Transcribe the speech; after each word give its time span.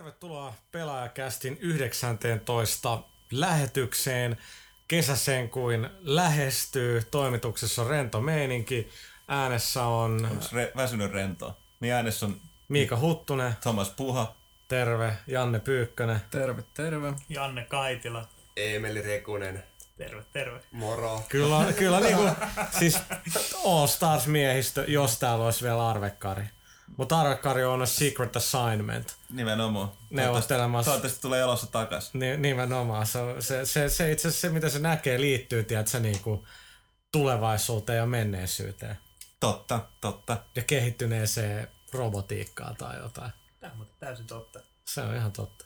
Tervetuloa 0.00 0.54
Pelaajakästin 0.72 1.58
19 1.60 3.02
lähetykseen. 3.30 4.38
Kesäseen 4.88 5.48
kuin 5.48 5.88
lähestyy. 6.00 7.02
Toimituksessa 7.10 7.82
on 7.82 7.88
rento 7.88 8.20
meininki. 8.20 8.90
Äänessä 9.28 9.84
on... 9.84 10.28
Onko 10.30 10.44
re- 10.44 10.76
väsynyt 10.76 11.12
rentoa? 11.12 11.56
Niin 11.80 11.94
äänessä 11.94 12.26
on 12.26 12.40
Miika 12.68 12.96
Huttunen. 12.96 13.56
Thomas 13.60 13.90
Puha. 13.90 14.34
Terve. 14.68 15.16
Janne 15.26 15.58
Pyykkönen. 15.60 16.20
Terve, 16.30 16.62
terve. 16.74 17.12
Janne 17.28 17.64
Kaitila. 17.64 18.28
Eemeli 18.56 19.02
Rekunen. 19.02 19.64
Terve, 19.98 20.24
terve. 20.32 20.60
Moro. 20.70 21.22
Kyllä, 21.28 21.72
kyllä 21.72 22.00
niinku, 22.00 22.28
siis 22.78 22.98
All 23.66 23.86
Stars 23.86 24.26
miehistö, 24.26 24.84
jos 24.88 25.18
täällä 25.18 25.44
olisi 25.44 25.64
vielä 25.64 25.88
arvekkari. 25.88 26.44
Mutta 26.96 27.20
arvekkari 27.20 27.64
on 27.64 27.82
a 27.82 27.86
secret 27.86 28.36
assignment. 28.36 29.16
Nimenomaan. 29.32 29.92
Neuvottelemassa. 30.10 30.90
Toivottavasti 30.90 31.22
tulee 31.22 31.40
elossa 31.40 31.66
takas. 31.66 32.14
Ni, 32.14 32.36
nimenomaan. 32.36 33.06
Se, 33.06 33.18
se, 33.40 33.66
se, 33.66 33.88
se 33.88 34.12
itse 34.12 34.28
asiassa 34.28 34.48
se, 34.48 34.54
mitä 34.54 34.68
se 34.68 34.78
näkee, 34.78 35.20
liittyy 35.20 35.64
tiedätkö, 35.64 36.00
niinku 36.00 36.46
tulevaisuuteen 37.12 37.96
ja 37.96 38.06
menneisyyteen. 38.06 38.98
Totta, 39.40 39.80
totta. 40.00 40.36
Ja 40.56 40.62
kehittyneeseen 40.62 41.68
robotiikkaan 41.92 42.76
tai 42.76 42.98
jotain. 42.98 43.32
Tämä 43.60 43.72
on 43.80 43.86
täysin 44.00 44.26
totta. 44.26 44.60
Se 44.84 45.00
on 45.00 45.16
ihan 45.16 45.32
totta. 45.32 45.64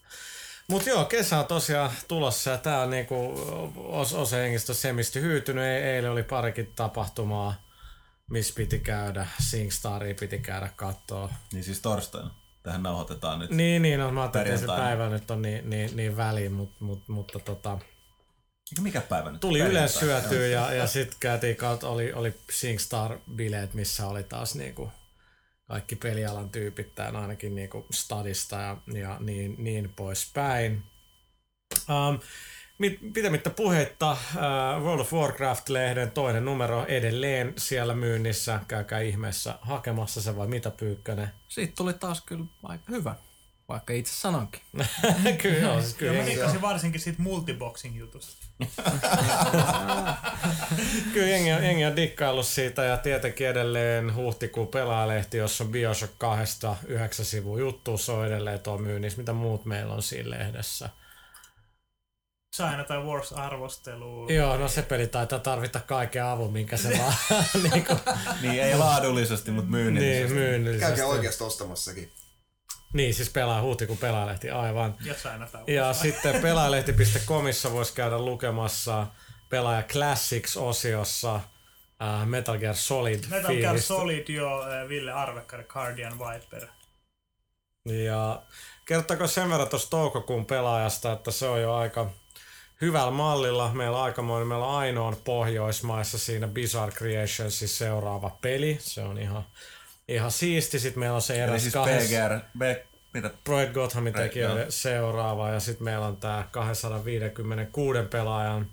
Mutta 0.69 0.89
joo, 0.89 1.05
kesä 1.05 1.39
on 1.39 1.47
tosiaan 1.47 1.91
tulossa 2.09 2.51
ja 2.51 2.59
tää 2.59 2.81
on 2.81 2.91
niinku 2.91 3.35
os, 3.77 4.15
osa 4.15 4.37
hengistä 4.37 4.75
semisti 4.75 5.21
hyytynyt. 5.21 5.65
E- 5.65 5.95
eilen 5.95 6.11
oli 6.11 6.23
parikin 6.23 6.73
tapahtumaa, 6.77 7.64
missä 8.31 8.55
piti 8.57 8.79
käydä. 8.79 9.27
Singstaria 9.41 10.15
piti 10.15 10.39
käydä 10.39 10.71
kattoo. 10.77 11.31
Niin 11.53 11.65
siis 11.65 11.81
torstaina. 11.81 12.31
Tähän 12.63 12.83
nauhoitetaan 12.83 13.39
nyt. 13.39 13.51
Niin, 13.51 13.83
niin, 13.83 14.01
no, 14.01 14.11
mä 14.11 14.21
ajattelin, 14.21 14.47
että 14.47 14.61
se 14.61 14.67
päivä 14.67 15.09
nyt 15.09 15.31
on 15.31 15.43
niin, 15.43 15.71
niin, 15.71 15.97
niin 15.97 16.17
väliin, 16.17 16.53
mutta 16.53 16.85
mut, 16.85 17.09
mutta 17.09 17.39
tota, 17.39 17.79
Mikä- 18.81 19.01
päivä 19.01 19.31
nyt? 19.33 19.41
tuli 19.41 19.61
yleensä 19.61 20.01
syötyä 20.01 20.47
ja, 20.47 20.73
ja 20.75 20.87
sitten 20.87 21.17
käytiin 21.21 21.57
kautta, 21.57 21.89
oli, 21.89 22.13
oli 22.13 22.35
Singstar-bileet, 22.53 23.75
missä 23.75 24.07
oli 24.07 24.23
taas 24.23 24.55
niinku 24.55 24.93
kaikki 25.69 25.97
pelialan 25.97 26.51
tyypit, 26.51 26.95
tää 26.95 27.11
ainakin 27.11 27.55
niinku 27.55 27.87
stadista 27.93 28.57
ja, 28.57 28.77
ja 28.95 29.17
niin, 29.21 29.55
niin 29.59 29.93
poispäin. 29.97 30.83
Um, 31.89 32.21
pitämättä 33.15 33.51
puheitta, 33.51 34.13
uh, 34.13 34.85
World 34.85 35.01
of 35.01 35.13
Warcraft-lehden 35.13 36.11
toinen 36.11 36.45
numero 36.45 36.87
edelleen 36.87 37.53
siellä 37.57 37.95
myynnissä. 37.95 38.61
Käykää 38.69 39.01
ihmeessä 39.01 39.59
hakemassa 39.61 40.23
se 40.23 40.37
vai 40.37 40.47
mitä 40.47 40.71
Pyykkönen? 40.71 41.31
Siitä 41.49 41.73
tuli 41.77 41.93
taas 41.93 42.23
kyllä 42.27 42.45
aika 42.63 42.85
hyvä, 42.91 43.15
vaikka 43.69 43.93
itse 43.93 44.13
sanonkin. 44.13 44.61
kyllä 45.43 45.59
joo, 45.59 45.81
siis 45.81 45.93
Ja 45.93 45.99
kyllä, 45.99 46.13
mä 46.13 46.19
jengi, 46.19 46.31
dikkasin 46.31 46.63
varsinkin 46.63 47.01
siitä 47.01 47.23
multiboxing 47.23 47.99
jutusta. 47.99 48.47
kyllä 51.13 51.29
jengi, 51.29 51.53
on, 51.53 51.65
jengi 51.65 51.85
on 51.85 51.97
dikkaillut 51.97 52.47
siitä 52.47 52.85
ja 52.85 52.97
tietenkin 52.97 53.49
edelleen 53.49 54.15
huhtikuun 54.15 54.69
pelaajalehti, 54.69 55.37
jossa 55.37 55.65
on 55.65 55.71
Bioshock 55.71 56.13
2 56.19 56.67
yhdeksän 56.87 57.27
sivun 57.27 57.61
juttu, 57.61 57.99
se 57.99 58.13
on 58.13 58.27
edelleen 58.27 58.61
tuo 58.61 58.79
myynnissä. 58.79 59.19
Mitä 59.19 59.33
muut 59.33 59.65
meillä 59.65 59.95
on 59.95 60.03
siinä 60.03 60.31
lehdessä? 60.31 60.89
China 62.55 62.85
tai 62.85 62.99
Wars 63.03 63.33
arvostelu. 63.33 64.29
Joo, 64.29 64.57
no 64.57 64.69
se 64.69 64.83
peli 64.83 65.07
taitaa 65.07 65.39
tarvita 65.39 65.81
kaiken 65.81 66.25
avun, 66.25 66.53
minkä 66.53 66.77
se 66.77 66.99
vaan 66.99 67.15
niin, 67.71 67.87
kuin, 67.87 67.99
Niin, 68.41 68.63
ei 68.63 68.77
laadullisesti, 68.77 69.51
mutta 69.51 69.71
niin 69.71 69.85
myynnillisesti. 69.85 70.35
myynnillisesti. 70.35 70.87
Käykää 70.87 71.07
oikeasti 71.07 71.45
ostamassakin. 71.45 72.13
Niin, 72.93 73.15
siis 73.15 73.31
pelaa 73.31 73.63
huhtikuun 73.63 73.99
pelaajalehti, 73.99 74.51
aivan. 74.51 74.95
Ja 75.05 75.15
China 75.15 75.47
tai 75.47 75.63
Ja 75.67 75.93
sitten 75.95 76.43
pelaajalehti.comissa 76.43 77.73
voisi 77.73 77.95
käydä 77.95 78.19
lukemassa 78.19 79.07
pelaaja 79.51 79.83
Classics-osiossa 79.83 81.35
äh, 81.35 82.27
Metal 82.27 82.59
Gear 82.59 82.75
Solid 82.75 83.25
Metal 83.29 83.55
Gear 83.55 83.73
fiilistä. 83.73 83.87
Solid 83.89 84.29
jo 84.29 84.63
äh, 84.63 84.89
Ville 84.89 85.13
Arvekkari, 85.13 85.65
Guardian 85.65 86.19
Viper. 86.19 86.67
Ja 88.05 88.43
kertooko 88.87 89.27
sen 89.27 89.51
verran 89.51 89.69
tuosta 89.69 89.91
toukokuun 89.91 90.47
pelaajasta, 90.47 91.13
että 91.13 91.31
se 91.31 91.47
on 91.49 91.63
jo 91.63 91.75
aika 91.75 92.11
hyvällä 92.85 93.11
mallilla. 93.11 93.71
Meillä 93.75 93.99
on 93.99 94.05
aikamoinen, 94.05 94.49
meillä 94.49 94.67
on 94.67 94.79
ainoan 94.79 95.17
Pohjoismaissa 95.25 96.19
siinä 96.19 96.49
Bizarre 96.49 96.95
Creationsin 96.95 97.69
seuraava 97.69 98.39
peli. 98.43 98.79
Se 98.81 99.03
on 99.03 99.19
ihan, 99.19 99.47
ihan 100.09 100.31
siisti. 100.31 100.79
Sitten 100.79 101.01
meillä 101.01 101.15
on 101.15 101.23
se 101.23 101.35
Eli 101.35 101.43
eräs 101.43 101.63
siis 101.63 101.75
kahdes- 101.75 102.05
PGR, 102.05 102.41
B, 102.59 102.63
mitä? 103.15 103.31
Project 103.45 103.75
tekijöiden 104.17 104.57
joo. 104.57 104.67
seuraava 104.69 105.51
ja 105.51 105.61
sitten 105.61 105.85
meillä 105.85 106.07
on 106.07 106.17
tämä 106.17 106.49
256 106.51 107.99
pelaajan 108.11 108.71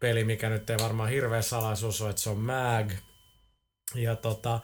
peli, 0.00 0.24
mikä 0.24 0.48
nyt 0.48 0.70
ei 0.70 0.76
varmaan 0.82 1.08
hirveä 1.10 1.42
salaisuus 1.42 2.00
ole, 2.00 2.10
että 2.10 2.22
se 2.22 2.30
on 2.30 2.38
MAG. 2.38 2.92
Ja 3.94 4.16
tota, 4.16 4.60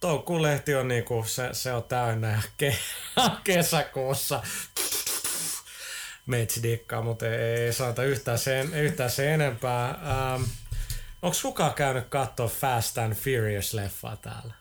toukokuun 0.00 0.42
lehti 0.42 0.74
on 0.74 0.88
niinku, 0.88 1.24
se, 1.26 1.48
se 1.52 1.72
on 1.72 1.84
täynnä 1.84 2.30
ja 2.30 2.42
ke, 2.56 2.76
kesäkuussa 3.44 4.42
meitsi 6.28 6.62
dikkaa, 6.62 7.02
mutta 7.02 7.26
ei, 7.26 7.34
ei 7.34 7.72
saata 7.72 8.04
yhtään 8.04 8.38
sen, 8.38 8.74
yhtään 8.74 9.10
sen 9.10 9.28
enempää. 9.28 9.88
Ähm, 9.88 10.42
Onko 11.22 11.36
kukaan 11.42 11.74
käynyt 11.74 12.06
katsoa 12.08 12.48
Fast 12.48 12.98
and 12.98 13.12
Furious-leffaa 13.14 14.16
täällä? 14.16 14.54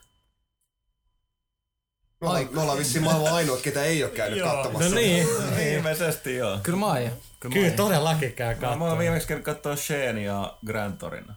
Me 2.22 2.28
ollaan, 2.28 2.48
me 2.52 2.62
ollaan 2.62 2.78
vissiin 2.78 3.04
maailman 3.04 3.34
ainoa, 3.34 3.58
ketä 3.58 3.84
ei 3.84 4.04
ole 4.04 4.12
käynyt 4.12 4.40
Joo. 4.40 4.56
katsomassa. 4.56 4.90
No 4.90 4.96
niin, 4.96 5.28
Ilmeisesti 5.76 6.36
joo. 6.36 6.60
Kyllä 6.64 6.80
mä 6.80 6.88
aion. 6.88 7.12
Kyllä, 7.40 7.54
kyllä 7.54 7.72
todellakin 7.72 8.34
käy 8.34 8.56
Mä, 8.56 8.62
mä 8.62 8.68
oon 8.70 8.80
katsoa. 8.80 8.98
viimeksi 9.00 9.28
käynyt 9.28 9.46
katsoa 9.46 9.76
Shane 9.76 10.24
ja 10.24 10.58
Grand 10.66 10.98
Torino. 10.98 11.34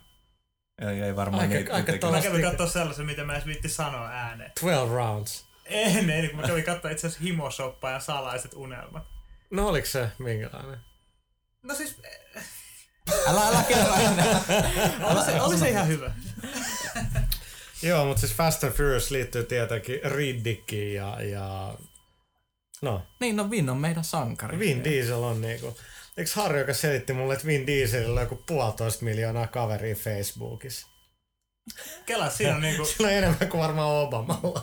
Ei, 0.79 1.01
ei 1.03 1.17
varmaan 1.17 1.43
Aika- 1.43 1.55
niitä. 1.55 1.75
aika 1.75 2.11
Mä 2.11 2.21
kävin 2.23 2.43
katsoa 2.43 2.67
sellaisen, 2.67 3.07
mitä 3.07 3.25
mä 3.25 3.33
edes 3.35 3.47
viitti 3.47 3.69
sanoa 3.69 4.09
ääneen. 4.09 4.53
12 4.61 4.95
rounds. 4.95 5.45
En, 5.65 6.11
ei, 6.11 6.29
kun 6.29 6.41
mä 6.41 6.47
kävin 6.47 6.65
katsoa 6.65 6.91
itse 6.91 7.07
asiassa 7.07 7.25
himosoppa 7.25 7.91
ja 7.91 8.01
salaiset 8.01 8.55
unelmat. 8.55 9.03
No 9.50 9.69
oliko 9.69 9.87
se 9.87 10.09
minkälainen? 10.19 10.81
No 11.62 11.75
siis, 11.75 11.97
Älä, 13.27 13.47
älä 13.47 13.62
kerro 13.62 13.94
enää. 13.94 14.41
oli 15.11 15.25
se, 15.25 15.41
oli 15.41 15.59
se 15.59 15.69
ihan 15.69 15.88
hyvä. 15.88 16.12
Joo, 17.83 18.05
mutta 18.05 18.21
siis 18.21 18.34
Fast 18.34 18.65
and 18.65 18.72
Furious 18.72 19.11
liittyy 19.11 19.44
tietenkin 19.44 20.00
Riddickiin 20.05 20.94
ja, 20.94 21.22
ja 21.22 21.75
no, 22.83 23.03
Niin, 23.21 23.37
no 23.37 23.50
Vin 23.50 23.71
on 23.71 23.77
meidän 23.77 24.05
sankari. 24.05 24.59
Vin 24.59 24.84
Diesel 24.84 25.22
on 25.22 25.41
niinku, 25.41 25.77
eikö 26.17 26.31
Harri, 26.34 26.59
joka 26.61 26.75
selitti 26.75 27.12
mulle, 27.12 27.34
että 27.34 27.47
Vin 27.47 27.67
Dieselillä 27.67 28.21
on 28.21 28.27
joku 28.27 28.43
puolitoista 28.47 29.05
miljoonaa 29.05 29.47
kaveria 29.47 29.94
Facebookissa? 29.94 30.87
Kela, 32.06 32.31
siinä 32.31 32.55
on 32.55 32.61
niinku, 32.61 32.84
Sillä 32.97 33.06
on 33.06 33.15
enemmän 33.15 33.49
kuin 33.49 33.61
varmaan 33.61 33.91
Obamalla. 33.91 34.62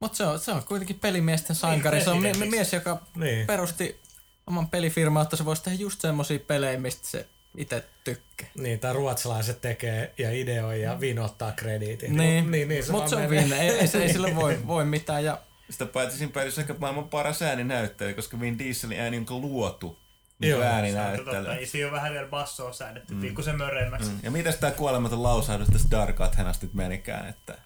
Mutta 0.00 0.16
se 0.16 0.24
on, 0.24 0.38
se 0.40 0.52
on 0.52 0.62
kuitenkin 0.64 0.98
pelimiesten 1.00 1.56
sankari. 1.56 2.00
Se 2.00 2.10
on 2.10 2.20
presidentiksi. 2.20 2.56
mies, 2.56 2.72
joka 2.72 3.02
Niin. 3.14 3.46
perusti 3.46 4.00
oman 4.46 4.68
pelifirman, 4.68 5.22
että 5.22 5.36
se 5.36 5.44
voisi 5.44 5.62
tehdä 5.62 5.78
just 5.78 6.00
semmosia 6.00 6.38
pelejä, 6.38 6.78
mistä 6.78 7.08
se 7.08 7.26
itse 7.56 7.84
tykkää. 8.04 8.48
Niin, 8.54 8.78
tai 8.80 8.92
ruotsalaiset 8.92 9.60
tekee 9.60 10.14
ja 10.18 10.32
ideoi 10.32 10.82
ja 10.82 11.00
Vin 11.00 11.18
ottaa 11.18 11.52
krediitin. 11.52 12.16
Niin, 12.16 12.44
Mut- 12.44 12.50
niin, 12.50 12.68
niin 12.68 12.84
se 12.84 12.92
mutta 12.92 13.10
se 13.10 13.16
on. 13.16 13.30
Vin. 13.30 13.52
Ei, 13.52 13.68
ei, 13.70 13.86
se- 13.88 14.02
ei 14.02 14.12
sille 14.12 14.36
voi, 14.36 14.58
voi 14.66 14.84
mitään. 14.84 15.24
Ja 15.24 15.38
Sitä 15.70 15.86
paitsi 15.86 16.18
siinä 16.18 16.32
pelissä 16.32 16.60
ehkä 16.60 16.74
maailman 16.78 17.08
paras 17.08 17.42
ääninäyttely, 17.42 18.14
koska 18.14 18.40
Vin 18.40 18.58
Dieselin 18.58 19.00
ääni 19.00 19.26
on 19.30 19.40
luotu 19.40 19.98
niin 20.38 20.50
Joo, 20.50 20.60
totta, 20.60 20.74
ääninäyttely. 20.74 21.50
ei 21.52 21.66
siinä 21.66 21.88
ole 21.88 21.96
vähän 21.96 22.12
vielä 22.12 22.28
bassoa 22.28 22.72
säädetty, 22.72 23.14
mm. 23.14 23.20
pikkusen 23.20 23.56
möreimmäksi. 23.58 24.10
Ja 24.22 24.30
mitäs 24.30 24.56
tää 24.56 24.70
kuolematon 24.70 25.22
lausahdus 25.22 25.68
tässä 25.68 25.88
Dark 25.90 26.20
Athenasta 26.20 26.66
nyt 26.66 26.74
menikään, 26.74 27.28
että 27.28 27.58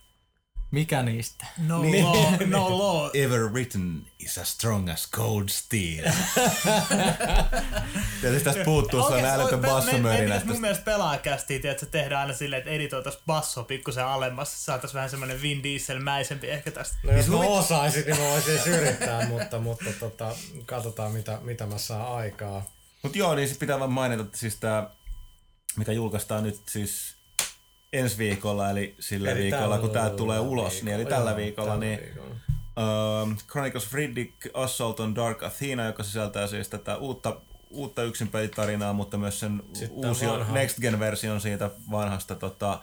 mikä 0.73 1.03
niistä? 1.03 1.47
No 1.59 1.83
Niin. 1.83 2.05
law, 2.05 2.35
no 2.47 2.79
law. 2.79 3.11
Ever 3.15 3.41
written 3.53 4.07
is 4.19 4.39
as 4.39 4.51
strong 4.53 4.91
as 4.91 5.11
cold 5.11 5.49
steel. 5.49 6.13
Tietysti 8.21 8.45
tästä 8.45 8.65
puuttuu 8.65 9.03
sellainen 9.03 9.31
älytön 9.31 9.59
me- 9.61 9.67
me- 9.67 9.73
bassomörinä. 9.73 10.19
Meidän 10.19 10.37
että 10.37 10.49
mun 10.53 10.61
mielestä 10.61 10.85
pelaajakästiin, 10.85 11.67
että 11.67 11.87
tehdään 11.87 12.21
aina 12.21 12.35
silleen, 12.35 12.59
että 12.59 12.71
editoitaisiin 12.71 13.23
basso 13.27 13.65
pikkusen 13.65 14.07
alemmas. 14.07 14.65
Saataisiin 14.65 14.95
vähän 14.95 15.11
semmoinen 15.11 15.43
Vin 15.43 15.63
Diesel-mäisempi 15.63 16.51
ehkä 16.51 16.71
tästä. 16.71 16.97
No 17.03 17.13
jos 17.13 17.29
mä 17.29 17.37
osaisin, 17.37 18.05
niin 18.07 18.17
mä 18.17 18.25
voisin 18.29 18.55
edes 18.55 18.67
yrittää, 18.67 19.27
mutta, 19.29 19.59
mutta 19.59 19.91
tota, 20.01 20.37
katsotaan 20.67 21.13
mitä, 21.13 21.39
mitä 21.43 21.67
mä 21.67 21.79
saan 21.79 22.17
aikaa. 22.17 22.67
Mut 23.03 23.17
joo, 23.17 23.35
niin 23.35 23.49
sit 23.49 23.59
pitää 23.59 23.79
vaan 23.79 23.93
mainita, 23.93 24.23
että 24.23 24.39
siis 24.39 24.57
tää, 24.57 24.91
mikä 25.77 25.93
julkaistaan 25.93 26.43
nyt 26.43 26.61
siis 26.69 27.17
ensi 27.93 28.19
viikolla, 28.19 28.71
eli 28.71 28.95
sillä 29.01 29.31
Eli 29.31 29.41
viikolla, 29.41 29.79
kun 29.79 29.91
tällä 29.91 30.11
tulee 30.11 30.41
ulos, 30.41 30.83
niin 30.83 30.95
eli 30.95 30.97
viikolla, 30.97 31.17
tällä 31.17 31.31
joo, 31.31 31.37
viikolla, 31.37 31.71
tällä 31.71 31.85
niin 31.85 32.01
viikolla. 32.01 32.33
Um, 33.23 33.37
Chronicles 33.51 33.87
of 33.87 33.95
Riddick 33.95 34.35
Assault 34.55 35.01
on 35.01 35.15
Dark 35.15 35.43
Athena, 35.43 35.87
joka 35.87 36.03
sisältää 36.03 36.47
siis 36.47 36.69
tätä 36.69 36.97
uutta, 36.97 37.41
uutta 37.71 38.03
yksinpelitarinaa, 38.03 38.93
mutta 38.93 39.19
myös 39.19 39.41
sen 39.41 39.63
Sitten 39.73 40.09
uusi 40.09 40.27
vanha. 40.27 40.55
Next 40.55 40.81
Gen-version 40.81 41.41
siitä 41.41 41.71
vanhasta 41.91 42.35
tota, 42.35 42.83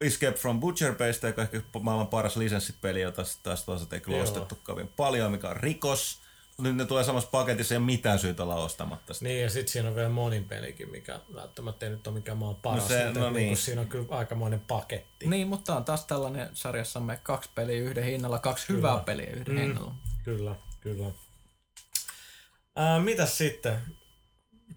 Escape 0.00 0.38
from 0.38 0.60
Butcher 0.60 0.94
Base, 0.94 1.26
joka 1.26 1.42
on 1.42 1.48
ehkä 1.52 1.62
maailman 1.80 2.06
paras 2.06 2.36
lisenssipeli, 2.36 3.00
jota 3.00 3.22
taas 3.42 3.64
toisaalta 3.64 3.96
ei 3.96 4.00
kyllä 4.00 4.16
Joo. 4.16 4.24
ostettu 4.24 4.58
kovin 4.64 4.88
paljon, 4.88 5.32
mikä 5.32 5.48
on 5.48 5.56
rikos. 5.56 6.23
Nyt 6.58 6.76
ne 6.76 6.84
tulee 6.84 7.04
samassa 7.04 7.28
paketissa, 7.30 7.74
ei 7.74 7.78
ole 7.78 7.84
mitään 7.86 8.18
syytä 8.18 8.42
olla 8.42 8.54
ostamatta 8.54 9.14
sitä. 9.14 9.24
Niin, 9.24 9.42
ja 9.42 9.50
sitten 9.50 9.72
siinä 9.72 9.88
on 9.88 9.94
vielä 9.94 10.08
monin 10.08 10.44
pelikin, 10.44 10.90
mikä 10.90 11.20
välttämättä 11.34 11.86
ei 11.86 11.92
nyt 11.92 12.06
ole 12.06 12.14
mikään 12.14 12.38
maan 12.38 12.54
paras, 12.54 12.82
No 12.82 12.88
se- 12.88 13.04
mutta 13.04 13.20
no 13.20 13.26
niinku 13.30 13.38
niin. 13.38 13.56
siinä 13.56 13.80
on 13.80 13.86
kyllä 13.88 14.06
aikamoinen 14.10 14.60
paketti. 14.60 15.26
Niin, 15.28 15.48
mutta 15.48 15.76
on 15.76 15.84
taas 15.84 16.04
tällainen 16.04 16.48
sarjassamme 16.52 17.20
kaksi 17.22 17.50
peliä 17.54 17.76
yhden 17.82 18.04
hinnalla, 18.04 18.38
kaksi 18.38 18.66
Kyllä. 18.66 18.76
hyvää 18.78 18.98
peliä 18.98 19.30
yhden 19.30 19.54
Mm. 19.54 19.60
hinnalla. 19.60 19.94
Kyllä, 20.24 20.54
kyllä. 20.80 21.06
Ää, 22.76 22.98
mitäs 23.00 23.38
sitten? 23.38 23.78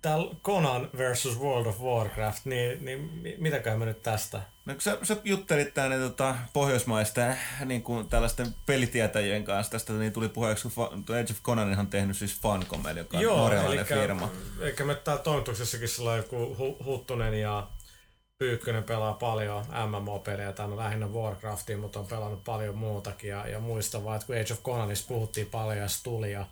Tää 0.02 0.18
Conan 0.44 0.90
versus 0.98 1.40
World 1.40 1.66
of 1.66 1.80
Warcraft, 1.82 2.46
niin, 2.46 2.86
niin 2.86 3.00
mi- 3.00 3.36
mitäkään 3.38 3.80
me 3.80 3.86
nyt 3.86 4.02
tästä? 4.02 4.42
No, 4.66 4.74
kun 4.74 4.82
sä, 4.82 4.98
sä 5.04 5.18
juttelit 5.24 5.74
tänne 5.74 5.98
tota, 5.98 6.36
pohjoismaisten 6.54 7.38
niin 7.66 7.84
kuin 7.84 8.08
tällaisten 8.08 8.48
pelitietäjien 8.66 9.44
kanssa 9.44 9.72
tästä, 9.72 9.94
niin 9.94 10.14
tuli 10.14 10.30
puheeksi, 10.30 10.70
kun 10.76 10.90
Age 11.16 11.34
of 11.34 11.44
Conanin 11.44 11.80
on 11.80 11.88
tehnyt 11.88 12.18
siis 12.18 12.40
Funcom, 12.42 12.84
joka 12.96 13.18
on 13.18 13.24
norjalainen 13.24 13.86
firma. 13.86 14.30
Eli 14.62 14.76
me 14.86 14.96
täällä 14.96 15.24
toimituksessakin 15.24 15.88
sillä 15.88 16.12
on 16.12 16.18
joku 16.18 16.56
Hu- 16.60 16.86
Huttunen 16.86 17.42
ja 17.42 17.68
Pyykkönen 18.38 18.84
pelaa 18.84 19.14
paljon 19.14 19.66
MMO-pelejä, 19.66 20.54
tämä 20.54 20.70
on 20.70 20.78
lähinnä 20.78 21.08
Warcraftia, 21.08 21.78
mutta 21.78 22.00
on 22.00 22.08
pelannut 22.08 22.44
paljon 22.44 22.78
muutakin. 22.78 23.30
Ja, 23.30 23.48
ja 23.48 23.60
muistan 23.60 24.04
vaan, 24.04 24.16
että 24.16 24.28
kun 24.28 24.36
Age 24.36 24.54
of 24.54 24.64
Conanista 24.64 25.08
puhuttiin 25.08 25.48
paljon 25.48 25.78
ja 25.78 25.88
tuli 26.04 26.32
ja 26.32 26.46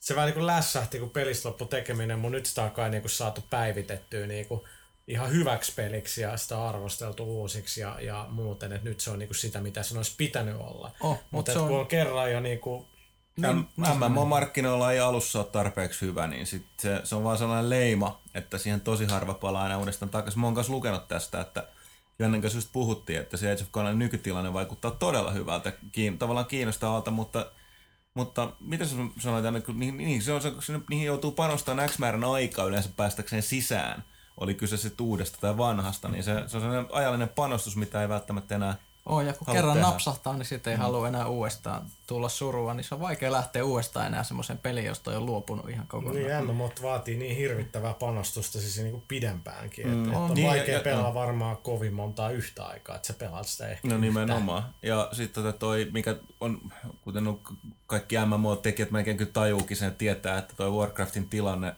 se 0.00 0.14
vähän 0.14 0.26
niin 0.26 0.34
kuin 0.34 0.46
lässähti, 0.46 0.98
kun 0.98 1.10
pelistä 1.10 1.48
loppui 1.48 1.68
tekeminen, 1.68 2.18
mutta 2.18 2.36
nyt 2.36 2.46
sitä 2.46 2.62
on 2.62 2.70
kai 2.70 2.90
niin 2.90 3.02
kuin 3.02 3.10
saatu 3.10 3.44
päivitettyä 3.50 4.26
niin 4.26 4.46
kuin 4.46 4.60
ihan 5.08 5.30
hyväksi 5.30 5.72
peliksi 5.76 6.22
ja 6.22 6.36
sitä 6.36 6.58
on 6.58 6.68
arvosteltu 6.68 7.24
uusiksi 7.24 7.80
ja, 7.80 8.00
ja 8.00 8.26
muuten, 8.30 8.72
että 8.72 8.88
nyt 8.88 9.00
se 9.00 9.10
on 9.10 9.18
niin 9.18 9.28
kuin 9.28 9.36
sitä, 9.36 9.60
mitä 9.60 9.82
sen 9.82 9.96
olisi 9.96 10.14
pitänyt 10.16 10.56
olla. 10.60 10.90
Oh, 11.00 11.18
mutta 11.30 11.52
et 11.52 11.58
se 11.58 11.64
kun 11.64 11.72
on, 11.72 11.80
on 11.80 11.86
kerran 11.86 12.32
jo 12.32 12.40
niin 12.40 12.58
kuin 12.58 12.86
Niin, 13.36 13.68
MMO-markkinoilla 13.76 14.92
ei 14.92 15.00
alussa 15.00 15.38
ole 15.38 15.46
tarpeeksi 15.46 16.06
hyvä, 16.06 16.26
niin 16.26 16.46
sit 16.46 16.66
se, 16.78 17.00
se, 17.04 17.14
on 17.14 17.24
vaan 17.24 17.38
sellainen 17.38 17.70
leima, 17.70 18.20
että 18.34 18.58
siihen 18.58 18.80
tosi 18.80 19.04
harva 19.04 19.34
palaa 19.34 19.62
aina 19.62 19.78
uudestaan 19.78 20.10
takaisin. 20.10 20.40
Mä 20.40 20.46
oon 20.46 20.54
kanssa 20.54 20.72
lukenut 20.72 21.08
tästä, 21.08 21.40
että 21.40 21.68
Jannen 22.18 22.40
kanssa 22.40 22.56
just 22.56 22.72
puhuttiin, 22.72 23.20
että 23.20 23.36
se 23.36 23.52
Age 23.52 23.62
of 23.62 23.70
Conanin 23.70 23.98
nykytilanne 23.98 24.52
vaikuttaa 24.52 24.90
todella 24.90 25.30
hyvältä, 25.30 25.72
kiin, 25.92 26.18
tavallaan 26.18 26.46
kiinnostavalta, 26.46 27.10
mutta 27.10 27.50
mutta 28.16 28.52
mitä 28.60 28.84
sä 28.84 28.96
sanoit, 29.18 29.64
kun 29.64 29.78
niihin, 29.78 29.96
niihin, 29.96 30.22
se 30.22 30.32
on, 30.32 30.42
se, 30.42 30.52
se, 30.60 30.80
niihin 30.90 31.06
joutuu 31.06 31.32
panostamaan 31.32 31.88
X 31.88 31.98
määrän 31.98 32.24
aikaa 32.24 32.66
yleensä 32.66 32.90
päästäkseen 32.96 33.42
sisään, 33.42 34.04
oli 34.36 34.54
kyse 34.54 34.76
sitten 34.76 35.06
uudesta 35.06 35.38
tai 35.40 35.56
vanhasta, 35.56 36.08
niin 36.08 36.24
se, 36.24 36.34
se 36.34 36.56
on 36.56 36.62
sellainen 36.62 36.86
ajallinen 36.92 37.28
panostus, 37.28 37.76
mitä 37.76 38.02
ei 38.02 38.08
välttämättä 38.08 38.54
enää 38.54 38.76
oh, 39.06 39.20
ja 39.20 39.32
kun 39.32 39.46
kerran 39.54 39.74
tehdä. 39.74 39.86
napsahtaa, 39.88 40.36
niin 40.36 40.46
sitten 40.46 40.70
ei 40.70 40.78
halua 40.78 41.08
enää 41.08 41.26
uudestaan 41.28 41.86
tulla 42.06 42.28
surua, 42.28 42.74
niin 42.74 42.84
se 42.84 42.94
on 42.94 43.00
vaikea 43.00 43.32
lähteä 43.32 43.64
uudestaan 43.64 44.06
enää 44.06 44.24
semmoisen 44.24 44.58
peliin, 44.58 44.86
josta 44.86 45.10
on 45.10 45.26
luopunut 45.26 45.68
ihan 45.70 45.86
kokonaan. 45.86 46.16
Niin, 46.16 46.44
MMOt 46.46 46.82
vaatii 46.82 47.16
niin 47.16 47.36
hirvittävää 47.36 47.94
panostusta 47.94 48.60
siis 48.60 48.78
niin 48.78 48.90
kuin 48.90 49.04
pidempäänkin. 49.08 49.86
Mm, 49.88 49.92
että, 50.04 50.18
on. 50.18 50.22
että 50.22 50.32
on 50.32 50.34
Niin, 50.34 50.46
vaikea 50.48 50.74
ja- 50.74 50.80
pelaa 50.80 51.14
varmaan 51.14 51.56
kovin 51.56 51.94
montaa 51.94 52.30
yhtä 52.30 52.64
aikaa, 52.64 52.96
että 52.96 53.06
sä 53.06 53.14
pelaat 53.14 53.46
sitä 53.48 53.68
ehkä 53.68 53.88
No 53.88 53.98
nimenomaan. 53.98 54.74
Ja 54.82 55.08
sitten 55.12 55.44
tota 55.44 55.58
toi, 55.58 55.88
mikä 55.92 56.16
on, 56.40 56.60
kuten 57.04 57.28
on 57.28 57.40
kaikki 57.86 58.16
MMO-tekijät 58.26 58.90
melkein 58.90 59.16
kyllä 59.16 59.30
tajuukin 59.32 59.76
sen, 59.76 59.94
tietää, 59.94 60.38
että 60.38 60.54
toi 60.56 60.70
Warcraftin 60.70 61.28
tilanne, 61.28 61.74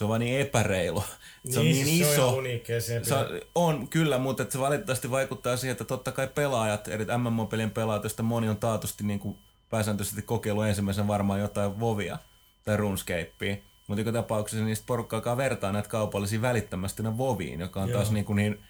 se 0.00 0.04
on 0.04 0.08
vaan 0.08 0.20
niin 0.20 0.40
epäreilu. 0.40 1.04
Se 1.50 1.58
on 1.58 1.64
niin, 1.64 1.86
siis 1.86 1.98
Se 2.14 2.20
on 2.20 2.28
iso. 2.28 2.36
uniikkea 2.36 2.80
siihen 2.80 3.04
Se 3.04 3.14
on, 3.14 3.26
on 3.54 3.88
kyllä, 3.88 4.18
mutta 4.18 4.46
se 4.48 4.58
valitettavasti 4.58 5.10
vaikuttaa 5.10 5.56
siihen, 5.56 5.72
että 5.72 5.84
totta 5.84 6.12
kai 6.12 6.28
pelaajat, 6.34 6.88
eri 6.88 7.06
MMO-pelien 7.18 7.70
pelaajat, 7.70 8.04
joista 8.04 8.22
moni 8.22 8.48
on 8.48 8.56
taatusti 8.56 9.04
niin 9.04 9.18
kuin 9.18 9.38
pääsääntöisesti 9.70 10.22
kokeillut 10.22 10.64
ensimmäisen 10.64 11.08
varmaan 11.08 11.40
jotain 11.40 11.80
Vovia 11.80 12.18
tai 12.64 12.76
RuneScapea. 12.76 13.56
Mutta 13.86 14.00
joka 14.00 14.12
tapauksessa 14.12 14.64
niistä 14.64 14.86
porukka 14.86 15.16
alkaa 15.16 15.36
vertaa 15.36 15.72
näitä 15.72 15.88
kaupallisia 15.88 16.42
välittömästi 16.42 17.02
ne 17.02 17.18
Voviin, 17.18 17.60
joka 17.60 17.82
on 17.82 17.88
Joo. 17.88 17.98
taas 17.98 18.10
niin, 18.10 18.24
kuin 18.24 18.36
niin, 18.36 18.60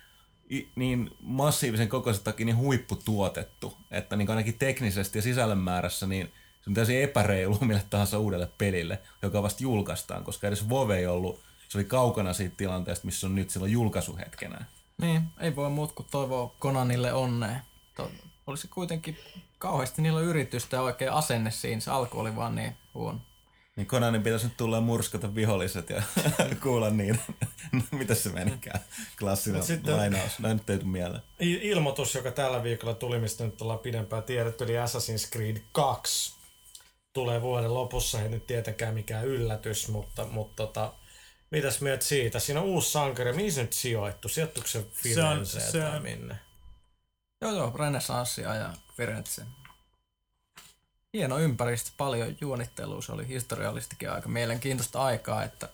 niin 0.77 1.11
massiivisen 1.21 1.89
kokoisensa 1.89 2.25
takia 2.25 2.47
niin 2.47 2.57
huipputuotettu, 2.57 3.77
että 3.91 4.17
niin 4.17 4.31
ainakin 4.31 4.59
teknisesti 4.59 5.19
ja 5.19 5.23
sisällön 5.23 5.59
määrässä 5.59 6.07
niin 6.07 6.27
se 6.27 6.33
on 6.71 6.75
täysin 6.75 7.03
epäreilu 7.03 7.59
mille 7.67 7.83
tahansa 7.91 8.19
uudelle 8.19 8.49
pelille, 8.59 8.99
joka 9.23 9.43
vasta 9.43 9.63
julkaistaan, 9.63 10.25
koska 10.25 10.47
edes 10.47 10.69
Vove 10.69 10.99
ei 10.99 11.07
ollut, 11.07 11.41
se 11.69 11.79
oli 11.79 11.85
kaukana 11.85 12.33
siitä 12.33 12.55
tilanteesta, 12.57 13.07
missä 13.07 13.27
on 13.27 13.35
nyt 13.35 13.51
silloin 13.51 13.73
julkaisuhetkenä. 13.73 14.65
Niin, 15.01 15.23
ei 15.41 15.57
voi 15.57 15.71
muut 15.71 15.93
kuin 15.93 16.07
toivoa 16.11 16.55
Konanille 16.59 17.13
onnea. 17.13 17.61
To, 17.97 18.11
olisi 18.47 18.69
kuitenkin 18.69 19.19
kauheasti 19.59 20.03
niillä 20.03 20.21
yritystä 20.21 20.77
ja 20.77 20.83
oikein 20.83 21.13
asenne 21.13 21.51
siinä. 21.51 21.81
Se 21.81 21.91
alku 21.91 22.21
oli 22.21 22.37
vaan 22.37 22.55
niin 22.55 22.77
huono. 22.95 23.19
Niin 23.77 23.87
Konanin 23.87 24.23
pitäisi 24.23 24.47
nyt 24.47 24.57
tulla 24.57 24.81
murskata 24.81 25.35
viholliset 25.35 25.91
ja 25.91 26.03
kuulla 26.63 26.91
niin. 26.91 27.21
no, 27.73 27.83
mitäs 27.99 28.23
se 28.23 28.29
menikään? 28.29 28.81
Klassinen 29.19 29.63
sitten- 29.63 29.97
lainaus. 29.97 30.39
Näin 30.39 30.57
nyt 30.57 30.71
ei 30.71 30.79
tule 30.79 30.91
mieleen. 30.91 31.23
Ilmoitus, 31.41 32.15
joka 32.15 32.31
tällä 32.31 32.63
viikolla 32.63 32.95
tuli, 32.95 33.19
mistä 33.19 33.45
nyt 33.45 33.63
ollaan 33.63 33.79
pidempään 33.79 34.23
tiedetty, 34.23 34.65
eli 34.65 34.73
Assassin's 34.73 35.31
Creed 35.33 35.57
2. 35.73 36.40
Tulee 37.13 37.43
vuoden 37.43 37.75
lopussa, 37.75 38.23
ei 38.23 38.29
nyt 38.29 38.47
tietenkään 38.47 38.95
mikään 38.95 39.25
yllätys, 39.27 39.89
mutta, 39.89 40.25
mutta 40.27 40.57
tota, 40.67 40.93
mitäs 41.51 41.81
mieltä 41.81 42.05
siitä? 42.05 42.39
Siinä 42.39 42.61
on 42.61 42.67
uusi 42.67 42.91
sankari, 42.91 43.33
mihin 43.33 43.53
se 43.53 43.63
nyt 43.63 43.73
sijoittu? 43.73 44.29
Sijoittuuko 44.29 44.69
se 44.69 44.85
Firenzeen 44.93 45.73
se 45.73 45.81
tai 45.81 45.97
on- 45.97 46.03
minne? 46.03 46.39
Joo, 47.41 47.53
joo, 47.53 47.73
renessanssia 47.79 48.55
ja 48.55 48.73
Firenze. 48.97 49.43
Hieno 51.15 51.39
ympäristö, 51.39 51.91
paljon 51.97 52.37
juonittelua. 52.41 53.03
Se 53.03 53.13
oli 53.13 53.29
historiallistikin 53.29 54.11
aika 54.11 54.29
mielenkiintoista 54.29 55.03
aikaa, 55.05 55.45
että 55.45 55.69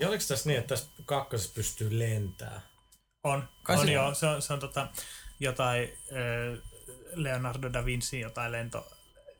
Ja 0.00 0.08
oliko 0.08 0.24
tässä 0.28 0.48
niin, 0.48 0.58
että 0.58 0.68
tässä 0.68 0.88
kakkosessa 1.04 1.52
pystyy 1.54 1.98
lentämään? 1.98 2.62
On, 3.24 3.48
Kai 3.62 3.76
on 3.76 3.86
se- 3.86 3.92
joo. 3.92 4.14
Se 4.14 4.26
on, 4.26 4.42
se 4.42 4.52
on 4.52 4.60
tota, 4.60 4.88
jotain 5.40 5.98
ö, 6.12 6.62
Leonardo 7.14 7.72
da 7.72 7.84
Vinci 7.84 8.20
jotain 8.20 8.52
lento, 8.52 8.93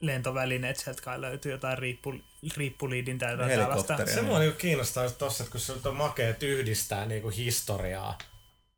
lentovälineet, 0.06 0.76
sieltä 0.76 1.02
kai 1.02 1.20
löytyy 1.20 1.52
jotain 1.52 1.78
riippu, 1.78 2.14
riippuliidin 2.56 3.18
tai 3.18 3.32
jotain 3.32 3.50
tällaista. 3.50 4.06
Se 4.06 4.22
mua 4.22 4.38
niinku 4.38 4.58
kiinnostaa 4.58 5.10
tossa, 5.10 5.44
että 5.44 5.52
kun 5.52 5.60
se 5.60 5.72
on 5.84 5.96
makea, 5.96 6.28
että 6.28 6.46
yhdistää 6.46 7.06
niinku 7.06 7.28
historiaa 7.28 8.18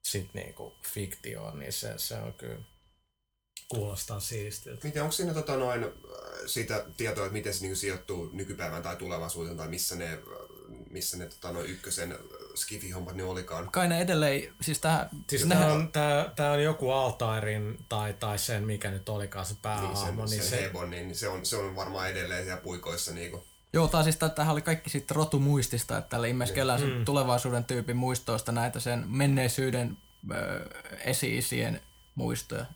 sit 0.05 0.35
niinku 0.35 0.75
fiktioon, 0.83 1.59
niin 1.59 1.73
se, 1.73 1.95
se 1.97 2.15
on 2.15 2.35
kyllä 2.35 2.59
kuulostaa 3.69 4.21
siistiltä. 4.21 4.87
Miten, 4.87 5.03
onko 5.03 5.13
siinä 5.13 5.35
tota 5.35 5.57
noin, 5.57 5.85
äh, 5.85 5.91
siitä 6.47 6.85
tietoa, 6.97 7.25
että 7.25 7.33
miten 7.33 7.55
se 7.55 7.61
niinku 7.61 7.77
sijoittuu 7.77 8.31
nykypäivään 8.33 8.83
tai 8.83 8.97
tulevaisuuteen, 8.97 9.57
tai 9.57 9.69
missä 9.69 9.97
ne, 9.97 10.13
äh, 10.13 10.21
missä 10.91 11.17
ne 11.17 11.27
tota 11.27 11.53
noin 11.53 11.67
ykkösen 11.71 12.19
skifi-hommat 12.55 13.15
ne 13.17 13.25
olikaan? 13.25 13.71
kai 13.71 13.89
ne 13.89 14.01
edelleen, 14.01 14.55
siis 14.61 14.79
tähän, 14.79 15.09
Siis 15.31 15.45
nehän- 15.47 15.65
tää 15.65 15.73
on, 15.73 15.93
tää, 15.93 16.33
tää 16.37 16.53
on 16.53 16.63
joku 16.63 16.91
Altairin 16.91 17.79
tai, 17.89 18.15
tai 18.15 18.39
sen, 18.39 18.65
mikä 18.67 18.91
nyt 18.91 19.09
olikaan 19.09 19.47
se 19.47 19.53
Niin, 19.53 19.63
päähahmo, 19.63 20.27
sen, 20.27 20.39
niin 20.39 20.49
sen 20.49 20.59
se, 20.59 20.65
Hebon, 20.65 20.91
niin 20.91 21.15
se 21.15 21.29
on, 21.29 21.47
se 21.47 21.57
on 21.57 21.77
varmaan 21.77 22.11
edelleen 22.11 22.45
siellä 22.45 22.61
puikoissa. 22.63 23.13
Niinku. 23.13 23.47
Joo, 23.73 23.89
tai 23.89 24.05
siis 24.05 24.17
tämähän 24.17 24.53
oli 24.53 24.63
kaikki 24.63 24.91
siitä 24.91 25.15
rotumuistista, 25.15 25.99
että 25.99 26.09
tällä 26.09 26.27
ilmeisesti 26.27 26.61
sen 26.79 27.05
tulevaisuuden 27.05 27.65
tyypin 27.65 27.97
muistoista 27.97 28.53
näitä 28.53 28.81
sen 28.81 29.05
menneisyyden 29.09 29.97
ö, 30.35 30.65
esi-isien 31.05 31.81
muistoja. 32.15 32.67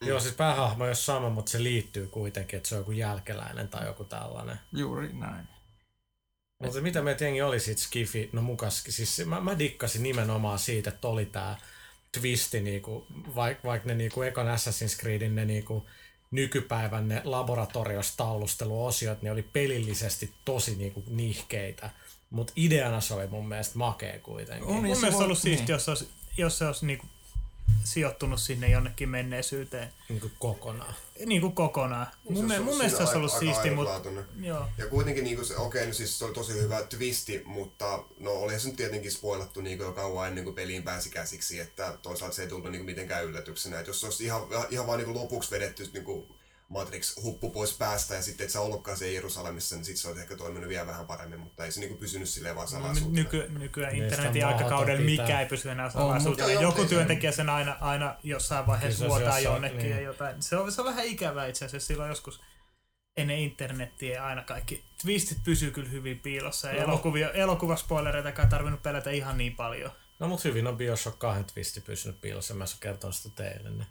joo 0.00 0.20
siis 0.20 0.34
päähahmo 0.34 0.84
ei 0.84 0.88
ole 0.88 0.94
sama, 0.94 1.30
mutta 1.30 1.50
se 1.50 1.62
liittyy 1.62 2.06
kuitenkin, 2.06 2.56
että 2.56 2.68
se 2.68 2.74
on 2.74 2.80
joku 2.80 2.92
jälkeläinen 2.92 3.68
tai 3.68 3.86
joku 3.86 4.04
tällainen. 4.04 4.60
Juuri 4.72 5.12
näin. 5.12 5.48
Mutta 6.58 6.80
mitä 6.80 7.02
me 7.02 7.16
jengi 7.20 7.42
oli 7.42 7.60
siitä 7.60 7.80
Skifi, 7.80 8.30
no 8.32 8.42
mukas, 8.42 8.84
siis 8.88 9.22
mä, 9.26 9.40
mä 9.40 9.58
dikkasin 9.58 10.02
nimenomaan 10.02 10.58
siitä, 10.58 10.90
että 10.90 11.08
oli 11.08 11.26
tää 11.26 11.58
twisti, 12.12 12.60
niinku, 12.60 13.06
vaikka 13.34 13.68
vaik 13.68 13.84
ne 13.84 13.94
niinku 13.94 14.22
ekan 14.22 14.46
Assassin's 14.46 15.00
Creedin 15.00 15.34
ne 15.34 15.44
niinku, 15.44 15.86
nykypäivän 16.30 17.08
ne 17.08 17.22
laboratoriostaulusteluosiot, 17.24 19.22
ne 19.22 19.30
oli 19.30 19.42
pelillisesti 19.42 20.34
tosi 20.44 20.76
niinku 20.76 21.04
nihkeitä. 21.08 21.90
Mutta 22.30 22.52
ideana 22.56 23.00
se 23.00 23.14
oli 23.14 23.26
mun 23.26 23.48
mielestä 23.48 23.78
makea 23.78 24.18
kuitenkin. 24.18 24.68
On, 24.68 24.84
Mun 24.84 24.96
se 24.96 25.00
mielestä 25.00 25.24
ollut 25.24 25.38
siisti, 25.38 25.64
niin. 25.64 25.72
jos 25.72 25.84
se 25.84 25.90
olisi, 25.90 26.08
jos 26.36 26.58
se 26.58 26.66
olisi 26.66 26.86
niinku 26.86 27.06
sijoittunut 27.84 28.40
sinne 28.40 28.68
jonnekin 28.70 29.08
menneisyyteen. 29.08 29.92
Niinku 30.08 30.30
kokonaan. 30.38 30.94
Niin 31.26 31.40
kuin 31.40 31.52
kokonaan. 31.52 32.06
Mun, 32.28 32.48
Se 32.48 32.58
mun 32.58 32.76
mielestä 32.76 32.96
se 32.98 33.02
olisi 33.02 33.16
ollut 33.16 33.32
aika- 33.32 33.44
siisti, 33.44 33.70
mutta 33.70 34.10
joo. 34.40 34.68
Ja 34.78 34.86
kuitenkin 34.86 35.24
niinku 35.24 35.44
se, 35.44 35.56
okei, 35.56 35.86
no 35.86 35.92
siis 35.92 36.18
se 36.18 36.24
oli 36.24 36.34
tosi 36.34 36.52
hyvä 36.52 36.82
twisti, 36.82 37.42
mutta 37.44 38.04
no 38.20 38.30
oli 38.30 38.60
se 38.60 38.68
nyt 38.68 38.76
tietenkin 38.76 39.12
spoilattu 39.12 39.60
niinku 39.60 39.84
jo 39.84 39.92
kauan 39.92 40.28
ennen 40.28 40.44
kuin 40.44 40.54
peliin 40.56 40.82
pääsi 40.82 41.10
käsiksi, 41.10 41.60
että 41.60 41.98
toisaalta 42.02 42.36
se 42.36 42.42
ei 42.42 42.48
tullut 42.48 42.70
niinku 42.70 42.84
mitenkään 42.86 43.24
yllätyksenä. 43.24 43.78
Että 43.78 43.90
jos 43.90 44.00
se 44.00 44.06
olisi 44.06 44.24
ihan, 44.24 44.42
ihan 44.70 44.86
vaan 44.86 44.98
niinku 44.98 45.14
lopuksi 45.14 45.50
vedetty 45.50 45.90
niinku 45.92 46.36
Matrix 46.68 47.22
huppu 47.22 47.50
pois 47.50 47.72
päästä 47.78 48.14
ja 48.14 48.22
sitten 48.22 48.44
et 48.44 48.50
sä 48.50 48.60
ollutkaan 48.60 48.96
siellä 48.96 49.14
Jerusalemissa, 49.14 49.76
niin 49.76 49.84
sitten 49.84 50.00
se 50.02 50.08
olisi 50.08 50.20
ehkä 50.22 50.36
toiminut 50.36 50.68
vielä 50.68 50.86
vähän 50.86 51.06
paremmin, 51.06 51.40
mutta 51.40 51.64
ei 51.64 51.72
se 51.72 51.80
niinku 51.80 51.96
pysynyt 51.96 52.28
silleen 52.28 52.54
vaan 52.56 52.64
No, 52.64 52.70
salaisuutena. 52.70 53.16
nyky, 53.22 53.46
nykyään 53.58 53.96
internetin 53.96 54.46
aikakaudella 54.46 55.00
mikä 55.02 55.40
ei 55.40 55.46
pysy 55.46 55.70
enää 55.70 55.90
salaisuutena. 55.90 56.48
mutta- 56.48 56.62
Joku 56.62 56.84
työntekijä 56.84 57.32
sen 57.32 57.50
aina, 57.50 57.76
aina 57.80 58.16
jossain 58.22 58.66
vaiheessa 58.66 59.04
Kyllä 59.04 59.14
se 59.14 59.20
vuotaa 59.20 59.38
jossain- 59.38 59.54
jonnekin 59.54 59.78
niin. 59.78 59.90
ja 59.90 60.00
jotain. 60.00 60.42
Se 60.42 60.56
on, 60.56 60.72
se 60.72 60.80
on 60.80 60.86
vähän 60.86 61.04
ikävää 61.06 61.46
itse 61.46 61.64
asiassa 61.64 61.86
silloin 61.86 62.08
joskus 62.08 62.40
ennen 63.16 63.38
internettiä 63.38 64.24
aina 64.26 64.42
kaikki 64.42 64.84
twistit 65.02 65.38
pysyy 65.44 65.70
kyllä 65.70 65.88
hyvin 65.88 66.20
piilossa. 66.20 66.68
Ja 66.68 66.74
No. 66.74 66.92
elokuvia, 66.92 67.30
elokuvaspoilereita 67.30 68.28
ei 68.42 68.48
tarvinnut 68.50 68.82
pelätä 68.82 69.10
ihan 69.10 69.38
niin 69.38 69.56
paljon. 69.56 69.90
No 70.18 70.28
mut 70.28 70.44
hyvin 70.44 70.66
on 70.66 70.76
Bioshock 70.76 71.18
2 71.18 71.44
twisti 71.54 71.80
pysynyt 71.80 72.20
piilossa, 72.20 72.54
mä 72.54 72.64
oon 72.64 72.68
kertonut 72.80 73.16
sitä 73.16 73.30
teille. 73.42 73.70
Niin. 73.70 73.86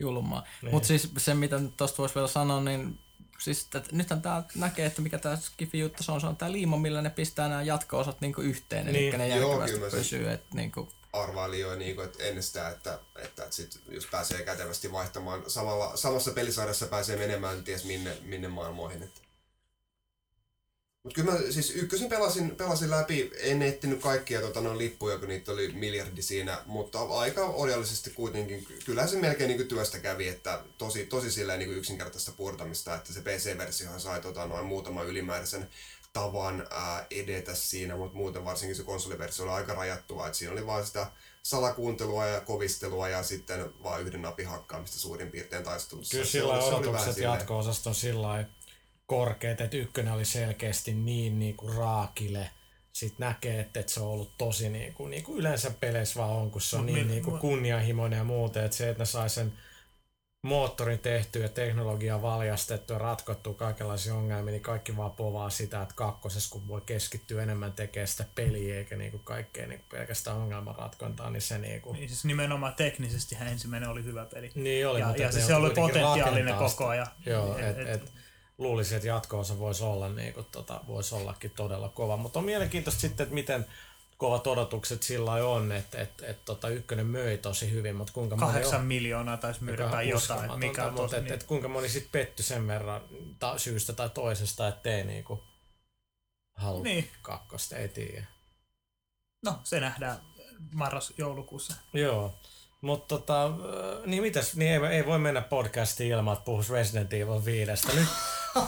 Julmaa. 0.00 0.44
Niin. 0.62 0.72
Mutta 0.74 0.86
siis 0.88 1.08
se, 1.18 1.34
mitä 1.34 1.60
tuosta 1.76 1.98
voisi 1.98 2.14
vielä 2.14 2.28
sanoa, 2.28 2.60
niin 2.60 2.98
siis 3.38 3.62
että 3.64 3.82
nythän 3.92 4.22
tää 4.22 4.42
näkee, 4.54 4.86
että 4.86 5.02
mikä 5.02 5.18
tämä 5.18 5.36
skifi 5.36 5.78
juttu 5.78 6.02
se 6.02 6.12
on, 6.12 6.20
se 6.20 6.26
on 6.26 6.36
tämä 6.36 6.52
liima, 6.52 6.76
millä 6.76 7.02
ne 7.02 7.10
pistää 7.10 7.48
nämä 7.48 7.62
jatko-osat 7.62 8.20
niinku 8.20 8.40
yhteen, 8.40 8.86
Niin. 8.86 8.96
eli 8.96 9.18
ne 9.18 9.28
Joo, 9.28 9.60
järkevästi 9.60 9.90
sen- 9.90 9.98
pysyy. 9.98 10.30
Et 10.30 10.54
niinku, 10.54 10.88
arvailin 11.12 11.60
jo 11.60 11.74
niin 11.76 11.94
kuin, 11.96 12.04
että 12.04 12.24
ennen 12.24 12.42
sitä, 12.42 12.68
että, 12.68 12.94
että, 13.16 13.22
että 13.44 13.56
sit, 13.56 13.80
jos 13.90 14.06
pääsee 14.06 14.42
kätevästi 14.42 14.92
vaihtamaan, 14.92 15.42
samalla, 15.46 15.96
samassa 15.96 16.30
pelisarjassa 16.30 16.86
pääsee 16.86 17.16
menemään 17.16 17.64
ties 17.64 17.84
minne, 17.84 18.16
minne 18.22 18.48
maailmoihin. 18.48 19.02
Että. 19.02 19.20
Mut 21.02 21.14
kyllä 21.14 21.32
mä 21.32 21.38
siis 21.50 21.70
ykkösen 21.70 22.08
pelasin, 22.08 22.56
pelasin 22.56 22.90
läpi, 22.90 23.30
en 23.40 23.62
etsinyt 23.62 24.00
kaikkia 24.00 24.40
tota, 24.40 24.60
noin 24.60 24.78
lippuja, 24.78 25.18
kun 25.18 25.28
niitä 25.28 25.52
oli 25.52 25.72
miljardi 25.72 26.22
siinä, 26.22 26.62
mutta 26.66 27.00
aika 27.00 27.46
orjallisesti 27.46 28.10
kuitenkin. 28.10 28.66
Kyllähän 28.84 29.10
se 29.10 29.18
melkein 29.18 29.48
niin 29.48 29.68
työstä 29.68 29.98
kävi, 29.98 30.28
että 30.28 30.60
tosi, 30.78 31.06
tosi 31.06 31.30
silleen 31.30 31.58
niin 31.58 31.70
yksinkertaista 31.70 32.32
puurtamista, 32.32 32.94
että 32.94 33.12
se 33.12 33.20
PC-versiohan 33.20 34.00
sai 34.00 34.20
tota, 34.20 34.46
noin 34.46 34.66
muutaman 34.66 35.06
ylimääräisen 35.06 35.68
tavan 36.12 36.66
ää, 36.70 37.06
edetä 37.10 37.54
siinä, 37.54 37.96
mutta 37.96 38.16
muuten 38.16 38.44
varsinkin 38.44 38.76
se 38.76 38.82
konsoliversio 38.82 39.44
oli 39.44 39.52
aika 39.52 39.74
rajattua, 39.74 40.26
että 40.26 40.38
siinä 40.38 40.52
oli 40.52 40.66
vain 40.66 40.86
sitä 40.86 41.06
salakuuntelua 41.42 42.26
ja 42.26 42.40
kovistelua 42.40 43.08
ja 43.08 43.22
sitten 43.22 43.82
vain 43.82 44.06
yhden 44.06 44.22
napin 44.22 44.46
hakkaamista 44.46 44.98
suurin 44.98 45.30
piirtein 45.30 45.64
taistelussa. 45.64 46.10
Kyllä 46.10 46.26
sillä 46.26 46.54
odotukset 46.64 47.14
silleen- 47.14 47.38
jatko-osasta 47.38 47.90
on 47.90 47.94
sillä 47.94 48.22
lailla 48.22 48.57
korkeat, 49.12 49.60
että 49.60 49.76
ykkönen 49.76 50.12
oli 50.12 50.24
selkeästi 50.24 50.94
niin, 50.94 51.38
niin 51.38 51.56
kuin 51.56 51.74
raakile. 51.74 52.50
Sitten 52.92 53.26
näkee, 53.26 53.60
että, 53.60 53.80
että 53.80 53.92
se 53.92 54.00
on 54.00 54.06
ollut 54.08 54.32
tosi 54.38 54.68
niin 54.70 54.94
kuin, 54.94 55.10
niin 55.10 55.22
kuin 55.24 55.38
yleensä 55.38 55.70
peleissä 55.80 56.20
vaan 56.20 56.30
on, 56.30 56.50
kun 56.50 56.60
se 56.60 56.76
on 56.76 56.84
Mut 56.84 56.94
niin, 56.94 57.06
mi- 57.06 57.12
niin 57.12 57.24
kuin 57.24 57.38
kunnianhimoinen 57.40 58.16
ja 58.16 58.24
muuta. 58.24 58.64
Että 58.64 58.76
se, 58.76 58.88
että 58.90 59.02
ne 59.02 59.06
sai 59.06 59.30
sen 59.30 59.52
moottorin 60.42 60.98
tehtyä 60.98 61.42
ja 61.42 61.48
teknologiaa 61.48 62.22
valjastettua 62.22 62.94
ja 62.96 62.98
ratkottua 62.98 63.54
kaikenlaisia 63.54 64.14
ongelmia, 64.14 64.52
niin 64.52 64.62
kaikki 64.62 64.96
vaan 64.96 65.10
povaa 65.10 65.50
sitä, 65.50 65.82
että 65.82 65.94
kakkosessa 65.94 66.50
kun 66.52 66.68
voi 66.68 66.80
keskittyä 66.86 67.42
enemmän 67.42 67.72
tekemään 67.72 68.08
sitä 68.08 68.24
peliä 68.34 68.76
eikä 68.78 68.96
niin 68.96 69.10
kuin 69.10 69.24
kaikkea 69.24 69.66
niin 69.66 69.78
kuin 69.80 69.88
pelkästään 69.90 70.36
ongelmanratkontaa, 70.36 71.30
niin 71.30 71.42
se 71.42 71.58
niin 71.58 71.80
kuin, 71.80 71.94
Niin 71.94 72.08
siis 72.08 72.24
nimenomaan 72.24 72.74
teknisesti 72.74 73.36
ensimmäinen 73.50 73.88
oli 73.88 74.04
hyvä 74.04 74.24
peli. 74.34 74.50
niin 74.54 74.88
oli, 74.88 75.00
ja, 75.00 75.06
mutta 75.06 75.22
ja 75.22 75.28
että 75.28 75.40
se, 75.40 75.46
se 75.46 75.54
oli 75.54 75.70
potentiaalinen 75.74 76.54
koko 76.54 76.86
ajan. 76.86 77.06
Joo, 77.26 77.58
Et- 77.58 77.64
et, 77.64 77.78
et- 77.78 77.88
et, 77.88 78.12
luulisin, 78.58 78.96
että 78.96 79.08
jatkoosa 79.08 79.58
voisi 79.58 79.84
olla 79.84 80.08
niin 80.08 80.34
kuin, 80.34 80.46
tota, 80.52 80.80
voisi 80.86 81.14
ollakin 81.14 81.50
todella 81.50 81.88
kova. 81.88 82.16
Mutta 82.16 82.38
on 82.38 82.44
mielenkiintoista 82.44 83.00
sitten, 83.00 83.24
että 83.24 83.34
miten 83.34 83.66
kovat 84.16 84.46
odotukset 84.46 85.02
sillä 85.02 85.32
on, 85.32 85.72
että 85.72 86.00
et, 86.00 86.22
et, 86.22 86.44
tota, 86.44 86.68
ykkönen 86.68 87.06
möi 87.06 87.38
tosi 87.38 87.70
hyvin, 87.70 87.96
mutta 87.96 88.12
kuinka 88.12 88.36
moni 88.36 88.46
Kahdeksan 88.46 88.80
on, 88.80 88.86
miljoonaa 88.86 89.36
taisi 89.36 89.64
myydä 89.64 89.88
tai 89.88 90.08
jotain, 90.08 90.58
mikä 90.58 90.84
on 90.84 90.92
mutta 90.92 91.02
tosi 91.02 91.16
et, 91.16 91.24
niin. 91.24 91.34
et, 91.34 91.42
kuinka 91.42 91.68
moni 91.68 91.88
sitten 91.88 92.12
petty 92.12 92.42
sen 92.42 92.66
verran 92.66 93.00
ta, 93.38 93.58
syystä 93.58 93.92
tai 93.92 94.10
toisesta, 94.10 94.68
ettei 94.68 95.04
niinku 95.04 95.42
halua 96.54 96.82
Niin. 96.82 96.96
niin. 96.96 97.10
kakkosta, 97.22 97.76
ei 97.76 97.88
tiedä. 97.88 98.26
No, 99.44 99.54
se 99.64 99.80
nähdään 99.80 100.16
marras-joulukuussa. 100.72 101.74
Joo. 101.92 102.34
Mutta 102.80 103.18
tota, 103.18 103.50
niin 104.06 104.22
mitäs, 104.22 104.56
niin 104.56 104.70
ei, 104.72 104.96
ei 104.96 105.06
voi 105.06 105.18
mennä 105.18 105.40
podcastiin 105.40 106.10
ilman, 106.10 106.32
että 106.32 106.44
puhuisi 106.44 106.72
Resident 106.72 107.12
Evil 107.12 107.44
5. 107.44 107.72
Nyt 107.94 108.08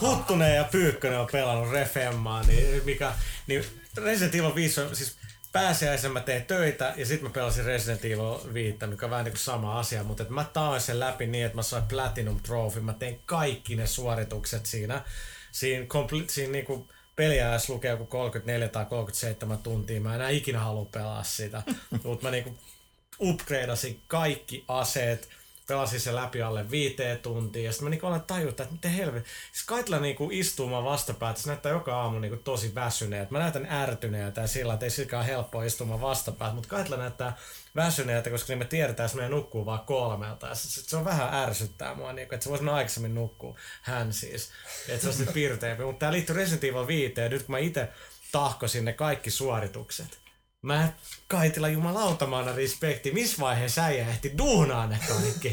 Huttunen 0.01 0.57
ja 0.57 0.65
Pyykkönen 0.65 1.21
on 1.21 1.29
pelannut 1.33 1.71
Refemmaa, 1.73 2.43
niin, 2.43 2.85
mikä, 2.85 3.13
niin 3.47 3.65
Resident 3.97 4.35
Evil 4.35 4.55
5 4.55 4.81
on 4.81 4.97
siis 4.97 5.17
pääsiäisen 5.53 6.13
mä 6.13 6.21
tein 6.21 6.45
töitä 6.45 6.95
ja 6.97 7.07
sitten 7.07 7.29
mä 7.29 7.33
pelasin 7.33 7.65
Resident 7.65 8.05
Evil 8.05 8.55
5, 8.55 8.79
mikä 8.87 9.07
on 9.07 9.11
vähän 9.11 9.25
niin 9.25 9.33
kuin 9.33 9.41
sama 9.41 9.79
asia, 9.79 10.05
mutta 10.05 10.23
että 10.23 10.35
mä 10.35 10.45
taoin 10.53 10.81
sen 10.81 11.01
läpi 11.01 11.27
niin, 11.27 11.45
että 11.45 11.57
mä 11.57 11.63
sain 11.63 11.83
Platinum 11.83 12.41
Trophy, 12.41 12.81
mä 12.81 12.93
tein 12.93 13.21
kaikki 13.27 13.77
ne 13.77 13.87
suoritukset 13.87 14.67
siinä, 14.67 15.05
siinä, 15.53 15.85
kompli- 15.85 16.31
siinä 16.31 16.53
niin 16.53 16.65
kuin 16.65 16.89
peliajassa 17.17 17.73
lukee 17.73 17.91
joku 17.91 18.07
34 18.07 18.69
tai 18.69 18.87
37 18.87 19.59
tuntia, 19.59 20.01
mä 20.01 20.09
en 20.09 20.15
enää 20.15 20.31
ikinä 20.31 20.59
halua 20.59 20.85
pelaa 20.85 21.23
sitä, 21.23 21.63
mutta 22.05 22.25
mä 22.27 22.31
niinku 22.31 22.59
upgradeasin 23.21 24.01
kaikki 24.09 24.65
aseet, 24.69 25.29
pelasin 25.71 26.01
sen 26.01 26.17
läpi 26.17 26.43
alle 26.43 26.71
viiteen 26.71 27.19
tuntiin, 27.19 27.65
ja 27.65 27.73
sitten 27.73 27.85
mä 27.85 27.91
niinku 27.91 28.07
aloin 28.07 28.23
tajuta, 28.23 28.63
että 28.63 28.75
miten 28.75 28.91
helvetti. 28.91 29.31
Siis 29.53 29.67
Kaitla 29.67 29.99
niinku 29.99 30.29
istuu 30.33 30.69
mun 30.69 30.85
vastapäätä, 30.85 31.41
se 31.41 31.49
näyttää 31.49 31.73
joka 31.73 32.01
aamu 32.03 32.19
niinku 32.19 32.37
tosi 32.37 32.75
väsyneeltä. 32.75 33.33
Mä 33.33 33.39
näytän 33.39 33.67
ärtyneeltä 33.71 34.41
ja 34.41 34.47
sillä, 34.47 34.75
että 34.75 34.87
ei 34.87 34.91
silläkään 34.91 35.25
helppoa 35.25 35.63
mun 35.85 36.01
vastapäätä, 36.01 36.55
mutta 36.55 36.69
Kaitla 36.69 36.97
näyttää 36.97 37.37
väsyneeltä, 37.77 38.31
koska 38.31 38.51
niin 38.51 38.59
me 38.59 38.65
tiedetään, 38.65 39.05
että 39.05 39.09
se 39.09 39.17
menee 39.17 39.31
nukkuu 39.31 39.67
vaan 39.67 39.81
kolmelta. 39.81 40.47
Ja 40.47 40.55
se, 40.55 40.83
se 40.83 40.97
on 40.97 41.05
vähän 41.05 41.35
ärsyttää 41.35 41.95
mua, 41.95 42.13
niinku, 42.13 42.35
että 42.35 42.45
se 42.45 42.51
voisi 42.51 42.65
mennä 42.65 42.77
aikaisemmin 42.77 43.15
nukkuu. 43.15 43.57
Hän 43.83 44.13
siis. 44.13 44.51
Että 44.89 45.03
se 45.03 45.09
on 45.09 45.15
sitten 45.15 45.35
pirteempi. 45.43 45.85
Mutta 45.85 45.99
tää 45.99 46.13
liittyy 46.13 46.37
Resident 46.37 46.65
Evil 46.65 46.87
5, 46.87 47.21
ja 47.21 47.29
nyt 47.29 47.43
kun 47.43 47.53
mä 47.53 47.59
itse 47.59 47.89
tahkosin 48.33 48.85
ne 48.85 48.93
kaikki 48.93 49.31
suoritukset, 49.31 50.19
Mä 50.63 50.93
Kaitila 51.29 51.69
jumalauta, 51.69 52.27
mä 52.27 52.39
annan 52.39 52.55
respekti. 52.55 53.11
Missä 53.13 53.37
vaiheessa 53.41 53.85
äijä 53.85 54.09
ehti 54.09 54.33
duunaa 54.39 54.87
ne 54.87 54.99
kaikki? 55.09 55.53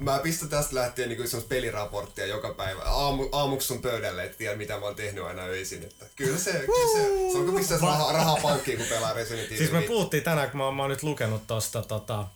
Mä 0.00 0.18
pistän 0.18 0.48
tästä 0.48 0.74
lähtien 0.74 1.08
niin 1.08 1.28
semmoista 1.28 1.48
peliraporttia 1.48 2.26
joka 2.26 2.54
päivä. 2.54 2.82
Aamu, 2.82 3.28
aamuksi 3.32 3.68
sun 3.68 3.82
pöydälle, 3.82 4.24
et 4.24 4.38
tiedä 4.38 4.56
mitä 4.56 4.78
mä 4.78 4.86
oon 4.86 4.94
tehnyt 4.94 5.24
aina 5.24 5.42
öisin. 5.42 5.82
Että 5.82 6.06
kyllä 6.16 6.38
se, 6.38 6.52
kyllä 6.52 6.92
se, 6.92 7.32
se 7.32 7.38
on 7.38 7.44
kuin 7.44 7.56
pistää 7.56 7.78
rahaa, 7.78 8.12
rahaa 8.12 8.36
pankkiin, 8.42 8.78
kun 8.78 8.86
pelaa 8.86 9.12
Resident 9.12 9.46
Evil 9.46 9.58
siis 9.58 9.72
me 9.72 9.78
5. 9.78 9.92
puhuttiin 9.92 10.22
tänään, 10.22 10.50
kun 10.50 10.58
mä, 10.58 10.64
oon- 10.64 10.74
mä 10.74 10.82
oon 10.82 10.90
nyt 10.90 11.02
lukenut 11.02 11.46
tosta, 11.46 11.82
tota, 11.82 12.26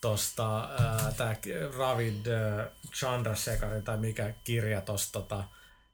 tosta 0.00 0.60
ää, 0.60 1.12
tää 1.16 1.36
Ravid 1.78 2.26
äh, 2.26 2.66
Chandrasekharin 2.94 3.82
tai 3.82 3.96
mikä 3.96 4.34
kirja 4.44 4.80
tosta 4.80 5.12
tota, 5.20 5.44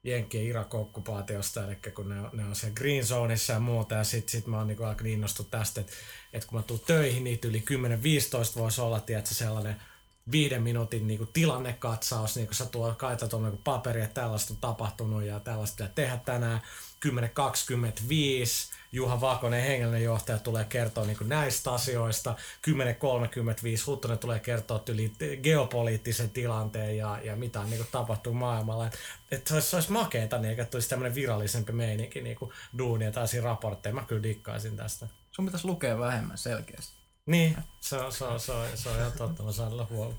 Jenkkien 0.05 0.45
Irak-okkupaatiosta, 0.45 1.65
eli 1.67 1.77
kun 1.95 2.09
ne 2.09 2.21
on, 2.21 2.31
ne 2.33 2.45
on 2.45 2.57
siellä 2.57 2.75
Green 2.75 3.07
Zoneissa 3.07 3.53
ja 3.53 3.61
muuta, 3.61 3.95
ja 3.95 4.05
sit, 4.05 4.29
sit 4.29 4.47
mä 4.47 4.59
oon 4.59 4.67
niinku 4.67 4.85
alkanut 4.85 5.13
innostua 5.13 5.47
tästä, 5.51 5.81
että 5.81 5.93
et 6.33 6.45
kun 6.45 6.59
mä 6.59 6.63
tuun 6.63 6.81
töihin, 6.87 7.25
niitä 7.25 7.49
yli 7.49 7.65
10-15 8.57 8.59
voisi 8.59 8.81
olla, 8.81 9.01
tiedätkö, 9.01 9.35
sellainen 9.35 9.77
viiden 10.33 10.63
minuutin 10.63 11.07
niinku 11.07 11.27
tilannekatsaus, 11.27 12.37
niin 12.37 12.47
kun 12.47 12.55
sä 12.55 12.67
tuo 12.67 12.95
kaita 12.95 13.29
tuolla 13.29 13.49
niinku 13.49 13.63
paperi, 13.65 14.01
että 14.01 14.21
tällaista 14.21 14.55
on 14.55 14.61
tapahtunut 14.61 15.23
ja 15.23 15.41
tällaista 15.41 15.77
pitää 15.77 15.95
tehdä 15.95 16.17
tänään. 16.25 16.61
10.25 17.07 18.71
Juha 18.93 19.21
Vakonen, 19.21 19.63
hengellinen 19.63 20.03
johtaja, 20.03 20.39
tulee 20.39 20.65
kertoa 20.65 21.05
niin 21.05 21.17
näistä 21.25 21.73
asioista. 21.73 22.35
10.35 22.69 23.87
Huttunen 23.87 24.19
tulee 24.19 24.39
kertoa 24.39 24.83
yli 24.89 25.13
geopoliittisen 25.43 26.31
tilanteen 26.31 26.97
ja, 26.97 27.19
ja 27.25 27.37
mitä 27.37 27.61
on 27.61 27.71
niin 27.71 27.87
tapahtuu 27.93 28.33
maailmalla. 28.33 28.87
Että 28.87 28.99
et 29.31 29.47
se, 29.47 29.55
olisi, 29.55 29.69
se 29.69 29.77
olisi 29.77 29.93
makeeta, 29.93 30.39
niin, 30.39 30.51
että 30.51 30.65
tulisi 30.65 30.89
tämmöinen 30.89 31.15
virallisempi 31.15 31.73
meininki 31.73 32.21
niin 32.21 32.39
duunia 32.79 33.13
tai 33.13 33.27
raportteja. 33.43 33.95
Mä 33.95 34.05
kyllä 34.05 34.23
dikkaisin 34.23 34.77
tästä. 34.77 35.07
sun 35.31 35.45
pitäisi 35.45 35.67
lukea 35.67 35.99
vähemmän 35.99 36.39
selkeästi. 36.39 37.01
Niin, 37.27 37.57
se 37.81 37.97
on, 37.97 38.13
se 38.13 38.25
on, 38.25 38.41
se 38.41 38.53
on, 38.53 38.67
se 38.75 38.89
on 38.89 38.99
ihan 38.99 39.13
totta, 39.13 39.43
mä 39.43 39.53
saan 39.53 39.73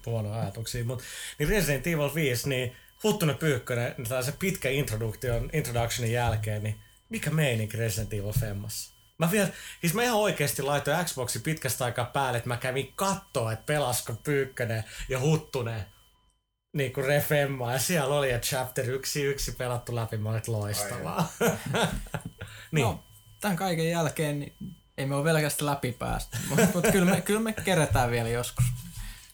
huono 0.06 0.34
ajatuksia. 0.34 0.86
Mutta 0.86 1.04
niin 1.40 1.50
Resident 1.50 1.88
Evil 1.88 2.14
5, 2.16 2.50
niin 2.50 2.76
Huttunen 3.04 3.38
Pyykkönen, 3.38 3.96
tai 4.10 4.24
se 4.24 4.32
pitkä 4.32 4.70
introduction, 4.70 5.50
introductionin 5.54 6.14
jälkeen, 6.14 6.64
niin 6.64 6.80
mikä 7.10 7.30
meininki 7.30 7.78
Resident 7.78 8.14
Evil 8.14 8.34
Femmassa? 8.40 8.94
Mä 9.18 9.32
vielä, 9.32 9.50
siis 9.82 9.94
mä 9.94 10.04
ihan 10.04 10.18
oikeasti 10.18 10.62
laitoin 10.62 11.06
Xboxi 11.06 11.40
pitkästä 11.40 11.86
aikaa 11.86 12.06
päälle, 12.06 12.38
että 12.38 12.50
mä 12.50 12.58
kävin 12.58 12.94
kattoa, 12.96 13.52
että 13.52 13.66
pelasko 13.66 14.14
Pyykkönen 14.24 14.84
ja 15.10 15.20
Huttunen 15.20 15.86
niin 16.74 16.94
kuin 16.94 17.06
Refemma, 17.06 17.74
ja 17.74 17.80
siellä 17.80 18.16
oli, 18.16 18.32
että 18.32 18.48
chapter 18.48 18.90
1 18.90 19.24
yksi 19.24 19.52
pelattu 19.52 19.96
läpi, 19.96 20.18
mä 20.18 20.30
olin 20.30 20.42
loistavaa. 20.48 21.32
niin. 22.72 22.84
No, 22.84 23.04
tämän 23.42 23.58
kaiken 23.58 23.90
jälkeen 23.90 24.40
niin 24.40 24.56
ei 24.98 25.06
me 25.06 25.16
ole 25.16 25.24
vielä 25.24 25.40
läpi 25.62 25.92
päästä, 25.92 26.38
mutta 26.50 26.68
mut 26.74 26.86
kyllä, 26.92 27.12
me, 27.12 27.22
kyllä 27.22 27.40
me 27.40 27.54
kerätään 27.54 28.12
vielä 28.12 28.30
joskus. 28.30 28.66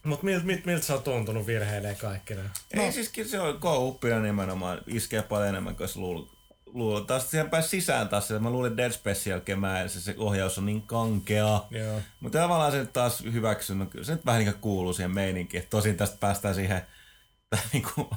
Mutta 0.07 0.25
miltä 0.25 0.45
milt, 0.45 0.65
milt 0.65 0.83
se 0.83 0.93
on 0.93 1.03
tuntunut 1.03 1.47
virheilee 1.47 1.95
kaikki 1.95 2.35
nämä? 2.35 2.49
Ei 2.71 2.91
siis 2.91 3.09
kyllä 3.09 3.29
se 3.29 3.39
on 3.39 3.59
co 3.59 3.99
nimenomaan, 4.21 4.81
iskee 4.87 5.21
paljon 5.21 5.49
enemmän 5.49 5.75
kuin 5.75 5.89
luullut. 5.95 6.37
luullut. 6.65 7.07
Taas 7.07 7.31
siihen 7.31 7.49
pääsi 7.49 7.69
sisään 7.69 8.09
taas, 8.09 8.31
että 8.31 8.43
mä 8.43 8.49
luulin 8.49 8.71
että 8.71 8.77
Dead 8.77 8.91
Space 8.91 9.29
jälkeen 9.29 9.59
mä 9.59 9.81
en, 9.81 9.89
se, 9.89 10.01
se 10.01 10.15
ohjaus 10.17 10.57
on 10.57 10.65
niin 10.65 10.81
kankea. 10.81 11.63
Joo. 11.71 12.01
Mutta 12.19 12.39
tavallaan 12.39 12.71
se 12.71 12.77
nyt 12.77 12.93
taas 12.93 13.23
hyväksyn, 13.23 13.79
no 13.79 13.87
se 14.01 14.11
nyt 14.11 14.25
vähän 14.25 14.39
niin 14.39 14.53
kuin 14.53 14.61
kuuluu 14.61 14.93
siihen 14.93 15.11
meininkiin. 15.11 15.67
Tosin 15.69 15.97
tästä 15.97 16.17
päästään 16.19 16.55
siihen 16.55 16.81
tää 17.49 17.61
niinku, 17.73 18.09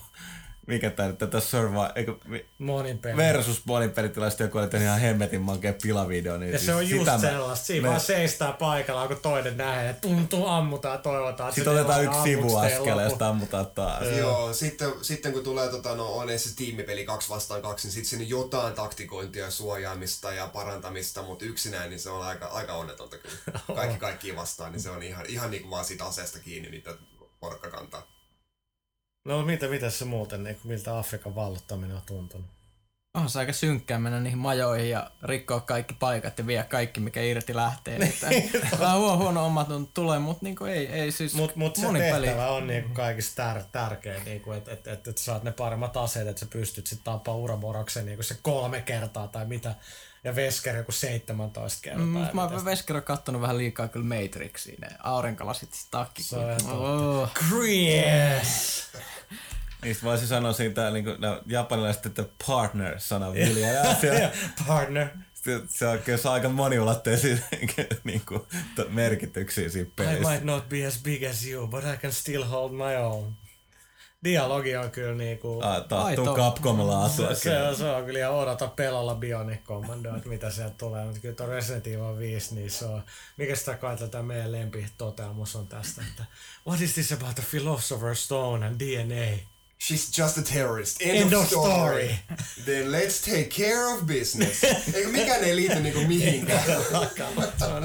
mikä 0.71 0.91
tää 0.91 1.07
nyt, 1.09 1.19
tätä 1.19 1.41
Survive, 1.41 1.93
eikö, 1.95 2.15
mi- 2.25 2.47
Monin 2.59 2.99
peli. 2.99 3.17
versus 3.17 3.67
monipelitilasta 3.67 4.43
joku 4.43 4.59
oli 4.59 4.69
tehnyt 4.69 4.89
ihan 4.89 5.01
hemmetin 5.01 5.41
mankeen 5.41 5.75
pilavideo. 5.83 6.39
Niin 6.39 6.53
ja 6.53 6.59
siis 6.59 6.67
se 6.67 6.75
on 6.75 6.89
just 6.91 7.11
sellaista. 7.21 7.67
Siinä 7.67 7.83
me- 7.83 7.89
vaan 7.89 8.01
seistää 8.01 8.53
paikallaan, 8.53 9.09
kun 9.09 9.17
toinen 9.17 9.57
nähdään, 9.57 9.87
että 9.87 10.01
tuntuu, 10.09 10.47
ammutaan, 10.47 10.99
toivotaan. 10.99 11.49
että 11.49 11.55
Sitten 11.55 11.73
otetaan 11.73 12.05
yksi 12.05 12.23
sivuaskel 12.23 12.99
ja 12.99 13.09
sitten 13.09 13.27
ammutaan 13.29 13.67
taas. 13.67 14.05
Joo, 14.19 14.53
sitten, 14.53 14.93
sitten 15.03 15.33
kun 15.33 15.45
tulee 15.45 15.69
tota, 15.69 15.95
no, 15.95 16.13
on 16.13 16.29
se 16.39 16.57
tiimipeli 16.57 17.05
kaksi 17.05 17.29
vastaan 17.29 17.63
kaksi, 17.63 17.87
niin 17.87 17.93
sitten 17.93 18.11
sinne 18.11 18.25
jotain 18.25 18.75
taktikointia, 18.75 19.51
suojaamista 19.51 20.33
ja 20.33 20.47
parantamista, 20.47 21.23
mutta 21.23 21.45
yksinään 21.45 21.91
niin 21.91 22.01
se 22.01 22.11
on 22.11 22.23
aika, 22.23 22.47
aika 22.47 22.73
onnetonta 22.73 23.17
kyllä. 23.19 23.61
Kaikki 23.81 23.99
kaikkiin 23.99 24.37
vastaan, 24.37 24.73
niin 24.73 24.81
se 24.81 24.91
on 24.91 25.03
ihan, 25.03 25.27
ihan 25.29 25.51
niin 25.51 25.63
kuin 25.63 25.71
vaan 25.71 25.85
siitä 25.85 26.05
aseesta 26.05 26.39
kiinni, 26.39 26.71
mitä 26.71 26.91
porukka 27.41 27.71
kantaa. 27.71 28.20
No 29.25 29.43
mitä, 29.43 29.69
mitä 29.69 29.91
se 29.91 30.05
muuten, 30.05 30.45
niin, 30.45 30.61
miltä 30.65 30.99
Afrikan 30.99 31.35
vallottaminen 31.35 31.97
on 31.97 32.03
tuntunut? 32.07 32.47
Onhan 33.15 33.31
se 33.31 33.39
aika 33.39 33.53
synkkää 33.53 33.99
mennä 33.99 34.21
niihin 34.21 34.39
majoihin 34.39 34.91
ja 34.91 35.11
rikkoa 35.23 35.61
kaikki 35.61 35.95
paikat 35.95 36.39
ja 36.39 36.47
vie 36.47 36.65
kaikki, 36.65 37.01
mikä 37.01 37.21
irti 37.21 37.57
lähtee. 37.57 37.97
Että 37.97 38.27
Vähän 38.81 38.99
huono, 38.99 39.17
huono 39.17 39.47
omat 39.47 39.69
tulee, 39.95 40.19
mutta 40.19 40.45
niinku 40.45 40.65
ei, 40.65 40.87
ei 40.87 41.13
siis 41.13 41.35
Mutta 41.35 41.57
mut 41.57 41.77
se 41.77 41.87
monin 41.87 42.03
peli- 42.03 42.27
tehtävä 42.27 42.51
on 42.51 42.67
niinku 42.67 42.95
kaikista 42.95 43.37
tär, 43.37 43.63
tärkein, 43.73 44.25
niinku, 44.25 44.53
että 44.53 44.73
et, 44.73 44.87
et, 44.87 45.09
et 45.09 45.19
saat 45.19 45.43
ne 45.43 45.53
paremmat 45.53 45.97
aseet, 45.97 46.29
että 46.29 46.41
sä 46.41 46.47
pystyt 46.47 46.87
sitten 46.87 47.05
tappaa 47.05 47.37
Uraboroksen 47.37 48.07
niinku 48.07 48.23
se 48.23 48.37
kolme 48.43 48.83
kertaa 48.83 49.29
tai 49.29 49.47
mitä. 49.47 49.75
Ja 50.25 50.37
Vesker 50.37 50.77
joku 50.77 50.93
17 50.93 51.83
kertaa. 51.83 52.05
Mm, 52.07 52.27
mä 52.33 52.43
oon 52.45 52.65
Vesker 52.65 52.97
on 52.97 53.03
kattonut 53.03 53.43
vähän 53.43 53.59
liikaa 53.59 53.89
kyllä 53.89 54.07
Matrixia, 54.07 54.77
ne 54.81 54.89
aurinkolasit 54.99 55.75
sit 55.75 55.91
takki. 55.91 56.23
Se 56.23 56.37
on 56.37 56.71
oh. 56.73 57.31
Chris! 57.35 58.91
Niistä 59.83 60.07
voisi 60.07 60.27
sanoa 60.27 60.53
siitä 60.53 60.91
niin 60.91 61.05
kuin, 61.05 61.21
no, 61.21 61.43
japanilaiset, 61.47 62.07
että 62.07 62.25
partner-sana 62.47 63.33
viljellä. 63.33 63.97
Partner. 64.67 65.09
se, 65.35 65.61
se 65.69 65.87
on 65.87 65.99
kyllä 65.99 66.19
saa 66.19 66.33
aika 66.33 66.49
moniulotteisia 66.49 67.37
niin 68.05 68.23
kuin, 68.29 68.43
merkityksiä 68.89 69.69
siinä 69.69 69.89
I 69.89 69.93
pelissä. 69.97 70.31
might 70.31 70.45
not 70.45 70.69
be 70.69 70.87
as 70.87 71.03
big 71.03 71.25
as 71.25 71.47
you, 71.47 71.67
but 71.67 71.85
I 71.85 71.97
can 71.97 72.13
still 72.13 72.45
hold 72.45 72.73
my 72.73 72.97
own. 72.97 73.33
Dialogi 74.25 74.77
on 74.77 74.91
kyllä 74.91 75.15
niinku... 75.15 75.61
Aito. 75.63 76.35
Capcomilla 76.37 77.05
asua. 77.05 77.35
Se, 77.35 77.63
on, 77.63 77.77
se 77.77 77.85
on 77.85 78.05
kyllä 78.05 78.19
ihan 78.19 78.33
odota 78.35 78.67
pelalla 78.67 79.15
Bionic 79.15 79.63
Commando, 79.65 80.17
että 80.17 80.29
mitä 80.29 80.51
sieltä 80.51 80.75
tulee. 80.79 81.05
Mutta 81.05 81.21
kyllä 81.21 81.35
tuo 81.35 81.47
Resident 81.47 81.87
Evil 81.87 82.19
5, 82.19 82.55
niin 82.55 82.71
se 82.71 82.85
on... 82.85 83.03
Mikä 83.37 83.57
sitä 83.57 83.75
kai 83.75 83.97
tätä 83.97 84.23
meidän 84.23 84.53
lempi 84.53 84.87
toteamus 84.99 85.57
on 85.57 85.67
tästä, 85.67 86.03
että 86.11 86.25
What 86.67 86.81
is 86.81 86.95
this 86.95 87.13
about 87.13 87.35
the 87.35 87.45
Philosopher's 87.53 88.15
Stone 88.15 88.67
and 88.67 88.81
DNA? 88.81 89.39
She's 89.81 90.23
just 90.23 90.39
a 90.39 90.43
terrorist. 90.43 91.03
End, 91.03 91.17
End 91.17 91.33
of, 91.33 91.43
of 91.43 91.49
story. 91.49 91.69
story. 91.69 92.09
Then 92.65 92.93
let's 92.93 93.25
take 93.25 93.49
care 93.49 93.87
of 93.95 94.07
business. 94.07 94.65
Eikö 94.95 95.09
mikään 95.09 95.45
ei 95.45 95.57
liity 95.57 95.81
niinku 95.81 96.01
mihinkään. 96.01 96.63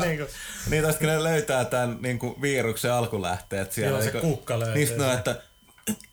Niinku... 0.02 0.26
Niin 0.70 0.84
tästä 0.84 1.00
kun 1.00 1.08
ne 1.08 1.24
löytää 1.24 1.66
tämän 1.66 1.98
niin 2.02 2.20
kuin, 2.20 2.42
viruksen 2.42 2.94
alkulähteet 2.94 3.72
siellä. 3.72 3.98
Joo, 3.98 4.02
se 4.02 4.12
niin 4.12 4.22
kuin- 4.22 4.34
kukka 4.34 4.60
löytyy 4.60 4.76
Niistä 4.76 4.98
no, 4.98 5.14
että 5.14 5.42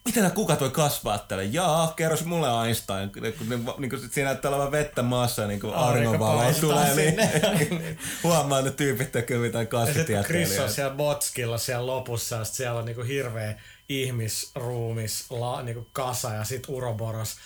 miten 0.05 0.23
nämä 0.23 0.35
kukat 0.35 0.61
voi 0.61 0.71
kasvaa 0.71 1.19
tälle? 1.19 1.45
Jaa, 1.45 1.93
kerro 1.97 2.17
se 2.17 2.25
mulle 2.25 2.67
Einstein. 2.67 3.13
Kun 3.13 3.23
ne, 3.23 3.33
niin 3.79 3.91
kuin, 3.91 4.11
siinä 4.11 4.29
näyttää 4.29 4.51
olevan 4.51 4.73
vettä 4.73 5.03
maassa, 5.03 5.47
niin 5.47 5.61
kuin 5.61 5.75
auringonvalo 5.75 6.53
tulee, 6.61 6.95
niin 6.95 7.99
huomaa, 8.25 8.59
että 8.59 8.71
tyypit 8.71 9.13
tekee 9.13 9.39
mitään 9.39 9.69
Ja 9.73 9.87
sitten 9.87 10.05
Chris 10.05 10.15
on 10.15 10.25
kasvitieteilijöitä. 10.25 10.69
siellä 10.75 10.95
Botskilla 10.95 11.59
siellä 11.59 11.87
lopussa, 11.87 12.37
ja 12.37 12.45
siellä 12.45 12.79
on 12.79 12.85
niinku 12.85 13.03
hirveä 13.03 13.61
ihmisruumis 13.89 15.25
la, 15.31 15.63
niinku 15.63 15.89
kasa, 15.93 16.35
ja 16.35 16.45
sit 16.45 16.69
Uroboros, 16.69 17.37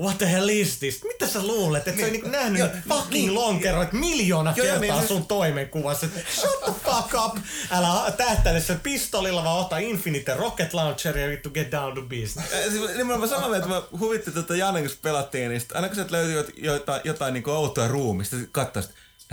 what 0.00 0.18
the 0.18 0.32
hell 0.32 0.48
is 0.48 0.78
this? 0.78 1.04
Mitä 1.04 1.26
sä 1.26 1.42
luulet, 1.46 1.88
että 1.88 2.00
sä 2.00 2.06
niinku 2.06 2.28
nähnyt 2.28 2.62
niitä 2.62 2.76
fucking 2.88 3.32
lonkeroit 3.32 3.92
miljoona 3.92 4.54
Joo, 4.56 4.66
joo, 4.66 4.78
kertaa 4.78 4.96
niin 4.96 5.08
se- 5.08 5.14
sun 5.14 5.26
toimenkuvassa? 5.26 6.06
Shut 6.34 6.60
the 6.64 6.72
fuck 6.84 7.14
up! 7.24 7.36
Älä 7.70 8.10
tähtäile 8.16 8.60
sen 8.60 8.80
pistolilla, 8.80 9.44
vaan 9.44 9.60
ota 9.60 9.78
Infinite 9.78 10.34
Rocket 10.34 10.74
Launcher 10.74 11.18
ja 11.18 11.28
vittu 11.28 11.50
get 11.50 11.70
down 11.72 11.94
to 11.94 12.02
business. 12.02 12.50
Siis 12.70 12.96
Niin 12.96 13.06
mä 13.06 13.26
sanon, 13.26 13.54
että 13.54 13.68
mä 13.68 13.82
huvitti 13.98 14.30
tätä 14.30 14.56
Janne, 14.56 14.80
kun 14.82 14.90
pelattiin, 15.02 15.48
niin 15.48 15.60
sit 15.60 15.72
aina 15.72 15.86
kun 15.88 15.94
sieltä 15.94 16.12
löytyi 16.12 16.42
jot- 16.42 16.64
jotain, 16.64 17.00
jotain 17.04 17.34
niin 17.34 17.48
outoa 17.48 17.88
ruumista, 17.88 18.36
sit 18.36 18.50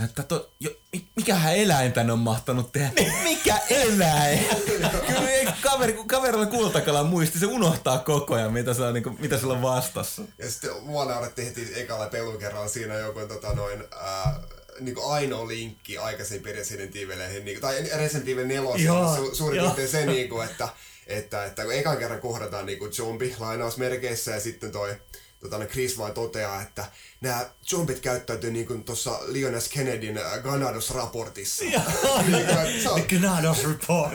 että 0.04 0.22
to, 0.22 0.52
jo, 0.60 0.70
mi- 0.92 1.08
mikähän 1.16 1.56
eläin 1.56 1.92
tän 1.92 2.10
on 2.10 2.18
mahtanut 2.18 2.72
tehdä? 2.72 3.02
Mikä 3.22 3.58
eläin? 3.70 4.38
Kyllä 5.06 5.30
ei 5.30 5.46
kaveri, 5.60 5.92
kun 5.92 6.08
kaverilla 6.08 6.46
kultakala 6.46 7.04
muisti, 7.04 7.38
se 7.38 7.46
unohtaa 7.46 7.98
koko 7.98 8.34
ajan, 8.34 8.52
mitä, 8.52 8.74
se 8.74 8.82
on, 8.82 8.94
niin 8.94 9.04
kuin, 9.04 9.20
mitä 9.20 9.38
sillä 9.38 9.52
on 9.52 9.62
vastassa. 9.62 10.22
Ja 10.38 10.50
sitten 10.50 10.82
mua 10.82 11.04
nauratti 11.04 11.46
heti 11.46 11.72
ekalla 11.74 12.06
pelukerralla 12.06 12.68
siinä 12.68 12.94
joku 12.94 13.20
tota 13.20 13.52
noin, 13.52 13.84
ää, 14.00 14.40
niin 14.80 14.96
ainoa 15.06 15.48
linkki 15.48 15.98
aikaisempiin 15.98 16.56
Resident 16.56 16.96
Evileihin, 16.96 17.44
niin, 17.44 17.60
tai 17.60 17.90
Resident 17.96 18.28
Evil 18.28 18.46
4 18.46 18.84
Joo, 18.84 19.16
su, 19.16 19.34
suurin 19.34 19.60
piirtein 19.60 19.88
se, 19.88 20.06
niin 20.06 20.28
kuin, 20.28 20.48
että, 20.48 20.68
että, 21.06 21.44
että 21.44 21.62
kun 21.62 21.74
ekan 21.74 21.96
kerran 21.96 22.20
kohdataan 22.20 22.66
niin 22.66 22.92
zombi 22.92 23.36
lainausmerkeissä 23.38 24.30
ja 24.30 24.40
sitten 24.40 24.72
toi 24.72 24.96
tota, 25.40 25.58
no 25.58 25.64
Chris 25.64 25.98
vaan 25.98 26.12
toteaa, 26.12 26.62
että 26.62 26.84
nämä 27.20 27.46
zombit 27.66 28.00
käyttäytyy 28.00 28.50
niin 28.50 28.66
kuin 28.66 28.84
tuossa 28.84 29.18
Leon 29.26 29.60
S. 29.60 29.68
Kennedyn 29.68 30.18
äh, 30.18 30.42
Granados-raportissa. 30.42 31.64
niin 31.64 32.46
kuin, 32.46 32.58
että 32.58 32.82
se 32.82 32.88
on, 32.88 33.02
Gnados 33.08 33.64
Report. 33.64 34.12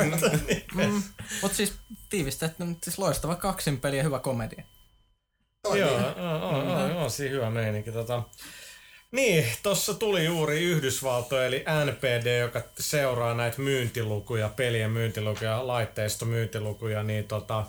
Mm, 0.73 1.03
Mutta 1.41 1.57
siis 1.57 1.73
tiivistetty, 2.09 2.63
siis 2.83 2.97
loistava 2.97 3.35
kaksinpeli 3.35 3.97
ja 3.97 4.03
hyvä 4.03 4.19
komedia. 4.19 4.63
toi 5.63 5.79
Joo, 5.79 5.99
niin. 5.99 6.05
on, 6.05 6.41
on, 6.41 6.67
on, 6.67 6.91
on 6.97 7.11
siinä 7.11 7.35
hyvä 7.35 7.49
meininki. 7.49 7.91
Tota. 7.91 8.23
Niin, 9.11 9.45
tuossa 9.63 9.93
tuli 9.93 10.25
juuri 10.25 10.63
Yhdysvalto 10.63 11.41
eli 11.41 11.65
NPD, 11.85 12.39
joka 12.39 12.61
seuraa 12.79 13.33
näitä 13.33 13.61
myyntilukuja, 13.61 14.49
pelien 14.49 14.91
myyntilukuja, 14.91 15.67
laitteistomyyntilukuja, 15.67 17.03
niin 17.03 17.27
tota, 17.27 17.65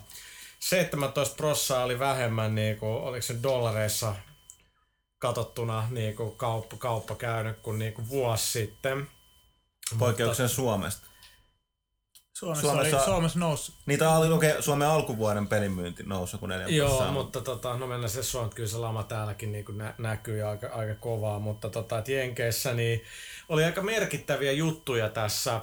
17 0.68 1.36
prossaa 1.36 1.84
oli 1.84 1.98
vähemmän, 1.98 2.54
niin 2.54 2.76
kuin, 2.76 2.90
oliko 2.90 3.22
se 3.22 3.36
dollareissa 3.42 4.14
katsottuna 5.18 5.88
niin 5.90 6.16
kuin 6.16 6.36
kauppa, 6.36 6.76
kauppa 6.76 7.14
käynyt 7.14 7.58
kuin, 7.58 7.78
niin 7.78 7.92
kuin 7.92 8.08
vuosi 8.08 8.46
sitten. 8.46 9.08
Poikkeuksen 9.98 10.48
Suomesta. 10.48 11.06
Suomessa, 12.32 12.62
Suomessa- 12.62 12.96
oli, 12.96 13.04
Suomessa 13.04 13.38
nousi. 13.38 13.72
Niitä 13.86 14.10
oli 14.10 14.32
okay, 14.32 14.62
Suomen 14.62 14.88
alkuvuoden 14.88 15.46
pelimyynti 15.46 16.02
nousu 16.02 16.38
kuin 16.38 16.48
4 16.48 16.66
Joo, 16.68 16.88
prosenttia. 16.88 17.12
mutta 17.12 17.40
tota, 17.40 17.76
no 17.76 17.86
mennään 17.86 18.10
se 18.10 18.22
suon, 18.22 18.44
että 18.44 18.56
kyllä 18.56 18.68
se 18.68 18.76
lama 18.76 19.02
täälläkin 19.02 19.52
niin 19.52 19.64
nä- 19.72 19.94
näkyy 19.98 20.42
aika, 20.42 20.68
aika 20.68 20.94
kovaa, 20.94 21.38
mutta 21.38 21.70
tota, 21.70 21.98
et 21.98 22.08
Jenkeissä 22.08 22.74
niin 22.74 23.02
oli 23.48 23.64
aika 23.64 23.82
merkittäviä 23.82 24.52
juttuja 24.52 25.08
tässä, 25.08 25.60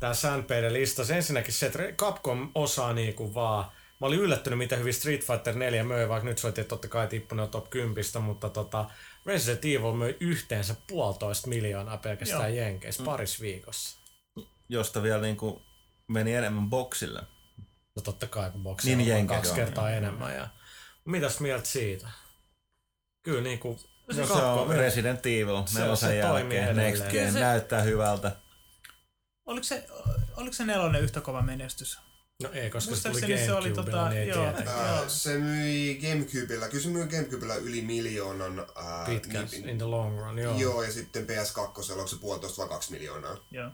tässä 0.00 0.36
NPD-listassa. 0.36 1.14
Ensinnäkin 1.14 1.54
se, 1.54 1.66
että 1.66 1.78
Capcom 1.96 2.50
osaa 2.54 2.92
niin 2.92 3.14
kuin 3.14 3.34
vaan, 3.34 3.64
mä 4.00 4.06
olin 4.06 4.20
yllättynyt, 4.20 4.58
miten 4.58 4.78
hyvin 4.78 4.94
Street 4.94 5.24
Fighter 5.24 5.54
4 5.54 5.84
möi, 5.84 6.08
vaikka 6.08 6.28
nyt 6.28 6.38
soitiin, 6.38 6.62
että 6.62 6.68
totta 6.68 6.88
kai 6.88 7.06
tippunut 7.06 7.50
top 7.50 7.70
10, 7.70 8.04
mutta 8.20 8.50
tota, 8.50 8.90
Resident 9.26 9.64
Evil 9.64 9.92
möi 9.92 10.16
yhteensä 10.20 10.74
puolitoista 10.86 11.48
miljoonaa 11.48 11.96
pelkästään 11.96 12.56
Joo. 12.56 12.64
Jenkeissä 12.64 13.04
paris 13.04 13.40
viikossa. 13.40 13.98
Josta 14.68 15.02
vielä 15.02 15.22
niin 15.22 15.36
kuin 15.36 15.62
meni 16.08 16.34
enemmän 16.34 16.70
boksille. 16.70 17.22
No 17.96 18.02
totta 18.02 18.26
kai, 18.26 18.50
kun 18.50 18.62
boksi 18.62 18.96
Niin, 18.96 19.16
on 19.16 19.26
kaksi 19.26 19.50
on, 19.50 19.56
kertaa 19.56 19.90
enemmän. 19.90 20.34
Ja... 20.34 20.48
Mitäs 21.04 21.40
mieltä 21.40 21.66
siitä? 21.66 22.08
Kyllä 23.22 23.42
niin 23.42 23.58
kuin... 23.58 23.78
No 24.06 24.26
se 24.26 24.32
on 24.32 24.68
Resident 24.76 25.26
Evil 25.26 25.62
Se- 25.66 25.80
nelosen 25.80 26.08
se 26.08 26.16
jälkeen. 26.16 26.76
Next. 26.76 27.04
Gen 27.10 27.32
Se- 27.32 27.40
näyttää 27.40 27.82
hyvältä. 27.82 28.32
Oliko 29.46 29.64
se, 29.64 29.86
oliko 30.36 30.52
se 30.52 30.64
nelonen 30.64 31.02
yhtä 31.02 31.20
kova 31.20 31.42
menestys? 31.42 31.98
No 32.42 32.50
ei, 32.52 32.70
koska 32.70 32.96
se 32.96 33.02
tuli 33.02 33.12
Muistaakseni 33.12 33.46
se 33.46 33.52
oli 33.52 33.70
Gamecubella, 33.70 34.06
tota- 34.06 34.10
niin 34.10 34.22
ei 34.22 34.28
joo. 34.28 34.44
Ää, 34.66 35.08
se 35.08 35.38
myi 35.38 35.98
Gamecubella, 36.02 36.68
kyllä 36.68 36.82
se 36.82 36.88
myi 36.88 37.06
Gamecubella 37.06 37.54
yli 37.54 37.82
miljoonan. 37.82 38.66
Ää, 38.76 39.04
Pitkän, 39.06 39.48
niin- 39.50 39.68
in 39.68 39.78
the 39.78 39.84
long 39.86 40.18
run, 40.18 40.38
joo. 40.38 40.58
Joo, 40.58 40.82
ja 40.82 40.92
sitten 40.92 41.26
PS2 41.26 41.60
onko 41.60 42.06
se 42.06 42.16
puolitoista 42.20 42.62
vai 42.62 42.68
kaksi 42.68 42.92
miljoonaa. 42.92 43.36
Joo. 43.50 43.70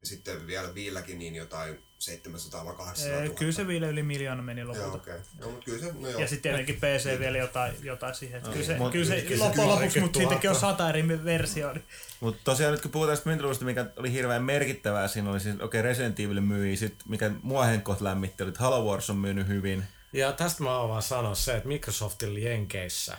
Ja 0.00 0.06
sitten 0.06 0.46
vielä 0.46 0.74
viilläkin 0.74 1.18
niin 1.18 1.34
jotain 1.34 1.87
700 1.98 2.64
vai 2.64 2.74
800 2.74 3.18
Ee, 3.18 3.24
000. 3.24 3.38
Kyllä 3.38 3.52
se 3.52 3.66
vielä 3.66 3.88
yli 3.88 4.02
miljoona 4.02 4.42
meni 4.42 4.60
Joo, 4.60 4.68
lopulta. 4.68 4.96
okei. 4.96 5.14
Okay. 5.14 5.26
No, 5.40 5.50
mutta 5.50 5.64
kyllä 5.64 5.78
se, 5.78 5.92
no 5.92 6.08
joo. 6.08 6.20
Ja 6.20 6.28
sitten 6.28 6.42
tietenkin 6.42 6.76
PC 6.96 7.18
vielä 7.18 7.38
jotain, 7.38 7.74
jotain 7.82 8.14
siihen. 8.14 8.42
Kyllä 8.42 8.66
se, 8.66 8.76
Mut- 8.78 8.92
kyllä 8.92 9.06
se 9.06 9.20
kyllä 9.20 9.36
se 9.36 9.44
loppujen 9.44 9.68
lopuksi, 9.68 9.88
10 9.94 10.02
mutta 10.04 10.18
000. 10.18 10.30
siitäkin 10.30 10.50
on 10.50 10.56
sata 10.56 10.88
eri 10.88 11.08
versioita. 11.24 11.80
Mutta 12.20 12.40
tosiaan 12.44 12.72
nyt 12.72 12.82
kun 12.82 12.90
puhutaan 12.90 13.16
tästä 13.16 13.28
myyntiluvusta, 13.28 13.64
mikä 13.64 13.86
oli 13.96 14.12
hirveän 14.12 14.42
merkittävää, 14.42 15.08
siinä 15.08 15.30
oli 15.30 15.40
siis, 15.40 15.54
okei, 15.54 15.64
okay, 15.64 15.82
Resident 15.82 16.20
Evil 16.20 16.40
myi, 16.40 16.76
sit, 16.76 16.94
mikä 17.08 17.30
mua 17.42 17.64
henkot 17.64 18.00
lämmitti, 18.00 18.42
oli, 18.42 18.48
että 18.48 18.62
Halo 18.62 18.90
Wars 18.90 19.10
on 19.10 19.16
myynyt 19.16 19.48
hyvin. 19.48 19.84
Ja 20.12 20.32
tästä 20.32 20.62
mä 20.62 20.70
haluan 20.70 20.88
vaan 20.88 21.02
sanoa 21.02 21.34
se, 21.34 21.56
että 21.56 21.68
Microsoftilla 21.68 22.38
Jenkeissä, 22.38 23.16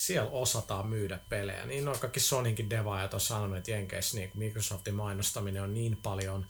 siellä 0.00 0.30
osataan 0.30 0.86
myydä 0.86 1.18
pelejä. 1.28 1.66
Niin 1.66 1.88
on 1.88 1.98
kaikki 1.98 2.20
Sonicin 2.20 2.70
devaajat 2.70 3.14
on 3.14 3.20
sanonut, 3.20 3.58
että 3.58 3.70
Jenkeissä 3.70 4.16
niin 4.18 4.30
Microsoftin 4.34 4.94
mainostaminen 4.94 5.62
on 5.62 5.74
niin 5.74 5.96
paljon 6.02 6.46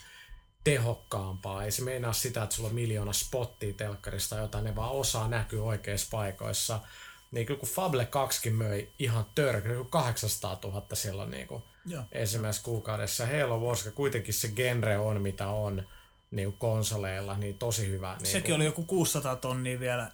tehokkaampaa. 0.64 1.64
Ei 1.64 1.70
se 1.70 1.82
meinaa 1.82 2.12
sitä, 2.12 2.42
että 2.42 2.54
sulla 2.54 2.68
on 2.68 2.74
miljoona 2.74 3.12
spottia 3.12 3.72
telkkarista 3.72 4.36
jotain, 4.36 4.64
ne 4.64 4.76
vaan 4.76 4.90
osaa 4.90 5.28
näkyy 5.28 5.66
oikeissa 5.66 6.08
paikoissa. 6.10 6.80
Niin 7.30 7.46
kyllä 7.46 7.60
kun 7.60 7.68
Fable 7.68 8.06
2 8.06 8.50
möi 8.50 8.88
ihan 8.98 9.26
törkeä, 9.34 9.72
800 9.90 10.58
000 10.64 10.86
silloin 10.92 11.30
niin 11.30 11.46
kuin 11.46 11.62
Joo. 11.86 12.02
ensimmäisessä 12.12 12.64
kuukaudessa. 12.64 13.26
Halo 13.26 13.60
Wars, 13.60 13.88
kuitenkin 13.94 14.34
se 14.34 14.48
genre 14.48 14.98
on 14.98 15.22
mitä 15.22 15.48
on 15.48 15.88
niin 16.30 16.48
kuin 16.48 16.58
konsoleilla, 16.58 17.36
niin 17.36 17.58
tosi 17.58 17.90
hyvä. 17.90 18.16
Niin 18.16 18.26
Sekin 18.26 18.54
oli 18.54 18.64
joku 18.64 18.84
600 18.84 19.36
tonnia 19.36 19.80
vielä. 19.80 20.02
Mä 20.02 20.12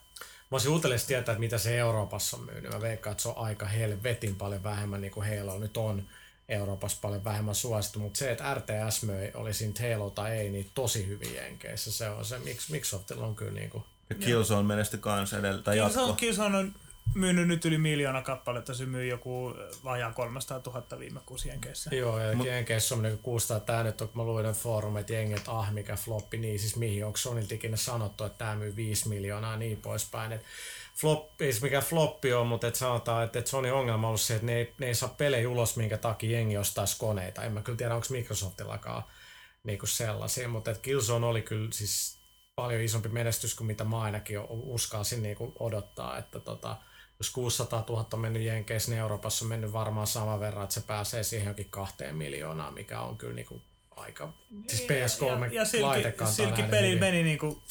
olisin 0.55 0.73
utelias 0.73 1.05
tietää, 1.05 1.33
että 1.33 1.41
mitä 1.41 1.59
se 1.59 1.79
Euroopassa 1.79 2.37
on 2.37 2.45
myynyt. 2.45 2.73
Mä 2.73 2.81
veikkaan, 2.81 3.13
että 3.13 3.23
se 3.23 3.29
on 3.29 3.39
aika 3.39 3.67
helvetin 3.67 4.37
paljon 4.37 4.63
vähemmän, 4.63 5.01
niin 5.01 5.13
kuin 5.13 5.39
Halo 5.39 5.59
nyt 5.59 5.77
on 5.77 6.09
Euroopassa 6.51 6.99
paljon 7.01 7.25
vähemmän 7.25 7.55
suosittu, 7.55 7.99
mutta 7.99 8.19
se, 8.19 8.31
että 8.31 8.55
RTS 8.55 9.03
möi, 9.03 9.31
oli 9.35 9.55
siinä 9.55 9.75
Halo 9.81 10.11
tai 10.11 10.31
ei, 10.31 10.51
niin 10.51 10.71
tosi 10.75 11.07
hyvin 11.07 11.35
Jenkeissä. 11.35 11.93
Se 11.93 12.11
on 12.11 12.25
se, 12.25 12.39
miksi 12.39 12.73
Microsoftilla 12.73 13.27
on 13.27 13.37
kyllä 13.37 13.53
niin 13.53 13.71
kuin, 13.71 13.85
Ja 14.11 14.17
Killzone 14.17 14.69
menestyi 14.69 15.01
kanssa 15.01 15.39
edellä, 15.39 15.63
tai 15.63 15.77
Killzone, 15.77 16.03
jatko. 16.03 16.17
Killzone 16.17 16.59
on 16.59 16.75
myynyt 17.15 17.49
nyt 17.49 17.65
yli 17.65 17.79
miljoona 17.79 18.23
kappaletta, 18.23 18.75
se 18.75 18.87
myy 18.87 19.07
joku 19.07 19.55
vajaa 19.85 20.13
300 20.13 20.61
000 20.67 20.99
viime 20.99 21.21
kuusi 21.27 21.49
Jenkeissä. 21.49 21.95
Joo, 21.95 22.19
ja 22.19 22.37
Mut, 22.37 22.47
Jenkeissä 22.47 22.95
on 22.95 23.03
niinku 23.03 23.23
600 23.23 23.61
tää 23.61 23.83
nyt, 23.83 24.01
on, 24.01 24.09
kun 24.09 24.17
mä 24.17 24.25
luin 24.25 24.47
ne 24.47 24.53
foorumit, 24.53 25.11
jengi, 25.11 25.35
että 25.35 25.51
ah, 25.51 25.73
mikä 25.73 25.97
floppi, 25.97 26.39
niin 26.39 26.59
siis 26.59 26.77
mihin, 26.77 27.07
onko 27.07 27.17
Sonilta 27.17 27.55
ikinä 27.55 27.77
sanottu, 27.77 28.25
että 28.25 28.39
tämä 28.39 28.57
myy 28.57 28.77
5 28.77 29.09
miljoonaa, 29.09 29.57
niin 29.57 29.77
poispäin. 29.77 30.33
Et 30.33 30.45
flop, 30.97 31.41
ei 31.43 31.53
se 31.53 31.61
mikä 31.61 31.81
floppi 31.81 32.33
on, 32.33 32.47
mutta 32.47 32.67
et 32.67 32.75
sanotaan, 32.75 33.25
että 33.25 33.39
et 33.39 33.47
Sony 33.47 33.71
ongelma 33.71 34.07
on 34.07 34.09
ollut 34.09 34.21
se, 34.21 34.35
että 34.35 34.47
ne 34.47 34.57
ei, 34.57 34.75
ne 34.79 34.87
ei 34.87 34.95
saa 34.95 35.09
pelejä 35.09 35.49
ulos, 35.49 35.77
minkä 35.77 35.99
takia 35.99 36.31
jengi 36.31 36.57
ostaisi 36.57 36.99
koneita. 36.99 37.45
En 37.45 37.53
mä 37.53 37.63
kyllä 37.63 37.79
tiedä, 37.79 37.95
onko 37.95 38.07
Microsoftillakaan 38.11 39.03
niinku 39.65 39.87
sellaisia, 39.87 40.49
mutta 40.49 40.71
et 40.71 40.79
Killzone 40.79 41.27
oli 41.27 41.43
kyllä 41.43 41.69
siis 41.73 42.21
paljon 42.55 42.83
isompi 42.83 43.09
menestys 43.09 43.55
kuin 43.55 43.67
mitä 43.67 43.85
mä 43.85 44.01
ainakin 44.01 44.41
uskalsin 44.49 45.23
niinku 45.23 45.53
odottaa, 45.59 46.19
että 46.19 46.41
tota, 46.41 46.77
jos 47.19 47.31
600 47.31 47.85
000 47.89 48.07
on 48.13 48.21
mennyt 48.21 48.43
Jenkeissä, 48.43 48.91
niin 48.91 49.01
Euroopassa 49.01 49.45
on 49.45 49.49
mennyt 49.49 49.73
varmaan 49.73 50.07
sama 50.07 50.41
verran, 50.41 50.65
että 50.65 50.75
se 50.75 50.81
pääsee 50.81 51.23
siihen 51.23 51.45
johonkin 51.45 51.71
kahteen 51.71 52.17
miljoonaan, 52.17 52.75
mikä 52.75 53.01
on 53.01 53.19
kyllä 53.19 53.35
niinku 53.35 53.63
aika, 53.91 54.33
siis 54.67 54.83
PS3 54.83 55.45
ja, 55.45 55.53
ja 55.53 55.65
silki, 55.65 56.27
silki 56.27 56.63
peli 56.63 56.87
hyvin. 56.87 57.01
meni 57.01 57.23
niinku 57.23 57.63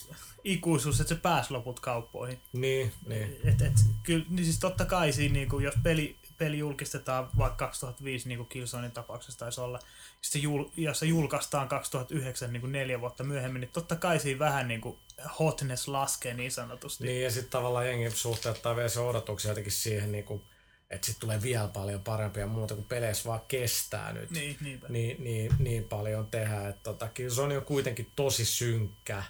ikuisuus, 0.43 0.99
että 0.99 1.15
se 1.15 1.21
pääsi 1.21 1.53
loput 1.53 1.79
kauppoihin. 1.79 2.41
Niin, 2.53 2.93
niin. 3.07 3.39
Et, 3.43 3.61
et, 3.61 3.73
kyllä, 4.03 4.25
niin 4.29 4.45
siis 4.45 4.59
totta 4.59 4.85
kai 4.85 5.11
siinä, 5.11 5.33
niinku, 5.33 5.59
jos 5.59 5.75
peli, 5.83 6.15
peli 6.37 6.57
julkistetaan 6.57 7.29
vaikka 7.37 7.65
2005, 7.65 8.27
niin 8.27 8.37
kuin 8.37 8.49
Killzonein 8.49 8.91
tapauksessa 8.91 9.39
taisi 9.39 9.61
olla, 9.61 9.79
sitten 10.21 10.41
jul, 10.41 10.65
jos 10.77 10.99
se 10.99 11.05
julkaistaan 11.05 11.67
2009, 11.67 12.53
niin 12.53 12.61
kuin 12.61 12.71
neljä 12.71 13.01
vuotta 13.01 13.23
myöhemmin, 13.23 13.59
niin 13.59 13.71
totta 13.73 13.95
kai 13.95 14.19
siinä 14.19 14.39
vähän 14.39 14.67
niin 14.67 14.81
kuin 14.81 14.97
hotness 15.39 15.87
laskee 15.87 16.33
niin 16.33 16.51
sanotusti. 16.51 17.03
Niin, 17.03 17.23
ja 17.23 17.31
sitten 17.31 17.51
tavallaan 17.51 17.87
jengi 17.87 18.11
suhteuttaa 18.11 18.75
vielä 18.75 18.89
se 18.89 18.99
odotuksia 18.99 19.51
jotenkin 19.51 19.71
siihen, 19.71 20.11
niinku, 20.11 20.41
että 20.89 21.05
sitten 21.05 21.21
tulee 21.21 21.41
vielä 21.41 21.67
paljon 21.67 22.01
parempia 22.01 22.47
muuta, 22.47 22.75
kun 22.75 22.83
peleissä 22.83 23.29
vaan 23.29 23.41
kestää 23.47 24.13
nyt. 24.13 24.31
Niin, 24.31 24.57
niinpä. 24.61 24.87
niin, 24.89 25.23
niin, 25.23 25.51
niin 25.59 25.83
paljon 25.83 26.27
tehdä. 26.27 26.67
Että 26.67 26.83
tota, 26.83 27.09
Killzone 27.09 27.57
on 27.57 27.65
kuitenkin 27.65 28.11
tosi 28.15 28.45
synkkä. 28.45 29.23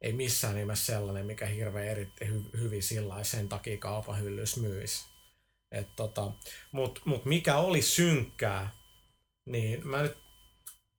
Ei 0.00 0.12
missään 0.12 0.54
nimessä 0.54 0.92
sellainen, 0.92 1.26
mikä 1.26 1.46
hirveän 1.46 1.88
eri, 1.88 2.12
hy, 2.26 2.42
hyvin 2.60 2.82
sillä 2.82 3.24
sen 3.24 3.48
takia 3.48 3.78
kaupan 3.78 4.20
hyllys 4.20 4.56
myisi. 4.56 5.06
Tota, 5.96 6.32
Mutta 6.72 7.00
mut 7.04 7.24
mikä 7.24 7.56
oli 7.56 7.82
synkkää, 7.82 8.70
niin 9.46 9.88
mä 9.88 10.02
nyt 10.02 10.18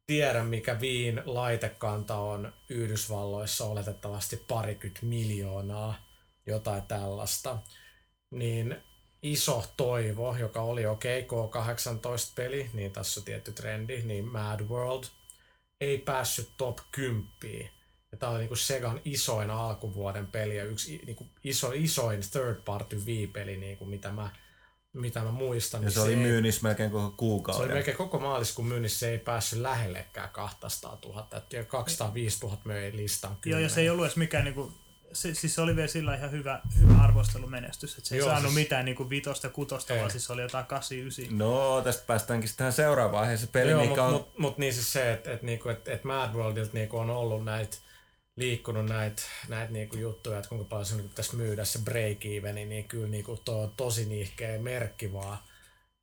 tiedän, 0.08 0.48
mikä 0.48 0.80
Viin 0.80 1.22
laitekanta 1.26 2.16
on 2.16 2.54
Yhdysvalloissa 2.70 3.66
oletettavasti 3.66 4.38
parikymmentä 4.38 5.06
miljoonaa, 5.06 6.10
jotain 6.46 6.84
tällaista. 6.84 7.58
Niin 8.32 8.84
iso 9.22 9.74
toivo, 9.78 10.36
joka 10.36 10.62
oli 10.62 10.86
okei, 10.86 11.26
okay, 11.30 11.64
K18-peli, 11.64 12.70
niin 12.74 12.92
tässä 12.92 13.20
on 13.20 13.26
tietty 13.26 13.52
trendi, 13.52 14.02
niin 14.02 14.26
Mad 14.26 14.60
World 14.62 15.04
ei 15.82 15.98
päässyt 15.98 16.50
top 16.58 16.78
10. 16.92 17.79
Ja 18.12 18.18
tämä 18.18 18.32
oli 18.32 18.40
niinku 18.40 18.56
Segan 18.56 19.02
isoin 19.06 19.50
alkuvuoden 19.52 20.28
peli 20.28 20.58
ja 20.58 20.64
yksi 20.64 21.02
niinku 21.06 21.28
iso, 21.44 21.72
isoin 21.76 22.22
third 22.32 22.56
party 22.66 23.06
V-peli, 23.06 23.58
niinku 23.58 23.86
mitä, 23.86 24.12
mä, 24.12 24.30
mitä 24.94 25.20
mä 25.24 25.32
muistan. 25.32 25.82
Ja 25.82 25.86
niin 25.86 25.94
se 25.94 26.02
oli 26.02 26.10
ei- 26.14 26.16
myynnissä 26.20 26.62
melkein 26.64 26.92
koko 26.92 27.02
se 27.02 27.08
oli 27.08 27.16
kuukauden. 27.18 27.72
melkein 27.74 27.98
koko 27.98 28.20
maaliskuun 28.20 28.68
myynnissä, 28.68 29.00
se 29.00 29.10
ei 29.12 29.18
päässyt 29.20 29.60
lähellekään 29.60 30.30
200 30.30 30.98
000. 31.06 31.28
Ja 31.54 31.64
205 31.64 32.40
000 32.46 32.58
möi 32.66 32.96
listan 32.96 33.32
Joo, 33.32 33.38
kymmenen. 33.42 33.64
ja 33.64 33.70
se 33.70 33.82
ei 33.82 33.90
ollut 33.90 34.06
edes 34.06 34.18
mikään 34.18 34.44
niinku, 34.46 34.72
se, 35.14 35.34
siis 35.34 35.56
se 35.56 35.62
oli 35.62 35.76
vielä 35.76 35.88
sillä 35.88 36.16
ihan 36.16 36.32
hyvä, 36.32 36.62
hyvä 36.82 37.04
arvostelumenestys, 37.04 37.98
että 37.98 38.10
se 38.10 38.16
ei 38.16 38.20
Joo, 38.20 38.28
saanut 38.30 38.44
siis- 38.52 38.64
mitään 38.64 38.86
niinku 38.86 39.10
vitosta, 39.10 39.50
kutosta, 39.50 39.94
Ei. 39.94 40.00
vaan 40.00 40.12
siis 40.12 40.26
se 40.26 40.34
oli 40.34 40.42
jotain 40.42 40.66
89. 40.66 41.38
No, 41.38 41.82
tästä 41.82 42.04
päästäänkin 42.08 42.48
sitten 42.50 42.58
tähän 42.64 42.74
seuraavaan 42.74 43.22
aiheeseen. 43.24 43.52
Peli, 43.52 43.72
Joo, 43.72 43.86
mutta 43.86 44.04
on... 44.04 44.14
mut, 44.14 44.38
mut 44.38 44.58
niin 44.58 44.74
siis 44.74 44.94
se, 44.94 45.14
että 45.14 45.32
et, 45.34 45.42
niinku, 45.42 45.70
et, 45.70 45.88
et 45.88 46.04
Mad 46.04 46.34
Worldilta 46.34 46.72
niinku 46.74 46.98
on 46.98 47.10
ollut 47.10 47.46
näitä 47.46 47.78
liikkunut 48.40 48.86
näitä 48.86 49.22
näit 49.48 49.70
niinku 49.70 49.98
juttuja, 49.98 50.38
että 50.38 50.50
kuinka 50.50 50.66
paljon 50.66 50.86
se 50.86 50.96
niinku 50.96 51.10
pitäisi 51.10 51.36
myydä 51.36 51.66
se 51.66 51.80
break 51.80 52.26
eveni, 52.26 52.66
niin 52.66 52.88
kyllä 52.88 53.08
niinku 53.08 53.38
tuo 53.46 53.64
on 53.64 53.74
tosi 53.78 54.06
niihkeä 54.06 54.60
merkki 54.60 55.14
vaan. 55.14 55.38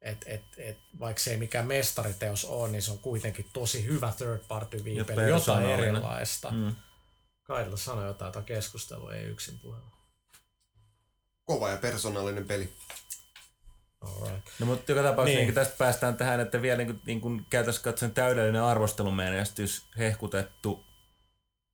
Et, 0.00 0.24
et, 0.26 0.44
et, 0.56 0.78
vaikka 1.00 1.22
se 1.22 1.30
ei 1.30 1.36
mikään 1.36 1.66
mestariteos 1.66 2.44
ole, 2.44 2.68
niin 2.68 2.82
se 2.82 2.90
on 2.90 2.98
kuitenkin 2.98 3.46
tosi 3.52 3.84
hyvä 3.84 4.12
third 4.16 4.40
party 4.48 4.84
viipeli, 4.84 5.28
jotain 5.28 5.66
erilaista. 5.66 6.50
Mm. 6.50 6.74
Kaidilla 7.42 7.76
sanoi 7.76 8.06
jotain, 8.06 8.32
tämä 8.32 8.42
keskustelu 8.42 9.08
ei 9.08 9.24
yksin 9.24 9.58
puhelu. 9.58 9.86
Kova 11.44 11.70
ja 11.70 11.76
persoonallinen 11.76 12.44
peli. 12.46 12.72
Alright. 14.00 14.46
No 14.58 14.66
mutta 14.66 14.92
joka 14.92 15.02
tapauksessa 15.02 15.38
Niin. 15.38 15.46
niin. 15.46 15.54
tästä 15.54 15.74
päästään 15.78 16.16
tähän, 16.16 16.40
että 16.40 16.62
vielä 16.62 16.76
niin 16.76 16.86
kuin, 16.86 17.00
niin 17.06 17.20
kuin 17.20 17.46
käytäisiin 17.50 17.84
katsoen 17.84 18.14
täydellinen 18.14 18.62
arvostelumenestys 18.62 19.86
hehkutettu 19.98 20.85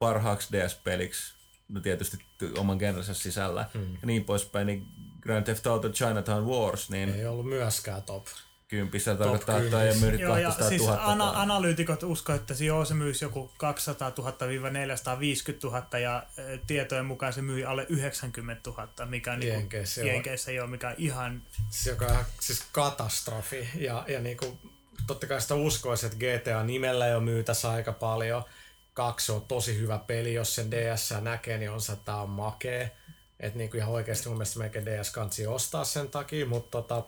parhaaksi 0.06 0.48
DS-peliksi, 0.52 1.34
no 1.68 1.80
tietysti 1.80 2.16
oman 2.58 2.76
genrensä 2.78 3.14
sisällä 3.14 3.66
Hmm. 3.74 3.92
ja 3.92 3.98
niin 4.06 4.24
poispäin, 4.24 4.66
niin 4.66 4.86
Grand 5.20 5.44
Theft 5.44 5.66
Auto 5.66 5.88
Chinatown 5.88 6.44
Wars, 6.46 6.90
niin 6.90 7.14
Ei 7.14 7.26
ollut 7.26 7.46
myöskään 7.48 8.02
top. 8.02 8.26
kympissä 8.68 9.14
tarkoittaa, 9.14 9.58
että 9.58 9.82
ei 9.82 9.94
myynyt 10.00 10.20
Joo, 10.20 10.36
ja 10.36 10.48
200 10.48 10.68
siis 10.68 10.82
000. 10.82 11.04
ana- 11.04 11.30
analyytikot 11.42 12.02
uskoo, 12.02 12.34
että 12.36 12.54
se, 12.54 12.64
joo, 12.64 12.84
se 12.84 12.94
myisi 12.94 13.24
joku 13.24 13.50
200 13.56 14.10
000-450 14.10 14.12
000 15.62 15.98
ja 15.98 16.26
ö, 16.38 16.58
tietojen 16.66 17.04
mukaan 17.04 17.32
se 17.32 17.42
myi 17.42 17.64
alle 17.64 17.86
90 17.88 18.70
000, 18.70 19.06
mikä 19.06 19.32
on 19.32 19.40
niinku- 19.40 19.54
Jenkeissä, 19.58 20.00
joo. 20.00 20.06
Jenkeissä 20.12 20.52
joo, 20.52 20.66
mikä 20.66 20.88
on 20.88 20.94
ihan 20.98 21.42
siis 21.70 21.86
joka 21.86 22.06
on 22.06 22.24
siis 22.40 22.64
katastrofi. 22.72 23.68
Ja, 23.74 24.04
ja 24.08 24.20
niinku, 24.20 24.58
totta 25.06 25.26
kai 25.26 25.40
sitä 25.40 25.54
uskoisi, 25.54 26.06
että 26.06 26.18
GTA 26.18 26.62
nimellä 26.64 27.06
jo 27.06 27.20
myytäisi 27.20 27.66
aika 27.66 27.92
paljon. 27.92 28.44
Kaksi 28.94 29.32
on 29.32 29.42
tosi 29.42 29.78
hyvä 29.78 29.98
peli, 29.98 30.34
jos 30.34 30.54
sen 30.54 30.70
DS 30.70 31.14
näkee, 31.20 31.58
niin 31.58 31.70
on 31.70 31.80
se, 31.80 31.92
että 31.92 32.16
on 32.16 32.30
makee. 32.30 32.96
Että 33.40 33.58
niinku 33.58 33.76
ihan 33.76 33.92
oikeasti 33.92 34.28
mun 34.28 34.36
mielestä 34.38 34.58
melkein 34.58 34.86
DS 34.86 35.10
kansi 35.10 35.46
ostaa 35.46 35.84
sen 35.84 36.08
takia, 36.08 36.46
mutta 36.46 36.82
tota, 36.82 37.02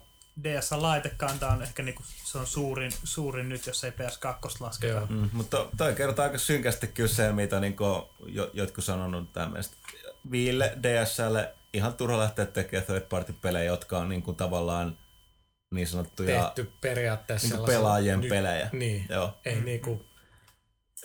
DS-laitekanta 0.44 1.48
on 1.48 1.62
ehkä 1.62 1.82
niinku, 1.82 2.02
se 2.24 2.38
on 2.38 2.46
suurin, 2.46 2.92
suurin 3.04 3.48
nyt, 3.48 3.66
jos 3.66 3.84
ei 3.84 3.90
PS2 3.90 4.56
lasketa. 4.60 4.92
joo. 4.92 5.06
Mm, 5.06 5.30
mutta 5.32 5.66
toi 5.76 5.94
kertoo 5.94 6.24
aika 6.24 6.38
synkästi 6.38 6.86
kyllä 6.86 7.08
se, 7.08 7.32
mitä 7.32 7.60
niin 7.60 7.76
jo, 8.26 8.50
jotkut 8.52 8.84
sanonut 8.84 9.32
tämmöistä. 9.32 9.76
Viille 10.30 10.78
DSL 10.82 11.36
ihan 11.72 11.94
turha 11.94 12.18
lähteä 12.18 12.46
tekemään 12.46 12.86
third 12.86 13.00
party 13.08 13.32
pelejä, 13.32 13.64
jotka 13.64 13.98
on 13.98 14.08
niin 14.08 14.22
kuin 14.22 14.36
tavallaan 14.36 14.98
niin 15.74 15.86
sanottuja 15.86 16.44
tehty 16.44 16.72
periaatteessa 16.80 17.48
niin 17.48 17.56
kuin 17.58 17.66
sellaisen- 17.66 17.78
pelaajien 17.80 18.20
ny- 18.20 18.28
pelejä. 18.28 18.68
Niin. 18.72 19.06
Joo. 19.08 19.34
Ei 19.44 19.60
niinku, 19.60 20.06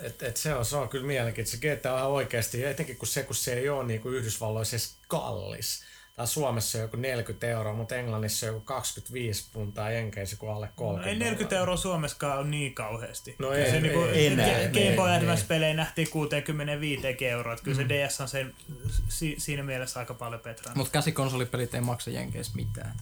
et, 0.01 0.23
et 0.23 0.37
se, 0.37 0.53
on, 0.55 0.65
se 0.65 0.75
on 0.75 0.89
kyllä 0.89 1.05
mielenkiintoista. 1.07 1.57
Se 1.61 1.75
GTA 1.77 1.93
on 2.05 2.11
oikeasti, 2.11 2.65
etenkin 2.65 2.97
kun 2.97 3.07
se, 3.07 3.23
kun 3.23 3.35
se 3.35 3.53
ei 3.53 3.69
ole 3.69 3.83
niinku 3.83 4.09
Yhdysvalloissa 4.09 4.75
edes 4.75 4.95
kallis. 5.07 5.83
Tai 6.15 6.27
Suomessa 6.27 6.77
on 6.77 6.81
joku 6.81 6.97
40 6.97 7.47
euroa, 7.47 7.73
mutta 7.73 7.95
Englannissa 7.95 8.45
on 8.45 8.53
joku 8.53 8.65
25 8.65 9.45
puntaa, 9.53 9.91
Jenkeissä 9.91 10.35
kuin 10.37 10.51
alle 10.51 10.69
30 10.75 11.05
No 11.05 11.11
ei 11.11 11.19
40 11.19 11.43
dollaria. 11.43 11.59
euroa 11.59 11.77
Suomessakaan 11.77 12.39
ole 12.39 12.47
niin 12.47 12.73
kauheasti. 12.73 13.35
No 13.39 13.47
Kyllä 13.47 13.59
ei, 13.63 13.69
se 13.69 13.75
ei, 13.75 13.81
niinku, 13.81 14.01
ei 14.03 14.27
enää, 14.27 14.47
Ga- 14.47 14.73
Game 14.73 14.95
Boy 14.95 15.09
Advance-pelejä 15.11 15.73
nähtiin 15.73 16.09
65 16.09 17.07
euroa. 17.25 17.53
että 17.53 17.63
Kyllä 17.63 17.77
se 17.77 17.89
DS 17.89 18.21
on 18.21 18.27
sen, 18.27 18.53
si, 19.09 19.35
siinä 19.37 19.63
mielessä 19.63 19.99
aika 19.99 20.13
paljon 20.13 20.41
petrannut. 20.41 20.75
Mutta 20.75 20.91
käsikonsolipelit 20.91 21.73
ei 21.73 21.81
maksa 21.81 22.09
Jenkeissä 22.09 22.51
mitään. 22.55 22.95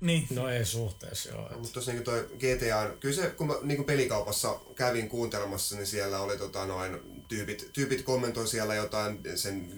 Niin. 0.00 0.26
No 0.30 0.48
ei 0.48 0.64
suhteessa, 0.64 1.28
joo. 1.28 1.46
Et. 1.50 1.56
Mutta 1.56 1.72
tosiaan 1.72 2.04
toi 2.04 2.28
GTA, 2.34 2.94
kyllä 3.00 3.14
se, 3.14 3.30
kun 3.30 3.46
mä 3.46 3.54
niin 3.62 3.84
pelikaupassa 3.84 4.60
kävin 4.74 5.08
kuuntelemassa, 5.08 5.76
niin 5.76 5.86
siellä 5.86 6.20
oli 6.20 6.36
tota, 6.36 6.66
noin, 6.66 7.22
tyypit, 7.28 7.70
tyypit 7.72 8.02
kommentoi 8.02 8.48
siellä 8.48 8.74
jotain 8.74 9.20
sen 9.34 9.70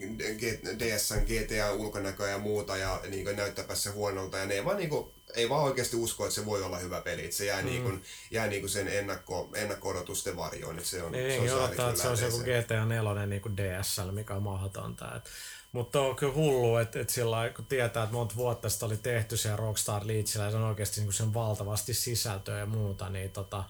DSn 0.79 1.23
GTA-ulkonäköä 1.27 2.29
ja 2.29 2.39
muuta, 2.39 2.77
ja 2.77 3.01
niin 3.09 3.37
näyttäpä 3.37 3.75
se 3.75 3.91
huonolta, 3.91 4.39
ja 4.39 4.47
ne 4.47 4.55
ei 4.55 4.65
vaan, 4.65 4.77
niin 4.77 4.91
kuin, 4.91 5.07
ei 5.35 5.49
vaan 5.49 5.65
oikeasti 5.65 5.97
usko, 5.97 6.25
että 6.25 6.35
se 6.35 6.47
voi 6.47 6.63
olla 6.63 6.79
hyvä 6.79 7.01
peli, 7.01 7.25
että 7.25 7.37
se 7.37 7.47
jää, 7.47 7.63
mm. 7.63 7.67
niin 7.67 7.83
kuin, 7.83 8.03
jää 8.31 8.47
niin 8.47 8.63
kuin 8.63 8.71
sen 8.71 8.89
ennakko, 8.89 9.51
ennakko-odotusten 9.55 10.37
varjoon, 10.37 10.79
että 10.79 10.91
se 10.91 11.03
on, 11.03 11.13
niin, 11.13 11.49
se 11.49 11.55
on 11.55 11.65
odottaa, 11.65 11.91
että 11.91 12.03
se 12.03 12.09
on 12.09 12.21
joku 12.21 12.39
GTA 12.39 12.85
4 12.85 13.27
niin 13.27 13.43
kuin 13.43 13.57
DSL, 13.57 14.11
mikä 14.11 14.35
on 14.35 14.43
mahdotonta. 14.43 15.17
Et, 15.17 15.25
mutta 15.73 16.01
on 16.01 16.17
kyllä 16.17 16.35
hullu, 16.35 16.77
että 16.77 17.01
et 17.01 17.11
sillä 17.11 17.51
kun 17.57 17.65
tietää, 17.67 18.03
että 18.03 18.15
monta 18.15 18.37
vuotta 18.37 18.69
sitä 18.69 18.87
oli 18.87 18.97
tehty 18.97 19.37
siellä 19.37 19.57
Rockstar 19.57 20.03
Leadsillä 20.05 20.45
ja 20.45 20.51
se 20.51 20.57
on 20.57 20.63
oikeasti 20.63 21.01
niin 21.01 21.13
sen 21.13 21.35
valtavasti 21.35 21.95
sisältöä 21.95 22.59
ja 22.59 22.67
muuta, 22.67 23.09
niin 23.09 23.31
tota, 23.31 23.65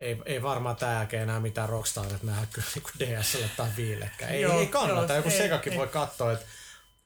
ei, 0.00 0.18
ei 0.24 0.42
varmaan 0.42 0.76
tämä 0.76 0.92
jälkeen 0.92 1.22
enää 1.22 1.40
mitään 1.40 1.68
Rockstarit 1.68 2.22
nähdä 2.22 2.46
kyllä 2.52 2.68
niin 2.74 3.20
DSL 3.20 3.44
tai 3.56 3.68
viillekään. 3.76 4.32
Ei, 4.32 4.40
joo, 4.40 4.60
ei 4.60 4.66
kannata, 4.66 5.14
joku 5.14 5.30
sekakin 5.30 5.72
ei. 5.72 5.78
voi 5.78 5.88
katsoa, 5.88 6.32
että 6.32 6.46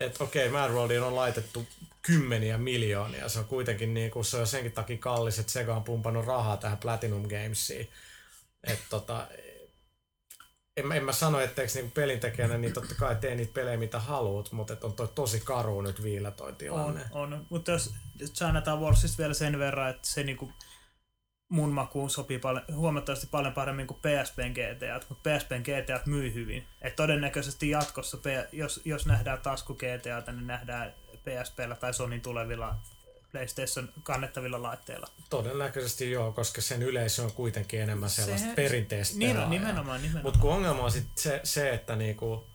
et 0.00 0.20
okei, 0.20 0.48
okay, 0.48 0.60
Mad 0.60 0.70
Worldiin 0.70 1.02
on 1.02 1.16
laitettu 1.16 1.66
kymmeniä 2.02 2.58
miljoonia. 2.58 3.28
Se 3.28 3.38
on 3.38 3.44
kuitenkin 3.44 3.94
niin 3.94 4.10
kuin, 4.10 4.24
se 4.24 4.36
on 4.36 4.46
senkin 4.46 4.72
takia 4.72 4.98
kallis, 4.98 5.38
että 5.38 5.52
Sega 5.52 5.76
on 5.76 5.84
pumpannut 5.84 6.26
rahaa 6.26 6.56
tähän 6.56 6.78
Platinum 6.78 7.28
Gamesiin. 7.28 7.88
Että 8.64 8.84
tota, 8.90 9.26
en, 10.76 10.92
en 10.92 11.04
mä 11.04 11.12
sano, 11.12 11.40
etteikö 11.40 11.72
niinku 11.74 11.90
pelintekijänä, 11.94 12.58
niin 12.58 12.72
totta 12.72 12.94
kai 12.94 13.16
tee 13.16 13.34
niitä 13.34 13.52
pelejä 13.52 13.76
mitä 13.76 13.98
haluat, 14.00 14.52
mutta 14.52 14.76
on 14.82 14.92
toi 14.92 15.08
tosi 15.14 15.40
karu 15.40 15.80
nyt 15.80 16.02
viillä 16.02 16.30
toi 16.30 16.52
tilanne. 16.52 17.04
On, 17.10 17.32
on. 17.32 17.46
mutta 17.50 17.70
jos 17.70 17.94
Chinatown 18.34 18.82
Warsista 18.82 19.18
vielä 19.18 19.34
sen 19.34 19.58
verran, 19.58 19.90
että 19.90 20.08
se 20.08 20.22
niinku 20.22 20.52
mun 21.48 21.70
makuun 21.70 22.10
sopii 22.10 22.38
paljon, 22.38 22.64
huomattavasti 22.74 23.26
paljon 23.30 23.52
paremmin 23.52 23.86
kuin 23.86 24.00
PSPn 24.00 24.52
GTA, 24.52 25.08
mutta 25.08 25.30
PSPn 25.30 25.62
GTA 25.62 26.00
myy 26.06 26.34
hyvin. 26.34 26.66
Et 26.82 26.96
todennäköisesti 26.96 27.70
jatkossa, 27.70 28.18
jos, 28.52 28.80
jos 28.84 29.06
nähdään 29.06 29.40
tasku 29.40 29.74
GTA, 29.74 30.32
niin 30.32 30.46
nähdään 30.46 30.94
PSPllä 31.24 31.76
tai 31.76 31.94
Sonin 31.94 32.20
tulevilla 32.20 32.76
PlayStation 33.34 33.88
kannettavilla 34.02 34.62
laitteilla. 34.62 35.06
Todennäköisesti 35.30 36.10
joo, 36.10 36.32
koska 36.32 36.60
sen 36.60 36.82
yleisö 36.82 37.22
on 37.22 37.32
kuitenkin 37.32 37.80
enemmän 37.80 38.10
sellaista 38.10 38.48
se, 38.48 38.54
perinteistä 38.54 39.18
niin, 39.18 39.30
pelaajaa. 39.30 39.50
nimenomaan, 39.50 40.02
nimenomaan. 40.02 40.22
Mutta 40.24 40.40
kun 40.40 40.52
ongelma 40.52 40.82
on 40.82 40.92
sit 40.92 41.06
se, 41.16 41.40
se, 41.44 41.70
että 41.70 41.96
niinku, 41.96 42.46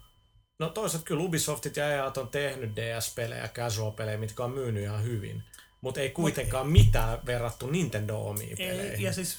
no 0.60 0.70
toisaalta 0.70 1.06
kyllä 1.06 1.24
Ubisoftit 1.24 1.78
ja 1.78 1.92
EA 1.92 2.12
on 2.18 2.28
tehnyt 2.28 2.76
DS-pelejä, 2.76 3.48
casual-pelejä, 3.48 4.18
mitkä 4.18 4.44
on 4.44 4.52
myynyt 4.52 4.84
ihan 4.84 5.04
hyvin. 5.04 5.44
Mutta 5.82 6.00
ei 6.00 6.10
kuitenkaan 6.10 6.66
Mut, 6.66 6.74
mitään 6.74 7.20
verrattu 7.26 7.68
Nintendo 7.68 8.18
omiin 8.18 8.58
peleihin. 8.58 9.06
Ja 9.06 9.14
siis, 9.14 9.38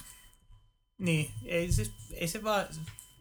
niin, 0.98 1.30
ei, 1.44 1.72
siis, 1.72 1.92
ei 2.12 2.28
se 2.28 2.42
vaan, 2.42 2.66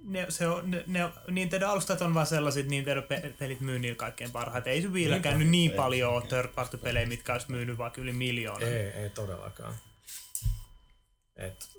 ne, 0.03 0.25
se 0.29 0.47
on, 0.47 0.71
ne, 0.71 0.83
ne, 0.88 1.09
Nintendo-alustat 1.27 2.01
on 2.01 2.13
vaan 2.13 2.27
sellaiset, 2.27 2.67
Nintendo-pelit 2.67 3.59
myy 3.59 3.79
niillä 3.79 3.95
kaikkein 3.95 4.31
parhaiten. 4.31 4.73
Ei 4.73 4.81
se 4.81 4.93
vielä 4.93 5.19
käynyt 5.19 5.47
niin 5.47 5.71
paljon 5.71 6.27
third 6.27 6.47
party 6.47 6.77
pelejä, 6.77 7.05
mitkä 7.05 7.33
olisi 7.33 7.51
myynyt 7.51 7.77
vaikka 7.77 8.01
yli 8.01 8.12
miljoona. 8.12 8.65
Ei, 8.65 8.89
ei 8.89 9.09
todellakaan. 9.09 9.75
Et, 11.35 11.69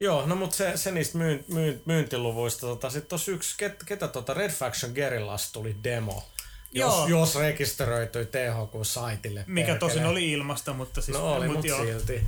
joo, 0.00 0.26
no 0.26 0.36
mutta 0.36 0.56
se, 0.56 0.76
se 0.76 0.90
niistä 0.90 1.18
myyn, 1.18 1.44
myyn, 1.48 1.82
myyntiluvuista. 1.84 2.60
Tota, 2.60 2.90
Sitten 2.90 3.08
tuossa 3.08 3.30
yksi, 3.30 3.54
ket, 3.58 3.84
ketä 3.86 4.08
tota 4.08 4.34
Red 4.34 4.50
Faction 4.50 4.92
Guerrillas 4.92 5.52
tuli 5.52 5.76
demo. 5.84 6.24
Jos, 6.72 6.94
joo. 6.94 7.06
jos 7.08 7.36
rekisteröityi 7.36 8.26
THQ-saitille. 8.26 9.44
Mikä 9.46 9.66
perkele. 9.66 9.78
tosin 9.78 10.06
oli 10.06 10.32
ilmasta, 10.32 10.72
mutta 10.72 11.00
siis... 11.00 11.16
No 11.18 11.34
oli, 11.34 11.48
mutta 11.48 11.76
mut 11.76 11.86
silti. 11.86 12.26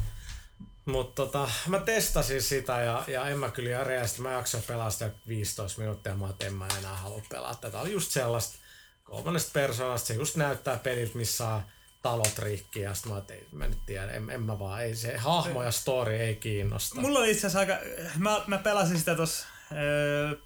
Mutta 0.89 1.23
tota, 1.23 1.51
mä 1.67 1.79
testasin 1.79 2.43
sitä 2.43 2.81
ja, 2.81 3.05
ja 3.07 3.29
en 3.29 3.39
mä 3.39 3.51
kyllä 3.51 3.71
järeästi. 3.71 4.23
Mä 4.23 4.33
jaksoin 4.33 4.63
pelaa 4.67 4.91
sitä 4.91 5.11
15 5.29 5.81
minuuttia, 5.81 6.17
mä 6.17 6.29
en 6.41 6.55
mä 6.55 6.67
enää 6.79 6.97
halua 6.97 7.23
pelaa. 7.29 7.55
Tätä 7.55 7.81
oli 7.81 7.93
just 7.93 8.11
sellaista 8.11 8.59
kolmannesta 9.05 9.51
persoonasta. 9.53 10.07
Se 10.07 10.15
just 10.15 10.37
näyttää 10.37 10.77
pelit, 10.77 11.15
missä 11.15 11.49
on 11.49 11.63
talot 12.03 12.39
rikki 12.39 12.81
ja 12.81 12.95
sitten 12.95 13.13
mä 13.13 13.21
tein, 13.21 13.47
mä 13.53 13.69
nyt 13.69 13.87
tiedän, 13.87 14.11
en, 14.11 14.31
en 14.31 14.43
mä 14.43 14.59
vaan, 14.59 14.83
ei 14.83 14.97
se 14.97 15.17
hahmo 15.17 15.63
ja 15.63 15.71
story 15.71 16.17
ei 16.17 16.37
kiinnosta. 16.37 17.01
Mulla 17.01 17.19
oli 17.19 17.31
itse 17.31 17.47
asiassa 17.47 17.59
aika, 17.59 17.79
mä, 18.19 18.41
mä 18.47 18.59
pelasin 18.59 18.99
sitä 18.99 19.15
tuossa 19.15 19.47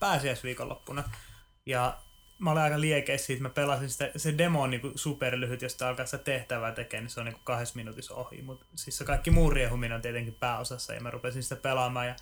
pääsiäisviikonloppuna 0.01 1.11
ja 1.67 1.99
mä 2.43 2.51
olin 2.51 2.63
aika 2.63 2.81
liekeissä 2.81 3.27
siitä, 3.27 3.43
mä 3.43 3.51
pelasin 3.51 3.91
sitä, 3.91 4.11
se 4.17 4.39
demo 4.39 4.63
on 4.63 4.71
niinku 4.71 4.93
superlyhyt, 4.95 5.63
jos 5.63 5.83
alkaa 5.83 6.07
sitä 6.07 6.19
tehtävää 6.19 6.73
tekemään, 6.73 7.05
niin 7.05 7.11
se 7.11 7.21
on 7.21 7.27
niinku 7.27 7.41
kahdessa 7.45 7.77
minuutissa 7.77 8.15
ohi, 8.15 8.43
mutta 8.43 8.67
siis 8.75 8.99
se 8.99 9.05
kaikki 9.05 9.31
muu 9.31 9.51
riehuminen 9.51 9.97
on 9.97 10.03
tietenkin 10.03 10.37
pääosassa, 10.41 10.95
ja 10.95 11.01
mä 11.01 11.11
rupesin 11.11 11.43
sitä 11.43 11.57
pelaamaan, 11.57 12.07
ja 12.07 12.15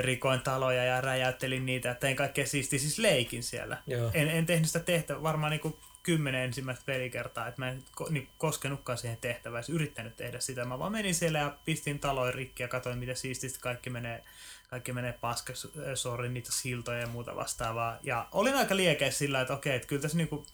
rikoin 0.00 0.40
taloja 0.40 0.84
ja 0.84 1.00
räjäyttelin 1.00 1.66
niitä, 1.66 1.88
ja 1.88 1.94
tein 1.94 2.16
kaikkea 2.16 2.46
siistiä, 2.46 2.78
siis 2.78 2.98
leikin 2.98 3.42
siellä. 3.42 3.82
En, 4.14 4.28
en 4.28 4.46
tehnyt 4.46 4.66
sitä 4.66 4.80
tehtävää, 4.80 5.22
varmaan 5.22 5.50
niinku 5.50 5.78
kymmenen 6.02 6.44
ensimmäistä 6.44 6.84
pelikertaa, 6.86 7.48
että 7.48 7.62
mä 7.62 7.70
en 7.70 7.82
niin 8.10 8.28
koskenutkaan 8.38 8.98
siihen 8.98 9.18
tehtävään, 9.20 9.64
yrittänyt 9.68 10.16
tehdä 10.16 10.40
sitä. 10.40 10.64
Mä 10.64 10.78
vaan 10.78 10.92
menin 10.92 11.14
siellä 11.14 11.38
ja 11.38 11.56
pistin 11.64 11.98
taloja 11.98 12.32
rikki 12.32 12.62
ja 12.62 12.68
katsoin, 12.68 12.98
miten 12.98 13.16
siististi 13.16 13.58
kaikki 13.60 13.90
menee 13.90 14.24
kaikki 14.68 14.92
menee 14.92 15.12
paskaksi, 15.12 15.68
sorry, 15.94 16.28
niitä 16.28 16.52
siltoja 16.52 16.98
ja 16.98 17.06
muuta 17.06 17.36
vastaavaa. 17.36 17.98
Ja 18.02 18.28
olin 18.32 18.54
aika 18.54 18.76
liekeä 18.76 19.10
sillä, 19.10 19.40
että 19.40 19.54
okei, 19.54 19.76
että 19.76 19.88
kyllä 19.88 20.02
tässä 20.02 20.16
niinku, 20.16 20.46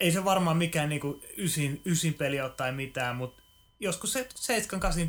ei 0.00 0.12
se 0.12 0.24
varmaan 0.24 0.56
mikään 0.56 0.88
niinku 0.88 1.22
ysin, 1.36 1.82
ysin 1.84 2.14
peli 2.14 2.40
ole 2.40 2.50
tai 2.50 2.72
mitään, 2.72 3.16
mutta 3.16 3.42
joskus 3.80 4.12
se 4.12 4.28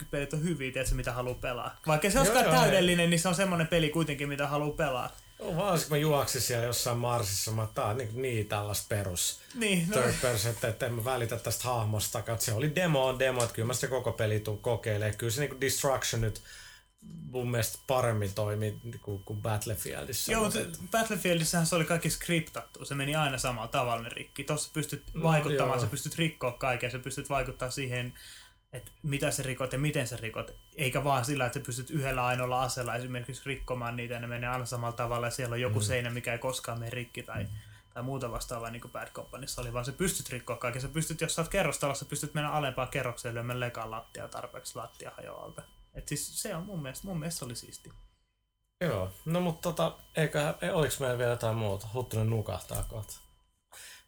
7-80 0.01 0.05
pelit 0.11 0.33
on 0.33 0.43
hyviä, 0.43 0.71
tiedätkö, 0.71 0.95
mitä 0.95 1.11
haluaa 1.13 1.35
pelaa. 1.41 1.77
Vaikka 1.87 2.09
se 2.09 2.19
olisikaan 2.19 2.45
täydellinen, 2.45 3.03
ei. 3.03 3.09
niin 3.09 3.19
se 3.19 3.27
on 3.27 3.35
semmoinen 3.35 3.67
peli 3.67 3.89
kuitenkin, 3.89 4.29
mitä 4.29 4.47
haluaa 4.47 4.77
pelaa. 4.77 5.15
No, 5.39 5.55
vaan 5.57 5.79
kun 5.79 5.87
mä 5.89 5.97
juoksin 5.97 6.41
siellä 6.41 6.65
jossain 6.65 6.97
Marsissa, 6.97 7.51
mä 7.51 7.67
tää 7.73 7.93
niin, 7.93 8.21
niin 8.21 8.47
tällaista 8.47 8.85
perus 8.89 9.39
niin, 9.55 9.89
no. 9.89 10.01
third 10.01 10.13
person, 10.21 10.51
että, 10.51 10.67
että 10.67 10.85
en 10.85 10.93
mä 10.93 11.05
välitä 11.05 11.37
tästä 11.37 11.63
hahmosta. 11.63 12.23
Se 12.37 12.53
oli 12.53 12.75
demo 12.75 13.05
on 13.05 13.19
demo, 13.19 13.43
että 13.43 13.55
kyllä 13.55 13.67
mä 13.67 13.73
sitä 13.73 13.87
koko 13.87 14.11
peli 14.11 14.39
tuun 14.39 14.57
kokeilemaan. 14.57 15.17
Kyllä 15.17 15.31
se 15.31 15.41
niin 15.41 15.61
Destruction 15.61 16.21
nyt 16.21 16.41
mun 17.31 17.51
mielestä 17.51 17.79
paremmin 17.87 18.33
toimi 18.33 18.81
kuin, 19.01 19.23
kuin 19.23 19.41
Battlefieldissä. 19.41 20.31
Joo, 20.31 20.43
mutta 20.43 20.59
Battlefieldissähän 20.91 21.67
se 21.67 21.75
oli 21.75 21.85
kaikki 21.85 22.09
skriptattu. 22.09 22.85
Se 22.85 22.95
meni 22.95 23.15
aina 23.15 23.37
samalla 23.37 23.67
tavalla 23.67 24.03
ne 24.03 24.09
rikki. 24.09 24.43
Tuossa 24.43 24.69
pystyt 24.73 25.03
no, 25.13 25.23
vaikuttamaan, 25.23 25.79
sä 25.79 25.87
pystyt 25.87 26.15
rikkoa 26.15 26.51
kaiken, 26.51 26.91
sä 26.91 26.99
pystyt 26.99 27.29
vaikuttaa 27.29 27.71
siihen, 27.71 28.13
että 28.73 28.91
mitä 29.03 29.31
sä 29.31 29.43
rikot 29.43 29.73
ja 29.73 29.79
miten 29.79 30.07
sä 30.07 30.17
rikot. 30.17 30.55
Eikä 30.75 31.03
vaan 31.03 31.25
sillä, 31.25 31.45
että 31.45 31.59
sä 31.59 31.65
pystyt 31.65 31.89
yhdellä 31.89 32.25
ainoalla 32.25 32.61
aseella 32.61 32.95
esimerkiksi 32.95 33.41
rikkomaan 33.45 33.95
niitä 33.95 34.13
ja 34.13 34.19
ne 34.19 34.27
menee 34.27 34.49
aina 34.49 34.65
samalla 34.65 34.95
tavalla 34.95 35.27
ja 35.27 35.31
siellä 35.31 35.53
on 35.53 35.61
joku 35.61 35.79
mm. 35.79 35.83
seinä, 35.83 36.09
mikä 36.09 36.31
ei 36.33 36.39
koskaan 36.39 36.79
mene 36.79 36.89
rikki 36.89 37.23
tai, 37.23 37.43
mm. 37.43 37.49
tai 37.93 38.03
muuta 38.03 38.31
vastaavaa 38.31 38.69
niin 38.69 38.81
kuin 38.81 38.91
Bad 38.91 39.11
Companyssa 39.11 39.61
oli, 39.61 39.73
vaan 39.73 39.85
sä 39.85 39.91
pystyt 39.91 40.29
rikkoa 40.29 40.57
kaiken. 40.57 40.81
Sä 40.81 40.87
pystyt, 40.87 41.21
jos 41.21 41.35
sä 41.35 41.41
oot 41.41 41.49
kerrostalossa, 41.49 42.05
pystyt 42.05 42.33
mennä 42.33 42.51
alempaan 42.51 42.87
kerrokseen 42.87 43.35
lyömään 43.35 43.59
lekan 43.59 43.91
lattia 43.91 44.27
tarpeeksi 44.27 44.75
lattia 44.75 45.11
hajoalta. 45.17 45.61
Et 45.93 46.07
siis 46.07 46.41
se 46.41 46.55
on 46.55 46.65
mun 46.65 46.81
mielestä, 46.81 47.07
mun 47.07 47.19
mielestä 47.19 47.45
oli 47.45 47.55
siisti. 47.55 47.91
Joo, 48.81 49.11
no 49.25 49.41
mutta 49.41 49.61
tota, 49.61 49.97
eikä, 50.15 50.55
oliko 50.73 50.93
meillä 50.99 51.17
vielä 51.17 51.31
jotain 51.31 51.57
muuta? 51.57 51.87
Huttunen 51.93 52.29
nukahtaa 52.29 52.83
kohta. 52.83 53.19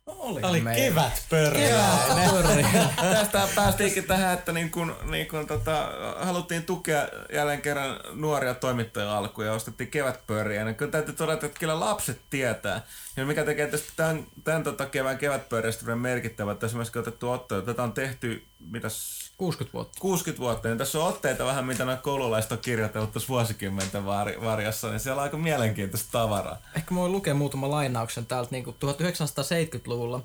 No 0.06 0.16
oli, 0.20 0.42
oli 0.44 0.64
kevät 0.76 1.26
Tästä 3.14 3.48
päästiinkin 3.56 4.04
tähän, 4.04 4.34
että 4.34 4.52
niin 4.52 4.72
kun, 4.72 4.96
niin 5.10 5.28
kun 5.28 5.48
tota, 5.48 5.92
haluttiin 6.20 6.64
tukea 6.64 7.08
jälleen 7.34 7.62
kerran 7.62 8.00
nuoria 8.14 8.54
toimittajia 8.54 9.18
alkuja 9.18 9.48
ja 9.48 9.54
ostettiin 9.54 9.92
kevätpörriä. 9.92 10.68
Ja 10.68 10.74
kyllä 10.74 10.92
täytyy 10.92 11.14
todeta, 11.14 11.46
että 11.46 11.60
kyllä 11.60 11.80
lapset 11.80 12.22
tietää. 12.30 12.82
Ja 13.18 13.26
mikä 13.26 13.44
tekee 13.44 13.68
tästä 13.68 13.92
tämän, 13.96 14.26
tämän 14.44 14.64
tota 14.64 14.86
kevään 14.86 15.18
kevätpörristä 15.18 15.96
merkittävä, 15.96 16.52
että 16.52 16.66
esimerkiksi 16.66 17.00
otettu 17.00 17.30
otto, 17.30 17.62
tätä 17.62 17.84
on 17.84 17.94
tehty, 17.94 18.44
mitäs 18.60 19.31
60 19.42 19.74
vuotta. 19.74 20.02
60 20.02 20.42
vuotta, 20.42 20.68
niin 20.68 20.78
tässä 20.78 21.00
on 21.00 21.08
otteita 21.08 21.46
vähän, 21.46 21.66
mitä 21.66 21.86
nämä 21.86 21.98
koululaiset 21.98 22.52
on 22.52 22.58
kirjoitellut 22.58 23.12
tuossa 23.12 23.30
vuosikymmenten 23.30 24.06
varjassa, 24.42 24.90
niin 24.90 25.00
siellä 25.00 25.20
on 25.20 25.24
aika 25.24 25.38
mielenkiintoista 25.38 26.12
tavaraa. 26.12 26.58
Ehkä 26.76 26.94
mä 26.94 27.00
voin 27.00 27.12
lukea 27.12 27.34
muutaman 27.34 27.72
lainauksen 27.72 28.26
täältä 28.26 28.52
niin 28.52 28.66
1970-luvulla, 28.66 30.22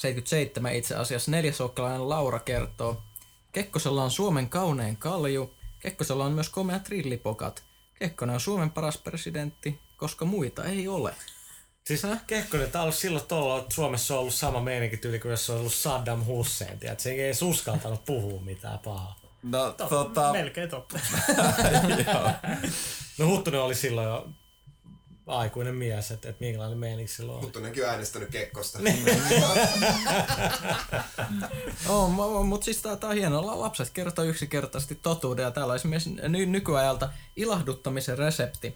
77 0.00 0.74
itse 0.74 0.94
asiassa, 0.94 1.30
neljäsokkalainen 1.30 2.08
Laura 2.08 2.38
kertoo, 2.38 3.02
Kekkosella 3.52 4.04
on 4.04 4.10
Suomen 4.10 4.48
kaunein 4.48 4.96
kalju, 4.96 5.54
Kekkosella 5.80 6.24
on 6.24 6.32
myös 6.32 6.48
komea 6.48 6.78
trillipokat. 6.78 7.62
Kekkonen 7.98 8.34
on 8.34 8.40
Suomen 8.40 8.70
paras 8.70 8.98
presidentti, 8.98 9.80
koska 9.96 10.24
muita 10.24 10.64
ei 10.64 10.88
ole. 10.88 11.14
Siis 11.86 12.02
Kekkonen, 12.26 12.70
tää 12.70 12.80
on 12.80 12.84
ollut 12.84 12.96
silloin 12.96 13.26
tuolla, 13.26 13.58
että 13.58 13.74
Suomessa 13.74 14.14
on 14.14 14.20
ollut 14.20 14.34
sama 14.34 14.60
meininki 14.60 14.96
tyyli 14.96 15.18
kuin 15.18 15.30
jos 15.30 15.50
on 15.50 15.56
ollut 15.56 15.74
Saddam 15.74 16.24
Hussein, 16.24 16.78
tiedät, 16.78 17.00
se 17.00 17.10
ei 17.10 17.32
uskaltanut 17.42 18.04
puhua 18.04 18.40
mitään 18.40 18.78
pahaa. 18.78 19.20
No, 19.42 19.72
to, 19.72 19.86
tota... 19.88 20.32
Melkein 20.32 20.70
totta. 20.70 21.00
no 23.18 23.26
Huttunen 23.26 23.60
oli 23.60 23.74
silloin 23.74 24.08
jo 24.08 24.28
aikuinen 25.26 25.74
mies, 25.74 26.10
että, 26.10 26.28
että 26.28 26.44
minkälainen 26.44 26.78
meininki 26.78 27.12
silloin 27.12 27.38
oli. 27.38 27.44
Mutta 27.44 27.58
onkin 27.58 27.80
jo 27.80 27.88
äänestänyt 27.88 28.30
Kekkosta. 28.30 28.78
Oh, 31.88 32.44
mutta 32.46 32.64
siis 32.64 32.82
tää, 32.82 32.96
tää 32.96 33.10
on 33.10 33.16
hienoa. 33.16 33.60
Lapset 33.60 33.90
kertoo 33.90 34.24
yksinkertaisesti 34.24 34.94
totuuden 34.94 35.42
ja 35.42 35.50
täällä 35.50 35.70
on 35.70 35.76
esimerkiksi 35.76 36.10
ny- 36.28 36.46
nykyajalta 36.46 37.08
ilahduttamisen 37.36 38.18
resepti. 38.18 38.74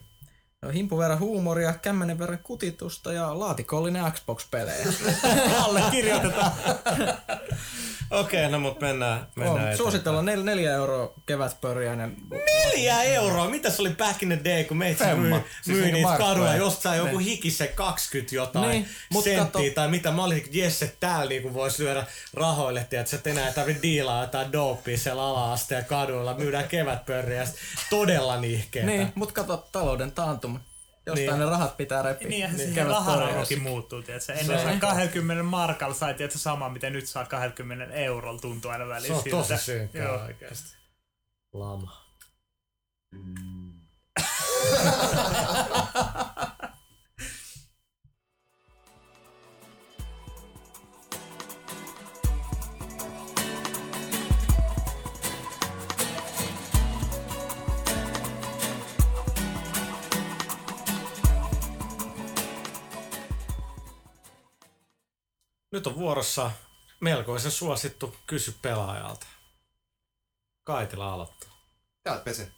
No, 0.63 0.71
himpu 0.71 0.99
verran 0.99 1.19
huumoria, 1.19 1.73
kämmenen 1.73 2.19
verran 2.19 2.39
kutitusta 2.43 3.13
ja 3.13 3.39
laatikollinen 3.39 4.13
Xbox-pelejä. 4.13 4.87
Allekirjoitetaan. 5.65 6.53
Okei, 8.11 8.41
okay, 8.41 8.53
no 8.53 8.59
mut 8.61 8.81
mennään, 8.81 9.27
mennään 9.37 9.55
eteenpäin. 9.57 9.77
suositellaan 9.77 10.25
4, 10.25 10.45
4 10.45 10.73
euroa 10.73 11.13
kevätpörjäinen. 11.27 12.17
Neljä 12.31 13.03
euroa! 13.03 13.49
Mitä 13.51 13.71
se 13.71 13.83
oli 13.83 13.91
back 13.91 14.23
in 14.23 14.29
the 14.29 14.41
day, 14.45 14.65
kun 14.65 14.77
meitä 14.77 15.05
Femma. 15.05 15.23
myi, 15.23 15.45
Siis 15.63 15.67
myi 15.67 15.77
niinku 15.81 15.95
niitä 15.97 16.09
markkoja. 16.09 16.29
kadulla 16.31 16.55
jostain 16.55 16.99
joku 16.99 17.19
hikisen 17.19 17.69
20 17.75 18.35
jotain 18.35 18.71
Niin, 18.71 18.89
senttiä 19.25 19.45
kato- 19.45 19.75
tai 19.75 19.89
mitä. 19.89 20.11
Mä 20.11 20.25
olin, 20.25 20.39
että 20.39 20.51
Jesse 20.53 20.97
täällä 21.01 21.29
niinku 21.29 21.55
voisi 21.55 21.83
lyödä 21.83 22.07
rahoille, 22.35 22.81
että 22.81 23.31
enää 23.31 23.49
ei 23.49 23.55
tarvitse 23.55 23.83
diilaa 23.83 24.23
jotain 24.23 24.53
dopea 24.53 24.99
siellä 24.99 25.23
ala-asteen 25.27 25.85
kaduilla. 25.85 26.35
Myydään 26.35 26.69
kevätpörriä 26.69 27.45
todella 27.91 28.41
nihkeetä. 28.41 28.87
Niin, 28.91 29.13
mut 29.15 29.33
kato 29.33 29.69
talouden 29.73 30.13
taantuma. 30.13 30.61
Jostain 31.09 31.29
Niin. 31.29 31.39
ne 31.39 31.45
rahat 31.51 31.77
pitää 31.77 32.03
repiä. 32.03 32.29
Niin, 32.29 32.41
ja 32.41 32.49
Niin, 32.49 32.75
se 32.75 32.85
raharauhakin 32.85 33.63
muuttuu, 33.63 34.03
tiedätkö? 34.03 34.33
Ennen 34.33 34.59
Se- 34.59 34.65
sai 34.65 34.77
20 34.77 35.43
markalla 35.43 35.95
sai, 35.95 36.15
tiedätkö, 36.15 36.39
sama, 36.39 36.69
mitä 36.69 36.91
nyt 36.91 37.09
saa 37.09 37.25
20 37.25 37.95
eurolla 37.95 38.41
tuntuu 38.41 38.71
aina 38.71 38.85
Se 38.85 38.89
väliin 38.89 39.13
on 39.13 39.23
tosi 39.31 39.49
siltä. 39.49 39.63
synkkää 39.63 40.05
Joo. 40.05 40.25
oikeesti. 40.25 40.77
Lama. 41.53 42.05
Nyt 65.73 65.87
on 65.87 65.97
vuorossa 65.97 66.51
melkoisen 67.01 67.51
suosittu 67.51 68.17
kysy 68.27 68.55
pelaajalta. 68.63 69.27
Kaitila 70.65 71.13
aloittaa. 71.13 71.49
Täältä 72.05 72.25
pese. 72.25 72.51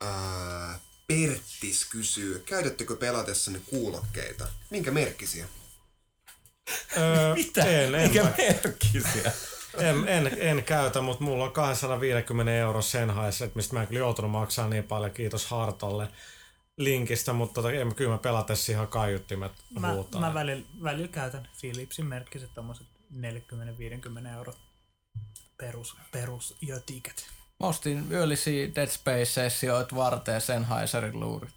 Ää, 0.00 0.78
Perttis 1.06 1.84
kysyy, 1.90 2.38
käytättekö 2.46 2.96
pelatessanne 2.96 3.60
kuulokkeita? 3.70 4.48
Minkä 4.70 4.90
merkkisiä? 4.90 5.46
Öö, 6.96 7.34
Mitä? 7.44 7.64
En, 7.64 7.94
en, 7.94 8.08
Mikä 8.08 8.22
mä- 8.22 8.32
merkkisiä? 8.38 9.32
en, 9.78 10.08
en, 10.08 10.36
en, 10.40 10.64
käytä, 10.64 11.00
mutta 11.00 11.24
mulla 11.24 11.44
on 11.44 11.52
250 11.52 12.52
euro 12.52 12.82
Sennheiser, 12.82 13.50
mistä 13.54 13.74
mä 13.74 13.80
en 13.82 13.88
kyllä 13.88 13.98
joutunut 13.98 14.30
maksaa 14.30 14.68
niin 14.68 14.84
paljon. 14.84 15.10
Kiitos 15.10 15.46
Hartolle 15.46 16.08
linkistä, 16.78 17.32
mutta 17.32 17.54
tota, 17.54 17.72
en, 17.72 17.94
kyllä 17.94 18.10
mä 18.10 18.18
pelatessa 18.18 18.72
ihan 18.72 18.88
kaiuttimet 18.88 19.52
Mä, 19.80 19.92
huutaa. 19.92 20.20
mä 20.20 20.34
välillä, 20.34 20.66
välillä 20.82 21.08
käytän 21.08 21.48
Philipsin 21.60 22.06
merkkiset 22.06 22.54
tommoset 22.54 22.86
40-50 23.14 24.26
euro 24.36 24.54
perus, 25.56 25.96
perus 26.12 26.56
jötiket. 26.62 27.26
Mä 27.60 27.66
ostin 27.66 28.12
yöllisiä 28.12 28.74
Dead 28.74 28.88
Space-sessioita 28.88 29.96
varten 29.96 30.40
Sennheiserin 30.40 31.20
luurit. 31.20 31.54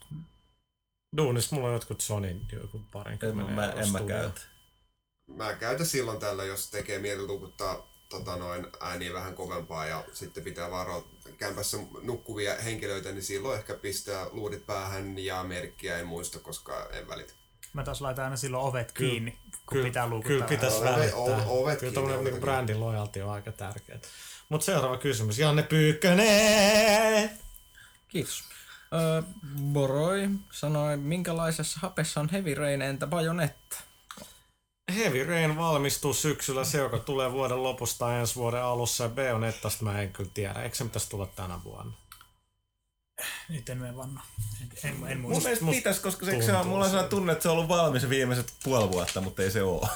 Duunissa 1.17 1.55
mulla 1.55 1.67
on 1.67 1.73
jotkut 1.73 2.01
Sonin 2.01 2.47
joku 2.53 2.81
parin 2.91 3.13
En, 3.13 3.19
kymmenen 3.19 3.53
mä, 3.53 3.71
en 3.71 3.91
mä 3.91 3.99
käytä. 3.99 4.41
Mä 5.27 5.53
käytän 5.53 5.85
silloin 5.85 6.19
tällä, 6.19 6.43
jos 6.43 6.69
tekee 6.69 6.99
mieli 6.99 7.27
tukuttaa 7.27 7.94
tota 8.09 8.35
noin, 8.35 8.67
ääniä 8.79 9.13
vähän 9.13 9.35
kovempaa 9.35 9.85
ja 9.85 10.03
sitten 10.13 10.43
pitää 10.43 10.71
varoa 10.71 11.07
kämpässä 11.37 11.77
nukkuvia 12.01 12.55
henkilöitä, 12.55 13.11
niin 13.11 13.23
silloin 13.23 13.59
ehkä 13.59 13.73
pistää 13.73 14.25
luudit 14.31 14.65
päähän 14.65 15.19
ja 15.19 15.43
merkkiä 15.43 15.97
en 15.97 16.07
muista, 16.07 16.39
koska 16.39 16.87
en 16.91 17.07
välitä. 17.07 17.33
Mä 17.73 17.83
taas 17.83 18.01
laitan 18.01 18.23
aina 18.25 18.37
silloin 18.37 18.63
ovet 18.63 18.91
Kyllä- 18.91 19.09
kiinni, 19.11 19.31
kun 19.31 19.61
Kyllä, 19.69 19.83
pitää 19.87 20.07
luukuttaa. 20.07 20.29
kyllä 20.29 20.45
pitäisi 20.47 20.83
välittää. 20.83 21.15
o- 21.19 21.61
ovet 21.63 21.79
kyllä 21.79 21.99
ovet 21.99 22.21
niinku 22.23 22.39
brändin 22.39 22.79
lojalti 22.79 23.21
on 23.21 23.31
aika 23.31 23.51
tärkeää. 23.51 23.99
Mutta 24.49 24.65
seuraava 24.65 24.97
kysymys. 24.97 25.39
Janne 25.39 25.63
Pyykkönen! 25.63 27.29
Kiitos. 28.07 28.43
Öö, 28.93 29.21
Boroi 29.73 30.29
sanoi, 30.51 30.97
minkälaisessa 30.97 31.79
hapessa 31.81 32.19
on 32.19 32.29
Heavy 32.29 32.55
Rain 32.55 32.81
entä 32.81 33.07
Bajonetta? 33.07 33.77
Heavy 34.93 35.23
Rain 35.23 35.57
valmistuu 35.57 36.13
syksyllä, 36.13 36.63
se 36.63 36.77
joka 36.77 36.99
tulee 36.99 37.31
vuoden 37.31 37.63
lopusta 37.63 37.99
tai 38.05 38.19
ensi 38.19 38.35
vuoden 38.35 38.63
alussa 38.63 39.03
ja 39.03 39.09
Bayonettasta 39.09 39.83
mä 39.83 40.01
en 40.01 40.13
kyllä 40.13 40.29
tiedä. 40.33 40.53
Eikö 40.53 40.75
se 40.75 40.83
pitäisi 40.83 41.09
tulla 41.09 41.25
tänä 41.25 41.59
vuonna? 41.63 41.93
Nyt 43.49 43.69
en 43.69 43.77
mene 43.77 43.97
vanna. 43.97 44.21
En, 44.61 44.69
en, 44.83 44.89
en 45.07 45.19
Mun 45.19 45.31
muista. 45.31 45.43
mielestä 45.43 45.65
musta 45.65 45.77
pitäisi, 45.77 46.01
koska 46.01 46.25
se, 46.25 46.41
se 46.41 46.53
on, 46.53 46.67
mulla 46.67 46.83
on 46.83 46.89
sellainen 46.89 47.09
tunne, 47.09 47.31
että 47.31 47.43
se 47.43 47.49
on 47.49 47.55
ollut 47.55 47.69
valmis 47.69 48.09
viimeiset 48.09 48.53
puoli 48.63 48.91
vuotta, 48.91 49.21
mutta 49.21 49.41
ei 49.43 49.51
se 49.51 49.63
ole. 49.63 49.87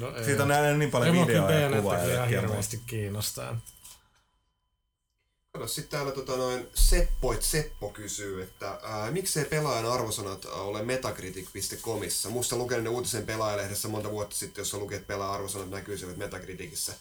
No, 0.00 0.16
ei. 0.16 0.24
Siitä 0.24 0.42
on 0.42 0.48
nähnyt 0.48 0.78
niin 0.78 0.82
ei 0.82 0.90
paljon 0.90 1.12
kyllä 1.12 1.26
videoja 1.26 1.60
ja 1.60 1.76
kuvaa 1.76 1.94
ja 1.94 2.00
kyllä 2.00 2.14
ihan 2.14 2.28
hirveästi 2.28 2.82
kiinnostaa. 2.86 3.56
Sitten 5.66 5.90
täällä 5.90 6.12
tota 6.12 6.36
noin 6.36 6.68
Seppoit 6.74 7.42
Seppo 7.42 7.88
kysyy, 7.88 8.42
että 8.42 8.78
ää, 8.82 9.10
miksei 9.10 9.44
pelaajan 9.44 9.92
arvosanat 9.92 10.44
ole 10.44 10.82
metacritic.comissa? 10.82 12.30
Musta 12.30 12.56
lukenut 12.56 12.94
uutisen 12.94 13.26
pelaajalehdessä 13.26 13.88
monta 13.88 14.10
vuotta 14.10 14.36
sitten, 14.36 14.62
jossa 14.62 14.78
luki, 14.78 14.94
että 14.94 15.06
pelaajan 15.06 15.34
arvosanat 15.34 15.70
näkyisivät 15.70 16.16
Metacriticissa. 16.16 16.92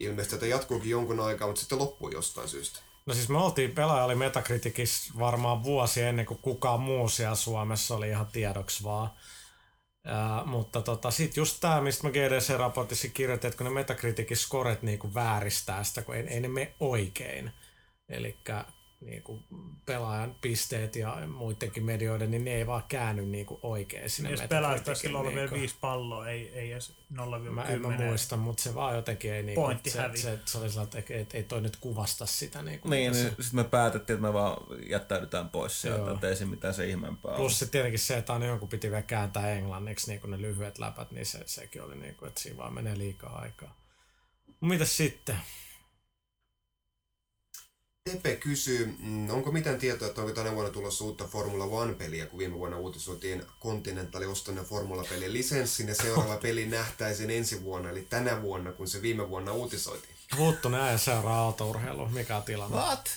Ilmeisesti 0.00 0.36
tätä 0.36 0.46
jatkuukin 0.46 0.90
jonkun 0.90 1.20
aikaa, 1.20 1.46
mutta 1.46 1.60
sitten 1.60 1.78
loppui 1.78 2.12
jostain 2.12 2.48
syystä. 2.48 2.80
No 3.06 3.14
siis 3.14 3.28
me 3.28 3.38
oltiin, 3.38 3.74
pelaaja 3.74 4.04
oli 4.04 4.14
Metacriticissa 4.14 5.12
varmaan 5.18 5.64
vuosi 5.64 6.02
ennen 6.02 6.26
kuin 6.26 6.38
kukaan 6.38 6.80
muu 6.80 7.08
siellä 7.08 7.34
Suomessa 7.34 7.94
oli 7.94 8.08
ihan 8.08 8.26
tiedoksi 8.26 8.84
vaan. 8.84 9.10
Ää, 10.06 10.44
mutta 10.44 10.82
tota, 10.82 11.10
sit 11.10 11.36
just 11.36 11.56
tää, 11.60 11.80
mistä 11.80 12.06
mä 12.06 12.10
GDC-raportissa 12.12 13.08
kirjoitin, 13.14 13.48
että 13.48 13.58
kun 13.58 13.64
ne 13.64 13.70
Metacriticin 13.70 14.36
scoret 14.36 14.82
niinku 14.82 15.14
vääristää 15.14 15.84
sitä, 15.84 16.02
kun 16.02 16.14
ei, 16.14 16.22
ei 16.22 16.40
ne 16.40 16.48
mene 16.48 16.74
oikein. 16.80 17.52
Eli 18.08 18.38
niinku 19.00 19.42
pelaajan 19.86 20.34
pisteet 20.40 20.96
ja 20.96 21.18
muidenkin 21.26 21.84
medioiden, 21.84 22.30
niin 22.30 22.44
ne 22.44 22.54
ei 22.54 22.66
vaan 22.66 22.82
käänny 22.88 23.26
niinku 23.26 23.58
oikein 23.62 24.10
sinne 24.10 24.30
Jos 24.30 24.42
pelaajat 24.48 24.84
silloin 24.94 25.26
olla 25.26 25.36
vielä 25.36 25.50
viisi 25.50 25.76
palloa, 25.80 26.28
ei, 26.28 26.48
ei 26.48 26.72
edes 26.72 26.92
0-10. 27.12 27.50
Mä 27.50 27.64
en 27.64 27.80
mä 27.82 27.88
muista, 27.88 28.36
mutta 28.36 28.62
se 28.62 28.74
vaan 28.74 28.94
jotenkin 28.94 29.32
ei 29.32 29.42
niinku, 29.42 29.60
Pointti 29.60 29.90
se, 29.90 30.10
se, 30.14 30.38
se, 30.44 30.58
oli 30.58 30.70
sellainen, 30.70 30.98
että 30.98 31.14
ei, 31.14 31.26
ei 31.32 31.42
toi 31.42 31.60
nyt 31.60 31.76
kuvasta 31.76 32.26
sitä. 32.26 32.62
Niinku, 32.62 32.88
Niin, 32.88 33.10
mitä 33.10 33.22
se- 33.22 33.28
niin 33.28 33.42
sitten 33.44 33.60
me 33.60 33.64
päätettiin, 33.64 34.14
että 34.14 34.26
me 34.26 34.32
vaan 34.32 34.56
jättäydytään 34.88 35.48
pois 35.48 35.82
sieltä, 35.82 36.00
Joo. 36.00 36.14
että 36.14 36.28
ei 36.28 36.36
se 36.36 36.44
mitään 36.44 36.74
se 36.74 36.86
ihmeempää 36.86 37.30
ole. 37.30 37.38
Plus 37.38 37.58
se 37.58 37.66
tietenkin 37.66 37.98
se, 38.00 38.16
että 38.18 38.32
aina 38.32 38.46
jonkun 38.46 38.68
piti 38.68 38.90
vielä 38.90 39.02
kääntää 39.02 39.50
englanniksi 39.50 40.10
niin 40.10 40.20
kuin 40.20 40.30
ne 40.30 40.40
lyhyet 40.40 40.78
läpät, 40.78 41.10
niin 41.10 41.26
se, 41.26 41.42
sekin 41.46 41.82
oli 41.82 41.96
niin 41.96 42.14
kuin, 42.14 42.28
että 42.28 42.40
siinä 42.40 42.56
vaan 42.56 42.74
menee 42.74 42.98
liikaa 42.98 43.38
aikaa. 43.38 43.76
Mitäs 44.60 44.96
sitten? 44.96 45.36
Tepe 48.12 48.36
kysyy, 48.36 48.96
mm, 48.98 49.30
onko 49.30 49.52
mitään 49.52 49.78
tietoa, 49.78 50.08
että 50.08 50.20
onko 50.20 50.32
tänä 50.32 50.52
vuonna 50.54 50.70
tulossa 50.70 51.04
uutta 51.04 51.24
Formula 51.24 51.64
One-peliä, 51.64 52.26
kun 52.26 52.38
viime 52.38 52.54
vuonna 52.58 52.76
uutisoitiin 52.78 53.42
Continentalin 53.62 54.28
ostaneen 54.28 54.66
Formula-pelin 54.66 55.32
lisenssin 55.32 55.88
ja 55.88 55.94
seuraava 55.94 56.36
peli 56.36 56.66
nähtäisiin 56.66 57.30
ensi 57.30 57.62
vuonna, 57.62 57.90
eli 57.90 58.00
tänä 58.10 58.42
vuonna, 58.42 58.72
kun 58.72 58.88
se 58.88 59.02
viime 59.02 59.28
vuonna 59.28 59.52
uutisoitiin. 59.52 60.14
Vuuttunen 60.36 60.80
äijä 60.80 60.98
seuraa 60.98 61.38
autourheilua. 61.38 62.08
Mikä 62.08 62.36
on 62.36 62.42
tilanne? 62.42 62.76
What? 62.76 63.10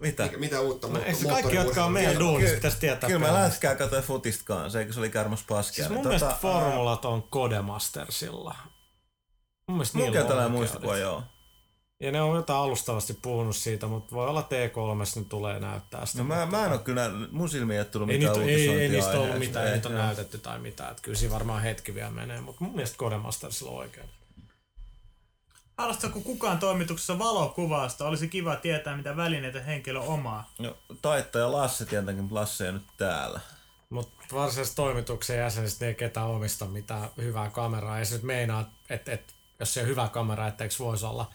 Mitä? 0.00 0.22
Mikä, 0.22 0.38
mitä 0.38 0.60
uutta 0.60 0.88
No, 0.88 1.00
se 1.20 1.28
kaikki, 1.28 1.56
jotka 1.56 1.84
on 1.84 1.92
meidän 1.92 2.18
duunissa, 2.18 2.54
pitäisi 2.54 2.78
tietää. 2.78 3.10
Kyllä 3.10 3.26
mä 3.26 3.34
läskää 3.34 3.74
katsoin 3.74 4.04
futista 4.04 4.44
kanssa, 4.44 4.80
eikö 4.80 4.92
se 4.92 5.00
oli 5.00 5.10
Kärmos 5.10 5.42
Paskia. 5.48 5.74
Siis 5.84 5.88
mun 5.88 5.96
Tota, 6.02 6.08
mielestä 6.08 6.38
formulat 6.42 7.04
on 7.04 7.22
Codemastersilla. 7.22 8.54
Mun 9.68 9.76
mielestä 9.76 9.98
Mun 9.98 10.04
niillä 10.06 10.20
on 10.20 10.26
tällainen 10.28 10.52
oikeudet. 10.52 10.72
muistikuva, 10.72 10.96
joo. 10.98 11.22
Ja 12.00 12.12
ne 12.12 12.22
on 12.22 12.36
jotain 12.36 12.58
alustavasti 12.58 13.18
puhunut 13.22 13.56
siitä, 13.56 13.86
mutta 13.86 14.14
voi 14.14 14.28
olla 14.28 14.48
T3 14.50 15.18
nyt 15.18 15.28
tulee 15.28 15.60
näyttää 15.60 16.06
sitä. 16.06 16.18
No 16.18 16.24
mä, 16.24 16.46
mä 16.46 16.66
en 16.66 16.72
oo 16.72 16.78
kyllä, 16.78 17.10
mun 17.30 17.48
silmiin 17.48 17.74
ei 17.74 17.80
ole 17.80 17.84
tullut 17.84 18.10
ei, 18.10 18.18
mitään 18.18 18.38
niitä, 18.38 18.72
ei, 18.72 18.78
ei 18.78 18.88
niistä 18.88 19.20
ollut 19.20 19.38
mitään, 19.38 19.66
ei 19.66 19.72
niitä 19.72 19.88
on 19.88 19.94
näytetty 19.94 20.38
tai 20.38 20.58
mitään. 20.58 20.90
Että 20.90 21.02
kyllä 21.02 21.18
siinä 21.18 21.34
varmaan 21.34 21.62
hetki 21.62 21.94
vielä 21.94 22.10
menee, 22.10 22.40
mutta 22.40 22.64
mun 22.64 22.74
mielestä 22.74 22.96
Codemastersilla 22.96 23.70
on 23.70 23.78
oikein. 23.78 24.08
Harrastatko 25.78 26.20
kukaan 26.20 26.58
toimituksessa 26.58 27.18
valokuvausta? 27.18 28.08
Olisi 28.08 28.28
kiva 28.28 28.56
tietää, 28.56 28.96
mitä 28.96 29.16
välineitä 29.16 29.60
henkilö 29.60 30.00
omaa. 30.00 30.50
No, 30.58 30.76
taittaja 31.02 31.52
Lasse 31.52 31.84
tietenkin, 31.84 32.28
Lasse 32.30 32.66
ei 32.66 32.72
nyt 32.72 32.86
täällä. 32.96 33.40
Mutta 33.90 34.24
varsinaisesta 34.32 34.76
toimituksen 34.76 35.38
jäsenistä 35.38 35.84
niin 35.84 35.88
ei 35.88 35.94
ketään 35.94 36.26
omista 36.26 36.64
mitään 36.64 37.08
hyvää 37.16 37.50
kameraa. 37.50 37.98
Ei 37.98 38.06
se 38.06 38.14
nyt 38.14 38.22
meinaa, 38.22 38.70
että 38.90 39.12
et, 39.12 39.34
jos 39.60 39.74
se 39.74 39.80
on 39.80 39.86
hyvä 39.86 40.08
kamera, 40.08 40.46
etteikö 40.46 40.74
voisi 40.78 41.06
olla 41.06 41.32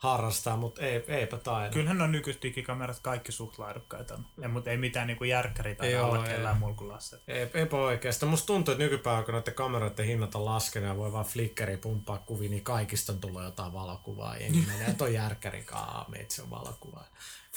harrastaa, 0.00 0.56
mutta 0.56 0.82
ei, 0.82 1.04
eipä 1.08 1.36
taida. 1.36 1.72
Kyllähän 1.72 2.02
on 2.02 2.12
nykyiset 2.12 2.42
digikamerat 2.42 3.00
kaikki 3.02 3.32
suht 3.32 3.58
laadukkaita, 3.58 4.18
ja, 4.38 4.48
mutta 4.48 4.70
ei 4.70 4.76
mitään 4.76 5.06
niinku 5.06 5.24
järkkäri 5.24 5.74
tai 5.74 5.96
alla 5.96 6.24
kellään 6.24 6.60
Lasse. 6.80 7.20
Ei, 7.28 7.50
eipä 7.54 7.76
oikeastaan. 7.76 8.30
Musta 8.30 8.46
tuntuu, 8.46 8.72
että 8.72 8.84
nykypäivänä, 8.84 9.24
kun 9.24 9.34
noiden 9.34 9.54
kameroiden 9.54 10.06
hinnat 10.06 10.34
on 10.34 10.44
laskenut 10.44 10.88
ja 10.88 10.96
voi 10.96 11.12
vaan 11.12 11.24
flickeri 11.24 11.76
pumppaa 11.76 12.18
kuvia, 12.18 12.50
niin 12.50 12.64
kaikista 12.64 13.12
on 13.12 13.20
tullut 13.20 13.42
jotain 13.42 13.72
valokuvaa. 13.72 14.36
Jengi 14.36 14.64
menee 14.66 14.94
toi 14.94 15.14
järkkärin 15.14 15.64
kaa, 15.64 16.04
meitsi 16.08 16.42
on 16.42 16.50
valokuva. 16.50 17.04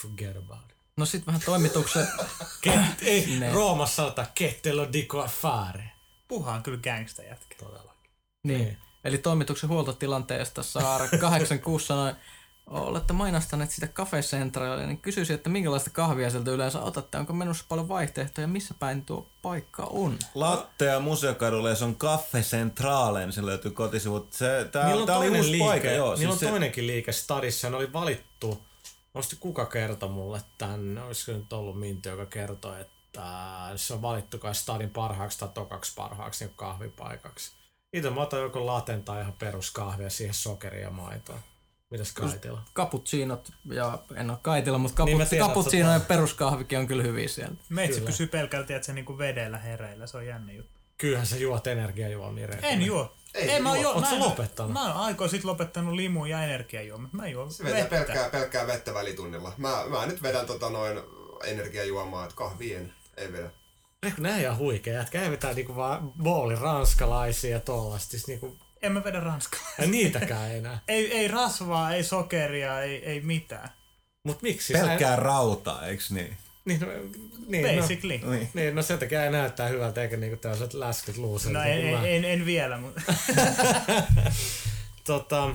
Forget 0.01 0.37
about 0.37 0.69
it. 0.69 0.77
No 0.97 1.05
sit 1.05 1.27
vähän 1.27 1.41
toimituksen... 1.45 2.07
Ket, 2.61 2.75
ei, 3.01 3.39
Ne. 3.39 3.53
Roomassa 3.53 3.95
sanotaan 3.95 4.27
kettello 4.35 4.93
dico 4.93 5.21
affare. 5.21 5.91
Puhaan 6.27 6.63
kyllä 6.63 6.77
gangsta 6.77 7.23
jätkä. 7.23 7.55
Todellakin. 7.59 8.11
Niin. 8.43 8.77
Eli 9.03 9.17
toimituksen 9.17 9.69
huoltotilanteesta 9.69 10.63
Saara 10.63 11.07
86 11.19 11.85
sanoi, 11.85 12.13
olette 12.67 13.13
mainostaneet 13.13 13.71
sitä 13.71 13.87
Cafe 13.87 14.21
Centralia, 14.21 14.87
niin 14.87 14.97
kysyisin, 14.97 15.33
että 15.33 15.49
minkälaista 15.49 15.89
kahvia 15.89 16.29
sieltä 16.29 16.51
yleensä 16.51 16.81
otatte? 16.81 17.17
Onko 17.17 17.33
menossa 17.33 17.65
paljon 17.69 17.87
vaihtoehtoja? 17.87 18.47
Missä 18.47 18.73
päin 18.79 19.05
tuo 19.05 19.29
paikka 19.41 19.83
on? 19.83 20.19
Latte 20.35 20.85
ja 20.85 20.99
Museokadulla 20.99 21.69
ja 21.69 21.75
se 21.75 21.85
on 21.85 21.95
Cafe 21.95 22.41
Centrale, 22.41 23.19
niin 23.19 23.33
se 23.33 23.45
löytyy 23.45 23.71
kotisivut. 23.71 24.33
Se, 24.33 24.69
tää, 24.71 24.85
Niillä 24.85 25.01
on 25.01 25.07
tää 25.07 25.17
oli 25.17 25.25
toinen 25.25 25.41
uusi 25.41 25.51
liike, 25.51 25.65
paikka, 25.65 25.89
joo. 25.89 26.15
niillä 26.15 26.31
on 26.31 26.37
siis 26.37 26.39
se, 26.39 26.49
toinenkin 26.49 26.87
liike 26.87 27.11
stadissa, 27.11 27.69
ne 27.69 27.75
oli 27.75 27.93
valittu, 27.93 28.61
muista 29.13 29.35
kuka 29.39 29.65
kertoi 29.65 30.09
mulle 30.09 30.41
tän, 30.57 30.97
olisiko 31.05 31.31
nyt 31.31 31.53
ollut 31.53 31.79
Minti, 31.79 32.09
joka 32.09 32.25
kertoi, 32.25 32.81
että 32.81 33.23
se 33.75 33.93
on 33.93 34.01
valittu 34.01 34.37
kai 34.37 34.55
stadin 34.55 34.89
parhaaksi 34.89 35.39
tai 35.39 35.49
tokaksi 35.53 35.91
parhaaksi 35.95 36.45
niin 36.45 36.53
kahvipaikaksi. 36.55 37.51
Itse 37.93 38.09
mä 38.09 38.21
otan 38.21 38.41
joko 38.41 38.65
laten 38.65 39.03
tai 39.03 39.21
ihan 39.21 39.33
peruskahvia 39.33 40.09
siihen 40.09 40.33
sokeria 40.33 40.81
ja 40.81 40.89
maitoa. 40.89 41.39
Mitäs 41.89 42.11
Kaitila? 42.11 42.61
Cappuccinot, 42.75 43.51
ja 43.65 43.99
en 44.15 44.29
ole 44.29 44.39
kaitilla, 44.41 44.77
mutta 44.77 45.05
Niin 45.05 45.27
tiedän, 45.29 45.47
cappuccino 45.47 45.89
että- 45.95 46.03
ja 46.03 46.07
peruskahvikin 46.07 46.79
on 46.79 46.87
kyllä 46.87 47.03
hyviä 47.03 47.27
sieltä. 47.27 47.55
Meitsi 47.69 47.99
Kyllä. 47.99 48.09
pysyy 48.11 48.27
pelkälti, 48.27 48.73
että 48.73 48.85
se 48.85 48.93
niinku 48.93 49.17
vedellä 49.17 49.57
hereillä, 49.57 50.07
se 50.07 50.17
on 50.17 50.25
jännä 50.27 50.51
juttu. 50.53 50.71
Kyllähän 50.97 51.27
sä 51.27 51.35
juot 51.37 51.67
energiajuomia. 51.67 52.47
En 52.61 52.81
juo. 52.81 53.13
Ei 53.33 53.49
Ei, 53.51 53.61
mä 53.61 53.69
oon 53.69 53.81
juo. 53.81 53.89
jo, 53.91 53.95
Oot 53.95 54.01
mä 54.03 54.09
sä 54.09 54.19
lopettanut? 54.19 54.71
Mä 54.73 54.81
oon 54.93 55.05
aikoin 55.05 55.29
sit 55.29 55.43
lopettanut 55.43 55.93
limuun 55.93 56.29
ja 56.29 56.43
energiajuomat. 56.43 57.13
Mä 57.13 57.27
juon 57.27 57.53
Se 57.53 57.63
vetää 57.63 57.79
vettä. 57.81 57.95
pelkkää, 57.95 58.29
pelkkää 58.29 58.67
vettä 58.67 58.93
välitunnilla. 58.93 59.53
Mä, 59.57 59.83
mä 59.89 60.05
nyt 60.05 60.23
vedän 60.23 60.45
tota 60.45 60.69
noin 60.69 60.99
energiajuomaa, 61.43 62.23
että 62.23 62.35
kahvien 62.35 62.93
ei 63.17 63.33
vedä. 63.33 63.49
Nää 64.17 64.37
ihan 64.39 64.57
huikea 64.57 64.93
jätkä. 64.93 65.21
Ei 65.21 65.31
vetää 65.31 65.53
niinku 65.53 65.75
vaan 65.75 66.11
bowlin 66.23 66.57
ranskalaisia 66.57 67.51
ja 67.51 67.59
tollasta. 67.59 68.11
Siis 68.11 68.27
niinku, 68.27 68.57
En 68.81 68.91
mä 68.91 69.03
vedä 69.03 69.19
ranskaa. 69.19 69.61
ja 69.79 69.87
niitäkään 69.87 70.51
enää. 70.55 70.79
ei, 70.87 71.11
ei 71.17 71.27
rasvaa, 71.27 71.93
ei 71.93 72.03
sokeria, 72.03 72.81
ei, 72.81 73.05
ei 73.05 73.21
mitään. 73.21 73.69
Mut 74.23 74.41
miksi? 74.41 74.73
Sä- 74.73 74.79
pelkkää 74.79 75.15
rautaa, 75.15 75.85
eiks 75.87 76.11
niin? 76.11 76.37
Niin, 76.65 76.79
no, 76.81 76.87
niin, 77.47 77.81
Basically. 77.81 78.17
No, 78.17 78.31
Niin. 78.31 78.49
niin, 78.53 78.75
no 78.75 78.81
sen 78.81 78.99
takia 78.99 79.25
ei 79.25 79.31
näyttää 79.31 79.67
hyvältä, 79.67 80.01
eikä 80.01 80.17
niinku 80.17 80.37
tällaiset 80.37 80.73
läskyt 80.73 81.17
luuset. 81.17 81.51
No 81.51 81.61
en, 81.63 81.87
en, 81.87 82.05
en, 82.05 82.25
en 82.25 82.45
vielä, 82.45 82.77
mutta 82.77 83.01
tota, 85.07 85.49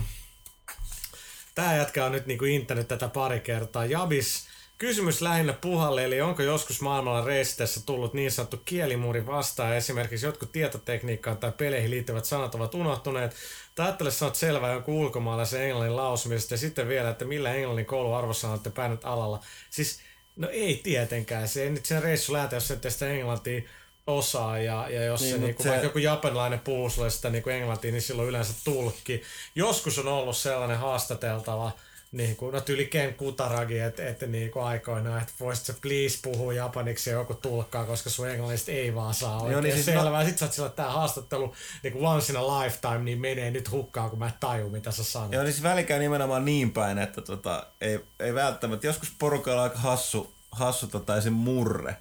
tää 1.55 1.76
jätkä 1.76 2.05
on 2.05 2.12
nyt 2.12 2.26
niinku 2.26 2.44
intänyt 2.44 2.88
tätä 2.88 3.09
pari 3.09 3.40
kertaa. 3.40 3.84
Jabis, 3.84 4.46
kysymys 4.79 5.20
lähinnä 5.22 5.53
puhalle, 5.53 6.05
eli 6.05 6.20
onko 6.20 6.43
joskus 6.43 6.81
maailmalla 6.81 7.24
reisitessä 7.24 7.81
tullut 7.87 8.14
niin 8.14 8.33
sanottu 8.33 8.62
kielimuuri 8.64 9.26
vastaan, 9.26 9.76
esimerkiksi 9.76 10.26
jotkut 10.26 10.53
tietotekniikkaan 10.53 11.37
tai 11.37 11.53
peleihin 11.53 11.91
liittyvät 11.91 12.24
sanat 12.24 12.55
ovat 12.55 12.74
unohtuneet, 12.74 13.35
tai 13.74 13.87
ajattele 13.87 14.11
sanot 14.11 14.35
selvää 14.35 14.72
jonkun 14.72 14.95
ulkomaalaisen 14.95 15.62
englannin 15.62 15.97
lausumisesta, 15.97 16.55
ja 16.55 16.59
sitten 16.59 16.89
vielä, 16.89 17.11
että 17.11 17.24
millä 17.24 17.55
englannin 17.55 17.87
kouluarvossa 17.87 18.51
olette 18.51 18.70
pärjännyt 18.70 19.05
alalla. 19.05 19.41
Siis, 19.70 20.01
no 20.37 20.49
ei 20.53 20.81
tietenkään, 20.83 21.49
se 21.49 21.62
ei 21.62 21.70
nyt 21.70 21.87
sen 21.87 22.03
reissu 22.03 22.33
lähte, 22.33 22.57
jos 22.57 22.70
ette 22.70 22.91
sitä 22.91 23.09
englantia 23.09 23.62
osaa, 24.07 24.59
ja, 24.59 24.87
ja 24.91 25.05
jos 25.05 25.20
Niin, 25.20 25.35
se, 25.35 25.39
niinku, 25.41 25.62
se- 25.62 25.68
vaikka 25.68 25.87
joku 25.87 25.99
japanilainen 25.99 26.61
puhuu 26.61 26.91
sulle 26.91 27.11
sitä 27.11 27.31
niinku 27.31 27.51
englantia, 27.51 27.93
niin 27.93 28.03
silloin 28.03 28.29
yleensä 28.29 28.53
tulkki. 28.64 29.22
Joskus 29.55 29.99
on 29.99 30.09
ollut 30.09 30.37
sellainen 30.37 30.79
haastateltava, 30.79 31.72
niin 32.13 32.37
kuin, 32.37 32.55
no 32.55 32.61
tyyli 32.61 32.87
Ken 32.87 33.15
Kutaragi, 33.15 33.79
että 33.79 34.09
et, 34.09 34.21
niinku 34.21 34.59
aikoinaan, 34.59 35.23
että 35.23 35.33
voisit 35.41 35.67
sä 35.67 35.75
please 35.83 36.19
puhua 36.23 36.53
japaniksi 36.53 37.11
ja 37.11 37.17
joku 37.17 37.35
tulkkaa, 37.35 37.85
koska 37.85 38.11
sun 38.11 38.29
englannista 38.29 38.71
ei 38.71 38.95
vaan 38.95 39.15
saa 39.15 39.37
oikein 39.37 39.53
Joo, 39.53 39.61
niin 39.61 39.75
siis 39.75 39.85
selvää. 39.85 40.25
Sitten 40.25 40.39
sä 40.39 40.45
oot 40.45 40.53
sillä, 40.53 40.67
että 40.67 40.83
tää 40.83 40.93
haastattelu 40.93 41.55
niin 41.83 41.95
once 41.97 42.33
in 42.33 42.39
a 42.39 42.59
lifetime, 42.59 42.99
niin 42.99 43.21
menee 43.21 43.51
nyt 43.51 43.71
hukkaan, 43.71 44.11
kun 44.11 44.19
mä 44.19 44.27
en 44.27 44.33
taju, 44.41 44.71
mitä 44.71 44.91
sä 44.91 45.05
sanot. 45.05 45.33
Joo, 45.33 45.43
niin 45.43 45.53
siis 45.53 45.63
välikään 45.63 46.01
nimenomaan 46.01 46.45
niin 46.45 46.71
päin, 46.71 46.99
että 46.99 47.23
tota, 47.23 47.67
ei, 47.81 48.01
ei 48.21 48.35
välttämättä, 48.35 48.87
joskus 48.87 49.13
porukalla 49.19 49.63
on 49.63 49.65
aika 49.65 49.79
hassu, 49.79 50.35
hassu 50.51 50.87
tota, 50.87 51.17
esim. 51.17 51.33
murre, 51.33 51.97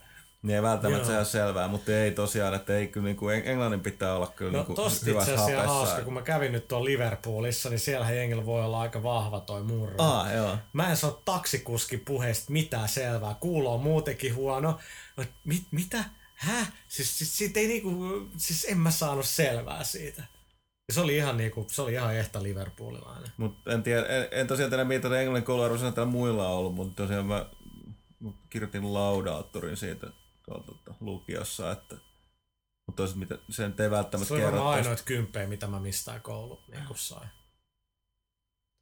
niin 0.47 0.55
ei 0.55 0.61
välttämättä 0.61 1.13
Joo. 1.13 1.25
se 1.25 1.31
selvää, 1.31 1.67
mutta 1.67 1.91
ei 1.91 2.11
tosiaan, 2.11 2.53
että 2.53 2.77
ei 2.77 2.87
kyllä 2.87 3.05
niinku, 3.05 3.29
en- 3.29 3.47
englannin 3.47 3.79
pitää 3.79 4.15
olla 4.15 4.27
kyllä 4.27 4.51
No 4.51 4.57
niinku 4.57 4.73
tosta 4.73 4.97
itse 4.97 5.09
hyvässä 5.09 5.33
asiassa 5.33 5.67
hauska, 5.67 6.01
kun 6.01 6.13
mä 6.13 6.21
kävin 6.21 6.51
nyt 6.51 6.67
tuolla 6.67 6.85
Liverpoolissa, 6.85 7.69
niin 7.69 7.79
siellä 7.79 8.11
jengillä 8.11 8.45
voi 8.45 8.63
olla 8.63 8.81
aika 8.81 9.03
vahva 9.03 9.39
toi 9.39 9.63
murre. 9.63 9.95
Aa, 9.97 10.33
joo. 10.33 10.57
Mä 10.73 10.89
en 10.89 10.97
saa 10.97 11.21
taksikuskin 11.25 11.99
puheesta 11.99 12.51
mitään 12.51 12.89
selvää. 12.89 13.35
Kuulo 13.39 13.73
on 13.73 13.81
muutenkin 13.81 14.35
huono. 14.35 14.79
Mut 15.17 15.27
Mit, 15.43 15.63
mitä? 15.71 16.03
Häh? 16.35 16.73
Siis, 16.87 17.17
siis, 17.17 17.37
siitä 17.37 17.59
ei 17.59 17.67
niinku, 17.67 17.97
siis 18.37 18.65
en 18.69 18.77
mä 18.77 18.91
saanut 18.91 19.25
selvää 19.25 19.83
siitä. 19.83 20.23
Ja 20.87 20.93
se 20.93 21.01
oli 21.01 21.15
ihan 21.15 21.37
niinku, 21.37 21.65
se 21.71 21.81
oli 21.81 21.93
ihan 21.93 22.15
ehtä 22.15 22.43
Liverpoolilainen. 22.43 23.31
Mutta 23.37 23.73
en, 23.73 23.83
tiedä, 23.83 24.05
en, 24.05 24.27
en 24.31 24.47
tosiaan 24.47 24.69
tiedä, 24.69 24.83
mitä 24.83 25.19
englannin 25.19 25.43
kouluarvoisena 25.43 25.91
täällä 25.91 26.11
muilla 26.11 26.47
on 26.47 26.55
ollut, 26.55 26.75
mutta 26.75 27.03
tosiaan 27.03 27.25
mä, 27.25 27.45
mä 28.19 28.31
kirjoitin 28.49 28.93
laudaattorin 28.93 29.77
siitä 29.77 30.07
tuolla 30.47 30.63
tota, 30.63 30.93
lukiossa, 30.99 31.71
että 31.71 31.95
mutta 32.87 32.97
toisaalta 32.97 33.19
mitä, 33.19 33.37
se 33.49 33.67
nyt 33.67 33.79
ei 33.79 33.91
välttämättä 33.91 34.33
Se 34.33 34.35
kerro 34.35 34.51
varmaan 34.51 34.75
tästä. 34.75 34.89
ainoita 34.89 35.03
kymppejä, 35.03 35.47
mitä 35.47 35.67
mä 35.67 35.79
mistään 35.79 36.21
koulu 36.21 36.61
niinku 36.71 36.93
sain. 36.93 37.29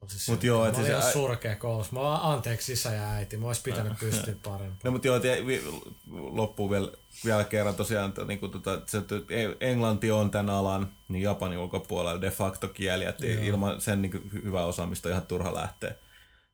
Tosi 0.00 0.30
Mut 0.30 0.44
joo, 0.44 0.62
mä 0.62 0.68
et 0.68 0.74
olin 0.76 0.86
siis 0.86 1.12
surkea 1.12 1.56
koulussa. 1.56 1.92
Mä 1.92 2.00
vaan 2.00 2.32
anteeksi 2.32 2.72
isä 2.72 2.92
ja 2.92 3.10
äiti. 3.10 3.36
Mä 3.36 3.46
ois 3.46 3.62
pitänyt 3.62 3.98
pystyä 4.00 4.34
parempaan. 4.42 4.78
No 4.84 4.90
mutta 4.90 5.08
joo, 5.08 5.20
vi, 5.46 5.62
loppuun 6.10 6.70
vielä, 6.70 6.92
vielä 7.24 7.44
kerran 7.44 7.74
tosiaan, 7.74 8.08
että 8.08 8.24
niinku, 8.24 8.48
tota, 8.48 8.80
se, 8.86 8.98
että 8.98 9.14
englanti 9.60 10.10
on 10.10 10.30
tämän 10.30 10.50
alan, 10.54 10.92
niin 11.08 11.22
Japanin 11.22 11.58
ulkopuolella 11.58 12.20
de 12.20 12.30
facto 12.30 12.68
kieli, 12.68 13.04
että 13.04 13.26
Joo. 13.26 13.42
ilman 13.42 13.80
sen 13.80 14.02
niinku, 14.02 14.18
hy- 14.18 14.44
hyvää 14.44 14.64
osaamista 14.64 15.08
on 15.08 15.12
ihan 15.12 15.26
turha 15.26 15.54
lähteä. 15.54 15.94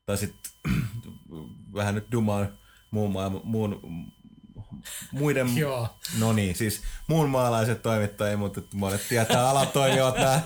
Tai 0.05 0.17
sitten 0.17 0.51
vähän 1.75 1.95
nyt 1.95 2.11
dumaan 2.11 2.57
muun, 2.91 3.11
maailman, 3.11 3.41
muun 3.43 3.79
muiden, 5.11 5.57
Joo. 5.57 5.89
no 6.19 6.33
niin, 6.33 6.55
siis 6.55 6.81
muun 7.07 7.29
maalaiset 7.29 7.81
toimittajia, 7.81 8.37
mutta 8.37 8.61
monet 8.73 9.01
tietää 9.09 9.49
alatoimijoita, 9.49 10.41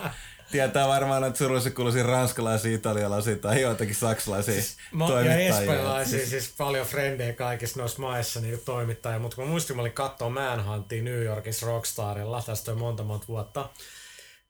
tietää 0.52 0.88
varmaan 0.88 1.22
näitä 1.22 1.38
surullisen 1.38 1.74
kuuluisia 1.74 2.04
ranskalaisia, 2.04 2.76
italialaisia 2.76 3.36
tai 3.36 3.62
joitakin 3.62 3.96
saksalaisia 3.96 4.56
ja 4.56 5.08
toimittajia. 5.08 5.60
espanjalaisia, 5.60 6.26
siis 6.26 6.54
paljon 6.58 6.88
frendejä 6.88 7.34
kaikissa 7.34 7.80
noissa 7.80 8.02
maissa 8.02 8.40
niin 8.40 8.62
toimittajia, 8.66 9.20
mutta 9.20 9.36
kun 9.36 9.46
mä 9.46 9.52
muistin, 9.52 9.76
mä 9.76 9.82
olin 9.82 9.94
katsoa 9.94 10.30
Manhuntia 10.30 11.04
New 11.04 11.24
Yorkissa 11.24 11.66
Rockstarilla, 11.66 12.44
tästä 12.46 12.72
on 12.72 12.78
monta 12.78 13.04
monta 13.04 13.28
vuotta, 13.28 13.70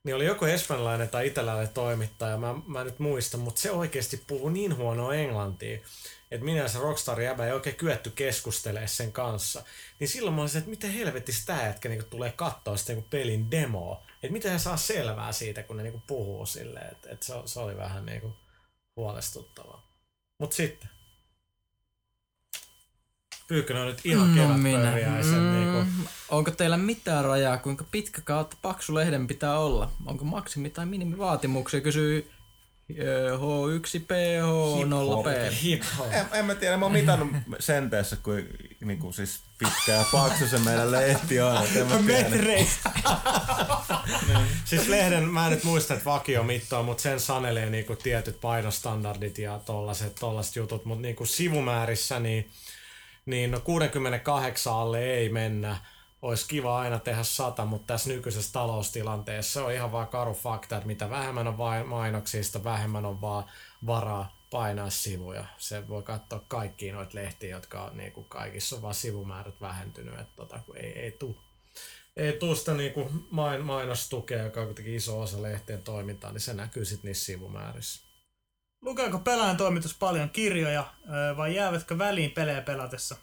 niin 0.04 0.16
oli 0.16 0.26
joku 0.26 0.46
espanjalainen 0.46 1.10
tai 1.10 1.28
italialainen 1.28 1.74
toimittaja, 1.74 2.38
mä, 2.38 2.56
mä 2.68 2.84
nyt 2.84 3.00
muista, 3.00 3.38
mutta 3.38 3.62
se 3.62 3.72
oikeasti 3.72 4.24
puhuu 4.28 4.50
niin 4.50 4.78
huonoa 4.78 5.16
englantia, 5.16 5.80
että 6.32 6.46
minä 6.46 6.68
se 6.68 6.80
Rockstar 6.80 7.22
jäbä 7.22 7.46
ei 7.46 7.52
oikein 7.52 7.76
kyetty 7.76 8.10
keskustelemaan 8.10 8.90
sen 8.90 9.12
kanssa. 9.12 9.64
Niin 10.00 10.08
silloin 10.08 10.36
mä 10.36 10.42
olisin, 10.42 10.60
että 10.60 10.70
miten 10.70 10.92
helvetistä 10.92 11.54
tää 11.54 11.68
jätkä 11.68 11.90
niinku 11.90 12.08
tulee 12.10 12.32
katsoa 12.32 12.78
sitä 12.78 12.94
niinku 12.94 13.10
pelin 13.10 13.52
demoa. 13.52 14.04
Että 14.24 14.34
miten 14.34 14.52
he 14.52 14.60
saa 14.60 14.78
selvää 14.78 15.32
siitä, 15.32 15.64
kun 15.64 15.78
ne 15.78 15.84
niinku 15.84 16.02
puhuu 16.08 16.46
silleen. 16.46 16.92
Että 16.92 17.10
et 17.12 17.24
se, 17.24 17.34
se, 17.46 17.60
oli 17.60 17.78
vähän 17.78 18.06
niinku 18.06 18.34
huolestuttavaa. 18.96 19.88
Mut 20.40 20.54
sitten. 20.54 20.90
Pyykkönen 23.48 23.82
on 23.82 23.88
nyt 23.88 24.06
ihan 24.06 24.34
kevätpöriäisen 24.36 25.40
Mm, 25.40 25.52
niinku. 25.52 26.10
Onko 26.30 26.52
teillä 26.52 26.78
mitään 26.78 27.26
rajaa, 27.26 27.58
kuinka 27.58 27.86
pitkä 27.92 28.22
kautta 28.22 28.58
paksu 28.62 28.96
lehden 28.96 29.28
pitää 29.28 29.60
olla? 29.60 29.92
Onko 30.06 30.26
maksimi- 30.26 30.70
tai 30.70 30.86
minimivaatimuksia? 30.86 31.82
Kysyy 31.82 32.32
ö, 33.00 33.38
H1P, 33.38 34.12
H0P. 34.42 35.52
Hip 35.64 35.84
hop. 35.98 36.14
En, 36.14 36.26
en 36.32 36.46
mä 36.46 36.56
tiedä, 36.56 36.78
mä 36.78 36.86
oon 36.86 36.92
mitannut 36.92 37.32
senteessä, 37.60 38.16
kuin, 38.16 38.50
niin 38.86 39.00
kuin 39.00 39.14
siis 39.14 39.40
pitkä 39.58 39.92
ja 39.92 40.06
paksu 40.12 40.48
se 40.48 40.60
meidän 40.60 40.92
lehti 40.92 41.42
on. 41.42 41.64
metreistä. 42.02 42.92
Siis 44.66 44.88
lehden, 44.88 45.24
mä 45.24 45.46
en 45.46 45.52
nyt 45.52 45.64
muista, 45.64 45.94
että 45.94 46.06
vakio 46.06 46.44
mittoa, 46.44 46.84
mutta 46.84 47.04
sen 47.04 47.20
sanelee 47.20 47.70
niinku 47.70 47.96
tietyt 47.96 48.42
painostandardit 48.42 49.38
ja 49.38 49.60
tollaset, 49.66 50.16
tollaset 50.16 50.56
jutut, 50.56 50.86
mutta 50.86 51.02
niinku 51.02 51.26
sivumäärissä 51.26 52.20
niin, 52.20 52.50
niin 53.26 53.52
no 53.52 53.60
68 53.60 54.74
alle 54.74 55.04
ei 55.14 55.30
mennä. 55.30 55.78
Olisi 56.28 56.48
kiva 56.48 56.80
aina 56.80 57.00
tehdä 57.00 57.24
sata, 57.24 57.66
mutta 57.66 57.94
tässä 57.94 58.10
nykyisessä 58.10 58.54
taloustilanteessa 58.54 59.66
on 59.66 59.72
ihan 59.72 59.92
vaan 59.92 60.08
karu 60.08 60.34
fakta, 60.34 60.76
että 60.76 60.88
mitä 60.88 61.10
vähemmän 61.10 61.48
on 61.48 61.88
mainoksista, 61.88 62.64
vähemmän 62.64 63.06
on 63.06 63.22
vaan 63.22 63.44
varaa 63.86 64.48
painaa 64.52 64.90
sivuja. 64.90 65.46
Se 65.58 65.88
voi 65.88 66.04
katsoa 66.04 66.46
kaikkiin 66.48 66.96
noita 66.96 67.16
lehtiä, 67.16 67.50
jotka 67.50 67.84
on 67.84 67.98
niin 67.98 68.12
kuin 68.12 68.30
kaikissa 68.30 68.76
on 68.76 68.82
vaan 68.82 68.96
sivumäärät 68.96 69.62
vähentynyt, 69.62 70.20
että 70.20 70.36
tota, 70.36 70.60
kun 70.66 70.78
ei, 70.78 71.00
ei 71.00 71.12
tuu 71.12 71.38
ei 72.18 72.34
tuu 72.34 72.56
sitä 72.56 72.74
niinku 72.74 73.10
main, 73.32 73.66
mainostukea, 73.66 74.44
joka 74.44 74.60
on 74.60 74.66
kuitenkin 74.66 74.96
iso 74.96 75.22
osa 75.22 75.42
lehteen 75.42 75.84
toimintaa, 75.84 76.32
niin 76.32 76.42
se 76.42 76.54
näkyy 76.54 76.86
sitten 76.86 77.08
niissä 77.08 77.26
sivumäärissä. 77.26 78.08
Lukeeko 78.82 79.20
pelaajan 79.20 79.58
toimitus 79.58 79.98
paljon 79.98 80.30
kirjoja 80.30 80.94
vai 81.38 81.56
jäävätkö 81.56 81.98
väliin 81.98 82.32
pelejä 82.32 82.62
pelatessa? 82.62 83.16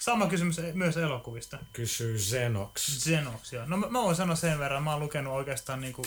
Sama 0.00 0.26
kysymys 0.26 0.60
myös 0.74 0.96
elokuvista. 0.96 1.58
Kysyy 1.72 2.18
Zenox. 2.18 2.98
Xenox, 2.98 3.52
joo. 3.52 3.66
No 3.66 3.76
mä, 3.76 3.86
mä 3.90 4.02
voin 4.02 4.16
sanoa 4.16 4.36
sen 4.36 4.58
verran, 4.58 4.82
mä 4.82 4.92
oon 4.92 5.00
lukenut 5.00 5.32
oikeastaan 5.32 5.80
niinku 5.80 6.02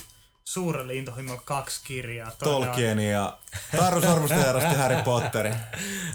suurelle 0.46 0.94
intohimolle 0.94 1.42
kaksi 1.46 1.82
kirjaa. 1.84 2.32
Tolkien 2.44 3.00
ja 3.00 3.38
Taru 3.78 4.02
Sormusten 4.02 4.40
ja 4.40 4.78
Harry 4.78 5.02
Potterin. 5.04 5.56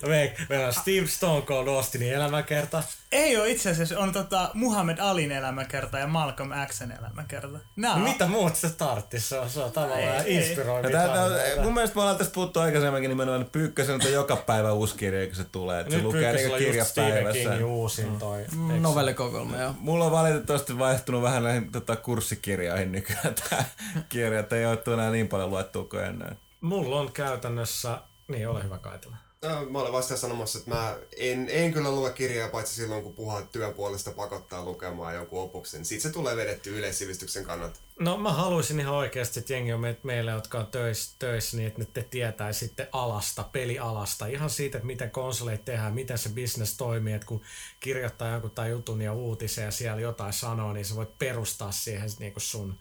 Me, 0.07 0.35
meillä 0.49 0.67
on 0.67 0.73
Steve 0.73 1.07
Stone 1.07 1.43
Cold 1.43 1.67
Austinin 1.69 2.13
elämäkerta. 2.15 2.83
Ei 3.13 3.37
ole 3.37 3.51
itse 3.51 3.71
asiassa, 3.71 3.99
on 3.99 4.13
tota 4.13 4.51
Muhammed 4.55 4.99
Alin 4.99 5.33
elämäkerta 5.33 5.99
ja 5.99 6.07
Malcolm 6.07 6.51
Xn 6.67 6.93
elämäkerta. 7.01 7.59
Nää 7.77 7.93
on, 7.95 8.01
Mitä 8.01 8.27
muut 8.27 8.57
se 8.57 8.71
tarttis? 8.71 9.29
Se 9.29 9.39
on, 9.39 9.51
se 9.51 9.61
on 9.61 9.73
tavallaan 9.73 10.01
Ei, 10.27 10.37
ei. 10.37 10.37
inspiroiva. 10.37 10.89
Ja 10.89 10.99
tää, 10.99 11.09
tää, 11.09 11.63
mun 11.63 11.75
mielestä 11.75 11.97
me 11.97 12.01
ollaan 12.01 12.17
tästä 12.19 12.35
puhuttu 12.35 12.61
aikaisemminkin 12.61 13.09
nimenomaan, 13.09 13.41
että 13.41 13.53
Pyykkösen 13.53 13.95
on 13.95 14.13
joka 14.13 14.37
päivä 14.37 14.73
uusi 14.73 14.97
kirja, 14.97 15.27
kun 15.27 15.37
se 15.37 15.45
tulee. 15.45 15.81
Että 15.81 15.91
se 15.91 15.97
Nyt 15.97 16.05
lukee 16.07 16.21
Pyykkösellä 16.21 16.43
niinku 16.49 16.55
on 16.55 16.59
kirja 16.59 16.81
just 16.81 16.91
Stephen 16.91 17.13
päivässä. 17.15 17.41
Kingin 17.43 17.65
uusin 17.65 18.19
toi. 18.19 18.39
eikö- 18.41 18.55
Novellikokoelma, 18.81 19.57
joo. 19.57 19.75
Mulla 19.79 20.05
on 20.05 20.13
valitettavasti 20.13 20.79
vaihtunut 20.79 21.23
vähän 21.23 21.43
näihin 21.43 21.73
tota, 21.73 21.97
kurssikirjoihin 21.97 22.93
nykyään 22.93 23.35
tää 23.51 23.65
kirja, 24.19 24.41
että 24.41 24.57
ei 24.57 24.67
ole 24.67 24.95
enää 24.95 25.11
niin 25.11 25.29
paljon 25.29 25.51
luettua 25.51 25.85
kuin 25.85 26.05
ennen. 26.05 26.39
Mulla 26.61 27.01
on 27.01 27.13
käytännössä... 27.13 27.99
Niin, 28.29 28.49
ole 28.49 28.65
hyvä 28.65 28.79
Kaitila. 28.79 29.17
No, 29.43 29.65
mä 29.71 29.79
olen 29.79 29.93
vasta 29.93 30.17
sanomassa, 30.17 30.59
että 30.59 30.71
mä 30.71 30.97
en, 31.17 31.49
en 31.51 31.73
kyllä 31.73 31.91
lue 31.91 32.13
kirjaa, 32.13 32.49
paitsi 32.49 32.75
silloin, 32.75 33.03
kun 33.03 33.15
puhua 33.15 33.43
työn 33.43 33.75
puolesta 33.75 34.11
pakottaa 34.11 34.65
lukemaan 34.65 35.15
jonkun 35.15 35.43
opuksen. 35.43 35.85
Siitä 35.85 36.03
se 36.03 36.11
tulee 36.11 36.37
vedetty 36.37 36.79
yleissivistyksen 36.79 37.45
kannalta. 37.45 37.81
No 38.01 38.17
mä 38.17 38.33
haluaisin 38.33 38.81
ihan 38.81 38.95
oikeasti, 38.95 39.41
että 39.41 39.53
jengi 39.53 39.73
on 39.73 39.81
me, 39.81 39.97
meille, 40.03 40.31
jotka 40.31 40.59
on 40.59 40.67
töissä, 40.67 41.17
töissä 41.19 41.57
niin 41.57 41.67
että 41.67 41.81
ne 41.81 41.87
te 41.93 42.03
tietäisi 42.03 42.59
sitten 42.67 42.89
alasta, 42.93 43.45
pelialasta. 43.53 44.27
Ihan 44.27 44.51
siitä, 44.51 44.79
että 44.79 44.87
miten 44.87 45.11
konsoleita 45.11 45.65
tehdään, 45.65 45.95
miten 45.95 46.19
se 46.19 46.29
business 46.29 46.77
toimii. 46.77 47.15
Että 47.15 47.27
kun 47.27 47.43
kirjoittaa 47.81 48.29
jonkun 48.29 48.51
tai 48.51 48.71
jutun 48.71 49.03
ja 49.03 49.13
uutisen 49.13 49.65
ja 49.65 49.71
siellä 49.71 50.01
jotain 50.01 50.33
sanoo, 50.33 50.73
niin 50.73 50.85
sä 50.85 50.97
voit 50.97 51.19
perustaa 51.19 51.73
siihen 51.73 52.11
niin 52.19 52.33
kuin 52.33 52.43
sun 52.43 52.79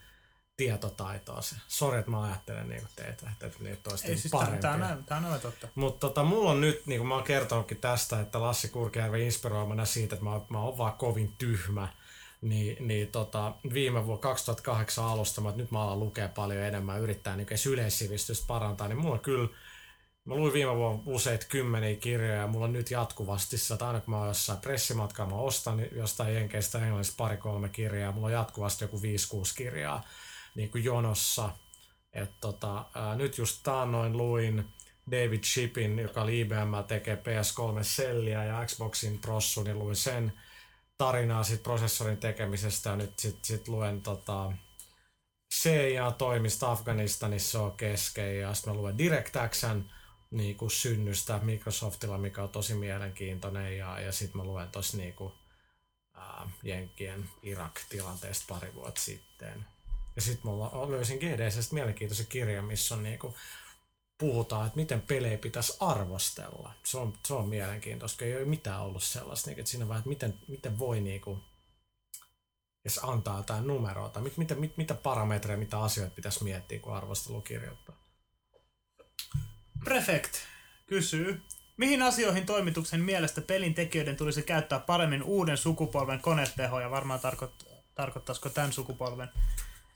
tietotaitoa. 0.58 1.40
Sori, 1.68 2.00
että 2.00 2.12
mä 2.12 2.24
ajattelen 2.24 2.70
niin 2.70 2.88
teitä, 2.96 3.30
että 3.32 3.52
ne 3.60 3.76
toista 3.76 4.08
ei 4.08 4.18
siis 4.18 4.32
parempia. 4.32 4.72
aivan- 4.72 5.04
tää 5.04 5.18
on 5.18 5.26
aivan 5.26 5.40
totta. 5.40 5.68
Mutta 5.76 6.08
tota, 6.08 6.24
mulla 6.24 6.52
on 6.52 6.62
nyt, 6.62 6.86
niin 6.86 7.00
kuin 7.00 7.08
mä 7.08 7.16
oon 7.16 7.24
kertonutkin 7.24 7.78
tästä, 7.78 8.20
että 8.20 8.42
Lassi 8.42 8.68
Kurkijärvi 8.68 9.26
inspiroimana 9.26 9.86
siitä, 9.86 10.16
että 10.16 10.26
mä, 10.26 10.42
mä 10.50 10.62
oon 10.62 10.78
vaan 10.78 10.94
kovin 10.94 11.34
tyhmä. 11.38 11.88
Niin, 12.42 12.88
niin 12.88 13.08
tota, 13.08 13.54
viime 13.74 14.06
vuonna 14.06 14.22
2008 14.22 15.06
alusta, 15.06 15.42
mä, 15.42 15.50
että 15.50 15.62
nyt 15.62 15.72
mä 15.72 15.84
alan 15.84 16.00
lukea 16.00 16.30
paljon 16.30 16.64
enemmän, 16.64 17.02
yrittää 17.02 17.36
niin 17.36 17.48
yleissivistystä 17.70 18.48
parantaa, 18.48 18.88
niin 18.88 18.98
mulla 18.98 19.14
on 19.14 19.20
kyllä, 19.20 19.50
mä 20.26 20.36
luin 20.36 20.54
viime 20.54 20.76
vuonna 20.76 21.04
useita 21.06 21.46
kymmeniä 21.50 21.96
kirjoja 21.96 22.36
ja 22.36 22.48
mulla 22.48 22.66
on 22.66 22.74
nyt 22.74 22.92
jatkuvasti, 22.92 23.58
sitä, 23.58 23.74
että 23.74 23.88
aina 23.88 24.00
kun 24.00 24.14
mä 24.14 24.18
oon 24.18 24.28
jossain 24.28 24.60
pressimatkalla, 24.60 25.32
mä 25.32 25.38
ostan 25.38 25.86
jostain 25.92 26.34
jenkeistä 26.34 26.80
englannista 26.80 27.14
pari-kolme 27.18 27.70
kirjaa, 27.70 28.12
mulla 28.12 28.28
on 28.28 28.34
jatkuvasti 28.34 28.84
joku 28.84 28.98
5-6 28.98 29.02
kirjaa 29.56 30.04
niin 30.58 30.72
kuin 30.72 30.84
jonossa. 30.84 31.50
Et 32.14 32.40
tota, 32.42 32.86
ää, 32.96 33.16
nyt 33.16 33.38
just 33.38 33.60
taannoin 33.64 34.18
luin 34.18 34.66
David 35.12 35.44
Shippin, 35.44 36.00
joka 36.00 36.22
oli 36.22 36.40
IBM 36.40 36.74
tekee 36.88 37.16
PS3-selliä 37.16 38.44
ja 38.44 38.66
Xboxin 38.66 39.20
prossu, 39.20 39.64
niin 39.64 39.80
luin 39.80 39.96
sen 39.96 40.34
tarinaa 40.98 41.44
sit 41.44 41.64
prosessorin 41.64 42.18
tekemisestä 42.18 42.90
ja 42.90 42.96
nyt 42.96 43.20
sit, 43.20 43.46
sit 43.46 43.68
luen 43.68 44.02
tota, 44.02 44.52
CIA-toimista 45.54 46.72
Afganistanissa 46.72 47.62
on 47.62 47.78
kesken 47.78 48.40
ja 48.40 48.54
sitten 48.54 48.74
mä 48.74 48.80
luen 48.80 48.98
DirectXn 48.98 49.84
niin 50.32 50.58
kuin 50.58 50.72
synnystä 50.72 51.40
Microsoftilla, 51.44 52.18
mikä 52.18 52.44
on 52.44 52.50
tosi 52.50 52.74
mielenkiintoinen 52.74 53.78
ja, 53.78 54.00
ja 54.00 54.12
sitten 54.12 54.42
mä 54.42 54.44
luen 54.44 54.70
tuossa 54.70 54.98
niin 54.98 55.16
Jenkkien 56.64 57.30
Irak-tilanteesta 57.44 58.46
pari 58.48 58.74
vuotta 58.74 59.02
sitten. 59.02 59.66
Ja 60.18 60.22
sitten 60.22 60.52
mulla 60.52 60.92
löysin 60.92 61.18
GDCstä 61.18 61.74
mielenkiintoisen 61.74 62.28
kirjan, 62.28 62.66
missä 62.66 62.96
on 62.96 63.04
niinku, 63.04 63.36
puhutaan, 64.18 64.68
että 64.68 64.78
miten 64.78 65.02
pelejä 65.02 65.38
pitäisi 65.38 65.78
arvostella. 65.80 66.74
Se 66.84 66.98
on, 66.98 67.14
se 67.28 67.34
on 67.34 67.50
mielenkiintoista, 67.50 68.26
ei 68.26 68.38
ole 68.38 68.46
mitään 68.46 68.82
ollut 68.82 69.04
sellaista, 69.04 69.50
niinku, 69.50 69.60
että 69.60 69.72
siinä 69.72 69.88
vaan, 69.88 69.98
että 69.98 70.10
miten, 70.10 70.40
miten 70.48 70.80
voi 70.80 71.02
niinku, 71.02 71.40
jos 72.84 73.00
antaa 73.04 73.38
jotain 73.38 73.68
numeroa, 73.68 74.10
tai 74.10 74.24
mit, 74.24 74.38
mitä, 74.38 74.56
mit, 74.56 74.78
mitä 74.78 74.94
parametreja, 74.94 75.58
mitä 75.58 75.80
asioita 75.80 76.16
pitäisi 76.16 76.44
miettiä, 76.44 76.80
kun 76.80 76.96
arvostelu 76.96 77.42
kirjoittaa. 77.42 77.96
Prefect 79.84 80.34
kysyy, 80.88 81.42
mihin 81.78 82.02
asioihin 82.02 82.46
toimituksen 82.46 83.02
mielestä 83.02 83.42
pelin 83.42 83.74
tekijöiden 83.74 84.18
tulisi 84.18 84.44
käyttää 84.44 84.80
paremmin 84.80 85.24
uuden 85.24 85.58
sukupolven 85.58 86.22
konetehoja, 86.22 86.92
varmaan 86.92 87.20
tarkoit- 87.20 87.68
tarkoittaisiko 87.96 88.50
tämän 88.50 88.74
sukupolven, 88.74 89.30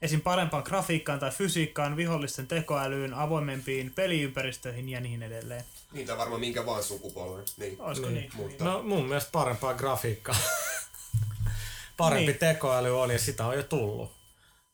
esim. 0.01 0.21
parempaan 0.21 0.63
grafiikkaan 0.65 1.19
tai 1.19 1.31
fysiikkaan, 1.31 1.97
vihollisten 1.97 2.47
tekoälyyn, 2.47 3.13
avoimempiin 3.13 3.91
peliympäristöihin 3.93 4.89
ja 4.89 4.99
niin 4.99 5.23
edelleen. 5.23 5.63
Niin, 5.91 6.07
tai 6.07 6.17
varmaan 6.17 6.41
minkä 6.41 6.65
vaan 6.65 6.83
sukupolven. 6.83 7.45
Niin. 7.57 7.81
Olisiko 7.81 8.07
Niin. 8.09 8.15
niin? 8.19 8.31
Mutta 8.35 8.63
No 8.63 8.83
mun 8.83 9.05
mielestä 9.07 9.29
parempaa 9.31 9.73
grafiikkaa. 9.73 10.35
Parempi 11.97 12.25
Niin. 12.25 12.39
tekoäly 12.39 13.01
on 13.01 13.11
ja 13.11 13.19
sitä 13.19 13.45
on 13.45 13.55
jo 13.55 13.63
tullut. 13.63 14.11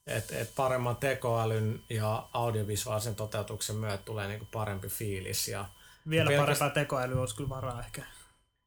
Et, 0.07 0.31
et 0.31 0.55
paremman 0.55 0.95
tekoälyn 0.95 1.81
ja 1.89 2.27
audiovisuaalisen 2.33 3.15
toteutuksen 3.15 3.75
myötä 3.75 3.97
tulee 3.97 4.27
niinku 4.27 4.47
parempi 4.51 4.87
fiilis. 4.87 5.47
Ja 5.47 5.65
Vielä 6.09 6.27
pelkästään- 6.27 6.45
parempaa 6.59 6.83
tekoälyä 6.83 7.19
olisi 7.19 7.35
kyllä 7.35 7.49
varaa 7.49 7.79
ehkä. 7.79 8.01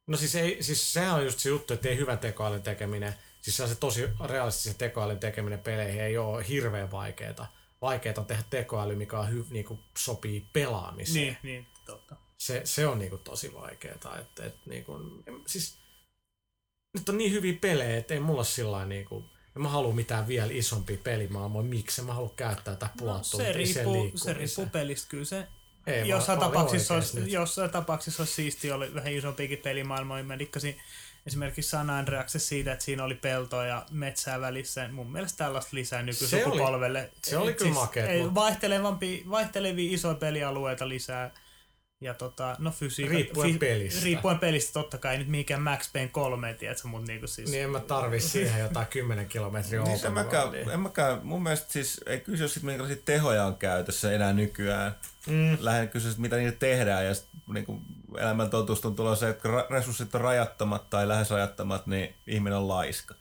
No 0.07 0.17
siis, 0.17 0.35
ei, 0.35 0.63
siis 0.63 0.93
sehän 0.93 1.15
on 1.15 1.25
just 1.25 1.39
se 1.39 1.49
juttu, 1.49 1.75
että 1.75 1.89
ei 1.89 1.97
hyvän 1.97 2.19
tekoälyn 2.19 2.63
tekeminen, 2.63 3.15
siis 3.41 3.57
se 3.57 3.75
tosi 3.75 4.09
realistisen 4.25 4.75
tekoälyn 4.75 5.19
tekeminen 5.19 5.59
peleihin 5.59 6.01
ei 6.01 6.19
ole 6.19 6.49
hirveän 6.49 6.91
vaikeeta. 6.91 7.47
Vaikeeta 7.83 8.21
on 8.21 8.27
tehdä 8.27 8.43
tekoäly, 8.51 8.95
mikä 8.97 9.19
on 9.19 9.31
hy, 9.31 9.47
niinku, 9.51 9.79
sopii 9.99 10.47
pelaamiseen. 10.53 11.25
Niin, 11.25 11.37
niin, 11.43 11.67
totta. 11.87 12.17
Se, 12.39 12.61
se 12.65 12.87
on 12.87 12.99
niinku 12.99 13.19
tosi 13.19 13.55
vaikeeta. 13.55 14.19
Et, 14.19 14.41
et, 14.41 14.55
niinku, 14.67 14.93
en- 15.27 15.43
siis, 15.47 15.79
nyt 16.99 17.09
on 17.09 17.19
niin 17.19 17.33
hyviä 17.33 17.59
pelejä, 17.61 17.97
että 17.97 18.15
ei 18.15 18.21
mulla 18.21 18.45
sillä 18.45 18.85
niinku, 18.87 19.25
en 19.57 19.63
mä 19.63 19.69
halua 19.69 19.93
mitään 19.93 20.29
vielä 20.29 20.53
isompia 20.53 20.99
pelimaailmoja. 21.05 21.65
Miksi? 21.69 22.03
mä 22.03 22.15
haluan 22.15 22.37
käyttää 22.37 22.77
tätä 22.77 22.93
puoli 22.99 23.19
No, 23.19 23.23
se, 23.25 23.53
riippuu, 23.53 24.13
se 24.15 24.33
riippuu 24.33 24.67
pelistä. 24.67 25.09
Kyllä 25.11 25.25
se 25.25 25.47
Ei 25.87 26.09
jossain 26.09 26.39
tapauksissa, 26.39 26.95
oikeesti 26.95 27.17
olisi, 27.17 27.21
nyt. 27.27 27.33
jossain 27.33 27.71
tapauksissa 27.71 28.23
olisi 28.23 28.35
siistiä 28.35 28.75
olla 28.75 28.87
vähän 28.95 29.13
isompiakin 29.13 29.59
pelimaailmoja. 29.59 30.25
Mä 30.25 30.39
dikkasin 30.39 30.81
esimerkiksi 31.27 31.71
San 31.71 31.91
Andreaksessa 31.91 32.49
siitä, 32.49 32.73
että 32.73 32.85
siinä 32.85 33.05
oli 33.05 33.15
peltoa 33.15 33.67
ja 33.67 33.87
metsää 33.91 34.41
välissä. 34.41 34.89
Mun 34.89 35.13
mielestä 35.13 35.45
tällaista 35.45 35.77
lisää 35.77 36.03
nykysukupolvelle. 36.03 37.11
se 37.23 37.39
oli 37.39 37.51
Et 37.51 37.59
kyllä 37.59 37.75
makeet, 37.75 38.11
ei, 38.11 38.23
mut- 38.23 38.35
vaihtelevampi, 38.35 39.25
vaihtelevia 39.31 39.95
isoja 39.95 40.15
pelialueita 40.15 40.89
lisää. 40.89 41.31
Ja 42.03 42.15
tota, 42.15 42.57
no 42.59 42.71
fysiikka... 42.71 43.15
Riippuen 43.15 43.59
pelistä. 43.59 44.05
Riippuen 44.05 44.39
pelistä 44.39 44.73
totta 44.73 44.99
kai, 44.99 45.13
ei 45.13 45.19
nyt 45.19 45.29
mikään 45.29 45.63
Max 45.63 45.93
Payne 45.93 46.09
3, 46.09 46.55
tiedätkö, 46.55 46.89
mutta 46.89 47.07
niinku 47.13 47.27
siis... 47.27 47.51
Niin 47.51 47.65
en 47.65 47.71
mä 47.71 47.81
tarvi 47.81 48.21
siihen 48.21 48.61
jotain 48.61 48.87
10 48.87 49.27
kilometriä 49.29 49.83
Niin, 49.83 50.07
en 50.07 50.13
mäkään, 50.13 50.45
worldia. 50.45 50.73
en 50.73 50.81
mäkään, 50.81 51.21
mun 51.23 51.43
mielestä 51.43 51.73
siis 51.73 52.01
ei 52.07 52.21
kysyä 52.21 52.49
sit 52.49 52.63
minkälaisia 52.63 53.03
tehoja 53.05 53.45
on 53.45 53.57
käytössä 53.57 54.13
enää 54.13 54.33
nykyään. 54.33 54.95
Mm. 55.27 55.57
Lähden 55.61 55.89
kysyä, 55.89 56.13
mitä 56.19 56.37
niitä 56.37 56.59
tehdään 56.59 57.07
ja 57.07 57.15
sit, 57.15 57.29
niin 57.53 57.67
kuin 57.67 57.83
elämän 58.19 58.51
totuus 58.51 58.85
olla 58.85 59.17
se, 59.17 59.29
että 59.29 59.43
kun 59.43 59.65
resurssit 59.71 60.15
on 60.15 60.21
rajattomat 60.21 60.91
tai 60.91 61.09
lähes 61.09 61.31
rajattomat, 61.31 61.87
niin 61.87 62.15
ihminen 62.27 62.59
on 62.59 62.69
laiska. 62.69 63.15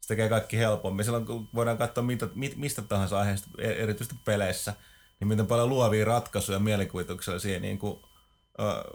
Se 0.00 0.08
tekee 0.08 0.28
kaikki 0.28 0.58
helpommin. 0.58 1.04
Silloin 1.04 1.26
kun 1.26 1.48
voidaan 1.54 1.78
katsoa 1.78 2.04
mitä, 2.04 2.28
mit, 2.34 2.56
mistä 2.56 2.82
tahansa 2.82 3.18
aiheesta, 3.20 3.48
e- 3.58 3.82
erityisesti 3.82 4.16
peleissä, 4.24 4.74
niin 5.20 5.28
miten 5.28 5.46
paljon 5.46 5.68
luovia 5.68 6.04
ratkaisuja 6.04 6.58
mielikuvituksellisia 6.58 7.60
niin 7.60 7.78
kuin, 7.78 8.00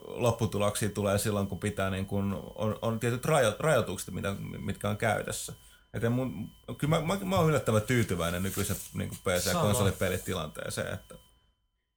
lopputuloksia 0.05 0.89
tulee 0.89 1.17
silloin, 1.17 1.47
kun 1.47 1.59
pitää 1.59 1.89
niin 1.89 2.05
kuin, 2.05 2.33
on, 2.55 2.79
on 2.81 2.99
tietyt 2.99 3.25
rajo, 3.25 3.55
rajoitukset, 3.59 4.13
mitä, 4.13 4.35
mitkä 4.57 4.89
on 4.89 4.97
käytössä. 4.97 5.53
Että 5.93 6.09
mun, 6.09 6.49
kyllä 6.77 6.99
mä, 6.99 7.05
mä, 7.15 7.25
mä 7.25 7.35
oon 7.35 7.49
yllättävän 7.49 7.81
tyytyväinen 7.81 8.43
nykyisen 8.43 8.75
niin 8.93 9.09
PC- 9.09 9.33
ja 9.33 9.39
Sama. 9.39 9.61
konsolipelitilanteeseen, 9.61 10.93
että 10.93 11.15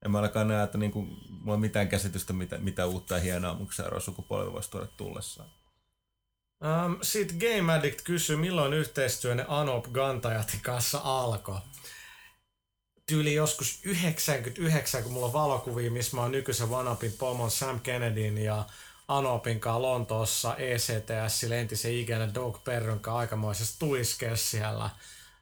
en 0.04 0.10
mä 0.10 0.18
ainakaan 0.18 0.48
näe, 0.48 0.64
että 0.64 0.78
niin 0.78 0.90
kuin, 0.92 1.06
mulla 1.28 1.54
on 1.54 1.60
mitään 1.60 1.88
käsitystä, 1.88 2.32
mitä, 2.32 2.58
mitä 2.58 2.86
uutta 2.86 3.14
ja 3.14 3.20
hienoa 3.20 3.54
mun 3.54 3.72
seuraava 3.72 4.00
sukupolvi 4.00 4.52
voisi 4.52 4.70
tuoda 4.70 4.86
tullessaan. 4.86 5.48
Um, 6.64 6.98
Sitten 7.02 7.38
Game 7.38 7.72
Addict 7.72 8.00
kysyy, 8.04 8.36
milloin 8.36 8.72
yhteistyönne 8.72 9.44
Anop 9.48 9.86
Gantajatin 9.92 10.60
kanssa 10.60 11.00
alkoi. 11.04 11.58
Tyyli 13.10 13.34
joskus 13.34 13.80
99, 13.84 15.02
kun 15.02 15.12
mulla 15.12 15.26
on 15.26 15.32
valokuvia, 15.32 15.90
missä 15.90 16.16
mä 16.16 16.22
oon 16.22 16.32
nykyisen 16.32 16.68
OneUpin 16.70 17.12
pomon 17.18 17.50
Sam 17.50 17.80
Kennedyn 17.80 18.38
ja 18.38 18.64
Anopin 19.08 19.60
kanssa 19.60 19.82
Lontoossa 19.82 20.56
ECTS, 20.56 21.44
entisen 21.44 21.94
ikinä 21.94 22.34
Dog 22.34 22.64
Perron 22.64 23.00
kanssa 23.00 23.18
aikamoisessa 23.18 23.78
tuiskeessa 23.78 24.50
siellä. 24.50 24.90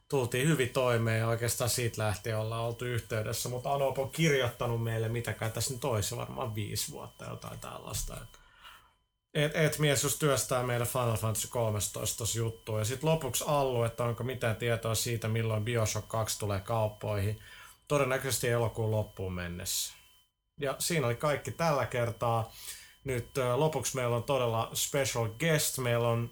Tultiin 0.08 0.48
hyvin 0.48 0.68
toimeen 0.68 1.18
ja 1.18 1.28
oikeastaan 1.28 1.70
siitä 1.70 2.02
lähtien 2.02 2.38
ollaan 2.38 2.64
oltu 2.64 2.84
yhteydessä, 2.84 3.48
mutta 3.48 3.74
Anop 3.74 3.98
on 3.98 4.10
kirjoittanut 4.10 4.84
meille, 4.84 5.08
mitäkään 5.08 5.52
tässä 5.52 5.74
nyt 5.74 5.84
olisi, 5.84 6.16
varmaan 6.16 6.54
viisi 6.54 6.92
vuotta 6.92 7.24
jotain 7.24 7.60
tällaista. 7.60 8.16
Et, 9.34 9.56
et 9.56 9.78
mies 9.78 10.02
just 10.02 10.18
työstää 10.18 10.62
meille 10.62 10.86
Final 10.86 11.16
Fantasy 11.16 11.48
13 11.48 12.24
juttua. 12.36 12.78
Ja 12.78 12.84
sitten 12.84 13.10
lopuksi 13.10 13.44
Allu, 13.46 13.82
että 13.82 14.04
onko 14.04 14.24
mitään 14.24 14.56
tietoa 14.56 14.94
siitä, 14.94 15.28
milloin 15.28 15.64
Bioshock 15.64 16.08
2 16.08 16.38
tulee 16.38 16.60
kauppoihin. 16.60 17.38
Todennäköisesti 17.88 18.48
elokuun 18.48 18.90
loppuun 18.90 19.32
mennessä. 19.32 19.94
Ja 20.60 20.76
siinä 20.78 21.06
oli 21.06 21.16
kaikki 21.16 21.50
tällä 21.50 21.86
kertaa. 21.86 22.52
Nyt 23.04 23.30
lopuksi 23.54 23.96
meillä 23.96 24.16
on 24.16 24.24
todella 24.24 24.70
special 24.74 25.28
guest. 25.28 25.78
Meillä 25.78 26.08
on 26.08 26.30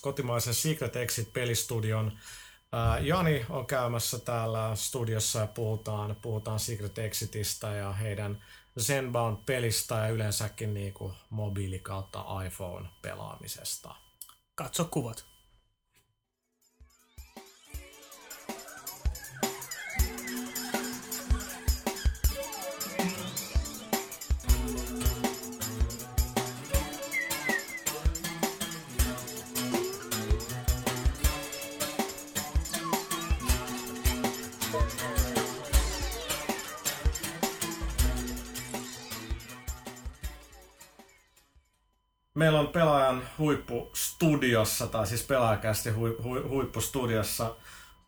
kotimaisen 0.00 0.54
Secret 0.54 0.96
Exit-pelistudion 0.96 2.18
Jani 3.00 3.46
on 3.50 3.66
käymässä 3.66 4.18
täällä 4.18 4.70
studiossa 4.74 5.38
ja 5.38 5.46
puhutaan, 5.46 6.16
puhutaan 6.22 6.60
Secret 6.60 6.98
Exitistä 6.98 7.66
ja 7.72 7.92
heidän 7.92 8.44
Zenbound-pelistä 8.80 9.94
ja 9.94 10.08
yleensäkin 10.08 10.74
niin 10.74 10.94
mobiili 11.30 11.82
iPhone-pelaamisesta. 12.46 13.94
Katso 14.54 14.84
kuvat. 14.84 15.35
Meillä 42.36 42.60
on 42.60 42.68
pelaajan 42.68 43.22
huippustudiossa, 43.38 44.86
tai 44.86 45.06
siis 45.06 45.22
pelaajakästi 45.22 45.90
hui, 45.90 46.16
hui, 46.22 46.42
huippustudiossa 46.48 47.54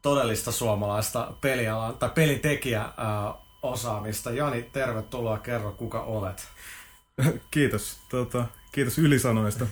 todellista 0.02 0.52
suomalaista 0.52 1.32
pelialan, 1.40 1.94
tai 1.94 2.10
pelitekijä 2.14 2.80
ää, 2.80 3.34
osaamista. 3.62 4.30
Jani, 4.30 4.62
tervetuloa, 4.62 5.38
kerro 5.38 5.72
kuka 5.72 6.02
olet. 6.02 6.48
Kiitos, 7.50 8.00
tota, 8.08 8.44
kiitos 8.72 8.98
ylisanoista. 8.98 9.66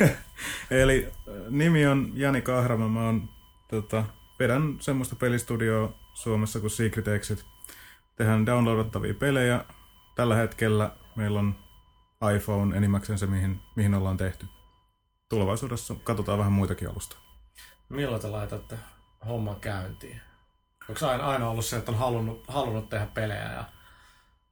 Eli 0.70 1.08
nimi 1.48 1.86
on 1.86 2.12
Jani 2.14 2.42
Kahrama, 2.42 2.88
mä 2.88 3.06
oon, 3.06 3.28
tota, 3.68 4.04
vedän 4.38 4.76
semmoista 4.80 5.16
pelistudioa 5.16 5.92
Suomessa 6.14 6.60
kuin 6.60 6.70
Secret 6.70 7.08
Exit. 7.08 7.44
Tehdään 8.16 8.46
downloadattavia 8.46 9.14
pelejä. 9.14 9.64
Tällä 10.14 10.36
hetkellä 10.36 10.90
meillä 11.16 11.38
on 11.38 11.54
iPhone 12.36 12.76
enimmäkseen 12.76 13.18
se, 13.18 13.26
mihin, 13.26 13.60
mihin 13.76 13.94
ollaan 13.94 14.16
tehty. 14.16 14.46
Tulevaisuudessa 15.28 15.94
katsotaan 15.94 16.38
vähän 16.38 16.52
muitakin 16.52 16.90
alusta. 16.90 17.16
Milloin 17.88 18.22
te 18.22 18.28
laitatte 18.28 18.78
homman 19.26 19.60
käyntiin? 19.60 20.20
Onko 20.88 21.06
aina, 21.06 21.26
aina 21.26 21.48
ollut 21.48 21.64
se, 21.64 21.76
että 21.76 21.92
on 21.92 21.98
halunnut, 21.98 22.44
halunnut 22.48 22.88
tehdä 22.88 23.06
pelejä 23.06 23.52
ja 23.52 23.64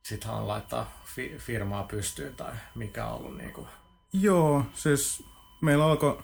sitten 0.03 0.49
laittaa 0.49 0.93
fi, 1.05 1.35
firmaa 1.39 1.83
pystyyn 1.83 2.37
tai 2.37 2.53
mikä 2.75 3.07
on 3.07 3.19
ollut 3.19 3.37
niin 3.37 3.53
kuin... 3.53 3.67
Joo, 4.13 4.65
siis 4.75 5.25
meillä 5.61 5.85
alkoi, 5.85 6.19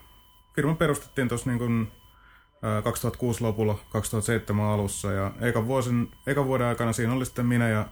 firma 0.55 0.75
perustettiin 0.75 1.29
tuossa 1.29 1.51
niin 1.51 1.93
2006 2.85 3.43
lopulla, 3.43 3.79
2007 3.91 4.65
alussa 4.65 5.13
ja 5.13 5.33
eka, 5.41 5.67
vuosin, 5.67 6.11
eka 6.27 6.45
vuoden 6.47 6.67
aikana 6.67 6.93
siinä 6.93 7.13
oli 7.13 7.27
sitten 7.27 7.47
minä 7.47 7.69
ja 7.69 7.87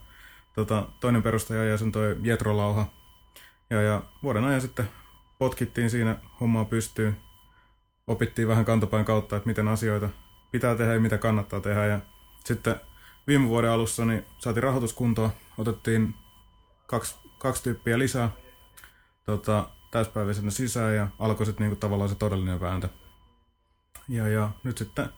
tota, 0.54 0.88
toinen 1.00 1.22
perustaja 1.22 1.64
ja 1.64 1.78
sen 1.78 1.92
toi 1.92 2.16
Jetro 2.22 2.56
Lauha, 2.56 2.86
ja, 3.74 3.82
ja 3.82 4.02
vuoden 4.22 4.44
ajan 4.44 4.60
sitten 4.60 4.88
potkittiin 5.38 5.90
siinä 5.90 6.16
hommaa 6.40 6.64
pystyyn. 6.64 7.16
Opittiin 8.06 8.48
vähän 8.48 8.64
kantopäin 8.64 9.04
kautta, 9.04 9.36
että 9.36 9.46
miten 9.46 9.68
asioita 9.68 10.08
pitää 10.52 10.74
tehdä 10.74 10.94
ja 10.94 11.00
mitä 11.00 11.18
kannattaa 11.18 11.60
tehdä. 11.60 11.86
Ja 11.86 12.00
sitten 12.44 12.80
viime 13.26 13.48
vuoden 13.48 13.70
alussa 13.70 14.04
niin 14.04 14.24
saatiin 14.38 14.62
rahoituskuntoa, 14.62 15.30
otettiin 15.58 16.14
kaksi, 16.86 17.16
kaksi 17.38 17.62
tyyppiä 17.62 17.98
lisää 17.98 18.30
tota, 19.24 19.68
täyspäiväisenä 19.90 20.50
sisään 20.50 20.96
ja 20.96 21.08
alkoi 21.18 21.46
sitten 21.46 21.64
niinku 21.64 21.76
tavallaan 21.76 22.10
se 22.10 22.14
todellinen 22.14 22.60
vääntö. 22.60 22.88
Ja, 24.08 24.28
ja 24.28 24.50
nyt 24.64 24.78
sitten 24.78 25.08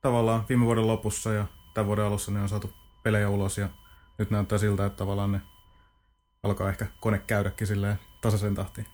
tavallaan 0.00 0.44
viime 0.48 0.64
vuoden 0.64 0.86
lopussa 0.86 1.32
ja 1.32 1.46
tämän 1.74 1.86
vuoden 1.86 2.04
alussa 2.04 2.32
ne 2.32 2.42
on 2.42 2.48
saatu 2.48 2.72
pelejä 3.02 3.28
ulos 3.28 3.58
ja 3.58 3.68
nyt 4.18 4.30
näyttää 4.30 4.58
siltä, 4.58 4.86
että 4.86 4.96
tavallaan 4.96 5.32
ne 5.32 5.40
alkaa 6.42 6.68
ehkä 6.68 6.86
kone 7.00 7.18
käydäkin 7.26 7.66
silleen 7.66 7.98
tasaisen 8.20 8.54
tahtiin. 8.54 8.86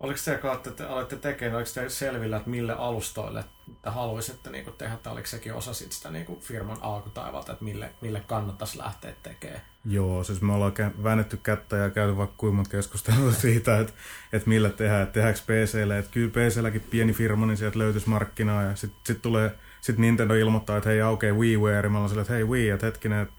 Oliko 0.00 0.16
se, 0.18 0.38
kun 0.38 0.50
olette, 0.50 0.86
olette 0.86 1.16
tekemään, 1.16 1.56
oliko 1.56 1.70
te 1.74 1.88
selvillä, 1.88 2.36
että 2.36 2.50
mille 2.50 2.72
alustoille 2.72 3.44
te 3.82 3.90
haluaisitte 3.90 4.50
niin 4.50 4.64
kuin 4.64 4.76
tehdä, 4.76 4.96
tai 4.96 5.12
oliko 5.12 5.26
sekin 5.26 5.54
osa 5.54 5.74
sit 5.74 5.92
sitä 5.92 6.10
niin 6.10 6.26
kuin 6.26 6.40
firman 6.40 6.78
alkutaivalta, 6.80 7.52
että 7.52 7.64
mille, 7.64 7.90
mille 8.00 8.22
kannattaisi 8.26 8.78
lähteä 8.78 9.14
tekemään? 9.22 9.60
Joo, 9.84 10.24
siis 10.24 10.40
me 10.40 10.52
ollaan 10.52 10.72
väännetty 11.02 11.36
kättä 11.36 11.76
ja 11.76 11.90
käyty 11.90 12.16
vaikka 12.16 12.36
kuinka 12.36 12.62
keskustelua 12.70 13.32
siitä, 13.46 13.78
että, 13.78 13.92
että 14.32 14.48
millä 14.48 14.70
tehdään, 14.70 15.02
että 15.02 15.12
tehdäänkö 15.12 15.40
PClle, 15.40 15.98
että 15.98 16.10
kyllä 16.10 16.30
PClläkin 16.30 16.86
pieni 16.90 17.12
firma, 17.12 17.46
niin 17.46 17.56
sieltä 17.56 17.78
löytyisi 17.78 18.08
markkinaa, 18.08 18.62
ja 18.62 18.76
sitten 18.76 19.00
sit 19.06 19.22
tulee, 19.22 19.54
sit 19.80 19.98
Nintendo 19.98 20.34
ilmoittaa, 20.34 20.76
että 20.76 20.88
hei 20.88 21.02
aukeaa 21.02 21.36
WiiWare, 21.36 21.86
ja 21.86 21.90
mä 21.90 21.98
ollaan 21.98 22.08
silleen, 22.08 22.22
että 22.22 22.34
hei 22.34 22.44
Wii, 22.44 22.70
että 22.70 22.86
hetkinen, 22.86 23.22
että 23.22 23.34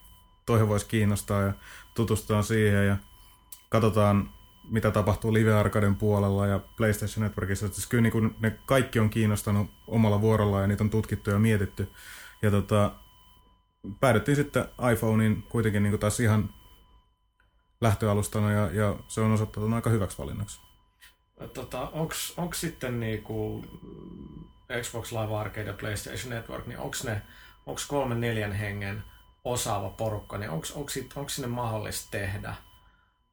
toihin 0.45 0.67
voisi 0.67 0.85
kiinnostaa, 0.85 1.41
ja 1.41 1.53
tutustutaan 1.95 2.43
siihen, 2.43 2.87
ja 2.87 2.97
katsotaan, 3.73 4.29
mitä 4.69 4.91
tapahtuu 4.91 5.33
Live 5.33 5.53
Arcaden 5.53 5.95
puolella 5.95 6.47
ja 6.47 6.59
PlayStation 6.77 7.23
Networkissa. 7.23 7.67
Siis 7.67 7.87
kyllä 7.87 8.01
niin 8.01 8.11
kuin 8.11 8.35
ne 8.39 8.59
kaikki 8.65 8.99
on 8.99 9.09
kiinnostanut 9.09 9.71
omalla 9.87 10.21
vuorollaan 10.21 10.63
ja 10.63 10.67
niitä 10.67 10.83
on 10.83 10.89
tutkittu 10.89 11.29
ja 11.29 11.39
mietitty. 11.39 11.91
Ja 12.41 12.51
tota, 12.51 12.91
päädyttiin 13.99 14.35
sitten 14.35 14.65
iPhonein 14.93 15.43
kuitenkin 15.43 15.83
niin 15.83 15.91
kuin 15.91 15.99
taas 15.99 16.19
ihan 16.19 16.49
lähtöalustana 17.81 18.51
ja, 18.51 18.71
ja 18.71 18.95
se 19.07 19.21
on 19.21 19.31
osoittautunut 19.31 19.75
aika 19.75 19.89
hyväksi 19.89 20.17
valinnaksi. 20.17 20.61
Tota, 21.53 21.89
onko 22.37 22.53
sitten 22.53 22.99
niinku 22.99 23.65
Xbox 24.81 25.11
Live 25.11 25.37
Arcade 25.37 25.67
ja 25.67 25.73
PlayStation 25.73 26.33
Network, 26.33 26.67
niin 26.67 26.79
onko 26.79 26.97
ne 27.03 27.21
onks 27.65 27.87
kolmen 27.87 28.21
neljän 28.21 28.53
hengen 28.53 29.03
osaava 29.43 29.89
porukka, 29.89 30.37
niin 30.37 30.51
onko 30.51 31.29
sinne 31.29 31.47
mahdollista 31.47 32.11
tehdä– 32.11 32.55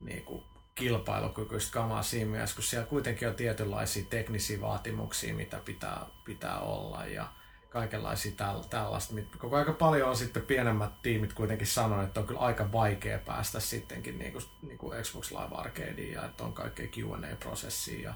niin 0.01 0.25
kuin 0.25 0.45
kilpailukykyistä 0.75 1.73
kamaa 1.73 2.03
siinä 2.03 2.31
mielessä, 2.31 2.57
kun 2.57 2.65
siellä 2.65 2.87
kuitenkin 2.87 3.29
on 3.29 3.35
tietynlaisia 3.35 4.05
teknisiä 4.11 4.61
vaatimuksia, 4.61 5.35
mitä 5.35 5.61
pitää, 5.65 6.07
pitää 6.25 6.61
olla 6.61 7.07
ja 7.07 7.33
kaikenlaisia 7.71 8.33
täl, 8.37 8.61
tällaista. 8.61 9.15
Koko 9.39 9.57
aika 9.57 9.73
paljon 9.73 10.09
on 10.09 10.17
sitten 10.17 10.43
pienemmät 10.43 11.03
tiimit 11.03 11.33
kuitenkin 11.33 11.67
sanonut, 11.67 12.05
että 12.05 12.21
on 12.21 12.27
kyllä 12.27 12.41
aika 12.41 12.73
vaikea 12.73 13.19
päästä 13.19 13.61
sittenkin 13.61 14.19
niin 14.19 14.33
kuin, 14.33 14.45
niin 14.63 14.79
kuin 14.79 15.03
Xbox 15.03 15.31
Live 15.31 15.55
Arcadeen 15.55 16.13
ja 16.13 16.25
että 16.25 16.45
on 16.45 16.53
kaikkea 16.53 16.87
Q&A-prosessia 16.87 18.01
ja 18.09 18.15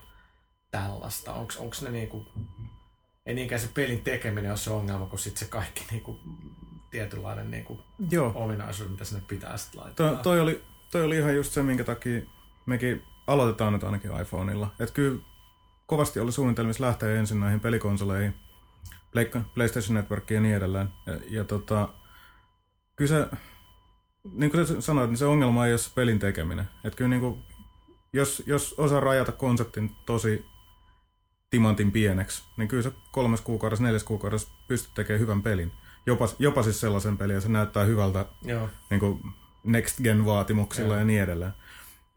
tällaista. 0.71 1.35
Onko 1.35 1.77
ne 1.83 1.91
niin 1.91 2.09
kuin, 2.09 2.27
ei 3.27 3.35
niinkään 3.35 3.61
se 3.61 3.69
pelin 3.75 4.05
tekeminen 4.05 4.51
ole 4.51 4.57
se 4.57 4.71
ongelma, 4.71 5.07
kun 5.07 5.19
sitten 5.19 5.39
se 5.39 5.51
kaikki 5.51 5.85
niin 5.91 6.03
kuin, 6.03 6.21
tietynlainen 6.91 7.51
niin 7.51 7.65
kuin, 7.65 7.81
Joo. 8.11 8.33
ominaisuus, 8.35 8.91
mitä 8.91 9.05
sinne 9.05 9.25
pitää 9.29 9.57
sitten 9.57 9.81
laittaa. 9.81 10.11
To, 10.11 10.23
toi 10.23 10.41
oli 10.41 10.65
toi 10.95 11.05
oli 11.05 11.17
ihan 11.17 11.37
just 11.37 11.53
se, 11.53 11.63
minkä 11.63 11.85
takia 11.85 12.23
mekin 12.67 13.03
aloitetaan 13.27 13.73
nyt 13.73 13.85
ainakin 13.85 14.21
iPhoneilla. 14.21 14.75
Että 14.81 14.95
kyllä 14.95 15.21
kovasti 15.87 16.21
oli 16.21 16.33
suunnitelmissa 16.33 16.85
lähteä 16.85 17.15
ensin 17.15 17.41
näihin 17.41 17.61
pelikonsoleihin, 17.61 18.35
PlayStation 19.55 19.95
Networkiin 19.95 20.37
ja 20.37 20.41
niin 20.41 20.57
edelleen. 20.57 20.89
Ja, 21.07 21.19
ja 21.31 21.45
tota, 21.45 21.89
kyllä 22.97 23.09
se, 23.09 23.27
niin 24.33 24.51
kuin 24.51 24.67
sä 24.67 24.81
sanoit, 24.81 25.11
niin 25.11 25.19
se 25.19 25.27
ongelma 25.27 25.67
ei 25.67 25.73
ole 25.73 25.79
se 25.79 25.91
pelin 25.95 26.19
tekeminen. 26.19 26.69
Että 26.85 26.97
kyllä 26.97 27.09
niin 27.09 27.21
kuin, 27.21 27.43
jos, 28.13 28.43
jos 28.47 28.75
osaa 28.79 29.01
rajata 29.01 29.33
konseptin 29.33 29.97
tosi 30.07 30.45
timantin 31.51 31.93
pieneksi, 31.93 32.45
niin 32.57 32.69
kyllä 32.69 32.83
se 32.83 32.93
kolmes 33.13 33.41
kuukaudessa, 33.41 33.85
neljäs 33.85 34.05
kuukaudessa 34.05 34.49
pystyt 34.69 34.95
tekemään 34.95 35.21
hyvän 35.21 35.43
pelin. 35.43 35.73
Jopa, 36.07 36.29
jopa 36.39 36.63
siis 36.63 36.81
sellaisen 36.81 37.19
pelin, 37.19 37.35
ja 37.35 37.41
se 37.41 37.49
näyttää 37.49 37.85
hyvältä 37.85 38.27
Joo. 38.43 38.69
Niin 38.91 39.01
kuin 39.01 39.21
next 39.65 40.01
gen 40.03 40.25
vaatimuksilla 40.25 40.95
ja, 40.95 40.99
ja 40.99 41.05
niin 41.05 41.23
edelleen. 41.23 41.53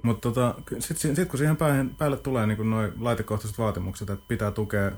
Mutta 0.03 0.21
tota, 0.21 0.55
sitten 0.79 1.15
sit, 1.15 1.29
kun 1.29 1.37
siihen 1.37 1.57
päälle, 1.57 1.91
päälle 1.97 2.17
tulee 2.17 2.47
niin 2.47 2.69
noin 2.69 2.91
laitekohtaiset 2.99 3.57
vaatimukset, 3.57 4.09
että 4.09 4.25
pitää 4.27 4.51
tukea 4.51 4.91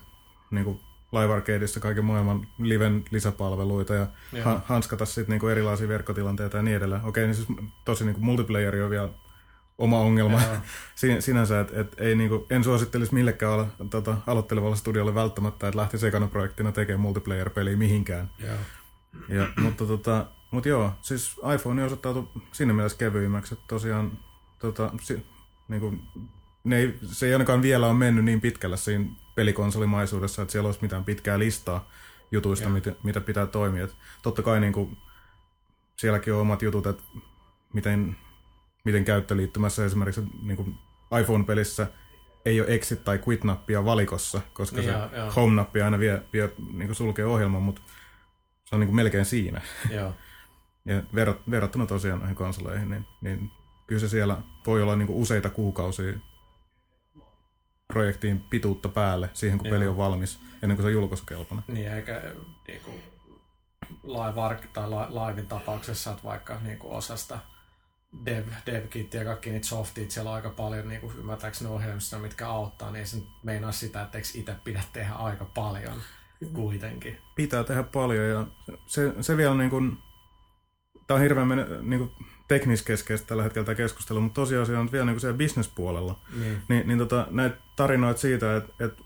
niin 0.51 0.79
Live 1.11 1.33
Arcadeissa 1.33 1.79
kaiken 1.79 2.05
maailman 2.05 2.47
liven 2.59 3.05
lisäpalveluita 3.11 3.93
ja 3.93 4.07
ha- 4.43 4.61
hanskata 4.65 5.05
sitten 5.05 5.33
niinku 5.33 5.47
erilaisia 5.47 5.87
verkkotilanteita 5.87 6.57
ja 6.57 6.63
niin 6.63 6.77
edelleen. 6.77 7.05
Okei, 7.05 7.25
niin 7.25 7.35
siis 7.35 7.47
tosi 7.85 8.05
niinku 8.05 8.21
multiplayeri 8.21 8.81
on 8.83 8.89
vielä 8.89 9.09
oma 9.77 9.99
ongelma 9.99 10.41
Sin- 10.95 11.21
sinänsä, 11.21 11.59
että 11.59 11.81
et 11.81 11.95
ei 11.97 12.15
niinku, 12.15 12.47
en 12.49 12.63
suosittelisi 12.63 13.13
millekään 13.13 13.53
alo- 13.53 13.87
tota, 13.89 14.17
aloittelevalle 14.27 14.75
studiolle 14.75 15.15
välttämättä, 15.15 15.67
että 15.67 15.77
lähti 15.79 15.97
sekana 15.97 16.27
projektina 16.27 16.71
tekemään 16.71 17.01
multiplayer-peliä 17.01 17.77
mihinkään. 17.77 18.29
Ja, 19.29 19.47
mutta, 19.61 19.85
tota, 19.85 20.25
mutta 20.51 20.69
joo, 20.69 20.91
siis 21.01 21.35
iPhone 21.55 21.83
osoittautui 21.83 22.27
siinä 22.51 22.73
mielessä 22.73 22.97
kevyimmäksi, 22.97 23.53
että 23.53 23.65
tosiaan 23.67 24.19
tota, 24.59 24.91
si, 25.01 25.25
niin 25.67 25.81
kuin, 25.81 26.01
ne 26.63 26.77
ei, 26.77 26.99
se 27.03 27.25
ei 27.25 27.33
ainakaan 27.33 27.61
vielä 27.61 27.87
ole 27.87 27.93
mennyt 27.97 28.25
niin 28.25 28.41
pitkällä 28.41 28.77
siinä 28.77 29.05
pelikonsolimaisuudessa, 29.35 30.41
että 30.41 30.51
siellä 30.51 30.67
olisi 30.67 30.81
mitään 30.81 31.03
pitkää 31.03 31.39
listaa 31.39 31.89
jutuista, 32.31 32.69
mitä, 32.69 32.95
mitä 33.03 33.21
pitää 33.21 33.47
toimia. 33.47 33.83
Et 33.83 33.95
totta 34.23 34.41
kai 34.41 34.59
niin 34.59 34.73
kuin, 34.73 34.97
sielläkin 35.97 36.33
on 36.33 36.41
omat 36.41 36.61
jutut, 36.61 36.87
että 36.87 37.03
miten, 37.73 38.15
miten 38.85 39.05
käyttöliittymässä 39.05 39.85
esimerkiksi 39.85 40.21
niin 40.41 40.57
kuin 40.57 40.75
iPhone-pelissä 41.21 41.87
ei 42.45 42.61
ole 42.61 42.69
exit- 42.69 43.03
tai 43.03 43.19
quit-nappia 43.27 43.85
valikossa, 43.85 44.41
koska 44.53 44.77
Niin, 44.77 44.89
se 44.89 44.95
home-nappi 45.35 45.81
aina 45.81 45.99
vie, 45.99 46.21
vie 46.33 46.49
niin 46.73 46.87
kuin 46.87 46.95
sulkee 46.95 47.25
ohjelman, 47.25 47.61
mutta 47.61 47.81
se 48.65 48.75
on 48.75 48.79
niin 48.79 48.87
kuin 48.87 48.95
melkein 48.95 49.25
siinä. 49.25 49.61
Joo. 49.91 50.13
Ja 50.85 51.03
verrat, 51.15 51.37
verrattuna 51.49 51.85
tosiaan 51.85 52.19
noihin 52.19 52.35
konsoleihin, 52.35 52.89
niin, 52.89 53.05
niin 53.21 53.51
kyllä 53.87 53.99
se 53.99 54.09
siellä 54.09 54.37
voi 54.67 54.81
olla 54.81 54.95
niin 54.95 55.07
kuin 55.07 55.19
useita 55.19 55.49
kuukausia 55.49 56.13
projektiin 57.93 58.41
pituutta 58.41 58.89
päälle 58.89 59.29
siihen, 59.33 59.57
kun 59.57 59.67
Joo. 59.67 59.75
peli 59.75 59.87
on 59.87 59.97
valmis, 59.97 60.39
ennen 60.63 60.77
kuin 60.77 60.83
se 60.83 60.87
on 60.87 60.93
julkaisukelpoinen. 60.93 61.65
Niin, 61.67 61.91
eikä 61.91 62.21
niinku, 62.67 62.91
live 64.03 64.41
arc, 64.41 64.63
tai 64.73 64.89
li, 64.89 64.95
livein 64.95 65.47
tapauksessa, 65.47 66.11
että 66.11 66.23
vaikka 66.23 66.59
niinku 66.59 66.95
osasta 66.95 67.39
dev, 68.25 68.47
dev 68.65 68.83
ja 69.13 69.25
kaikki 69.25 69.49
niitä 69.49 69.67
softit, 69.67 70.11
siellä 70.11 70.29
on 70.29 70.35
aika 70.35 70.49
paljon 70.49 70.87
niinku, 70.87 71.11
ymmärtääkseni 71.17 71.69
ohjelmista, 71.69 72.19
mitkä 72.19 72.49
auttaa, 72.49 72.91
niin 72.91 73.07
se 73.07 73.17
meinaa 73.43 73.71
sitä, 73.71 74.01
että 74.01 74.17
eikö 74.17 74.29
itse 74.33 74.55
pidä 74.63 74.83
tehdä 74.93 75.13
aika 75.13 75.45
paljon 75.45 76.01
kuitenkin. 76.53 77.17
Pitää 77.35 77.63
tehdä 77.63 77.83
paljon 77.83 78.29
ja 78.29 78.47
se, 78.85 79.13
se 79.21 79.37
vielä 79.37 79.55
niin 79.55 79.69
kuin, 79.69 79.97
tämä 81.09 81.15
on 81.15 81.21
hirveän 81.21 81.47
niin 81.81 81.99
kuin 81.99 82.11
tekniskeskeistä 82.47 83.27
tällä 83.27 83.43
hetkellä 83.43 83.65
tämä 83.65 83.75
keskustelu, 83.75 84.21
mutta 84.21 84.41
tosiasia 84.41 84.79
on 84.79 84.91
vielä 84.91 85.05
niin 85.05 85.13
kuin 85.13 85.21
siellä 85.21 85.37
bisnespuolella. 85.37 86.19
Niin. 86.39 86.61
Niin, 86.67 86.87
niin 86.87 86.99
tota, 86.99 87.27
näitä 87.29 87.57
tarinoita 87.75 88.21
siitä, 88.21 88.57
että, 88.57 88.85
että 88.85 89.03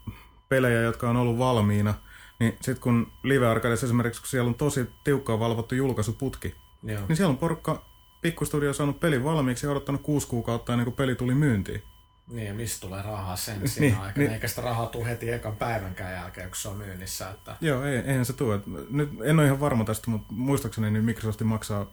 pelejä, 0.49 0.82
jotka 0.82 1.10
on 1.10 1.18
ollut 1.18 1.38
valmiina, 1.38 1.93
niin 2.39 2.58
sitten 2.62 2.84
kun 2.84 3.12
Live 3.24 3.47
Arcadeissa 3.47 3.86
esimerkiksi, 3.86 4.22
kun 4.22 4.30
siellä 4.30 4.47
on 4.47 4.56
tosi 4.56 4.89
tiukkaan 5.04 5.39
valvottu 5.39 5.76
julkaisuputki, 5.76 6.56
Joo. 6.84 7.01
niin 7.08 7.16
siellä 7.16 7.32
on 7.32 7.38
porukka 7.38 7.86
pikkustudio 8.22 8.74
saanut 8.74 8.99
pelin 8.99 9.24
valmiiksi 9.24 9.66
ja 9.66 9.72
odottanut 9.72 10.01
kuusi 10.01 10.28
kuukautta 10.28 10.74
ennen 10.74 10.86
kuin 10.86 10.95
peli 10.95 11.16
tuli 11.16 11.36
myyntiin. 11.36 11.84
Niin, 12.28 12.47
ja 12.47 12.53
mistä 12.53 12.82
tulee 12.82 13.01
rahaa 13.01 13.36
sen 13.36 13.59
Niin, 13.59 13.69
siinä 13.69 14.01
aikana, 14.01 14.13
niin. 14.17 14.32
eikä 14.32 14.47
sitä 14.47 14.61
rahaa 14.61 14.86
tule 14.86 15.05
heti 15.05 15.32
ekan 15.32 15.55
päivänkään 15.55 16.13
jälkeen, 16.13 16.49
kun 16.49 16.57
se 16.57 16.69
on 16.69 16.78
myynnissä. 16.78 17.30
Että... 17.30 17.55
Joo, 17.61 17.84
ei, 17.84 17.97
eihän 17.97 18.26
se 18.26 18.34
tule. 18.34 18.59
Nyt 18.89 19.09
en 19.24 19.39
ole 19.39 19.45
ihan 19.45 19.59
varma 19.59 19.84
tästä, 19.84 20.11
mutta 20.11 20.34
muistaakseni 20.34 20.91
niin 20.91 21.05
Microsoft 21.05 21.41
maksaa 21.41 21.86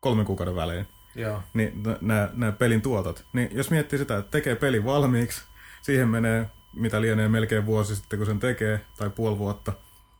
kolmen 0.00 0.26
kuukauden 0.26 0.56
välein 0.56 0.86
Joo, 1.14 1.42
niin 1.54 1.82
nämä, 2.00 2.28
nämä 2.32 2.52
pelin 2.52 2.82
tuotot. 2.82 3.24
Niin 3.32 3.48
jos 3.52 3.70
miettii 3.70 3.98
sitä, 3.98 4.18
että 4.18 4.30
tekee 4.30 4.56
pelin 4.56 4.84
valmiiksi, 4.84 5.42
siihen 5.82 6.08
menee 6.08 6.50
mitä 6.72 7.00
lienee 7.00 7.28
melkein 7.28 7.66
vuosi 7.66 7.96
sitten, 7.96 8.18
kun 8.18 8.26
sen 8.26 8.40
tekee, 8.40 8.80
tai 8.96 9.10
puoli 9.10 9.38
vuotta. 9.38 9.72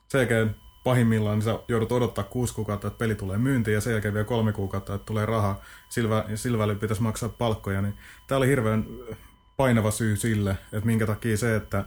Sen 0.09 0.19
jälkeen 0.19 0.57
pahimmillaan 0.85 1.39
niin 1.39 1.45
sä 1.45 1.59
joudut 1.69 1.93
odottaa 1.93 2.25
kuusi 2.25 2.55
kuukautta, 2.55 2.87
että 2.87 2.99
peli 2.99 3.15
tulee 3.15 3.39
myyntiin, 3.39 3.75
ja 3.75 3.81
sen 3.81 3.91
jälkeen 3.91 4.15
vielä 4.15 4.25
kolme 4.25 4.53
kuukautta, 4.53 4.95
että 4.95 5.07
tulee 5.07 5.27
rahaa. 5.27 5.61
Sillä, 5.89 6.25
sillä 6.35 6.59
välillä 6.59 6.81
pitäisi 6.81 7.03
maksaa 7.03 7.29
palkkoja. 7.29 7.83
Niin 7.83 7.95
tämä 8.27 8.37
oli 8.37 8.49
hirveän 8.49 8.87
painava 9.59 9.91
syy 9.91 10.17
sille, 10.17 10.51
että 10.51 10.87
minkä 10.87 11.07
takia 11.07 11.37
se, 11.37 11.57
että 11.57 11.85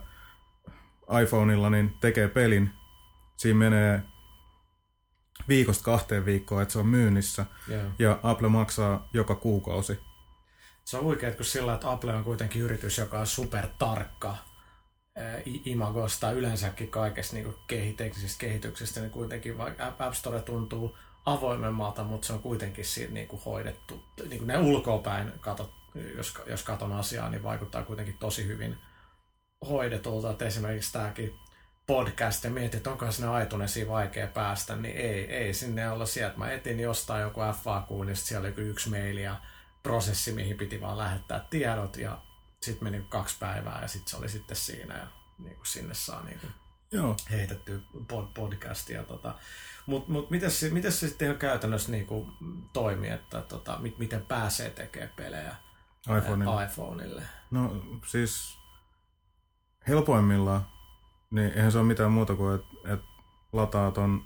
iPhoneilla 1.24 1.70
niin 1.70 1.98
tekee 2.02 2.28
pelin, 2.28 2.70
siinä 3.38 3.60
menee 3.60 4.04
viikosta 5.48 5.84
kahteen 5.84 6.26
viikkoon, 6.26 6.62
että 6.62 6.72
se 6.72 6.80
on 6.80 6.88
myynnissä, 6.88 7.46
joo. 7.68 7.82
ja 8.00 8.20
Apple 8.24 8.50
maksaa 8.50 9.10
joka 9.14 9.36
kuukausi. 9.36 10.00
Se 10.86 10.98
on 10.98 11.04
huikeet, 11.04 11.36
kun 11.36 11.46
sillä, 11.46 11.74
että 11.74 11.92
Apple 11.92 12.14
on 12.16 12.24
kuitenkin 12.24 12.62
yritys, 12.62 12.98
joka 12.98 13.20
on 13.20 13.28
super 13.28 13.68
tarkka 13.80 14.38
imagosta 15.66 16.32
yleensäkin 16.32 16.88
kaikesta 16.88 17.36
niin 17.36 17.56
kehi, 17.68 17.94
teknisestä 17.94 18.40
kehityksestä, 18.40 19.00
niin 19.00 19.12
kuitenkin 19.12 19.58
vaikka 19.58 19.94
App 20.00 20.14
Store 20.14 20.42
tuntuu 20.42 20.98
avoimemmalta, 21.26 22.04
mutta 22.04 22.28
se 22.28 22.34
on 22.34 22.40
kuitenkin 22.40 22.86
siinä 22.86 23.14
niin 23.14 23.28
kuin 23.28 23.42
hoidettu. 23.46 24.04
Niin 24.30 24.38
kuin 24.38 24.48
ne 24.48 24.58
ulkoapäin, 24.58 25.32
katot, 25.40 25.81
jos, 26.16 26.34
jos 26.46 26.64
katon 26.64 26.92
asiaa, 26.92 27.30
niin 27.30 27.44
vaikuttaa 27.44 27.84
kuitenkin 27.84 28.18
tosi 28.18 28.48
hyvin 28.48 28.78
hoidetulta. 29.70 30.32
Että 30.32 30.46
esimerkiksi 30.46 30.94
tämäkin 30.94 31.40
podcast 31.88 32.44
ja 32.44 32.50
mietin, 32.50 32.78
että 32.78 32.92
onkohan 32.92 33.14
sinne 33.14 33.44
iTunesiin 33.44 33.88
vaikea 33.88 34.28
päästä, 34.28 34.76
niin 34.76 34.98
ei, 34.98 35.36
ei 35.36 35.54
sinne 35.54 35.90
olla 35.90 36.06
sieltä. 36.06 36.38
Mä 36.38 36.52
etin 36.52 36.80
jostain 36.80 37.22
joku 37.22 37.42
FAQ, 37.64 37.90
niin 38.06 38.16
sit 38.16 38.26
siellä 38.26 38.48
oli 38.48 38.56
yksi 38.58 38.90
maili 38.90 39.24
ja 39.24 39.36
prosessi, 39.84 40.32
mihin 40.32 40.58
piti 40.58 40.82
vaan 40.82 40.98
lähettää 40.98 41.46
tiedot 41.50 41.98
ja 41.98 42.22
sitten 42.62 42.84
meni 42.84 43.06
kaksi 43.10 43.36
päivää 43.40 43.82
ja 43.82 43.88
sitten 43.88 44.10
se 44.10 44.18
oli 44.18 44.30
sitten 44.30 44.58
siinä 44.58 44.98
ja 44.98 45.08
niin 45.40 45.56
kuin 45.56 45.68
sinne 45.68 45.94
saa 45.94 46.24
niin 46.24 46.40
kuin 46.40 46.54
Joo. 46.92 47.16
heitetty 47.32 47.84
pod- 48.14 48.32
podcastia. 48.34 49.04
Tota. 49.04 49.36
Mutta 49.86 50.12
mut 50.12 50.30
miten, 50.30 50.52
se, 50.52 50.70
miten 50.70 50.92
se 50.92 51.08
sitten 51.08 51.38
käytännössä 51.38 51.92
niin 51.92 52.06
kuin 52.06 52.32
toimii, 52.74 53.10
että 53.10 53.42
tota, 53.42 53.78
mit, 53.80 53.98
miten 53.98 54.26
pääsee 54.26 54.70
tekemään 54.70 55.14
pelejä 55.16 55.56
iPhoneilla. 56.18 56.60
ää, 56.60 56.66
iPhoneille? 56.66 57.22
No 57.52 57.76
siis 58.08 58.58
helpoimmillaan, 59.88 60.66
niin 61.32 61.52
eihän 61.52 61.72
se 61.72 61.78
ole 61.78 61.88
mitään 61.88 62.12
muuta 62.12 62.36
kuin, 62.36 62.56
että 62.56 62.94
et 62.94 63.00
lataa 63.54 63.92
ton 63.92 64.24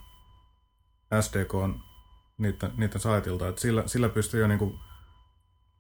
SDK 1.22 1.54
niiden, 2.38 2.72
niiden 2.78 3.02
saitilta. 3.02 3.48
Et 3.48 3.58
sillä, 3.58 3.84
sillä 3.86 4.10
pystyy 4.10 4.42
jo 4.42 4.48
niinku 4.48 4.80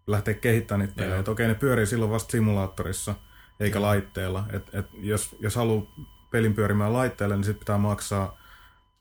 lähteä 0.08 0.34
kehittämään 0.34 0.88
niitä 0.88 1.04
pelejä. 1.04 1.24
Okei, 1.28 1.48
ne 1.48 1.56
pyörii 1.56 1.86
silloin 1.86 2.12
vasta 2.12 2.32
simulaattorissa, 2.32 3.16
eikä 3.60 3.80
Joo. 3.80 3.86
laitteella. 3.86 4.44
Et, 4.54 4.76
et 4.76 4.86
jos, 4.94 5.36
jos 5.40 5.56
haluaa 5.56 5.86
pelin 6.32 6.54
pyörimään 6.54 6.94
laitteelle, 6.94 7.36
niin 7.36 7.44
sit 7.44 7.60
pitää 7.60 7.78
maksaa 7.78 8.38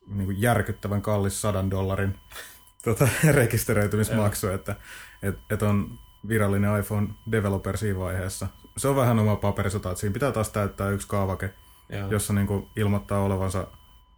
niinku 0.07 0.31
järkyttävän 0.31 1.01
kallis 1.01 1.41
sadan 1.41 1.71
dollarin 1.71 2.19
tota, 2.85 3.07
rekisteröitymismaksu, 3.31 4.47
että 4.47 4.75
et, 5.21 5.39
et 5.49 5.61
on 5.61 5.99
virallinen 6.27 6.79
iPhone 6.79 7.07
developer 7.31 7.77
siinä 7.77 7.99
vaiheessa. 7.99 8.47
Se 8.77 8.87
on 8.87 8.95
vähän 8.95 9.19
oma 9.19 9.35
paperisota, 9.35 9.91
että 9.91 9.99
siinä 9.99 10.13
pitää 10.13 10.31
taas 10.31 10.49
täyttää 10.49 10.89
yksi 10.89 11.07
kaavake, 11.07 11.53
Joo. 11.89 12.09
jossa 12.09 12.33
niinku 12.33 12.69
ilmoittaa 12.75 13.19
olevansa, 13.19 13.67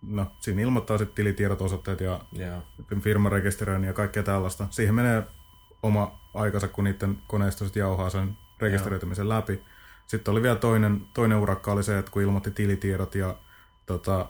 no 0.01 0.31
siinä 0.39 0.61
ilmoittaa 0.61 0.97
sitten 0.97 1.15
tilitiedot, 1.15 1.61
osoitteet 1.61 2.01
ja 2.01 2.21
Joo. 2.31 2.61
firman 3.01 3.31
rekisteröinnin 3.31 3.87
ja 3.87 3.93
kaikkea 3.93 4.23
tällaista. 4.23 4.67
Siihen 4.69 4.95
menee 4.95 5.23
oma 5.83 6.19
aikansa, 6.33 6.67
kun 6.67 6.83
niiden 6.83 7.17
koneisto 7.27 7.65
sit 7.65 7.75
jauhaa 7.75 8.09
sen 8.09 8.37
rekisteröitymisen 8.59 9.29
läpi. 9.29 9.63
Sitten 10.07 10.31
oli 10.31 10.41
vielä 10.43 10.55
toinen, 10.55 11.01
toinen 11.13 11.37
urakka 11.37 11.71
oli 11.71 11.83
se, 11.83 11.97
että 11.97 12.11
kun 12.11 12.21
ilmoitti 12.21 12.51
tilitiedot 12.51 13.15
ja 13.15 13.35
tota, 13.85 14.29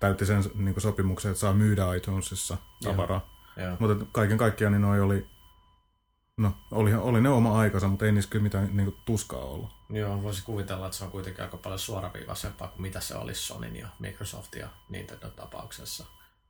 täytti 0.00 0.26
sen 0.26 0.42
niin 0.54 0.80
sopimuksen, 0.80 1.30
että 1.30 1.40
saa 1.40 1.52
myydä 1.52 1.94
iTunesissa 1.94 2.56
tavaraa. 2.84 3.36
Mutta 3.78 4.06
kaiken 4.12 4.38
kaikkiaan 4.38 4.72
niin 4.72 4.82
noi 4.82 5.00
oli, 5.00 5.26
no 6.36 6.52
oli, 6.70 6.94
oli 6.94 7.20
ne 7.20 7.28
oma 7.28 7.58
aikansa, 7.58 7.88
mutta 7.88 8.06
ei 8.06 8.12
niissä 8.12 8.30
kyllä 8.30 8.42
mitään 8.42 8.76
niin 8.76 8.84
kuin, 8.84 8.96
tuskaa 9.04 9.40
ollut. 9.40 9.70
Joo, 9.90 10.22
voisi 10.22 10.44
kuvitella, 10.44 10.86
että 10.86 10.98
se 10.98 11.04
on 11.04 11.10
kuitenkin 11.10 11.44
aika 11.44 11.56
paljon 11.56 11.78
suoraviivaisempaa 11.78 12.68
kuin 12.68 12.82
mitä 12.82 13.00
se 13.00 13.14
olisi 13.14 13.42
Sonyn 13.42 13.76
ja 13.76 13.88
Microsoftin 13.98 14.60
ja 14.60 14.68
Nintendo 14.88 15.30
tapauksessa. 15.30 16.06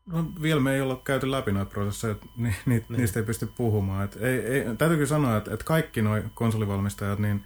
No, 0.07 0.25
vielä 0.43 0.61
me 0.61 0.75
ei 0.75 0.81
olla 0.81 1.01
käyty 1.05 1.31
läpi 1.31 1.53
noita 1.53 1.71
prosesseja, 1.71 2.13
että 2.13 2.27
ni, 2.37 2.49
ni, 2.49 2.57
niin. 2.67 2.85
niistä 2.89 3.21
ei 3.21 3.27
pysty 3.27 3.47
puhumaan. 3.47 4.05
Et 4.05 4.17
ei, 4.17 4.39
ei, 4.39 4.65
täytyy 4.65 4.97
kyllä 4.97 5.09
sanoa, 5.09 5.37
että, 5.37 5.55
että 5.55 5.65
kaikki 5.65 6.03
nuo 6.03 6.17
konsolivalmistajat 6.35 7.19
niin, 7.19 7.45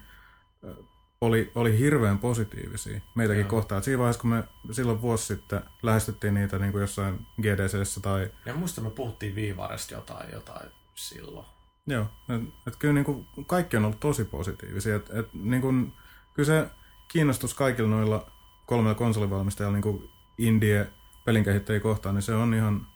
oli, 1.20 1.52
oli 1.54 1.78
hirveän 1.78 2.18
positiivisia 2.18 3.00
meitäkin 3.14 3.40
Joo. 3.40 3.50
kohtaan. 3.50 3.78
Et 3.78 3.84
siinä 3.84 3.98
vaiheessa, 3.98 4.20
kun 4.20 4.30
me 4.30 4.44
silloin 4.72 5.02
vuosi 5.02 5.26
sitten 5.26 5.60
lähestyttiin 5.82 6.34
niitä 6.34 6.58
niin 6.58 6.72
kuin 6.72 6.80
jossain 6.80 7.26
GDCssä 7.42 8.00
tai... 8.00 8.30
Ja 8.46 8.54
muista 8.54 8.80
me 8.80 8.90
puhuttiin 8.90 9.34
Viivaresta 9.34 9.94
jotain, 9.94 10.32
jotain 10.32 10.70
silloin. 10.94 11.46
Joo, 11.86 12.06
et, 12.28 12.42
et 12.66 12.76
kyllä 12.76 12.94
niin 12.94 13.04
kuin 13.04 13.26
kaikki 13.46 13.76
on 13.76 13.84
ollut 13.84 14.00
tosi 14.00 14.24
positiivisia. 14.24 14.96
Et, 14.96 15.10
et, 15.10 15.34
niin 15.34 15.62
kuin, 15.62 15.92
kyllä 16.34 16.46
se 16.46 16.66
kiinnostus 17.08 17.54
kaikilla 17.54 17.90
noilla 17.90 18.30
kolmella 18.66 18.94
konsolivalmistajalla 18.94 19.76
niin 19.76 19.82
kuin 19.82 20.10
indie 20.38 20.88
pelinkehittäjiä 21.24 21.80
kohtaan, 21.80 22.14
niin 22.14 22.22
se 22.22 22.34
on 22.34 22.54
ihan 22.54 22.86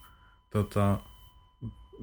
tota, 0.50 0.98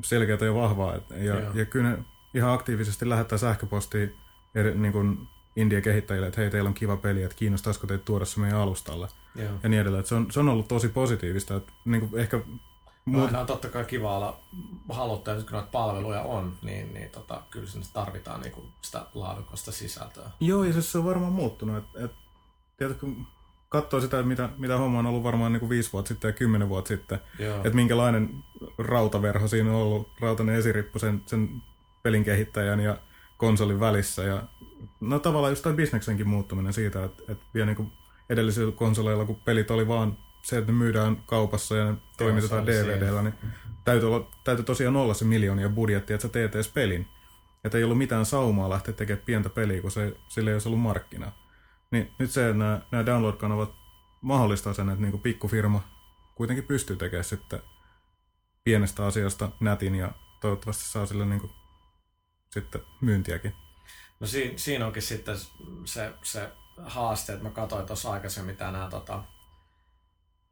selkeätä 0.03 0.45
ja 0.45 0.53
vahvaa. 0.53 0.95
Et, 0.95 1.09
ja, 1.09 1.39
Joo. 1.39 1.53
ja 1.53 1.65
kyllä 1.65 1.89
ne 1.89 1.97
ihan 2.33 2.53
aktiivisesti 2.53 3.09
lähettää 3.09 3.37
sähköpostia 3.37 4.07
eri, 4.55 4.75
niin 4.75 4.93
kuin 4.93 5.27
indie-kehittäjille, 5.55 6.27
että 6.27 6.41
hei, 6.41 6.49
teillä 6.49 6.67
on 6.67 6.73
kiva 6.73 6.97
peli, 6.97 7.23
että 7.23 7.35
kiinnostaisiko 7.35 7.87
teitä 7.87 8.03
tuoda 8.03 8.25
se 8.25 8.39
meidän 8.39 8.59
alustalle 8.59 9.07
Joo. 9.35 9.51
ja 9.63 9.69
niin 9.69 9.81
edelleen. 9.81 9.99
Että 9.99 10.09
se, 10.09 10.15
on, 10.15 10.31
se 10.31 10.39
on 10.39 10.49
ollut 10.49 10.67
tosi 10.67 10.89
positiivista. 10.89 11.55
Että 11.55 11.71
niin 11.85 12.09
kuin 12.09 12.21
ehkä 12.21 12.39
Aina 13.25 13.39
on 13.39 13.45
totta 13.45 13.69
kai 13.69 13.85
kiva 13.85 14.17
olla 14.17 14.39
haluttaa, 14.89 15.35
kun 15.35 15.45
noita 15.51 15.67
palveluja 15.71 16.21
on, 16.21 16.53
niin, 16.61 16.93
niin 16.93 17.09
tota, 17.09 17.41
kyllä 17.51 17.67
sinne 17.67 17.85
tarvitaan 17.93 18.41
niinku 18.41 18.63
sitä 18.81 19.05
laadukasta 19.13 19.71
sisältöä. 19.71 20.29
Joo, 20.39 20.63
ja 20.63 20.81
se 20.81 20.97
on 20.97 21.05
varmaan 21.05 21.33
muuttunut. 21.33 21.77
Et, 21.77 22.03
et, 22.03 22.11
tiedätkö, 22.77 23.07
katsoo 23.69 24.01
sitä, 24.01 24.23
mitä, 24.23 24.49
mitä 24.57 24.77
homma 24.77 24.99
on 24.99 25.05
ollut 25.05 25.23
varmaan 25.23 25.53
niin 25.53 25.59
kuin 25.59 25.69
viisi 25.69 25.93
vuotta 25.93 26.07
sitten 26.07 26.29
ja 26.29 26.33
kymmenen 26.33 26.69
vuotta 26.69 26.87
sitten, 26.87 27.19
että 27.39 27.75
minkälainen 27.75 28.43
rautaverho 28.77 29.47
siinä 29.47 29.69
on 29.69 29.75
ollut, 29.75 30.09
rautainen 30.19 30.55
esirippu 30.55 30.99
sen, 30.99 31.23
sen 31.25 31.61
pelin 32.03 32.23
kehittäjän 32.23 32.79
ja 32.79 32.97
konsolin 33.37 33.79
välissä. 33.79 34.23
Ja, 34.23 34.43
no 34.99 35.19
tavallaan 35.19 35.51
just 35.51 35.63
tämä 35.63 35.75
bisneksenkin 35.75 36.29
muuttuminen 36.29 36.73
siitä, 36.73 37.03
että, 37.03 37.23
että 37.29 37.45
vielä 37.53 37.65
niin 37.65 37.75
kuin 37.75 37.91
edellisillä 38.29 38.71
konsoleilla, 38.71 39.25
kun 39.25 39.35
pelit 39.35 39.71
oli 39.71 39.87
vaan 39.87 40.17
se, 40.41 40.57
että 40.57 40.71
ne 40.71 40.77
myydään 40.77 41.23
kaupassa 41.25 41.75
ja 41.75 41.91
ne 41.91 41.97
toimitetaan 42.17 42.65
DVDllä, 42.65 43.21
niin 43.21 43.33
täytyy, 43.85 44.15
olla, 44.15 44.31
täytyy 44.43 44.65
tosiaan 44.65 44.95
olla 44.95 45.13
se 45.13 45.25
miljoonia 45.25 45.69
budjetti, 45.69 46.13
että 46.13 46.21
sä 46.21 46.29
teet 46.29 46.55
edes 46.55 46.69
pelin. 46.69 47.07
Että 47.63 47.77
ei 47.77 47.83
ollut 47.83 47.97
mitään 47.97 48.25
saumaa 48.25 48.69
lähteä 48.69 48.93
tekemään 48.93 49.25
pientä 49.25 49.49
peliä, 49.49 49.81
kun 49.81 49.91
se, 49.91 50.13
sillä 50.27 50.49
ei 50.49 50.55
olisi 50.55 50.69
ollut 50.69 50.81
markkinaa. 50.81 51.47
Niin 51.91 52.11
nyt 52.19 52.31
se, 52.31 52.49
että 52.49 52.57
nämä, 52.57 52.81
nämä 52.91 53.05
download-kanavat 53.05 53.71
mahdollistaa 54.21 54.73
sen, 54.73 54.89
että 54.89 55.01
niin 55.01 55.11
kuin 55.11 55.21
pikkufirma 55.21 55.83
kuitenkin 56.35 56.63
pystyy 56.63 56.95
tekemään 56.95 57.23
sitten 57.23 57.59
pienestä 58.63 59.05
asiasta 59.05 59.49
nätin 59.59 59.95
ja 59.95 60.11
toivottavasti 60.41 60.83
saa 60.83 61.05
sille 61.05 61.25
niin 61.25 61.39
kuin 61.39 61.51
sitten 62.49 62.81
myyntiäkin. 63.01 63.55
No 64.19 64.27
siinä, 64.27 64.53
siinä 64.55 64.85
onkin 64.85 65.01
sitten 65.01 65.35
se, 65.85 66.13
se 66.23 66.51
haaste, 66.83 67.33
että 67.33 67.43
mä 67.43 67.49
katsoin 67.49 67.85
tuossa 67.85 68.11
aikaisemmin 68.11 68.57
tänään 68.57 68.89
tota, 68.89 69.23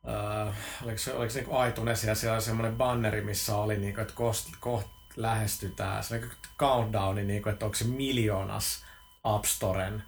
äh, 0.10 0.56
oliko 0.84 0.98
se, 0.98 1.14
oliko 1.14 1.30
se 1.30 1.42
niin 1.42 1.70
iTunes 1.70 2.04
ja 2.04 2.16
siellä 2.16 2.36
oli 2.36 2.42
semmoinen 2.42 2.76
banneri, 2.76 3.22
missä 3.22 3.56
oli, 3.56 3.78
niin 3.78 3.94
kuin, 3.94 4.02
että 4.02 4.14
kost, 4.14 4.48
koht 4.60 4.88
lähestytään, 5.16 6.04
se 6.04 6.16
oli 6.16 6.24
countdowni, 6.60 7.24
niin 7.24 7.44
kuin, 7.44 7.54
että 7.54 7.66
onko 7.66 7.76
se 7.76 7.86
miljoonas 7.86 8.86
App 9.24 9.46
Storen 9.46 10.04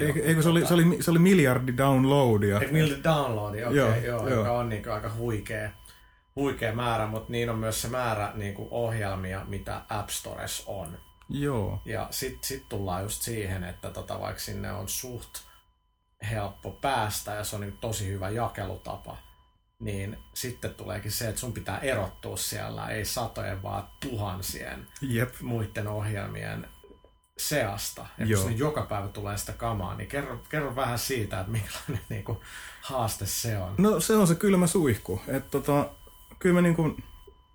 Eikö, 0.00 0.24
eikö 0.24 0.42
se, 0.42 0.48
oli, 0.48 0.66
se, 0.66 0.74
oli, 0.74 1.02
se 1.02 1.10
oli 1.10 1.18
miljardi 1.18 1.76
downloadia? 1.76 2.60
Eikö 2.60 2.72
miljardi 2.72 3.04
downloadia, 3.04 3.68
okei, 3.68 3.82
okay, 3.82 4.04
joo, 4.04 4.28
joo, 4.28 4.38
joka 4.38 4.52
on 4.52 4.68
niin 4.68 4.88
aika 4.88 5.10
huikea, 5.18 5.70
huikea 6.36 6.74
määrä, 6.74 7.06
mutta 7.06 7.32
niin 7.32 7.50
on 7.50 7.58
myös 7.58 7.82
se 7.82 7.88
määrä 7.88 8.32
niin 8.34 8.54
kuin 8.54 8.68
ohjelmia, 8.70 9.44
mitä 9.48 9.80
App 9.88 10.08
Stores 10.08 10.62
on. 10.66 10.98
Joo. 11.28 11.82
Ja 11.84 12.08
sitten 12.10 12.48
sit 12.48 12.68
tullaan 12.68 13.02
just 13.02 13.22
siihen, 13.22 13.64
että 13.64 13.90
tota, 13.90 14.20
vaikka 14.20 14.40
sinne 14.40 14.72
on 14.72 14.88
suht 14.88 15.30
helppo 16.30 16.70
päästä 16.70 17.34
ja 17.34 17.44
se 17.44 17.56
on 17.56 17.62
niin 17.62 17.78
tosi 17.78 18.08
hyvä 18.08 18.30
jakelutapa, 18.30 19.16
niin 19.78 20.18
sitten 20.34 20.74
tuleekin 20.74 21.10
se, 21.10 21.28
että 21.28 21.40
sun 21.40 21.52
pitää 21.52 21.78
erottua 21.78 22.36
siellä, 22.36 22.88
ei 22.88 23.04
satojen, 23.04 23.62
vaan 23.62 23.88
tuhansien 24.00 24.86
Jep. 25.00 25.40
muiden 25.40 25.88
ohjelmien 25.88 26.68
seasta. 27.38 28.06
Ja 28.18 28.26
kun 28.26 28.36
sinne 28.36 28.52
joka 28.52 28.82
päivä 28.82 29.08
tulee 29.08 29.38
sitä 29.38 29.52
kamaa, 29.52 29.94
niin 29.94 30.08
kerro, 30.08 30.38
kerro 30.48 30.76
vähän 30.76 30.98
siitä, 30.98 31.40
että 31.40 31.52
minkälainen 31.52 32.00
niin 32.08 32.24
kuin, 32.24 32.38
haaste 32.80 33.26
se 33.26 33.58
on. 33.58 33.74
No 33.78 34.00
se 34.00 34.16
on 34.16 34.26
se 34.26 34.34
kylmä 34.34 34.66
suihku. 34.66 35.20
Että 35.28 35.50
tota, 35.50 35.90
kyllä 36.38 36.54
me 36.54 36.62
niin 36.62 36.76
kuin, 36.76 37.04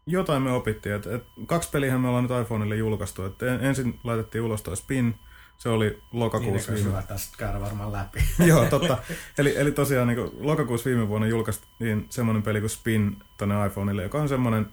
jotain 0.08 0.42
me 0.42 0.52
opittiin. 0.52 0.96
Et, 0.96 1.06
et, 1.06 1.24
kaksi 1.46 1.70
peliä 1.70 1.98
me 1.98 2.08
ollaan 2.08 2.24
nyt 2.24 2.42
iPhoneille 2.42 2.76
julkaistu. 2.76 3.26
Et 3.26 3.44
ensin 3.62 4.00
laitettiin 4.04 4.42
ulos 4.42 4.62
toi 4.62 4.78
Spin, 4.78 5.20
se 5.60 5.70
oli 5.70 6.02
lokakuussa 6.12 6.72
niin, 6.72 6.86
viime... 6.86 7.04
tästä 7.04 7.38
käydä 7.38 7.62
varmaan 7.62 7.92
läpi. 7.92 8.20
Joo, 8.48 8.66
totta. 8.66 8.98
Eli, 9.38 9.58
eli 9.58 9.72
tosiaan 9.72 10.08
niin 10.08 10.32
lokakuussa 10.40 10.90
viime 10.90 11.08
vuonna 11.08 11.28
julkaistiin 11.28 12.06
semmoinen 12.10 12.44
peli 12.44 12.60
kuin 12.60 12.70
Spin 12.70 13.24
tänne 13.38 13.68
iPhoneille, 13.68 14.04
joka 14.04 14.22
on 14.22 14.30
semmoinen 14.30 14.72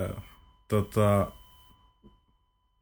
äh, 0.00 0.22
tota, 0.68 1.32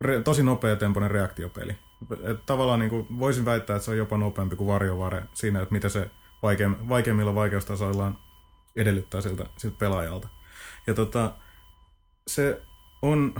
re, 0.01 0.22
tosi 0.22 0.42
nopea 0.42 0.76
tempoinen 0.76 1.11
reaktiopeli. 1.11 1.76
Et 2.22 2.47
tavallaan 2.47 2.80
niin 2.80 2.90
kuin 2.90 3.07
voisin 3.18 3.44
väittää, 3.44 3.76
että 3.76 3.84
se 3.84 3.90
on 3.90 3.97
jopa 3.97 4.18
nopeampi 4.18 4.57
kuin 4.57 4.68
varjovare 4.68 5.22
siinä, 5.34 5.62
että 5.62 5.72
mitä 5.72 5.88
se 5.88 6.11
vaikeim, 6.42 6.76
vaikeimmilla 6.88 7.34
vaikeustasoillaan 7.34 8.18
edellyttää 8.76 9.20
siltä, 9.20 9.47
siltä 9.57 9.76
pelaajalta. 9.78 10.28
Ja 10.86 10.94
tota, 10.94 11.34
se 12.26 12.62
on 13.03 13.34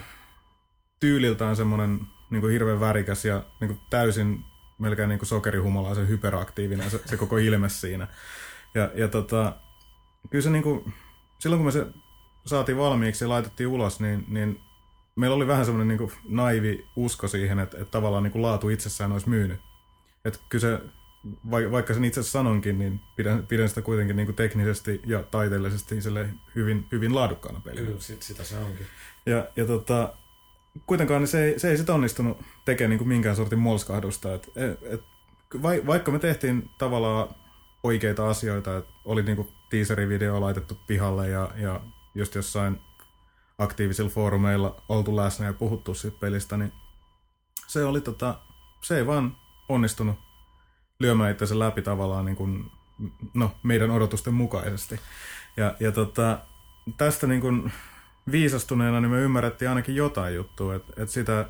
tyyliltään 1.01 1.57
semmoinen 1.57 2.01
niin 2.31 2.41
kuin 2.41 2.53
hirveän 2.53 2.81
värikäs 2.81 3.25
ja 3.25 3.45
niin 3.61 3.69
kuin 3.69 3.81
täysin 3.91 4.45
melkein 4.79 5.09
niin 5.09 5.19
kuin 5.19 5.29
sokerihumalaisen 5.29 6.09
hyperaktiivinen 6.09 6.91
se, 6.91 7.01
se 7.05 7.17
koko 7.17 7.37
ilme 7.39 7.69
siinä. 7.69 8.09
Ja, 8.75 8.91
ja 8.95 9.09
tota, 9.09 9.57
kyllä 10.31 10.43
se 10.43 10.51
niin 10.51 10.63
kuin, 10.63 10.95
silloin 11.39 11.59
kun 11.59 11.67
me 11.67 11.73
se 11.73 11.87
saatiin 12.47 12.79
valmiiksi 12.79 13.25
ja 13.25 13.29
laitettiin 13.29 13.67
ulos, 13.67 14.01
niin, 14.01 14.25
niin 14.29 14.61
meillä 15.17 15.37
oli 15.37 15.47
vähän 15.47 15.65
semmoinen 15.65 15.99
niin 15.99 16.13
naivi 16.29 16.87
usko 16.97 17.29
siihen, 17.29 17.59
että, 17.59 17.79
että 17.79 17.91
tavallaan 17.91 18.23
niin 18.23 18.33
kuin 18.33 18.43
laatu 18.43 18.69
itsessään 18.69 19.13
olisi 19.13 19.29
myynyt. 19.29 19.61
Että 20.25 20.39
kyllä 20.49 20.63
se, 20.63 20.81
vaikka 21.51 21.95
sen 21.95 22.05
itse 22.05 22.23
sanonkin, 22.23 22.79
niin 22.79 23.01
pidän, 23.17 23.47
pidän 23.47 23.69
sitä 23.69 23.83
kuitenkin 23.83 24.17
niin 24.17 24.27
kuin 24.27 24.37
teknisesti 24.37 25.01
ja 25.07 25.23
taiteellisesti 25.23 25.95
hyvin, 26.55 26.87
hyvin 26.93 27.15
laadukkaana 27.15 27.61
pelinä. 27.61 27.87
Kyllä, 27.87 28.01
sit, 28.01 28.23
sitä 28.23 28.45
se 28.45 28.59
onkin. 28.59 28.87
Ja, 29.27 29.47
ja 29.57 29.67
tota, 29.67 30.15
kuitenkaan 30.87 31.21
niin 31.21 31.29
se 31.29 31.45
ei, 31.45 31.59
se 31.59 31.71
ei 31.71 31.77
sit 31.77 31.91
onnistunut 31.91 32.39
tekemään 32.65 32.91
niin 32.91 32.99
kuin 32.99 33.09
minkään 33.09 33.37
sortin 33.37 33.59
molskahdusta. 33.59 34.35
Et, 34.35 34.49
et, 34.83 35.03
vaikka 35.87 36.11
me 36.11 36.19
tehtiin 36.19 36.71
tavallaan 36.79 37.29
oikeita 37.83 38.31
asioita, 38.31 38.77
että 38.77 38.93
oli 39.05 39.23
niin 39.23 39.37
kuin 39.37 39.49
teaserivideo 39.71 40.41
laitettu 40.41 40.79
pihalle 40.87 41.29
ja, 41.29 41.51
ja 41.57 41.81
just 42.15 42.35
jossain 42.35 42.81
aktiivisilla 43.59 44.11
foorumeilla 44.11 44.83
oltu 44.89 45.17
läsnä 45.17 45.47
ja 45.47 45.53
puhuttu 45.53 45.95
siitä 45.95 46.17
pelistä, 46.21 46.57
niin 46.57 46.73
se 47.67 47.85
oli 47.85 48.01
tota, 48.01 48.39
se 48.83 48.97
ei 48.97 49.07
vaan 49.07 49.37
onnistunut 49.69 50.17
lyömään 50.99 51.31
itse 51.31 51.59
läpi 51.59 51.83
tavallaan 51.83 52.25
niin 52.25 52.37
kuin, 52.37 52.71
no, 53.35 53.51
meidän 53.63 53.91
odotusten 53.91 54.35
mukaisesti. 54.35 55.01
Ja, 55.57 55.75
ja 55.81 55.93
tota, 55.93 56.39
tästä 56.97 57.27
niin 57.27 57.41
kuin 57.41 57.73
viisastuneena 58.31 59.01
niin 59.01 59.11
me 59.11 59.21
ymmärrettiin 59.21 59.69
ainakin 59.69 59.97
jotain 59.97 60.35
juttua, 60.35 60.75
että 60.75 60.93
et 61.03 61.09
sitä, 61.09 61.49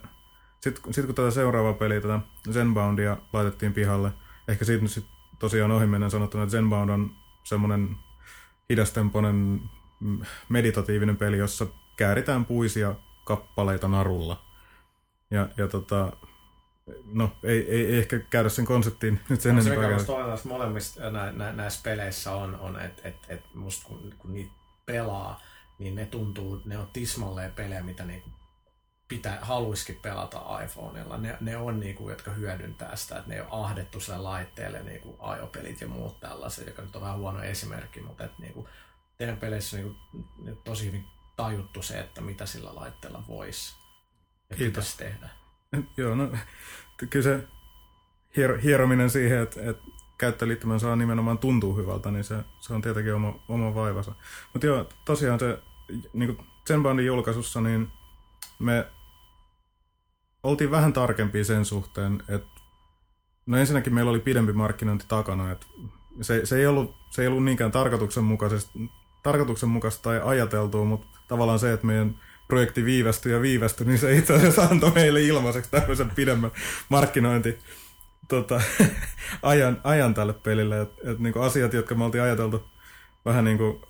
sitten 0.61 0.95
sit 0.95 1.07
kun 1.07 1.15
tätä 1.15 1.31
seuraavaa 1.31 1.73
peliä, 1.73 2.01
tätä 2.01 2.21
Zenboundia 2.53 3.17
laitettiin 3.33 3.73
pihalle, 3.73 4.13
ehkä 4.49 4.65
siitä 4.65 4.83
nyt 4.83 4.91
sit 4.91 5.07
tosiaan 5.39 5.71
ohimennen 5.71 6.11
sanottuna, 6.11 6.43
että 6.43 6.53
Zenbound 6.53 6.91
on 6.91 7.11
semmoinen 7.45 7.97
hidastempoinen 8.71 9.61
meditatiivinen 10.49 11.17
peli, 11.17 11.39
jossa 11.39 11.67
kääritään 11.97 12.45
puisia 12.45 12.95
kappaleita 13.25 13.89
narulla. 13.89 14.43
Ja, 15.31 15.49
ja 15.57 15.69
tota, 15.69 16.13
no 17.13 17.37
ei, 17.43 17.71
ei, 17.71 17.87
ei 17.87 17.99
ehkä 17.99 18.19
käydä 18.19 18.49
sen 18.49 18.65
konseptiin 18.65 19.21
nyt 19.29 19.41
sen 19.41 19.57
no. 19.57 19.63
Se 19.63 19.71
mikä 19.71 19.91
musta 19.93 20.49
molemmissa 20.49 21.11
nä, 21.11 21.33
nä, 21.33 21.53
näissä 21.53 21.81
peleissä 21.83 22.33
on, 22.33 22.55
on 22.61 22.81
että 22.81 23.09
et, 23.09 23.17
et 23.29 23.55
musta 23.55 23.87
kun, 23.89 24.15
kun 24.19 24.33
niitä 24.33 24.53
pelaa, 24.87 25.41
niin 25.79 25.95
ne 25.95 26.07
tuntuu, 26.07 26.63
ne 26.65 26.79
on 26.79 26.91
tismalleen 26.93 27.53
pelejä, 27.53 27.83
mitä 27.83 28.05
niinku 28.05 28.31
pitää, 29.09 29.39
haluisikin 29.43 30.01
pelata 30.03 30.63
iPhoneilla. 30.65 31.19
Ne, 31.19 31.37
ne 31.41 31.57
on 31.57 31.81
niinku, 31.81 32.11
jotka 32.11 32.31
hyödyntää 32.31 32.97
sitä, 32.97 33.19
että 33.19 33.31
ne 33.31 33.43
on 33.43 33.65
ahdettu 33.65 34.01
sille 34.01 34.19
laitteelle 34.19 34.83
niinku 34.83 35.17
ajopelit 35.19 35.81
ja 35.81 35.89
muut 35.89 36.21
tällaiset, 36.21 36.67
joka 36.67 36.83
nyt 36.83 36.97
on 36.97 37.03
vähän 37.03 37.19
huono 37.19 37.43
esimerkki, 37.43 38.01
mutta 38.01 38.25
et, 38.25 38.39
niinku, 38.39 38.69
teidän 39.19 39.37
peleissä 39.37 39.77
niinku, 39.77 39.97
tosi 40.65 40.87
hyvin 40.87 41.05
tajuttu 41.37 41.83
se, 41.83 42.01
että 42.01 42.21
mitä 42.21 42.47
sillä 42.47 42.75
laitteella 42.75 43.25
voisi 43.29 43.77
ja 44.51 44.57
pitäisi 44.57 44.99
tehdä. 44.99 45.29
Joo, 45.97 46.15
no 46.15 46.33
kyllä 47.11 47.23
se 47.23 47.45
hier, 48.37 48.59
hierominen 48.59 49.11
siihen, 49.11 49.39
että, 49.39 49.61
että 49.71 49.83
käyttöliittymän 50.19 50.81
saa 50.81 50.97
nimenomaan 50.97 51.39
tuntuu 51.39 51.77
hyvältä, 51.77 52.11
niin 52.11 52.25
se, 52.25 52.37
se 52.61 52.75
on 52.75 52.83
tietenkin 52.83 53.15
oma, 53.15 53.35
oma 53.49 53.75
vaivansa. 53.75 54.13
Mutta 54.53 54.67
joo, 54.67 54.89
tosiaan 55.05 55.41
se 55.41 55.59
niin 56.13 56.39
Zenboundin 56.67 57.07
julkaisussa, 57.07 57.61
niin 57.61 57.89
me 58.59 58.87
oltiin 60.43 60.71
vähän 60.71 60.93
tarkempia 60.93 61.45
sen 61.45 61.65
suhteen, 61.65 62.23
että 62.29 62.61
no 63.47 63.57
ensinnäkin 63.57 63.95
meillä 63.95 64.11
oli 64.11 64.21
pidempi 64.21 64.53
markkinointi 64.53 65.05
takana, 65.09 65.53
että 65.53 65.67
se, 66.21 66.47
se, 66.47 66.59
ei 66.59 66.67
ollut, 66.67 66.97
se 67.11 67.23
ei 67.23 67.29
ollut 67.29 67.45
niinkään 67.45 67.73
tarkoituksenmukaista 69.23 70.03
tai 70.03 70.21
ajateltua, 70.25 70.85
mutta 70.85 71.07
tavallaan 71.29 71.59
se, 71.59 71.73
että 71.73 71.87
meidän 71.87 72.21
projekti 72.49 72.85
viivästyi 72.85 73.33
ja 73.33 73.43
viivästyi, 73.43 73.87
niin 73.87 73.99
se 73.99 74.17
itse 74.17 74.35
asiassa 74.35 74.63
antoi 74.63 74.91
meille 74.91 75.23
ilmaiseksi 75.23 75.71
tämmöisen 75.71 76.11
pidemmän 76.11 76.51
markkinointi 76.89 77.59
tota, 78.29 78.61
ajan, 79.43 79.81
ajan 79.85 80.15
tälle 80.15 80.33
pelille. 80.33 80.81
Että 80.81 81.11
et, 81.11 81.19
niinku 81.19 81.41
asiat, 81.41 81.73
jotka 81.73 81.95
me 81.95 82.05
oltiin 82.05 82.23
ajateltu 82.23 82.69
vähän 83.25 83.45
niin 83.45 83.59
kuin 83.59 83.83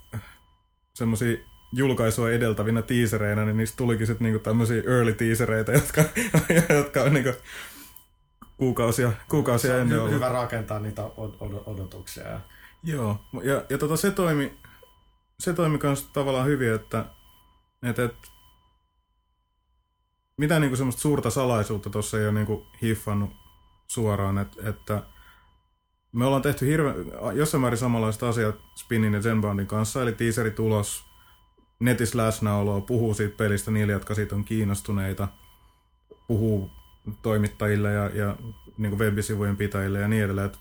semmoisia 0.94 1.36
julkaisua 1.72 2.30
edeltävinä 2.30 2.82
tiisereinä, 2.82 3.44
niin 3.44 3.56
niistä 3.56 3.76
tulikin 3.76 4.06
sitten 4.06 4.24
niinku 4.24 4.38
tämmöisiä 4.38 4.82
early 4.86 5.12
teasereita, 5.12 5.72
jotka, 5.72 6.04
jotka 6.76 7.02
on 7.02 7.14
niinku 7.14 7.32
kuukausia, 8.56 9.12
kuukausia 9.28 9.70
Se 9.70 9.74
on 9.74 9.80
ennen 9.82 9.98
hy- 9.98 10.00
ollut. 10.00 10.14
hyvä 10.14 10.28
rakentaa 10.28 10.78
niitä 10.78 11.02
od- 11.02 11.36
od- 11.40 11.62
odotuksia. 11.66 12.28
Ja... 12.28 12.40
Joo, 12.84 13.20
ja, 13.42 13.62
ja 13.68 13.78
tota, 13.78 13.96
se 13.96 14.10
toimi, 14.10 14.58
se 15.40 15.52
toimi 15.52 15.78
kans 15.78 16.02
tavallaan 16.02 16.46
hyvin, 16.46 16.72
että 16.74 17.04
et, 17.82 17.98
et, 17.98 18.14
mitään 20.38 20.60
niinku 20.60 20.76
semmoista 20.76 21.00
suurta 21.02 21.30
salaisuutta 21.30 21.90
tuossa 21.90 22.18
ei 22.18 22.24
ole 22.24 22.32
niinku 22.32 22.66
hiffannut 22.82 23.30
suoraan, 23.86 24.38
et, 24.38 24.56
että 24.64 25.02
me 26.12 26.24
ollaan 26.24 26.42
tehty 26.42 26.66
hirve, 26.66 26.94
jossain 27.34 27.60
määrin 27.60 27.78
samanlaiset 27.78 28.22
asiat 28.22 28.56
Spinnin 28.74 29.14
ja 29.14 29.20
Zenboundin 29.20 29.66
kanssa, 29.66 30.02
eli 30.02 30.12
teaserit 30.12 30.58
ulos, 30.58 31.04
netissä 31.80 32.18
läsnäoloa, 32.18 32.80
puhuu 32.80 33.14
siitä 33.14 33.36
pelistä 33.36 33.70
niille, 33.70 33.92
jotka 33.92 34.14
siitä 34.14 34.34
on 34.34 34.44
kiinnostuneita, 34.44 35.28
puhuu 36.28 36.70
toimittajille 37.22 37.92
ja, 37.92 38.10
ja 38.14 38.36
niin 38.78 38.90
kuin 38.90 38.98
webisivujen 38.98 39.56
pitäjille 39.56 40.00
ja 40.00 40.08
niin 40.08 40.24
edelleen. 40.24 40.46
Et 40.46 40.58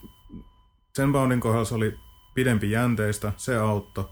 Zenboundin 0.96 1.40
kohdalla 1.40 1.64
se 1.64 1.74
oli 1.74 1.98
pidempi 2.34 2.70
jänteistä, 2.70 3.32
se 3.36 3.56
auttoi, 3.56 4.04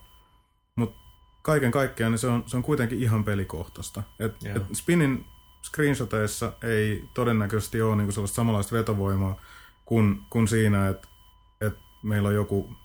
mutta 0.76 0.98
kaiken 1.42 1.70
kaikkiaan 1.70 2.12
niin 2.12 2.18
se, 2.18 2.26
on, 2.26 2.42
se 2.46 2.56
on 2.56 2.62
kuitenkin 2.62 3.02
ihan 3.02 3.24
pelikohtaista. 3.24 4.02
Et, 4.18 4.42
Joo. 4.42 4.56
et 4.56 4.62
Spinin 4.72 5.24
screenshoteissa 5.66 6.52
ei 6.62 7.04
todennäköisesti 7.14 7.82
ole 7.82 7.96
niinku 7.96 8.12
sellaista 8.12 8.34
samanlaista 8.34 8.76
vetovoimaa 8.76 9.40
kuin, 9.84 10.20
kuin 10.30 10.48
siinä, 10.48 10.88
että 10.88 11.08
et 11.60 11.78
meillä 12.02 12.28
on 12.28 12.34
joku 12.34 12.76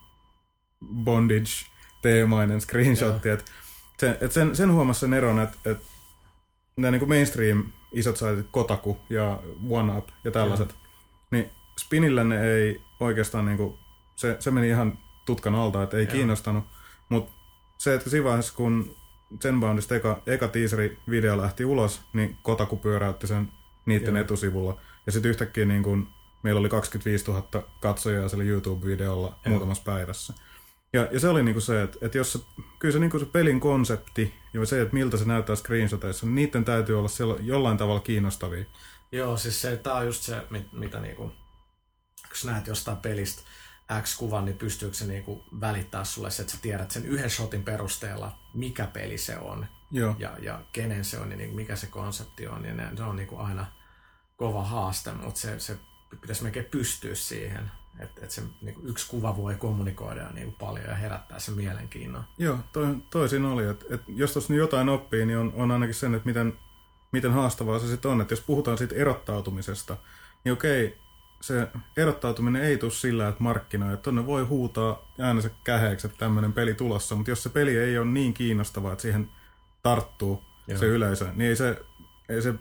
bondage-teemainen 1.03 2.61
screenshot. 2.61 3.25
Et 3.25 3.45
se, 3.97 4.17
et 4.21 4.31
sen, 4.31 4.55
sen 4.55 4.73
huomasi 4.73 4.99
sen 4.99 5.13
eron, 5.13 5.39
että 5.39 5.57
et 5.71 5.81
nämä 6.77 6.91
niinku 6.91 7.05
mainstream 7.05 7.65
isot 7.91 8.17
saitit, 8.17 8.47
Kotaku 8.51 8.97
ja 9.09 9.39
OneUp 9.69 10.07
ja 10.23 10.31
tällaiset, 10.31 10.75
niin 11.31 11.49
Spinillä 11.79 12.23
ne 12.23 12.43
ei 12.43 12.81
oikeastaan 12.99 13.45
niinku, 13.45 13.79
se, 14.15 14.37
se 14.39 14.51
meni 14.51 14.67
ihan 14.67 14.99
tutkan 15.25 15.55
alta, 15.55 15.83
että 15.83 15.97
ei 15.97 16.03
Joo. 16.03 16.11
kiinnostanut. 16.11 16.63
Mutta 17.09 17.31
se, 17.77 17.93
että 17.93 18.09
siinä 18.09 18.23
vaiheessa, 18.23 18.53
kun 18.55 18.95
Zenboundista 19.41 19.95
eka, 19.95 20.21
eka 20.25 20.47
teaseri-video 20.47 21.37
lähti 21.37 21.65
ulos, 21.65 22.01
niin 22.13 22.37
Kotaku 22.41 22.77
pyöräytti 22.77 23.27
sen 23.27 23.51
niiden 23.85 24.15
Joo. 24.15 24.23
etusivulla. 24.23 24.77
Ja 25.05 25.11
sitten 25.11 25.29
yhtäkkiä 25.29 25.65
niin 25.65 25.83
kun, 25.83 26.07
meillä 26.43 26.59
oli 26.59 26.69
25 26.69 27.25
000 27.31 27.63
katsojaa 27.81 28.29
sillä 28.29 28.43
YouTube-videolla 28.43 29.27
Joo. 29.27 29.39
muutamassa 29.45 29.83
päivässä. 29.83 30.33
Ja, 30.93 31.07
ja 31.11 31.19
se 31.19 31.27
oli 31.27 31.43
niinku 31.43 31.61
se, 31.61 31.81
että, 31.81 31.97
että 32.01 32.17
jos 32.17 32.33
se, 32.33 32.39
kyllä 32.79 32.93
se, 32.93 32.99
niinku 32.99 33.19
se 33.19 33.25
pelin 33.25 33.59
konsepti 33.59 34.33
ja 34.53 34.65
se, 34.65 34.81
että 34.81 34.93
miltä 34.93 35.17
se 35.17 35.25
näyttää 35.25 35.55
screenshoteissa, 35.55 36.25
niin 36.25 36.35
niiden 36.35 36.65
täytyy 36.65 36.99
olla 36.99 37.07
siellä 37.07 37.35
jollain 37.41 37.77
tavalla 37.77 37.99
kiinnostavia. 37.99 38.65
Joo, 39.11 39.37
siis 39.37 39.61
se, 39.61 39.77
tää 39.77 39.93
on 39.93 40.05
just 40.05 40.23
se, 40.23 40.41
mit, 40.49 40.73
mitä 40.73 40.99
niinku, 40.99 41.23
kun 41.23 42.37
sä 42.37 42.51
näet 42.51 42.67
jostain 42.67 42.97
pelistä 42.97 43.41
X-kuvan, 44.01 44.45
niin 44.45 44.57
pystyykö 44.57 44.95
se 44.95 45.05
niinku 45.05 45.43
välittää 45.61 46.03
sulle 46.03 46.31
se, 46.31 46.41
että 46.41 46.53
sä 46.53 46.61
tiedät 46.61 46.91
sen 46.91 47.05
yhden 47.05 47.29
shotin 47.29 47.63
perusteella, 47.63 48.39
mikä 48.53 48.87
peli 48.87 49.17
se 49.17 49.37
on 49.37 49.65
Joo. 49.91 50.15
ja, 50.19 50.37
ja 50.41 50.61
kenen 50.73 51.05
se 51.05 51.19
on 51.19 51.31
ja 51.31 51.37
niinku, 51.37 51.55
mikä 51.55 51.75
se 51.75 51.87
konsepti 51.87 52.47
on. 52.47 52.65
Ja 52.65 52.73
ne, 52.73 52.89
se 52.95 53.03
on 53.03 53.15
niinku 53.15 53.37
aina 53.37 53.65
kova 54.37 54.63
haaste, 54.63 55.11
mutta 55.11 55.39
se, 55.39 55.59
se 55.59 55.77
pitäisi 56.21 56.43
melkein 56.43 56.65
pystyä 56.65 57.15
siihen, 57.15 57.71
että 57.99 58.25
et 58.25 58.31
se 58.31 58.43
niinku, 58.61 58.81
yksi 58.83 59.09
kuva 59.09 59.37
voi 59.37 59.55
kommunikoida 59.55 60.29
niinku 60.29 60.55
paljon 60.59 60.85
ja 60.85 60.95
herättää 60.95 61.39
sen 61.39 61.55
mielenkiinnon. 61.55 62.23
Joo, 62.37 62.57
toi, 62.73 62.95
toi 63.11 63.29
siinä 63.29 63.51
oli. 63.51 63.67
Että, 63.67 63.85
että 63.89 64.11
jos 64.15 64.33
tuossa 64.33 64.53
jotain 64.53 64.89
oppii, 64.89 65.25
niin 65.25 65.37
on, 65.37 65.53
on 65.55 65.71
ainakin 65.71 65.95
sen, 65.95 66.15
että 66.15 66.25
miten, 66.25 66.59
miten 67.11 67.31
haastavaa 67.31 67.79
se 67.79 67.87
sitten 67.87 68.11
on. 68.11 68.21
Että 68.21 68.33
jos 68.33 68.41
puhutaan 68.41 68.77
siitä 68.77 68.95
erottautumisesta, 68.95 69.97
niin 70.43 70.53
okei, 70.53 70.97
se 71.41 71.67
erottautuminen 71.97 72.63
ei 72.63 72.77
tule 72.77 72.91
sillä, 72.91 73.27
että 73.27 73.43
markkinoi. 73.43 73.93
Että 73.93 74.03
tonne 74.03 74.25
voi 74.25 74.43
huutaa 74.43 75.13
äänensä 75.19 75.49
käheeksi, 75.63 76.07
että 76.07 76.19
tämmöinen 76.19 76.53
peli 76.53 76.73
tulossa, 76.73 77.15
mutta 77.15 77.31
jos 77.31 77.43
se 77.43 77.49
peli 77.49 77.77
ei 77.77 77.97
ole 77.97 78.07
niin 78.07 78.33
kiinnostava, 78.33 78.91
että 78.91 79.01
siihen 79.01 79.29
tarttuu 79.83 80.43
Joo. 80.67 80.77
se 80.79 80.85
yleisö, 80.85 81.31
niin 81.35 81.49
ei 81.49 81.55
se, 81.55 81.81
ei 82.29 82.41
se 82.41 82.53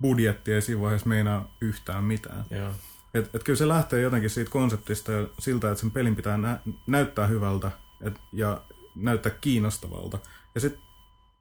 budjetti 0.00 0.52
ei 0.52 0.62
siinä 0.62 0.80
vaiheessa 0.80 1.08
meinaa 1.08 1.56
yhtään 1.60 2.04
mitään. 2.04 2.44
Joo. 2.50 2.70
Et, 3.14 3.34
et 3.34 3.42
kyllä 3.44 3.56
se 3.56 3.68
lähtee 3.68 4.00
jotenkin 4.00 4.30
siitä 4.30 4.50
konseptista 4.50 5.12
ja 5.12 5.26
siltä, 5.38 5.70
että 5.70 5.80
sen 5.80 5.90
pelin 5.90 6.16
pitää 6.16 6.36
nä- 6.36 6.60
näyttää 6.86 7.26
hyvältä 7.26 7.70
et, 8.00 8.20
ja 8.32 8.62
näyttää 8.94 9.32
kiinnostavalta. 9.40 10.18
Ja 10.54 10.60
sitten 10.60 10.82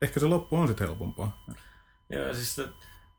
ehkä 0.02 0.20
se 0.20 0.26
loppu 0.26 0.58
on 0.58 0.68
sitten 0.68 0.88
helpompaa. 0.88 1.46
Joo, 2.10 2.34
siis 2.34 2.62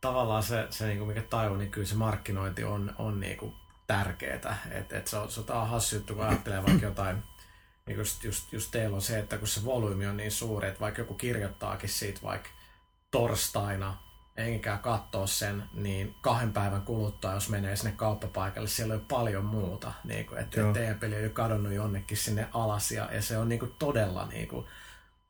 tavallaan 0.05 0.43
se, 0.43 0.67
se 0.71 0.87
niinku, 0.87 1.05
mikä 1.05 1.23
tajuu, 1.23 1.57
niin 1.57 1.71
kyllä 1.71 1.87
se 1.87 1.95
markkinointi 1.95 2.65
on, 2.65 2.95
on 2.99 3.21
niinku 3.21 3.55
tärkeetä. 3.87 4.57
Et, 4.71 4.93
et 4.93 5.07
se, 5.07 5.17
on, 5.17 5.31
se 5.31 5.41
on 5.41 5.47
tää 5.47 5.61
on 5.61 5.69
hassu 5.69 5.97
juttu, 5.97 6.15
kun 6.15 6.25
ajattelee 6.25 6.63
vaikka 6.67 6.87
jotain, 6.87 7.23
niin 7.87 7.99
just, 7.99 8.25
just, 8.25 8.53
just 8.53 8.71
teillä 8.71 8.95
on 8.95 9.03
se, 9.03 9.19
että 9.19 9.39
kun 9.39 9.49
se 9.49 9.65
volyymi 9.65 10.07
on 10.07 10.17
niin 10.17 10.33
suuri, 10.33 10.69
että 10.69 10.81
vaikka 10.81 11.01
joku 11.01 11.15
kirjoittaakin 11.15 11.89
siitä 11.89 12.21
vaikka 12.23 12.49
torstaina, 13.11 13.97
enkä 14.37 14.77
katsoa 14.77 15.27
sen, 15.27 15.65
niin 15.73 16.15
kahden 16.21 16.53
päivän 16.53 16.83
kuluttua, 16.83 17.35
jos 17.35 17.49
menee 17.49 17.77
sinne 17.77 17.93
kauppapaikalle, 17.97 18.69
siellä 18.69 18.95
on 18.95 19.01
jo 19.01 19.07
paljon 19.09 19.45
muuta. 19.45 19.93
Niin 20.05 20.27
kuin, 20.27 20.41
että 20.41 20.61
teidän 20.73 20.99
peli 20.99 21.17
on 21.17 21.23
jo 21.23 21.31
kadonnut 21.31 21.73
jonnekin 21.73 22.17
sinne 22.17 22.49
alas, 22.53 22.91
ja, 22.91 23.09
ja 23.13 23.23
se 23.23 23.39
on 23.39 23.49
niin 23.49 23.59
kuin 23.59 23.75
todella, 23.79 24.27
niin 24.27 24.49
kuin, 24.49 24.67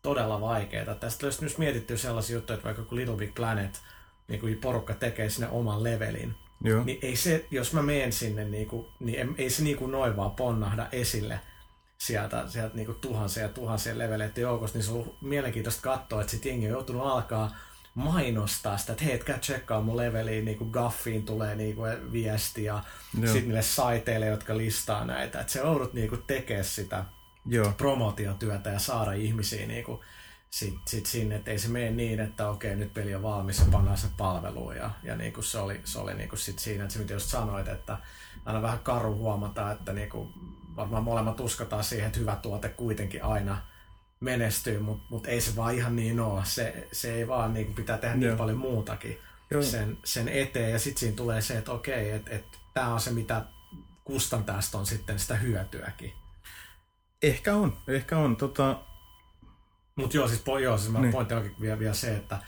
todella 0.02 0.40
vaikeaa. 0.40 0.94
Tästä 0.94 1.26
olisi 1.26 1.40
myös 1.40 1.58
mietitty 1.58 1.96
sellaisia 1.96 2.36
juttuja, 2.36 2.54
että 2.54 2.64
vaikka 2.64 2.82
kun 2.82 2.98
Little 2.98 3.16
Big 3.16 3.34
Planet, 3.34 3.80
niin 4.28 4.40
kuin 4.40 4.58
porukka 4.58 4.94
tekee 4.94 5.30
sinne 5.30 5.48
oman 5.48 5.82
levelin, 5.84 6.34
Joo. 6.64 6.84
niin 6.84 6.98
ei 7.02 7.16
se, 7.16 7.46
jos 7.50 7.72
mä 7.72 7.82
menen 7.82 8.12
sinne, 8.12 8.44
niin, 8.44 8.66
kuin, 8.66 8.86
niin 9.00 9.34
ei 9.38 9.50
se 9.50 9.62
niin 9.62 9.76
kuin 9.76 9.92
noin 9.92 10.16
vaan 10.16 10.30
ponnahda 10.30 10.88
esille 10.92 11.40
sieltä, 11.98 12.44
sieltä 12.48 12.76
niin 12.76 12.86
kuin 12.86 12.98
tuhansia 13.00 13.42
ja 13.42 13.48
tuhansia 13.48 13.98
leveleiden 13.98 14.42
joukosta, 14.42 14.78
niin 14.78 14.84
se 14.84 14.90
on 14.90 14.96
ollut 14.96 15.22
mielenkiintoista 15.22 15.82
katsoa, 15.82 16.20
että 16.20 16.30
sit 16.30 16.44
jengi 16.44 16.66
on 16.66 16.72
joutunut 16.72 17.06
alkaa 17.06 17.56
mainostaa 17.94 18.78
sitä, 18.78 18.92
että 18.92 19.04
hei, 19.04 19.14
et 19.14 19.24
käy 19.24 19.38
tsekkaa 19.38 19.80
mun 19.80 19.96
leveliin, 19.96 20.44
niin 20.44 20.58
kuin 20.58 20.70
Gaffiin 20.70 21.24
tulee 21.24 21.54
niin 21.54 21.76
kuin 21.76 22.12
viesti 22.12 22.64
ja 22.64 22.82
sitten 23.14 23.42
niille 23.42 23.62
saiteille, 23.62 24.26
jotka 24.26 24.56
listaa 24.56 25.04
näitä, 25.04 25.40
että 25.40 25.52
se 25.52 25.58
joudut 25.58 25.94
niin 25.94 26.08
kuin 26.08 26.22
tekemään 26.26 26.64
sitä 26.64 27.04
Joo. 27.46 27.72
promotiotyötä 27.76 28.70
ja 28.70 28.78
saada 28.78 29.12
ihmisiä 29.12 29.66
niin 29.66 29.84
kuin 29.84 30.00
sit, 30.54 30.74
sit 30.88 31.06
sinne, 31.06 31.36
että 31.36 31.50
ei 31.50 31.58
se 31.58 31.68
mene 31.68 31.90
niin, 31.90 32.20
että 32.20 32.48
okei, 32.48 32.76
nyt 32.76 32.94
peli 32.94 33.14
on 33.14 33.22
valmis 33.22 33.58
ja 33.58 33.64
pannaan 33.72 33.98
se 33.98 34.06
palveluun. 34.16 34.76
Ja, 34.76 34.90
ja 35.02 35.16
niin 35.16 35.32
kuin 35.32 35.44
se 35.44 35.58
oli, 35.58 35.80
se 35.84 35.98
oli 35.98 36.14
niin 36.14 36.28
kuin 36.28 36.38
sit 36.38 36.58
siinä, 36.58 36.84
että 36.84 36.92
se 36.92 36.98
mitä 36.98 37.12
just 37.12 37.28
sanoit, 37.28 37.68
että 37.68 37.98
aina 38.44 38.62
vähän 38.62 38.78
karu 38.78 39.14
huomata, 39.14 39.70
että 39.72 39.92
niin 39.92 40.08
kuin 40.08 40.28
varmaan 40.76 41.04
molemmat 41.04 41.40
uskotaan 41.40 41.84
siihen, 41.84 42.06
että 42.06 42.18
hyvä 42.18 42.36
tuote 42.36 42.68
kuitenkin 42.68 43.24
aina 43.24 43.62
menestyy, 44.20 44.78
mutta 44.78 45.04
mut 45.10 45.26
ei 45.26 45.40
se 45.40 45.56
vaan 45.56 45.74
ihan 45.74 45.96
niin 45.96 46.20
ole. 46.20 46.44
Se, 46.44 46.88
se 46.92 47.14
ei 47.14 47.28
vaan 47.28 47.54
niin 47.54 47.66
kuin 47.66 47.76
pitää 47.76 47.98
tehdä 47.98 48.16
niin 48.16 48.36
paljon 48.36 48.58
muutakin 48.58 49.18
Joo. 49.50 49.62
sen, 49.62 49.98
sen 50.04 50.28
eteen. 50.28 50.72
Ja 50.72 50.78
sitten 50.78 51.00
siinä 51.00 51.16
tulee 51.16 51.40
se, 51.40 51.58
että 51.58 51.72
okei, 51.72 52.10
että 52.10 52.30
et, 52.30 52.44
tämä 52.74 52.94
on 52.94 53.00
se, 53.00 53.10
mitä 53.10 53.44
kustantajasta 54.04 54.78
on 54.78 54.86
sitten 54.86 55.18
sitä 55.18 55.34
hyötyäkin. 55.34 56.12
Ehkä 57.22 57.54
on. 57.54 57.78
Ehkä 57.88 58.18
on. 58.18 58.36
Tota, 58.36 58.80
Mutta 59.96 60.16
joo, 60.16 60.28
siis, 60.28 60.40
po, 60.40 60.58
joo, 60.58 60.78
siis 60.78 60.92
Niin. 60.92 61.12
pointti 61.12 61.34
onkin 61.34 61.54
vielä, 61.60 61.78
vielä 61.78 61.94
se, 61.94 62.16
että, 62.16 62.38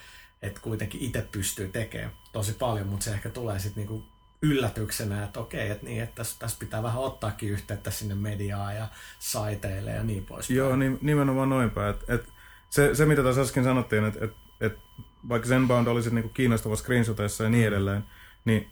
että 0.42 0.61
kuitenkin 0.61 1.01
itse 1.01 1.26
pystyy 1.32 1.68
tekemään 1.68 2.12
tosi 2.32 2.53
paljon, 2.53 2.86
mutta 2.86 3.05
se 3.05 3.11
ehkä 3.11 3.30
tulee 3.30 3.59
sitten 3.59 3.80
niinku 3.80 4.05
yllätyksenä, 4.42 5.24
että 5.24 5.40
okei, 5.40 5.70
että 5.70 5.86
niin, 5.86 6.03
että 6.03 6.14
tässä, 6.14 6.36
tässä 6.38 6.57
pitää 6.61 6.82
vähän 6.82 7.03
ottaakin 7.03 7.51
yhteyttä 7.51 7.90
sinne 7.90 8.14
mediaan 8.14 8.76
ja 8.76 8.88
saiteille 9.18 9.90
ja 9.90 10.03
niin 10.05 10.26
poispäin. 10.26 10.57
Joo, 10.57 10.76
niin, 10.76 10.99
nimenomaan 11.03 11.49
noinpä. 11.49 11.88
Et, 11.88 12.05
et, 12.09 12.28
se, 12.70 12.94
se, 12.94 13.07
mitä 13.07 13.22
tässä 13.22 13.40
äsken 13.40 13.64
sanottiin, 13.64 14.05
että 14.05 14.24
et, 14.24 14.32
et, 14.61 14.78
vaikka 15.28 15.49
Zenbound 15.49 15.86
olisi 15.86 16.14
niinku 16.14 16.28
kiinnostava 16.28 16.76
screenshoteissa 16.76 17.44
ja 17.44 17.51
niin 17.51 17.66
edelleen, 17.66 18.05
niin 18.44 18.70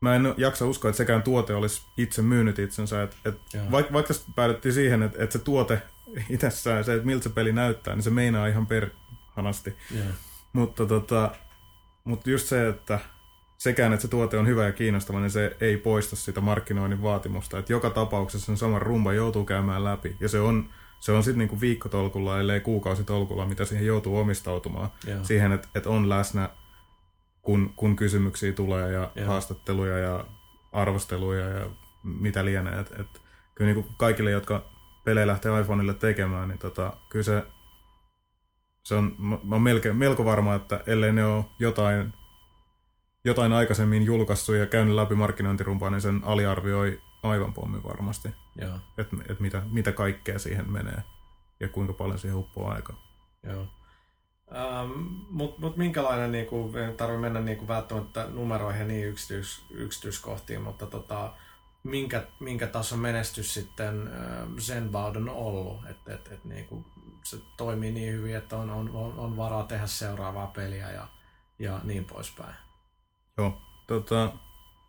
mä 0.00 0.16
en 0.16 0.34
jaksa 0.36 0.66
uskoa, 0.66 0.88
että 0.88 0.96
sekään 0.96 1.22
tuote 1.22 1.54
olisi 1.54 1.82
itse 1.96 2.22
myynyt 2.22 2.58
itsensä. 2.58 3.02
Et, 3.02 3.16
et, 3.24 3.38
Joo. 3.54 3.64
vaikka, 3.70 3.92
vaikka 3.92 4.14
päädyttiin 4.36 4.74
siihen, 4.74 5.02
että, 5.02 5.22
että 5.24 5.32
se 5.32 5.44
tuote 5.44 5.82
itsessään, 6.30 6.84
se, 6.84 6.94
että 6.94 7.06
miltä 7.06 7.22
se 7.22 7.30
peli 7.30 7.52
näyttää, 7.52 7.94
niin 7.94 8.02
se 8.02 8.10
meinaa 8.10 8.46
ihan 8.46 8.66
perhanasti. 8.66 9.76
Joo. 9.94 10.06
Mutta 10.52 10.86
tota, 10.86 11.30
mutta 12.04 12.30
just 12.30 12.46
se, 12.46 12.68
että 12.68 12.98
sekään, 13.58 13.92
että 13.92 14.02
se 14.02 14.08
tuote 14.08 14.38
on 14.38 14.46
hyvä 14.46 14.64
ja 14.64 14.72
kiinnostava, 14.72 15.20
niin 15.20 15.30
se 15.30 15.56
ei 15.60 15.76
poista 15.76 16.16
sitä 16.16 16.40
markkinoinnin 16.40 17.02
vaatimusta. 17.02 17.58
Että 17.58 17.72
joka 17.72 17.90
tapauksessa 17.90 18.46
sen 18.46 18.56
saman 18.56 18.82
rumba 18.82 19.12
joutuu 19.12 19.44
käymään 19.44 19.84
läpi. 19.84 20.16
Ja 20.20 20.28
se 20.28 20.40
on, 20.40 20.70
se 21.00 21.12
on 21.12 21.22
sitten 21.22 21.38
niinku 21.38 21.60
viikkotolkulla, 21.60 22.40
ellei 22.40 22.60
kuukausitolkulla, 22.60 23.46
mitä 23.46 23.64
siihen 23.64 23.86
joutuu 23.86 24.18
omistautumaan. 24.18 24.90
Joo. 25.06 25.24
Siihen, 25.24 25.52
että 25.52 25.68
et 25.74 25.86
on 25.86 26.08
läsnä, 26.08 26.48
kun, 27.42 27.72
kun 27.76 27.96
kysymyksiä 27.96 28.52
tulee 28.52 28.92
ja 28.92 29.10
Joo. 29.14 29.26
haastatteluja 29.26 29.98
ja 29.98 30.24
arvosteluja 30.72 31.48
ja 31.48 31.66
mitä 32.02 32.44
lienee. 32.44 32.80
Et, 32.80 32.92
et, 33.00 33.22
kyllä 33.54 33.72
niinku 33.72 33.92
kaikille, 33.96 34.30
jotka 34.30 34.75
pelejä 35.06 35.26
lähtee 35.26 35.60
iPhoneille 35.60 35.94
tekemään, 35.94 36.48
niin 36.48 36.58
tota, 36.58 36.92
kyllä 37.08 37.22
se, 37.22 37.46
se 38.82 38.94
on, 38.94 39.14
mä, 39.18 39.38
mä 39.42 39.54
oon 39.54 39.62
melkein, 39.62 39.96
melko 39.96 40.24
varma, 40.24 40.54
että 40.54 40.80
ellei 40.86 41.12
ne 41.12 41.24
ole 41.24 41.44
jotain, 41.58 42.12
jotain 43.24 43.52
aikaisemmin 43.52 44.02
julkaissut 44.02 44.56
ja 44.56 44.66
käynyt 44.66 44.94
läpi 44.94 45.14
markkinointirumpaa, 45.14 45.90
niin 45.90 46.00
sen 46.00 46.20
aliarvioi 46.24 47.00
aivan 47.22 47.54
pommi 47.54 47.82
varmasti. 47.82 48.28
Että 48.98 49.16
et 49.28 49.40
mitä, 49.40 49.62
mitä 49.70 49.92
kaikkea 49.92 50.38
siihen 50.38 50.72
menee 50.72 51.02
ja 51.60 51.68
kuinka 51.68 51.92
paljon 51.92 52.18
siihen 52.18 52.38
uppoaa 52.38 52.74
aikaa. 52.74 52.96
joo. 53.42 53.66
Ähm, 54.56 54.90
Mutta 55.30 55.60
mut 55.60 55.76
minkälainen, 55.76 56.32
niinku, 56.32 56.72
ei 56.74 56.94
tarvitse 56.94 57.20
mennä 57.20 57.40
niinku 57.40 57.68
välttämättä 57.68 58.26
numeroihin 58.28 58.80
ja 58.80 58.86
niin 58.86 59.08
yksityis, 59.08 59.66
yksityiskohtiin, 59.70 60.62
mutta 60.62 60.86
tota, 60.86 61.32
minkä, 61.86 62.26
minkä 62.40 62.66
tason 62.66 62.98
menestys 62.98 63.54
sitten 63.54 64.10
Zenbound 64.60 65.16
on 65.16 65.28
ollut, 65.28 65.86
että 65.90 66.14
et, 66.14 66.28
et, 66.32 66.44
niinku, 66.44 66.84
se 67.22 67.36
toimii 67.56 67.92
niin 67.92 68.12
hyvin, 68.12 68.36
että 68.36 68.56
on, 68.56 68.70
on, 68.70 68.90
on, 68.90 69.18
on 69.18 69.36
varaa 69.36 69.64
tehdä 69.64 69.86
seuraavaa 69.86 70.46
peliä 70.46 70.90
ja, 70.90 71.08
ja 71.58 71.80
niin 71.84 72.04
poispäin. 72.04 72.54
Joo, 73.38 73.60
tota, 73.86 74.32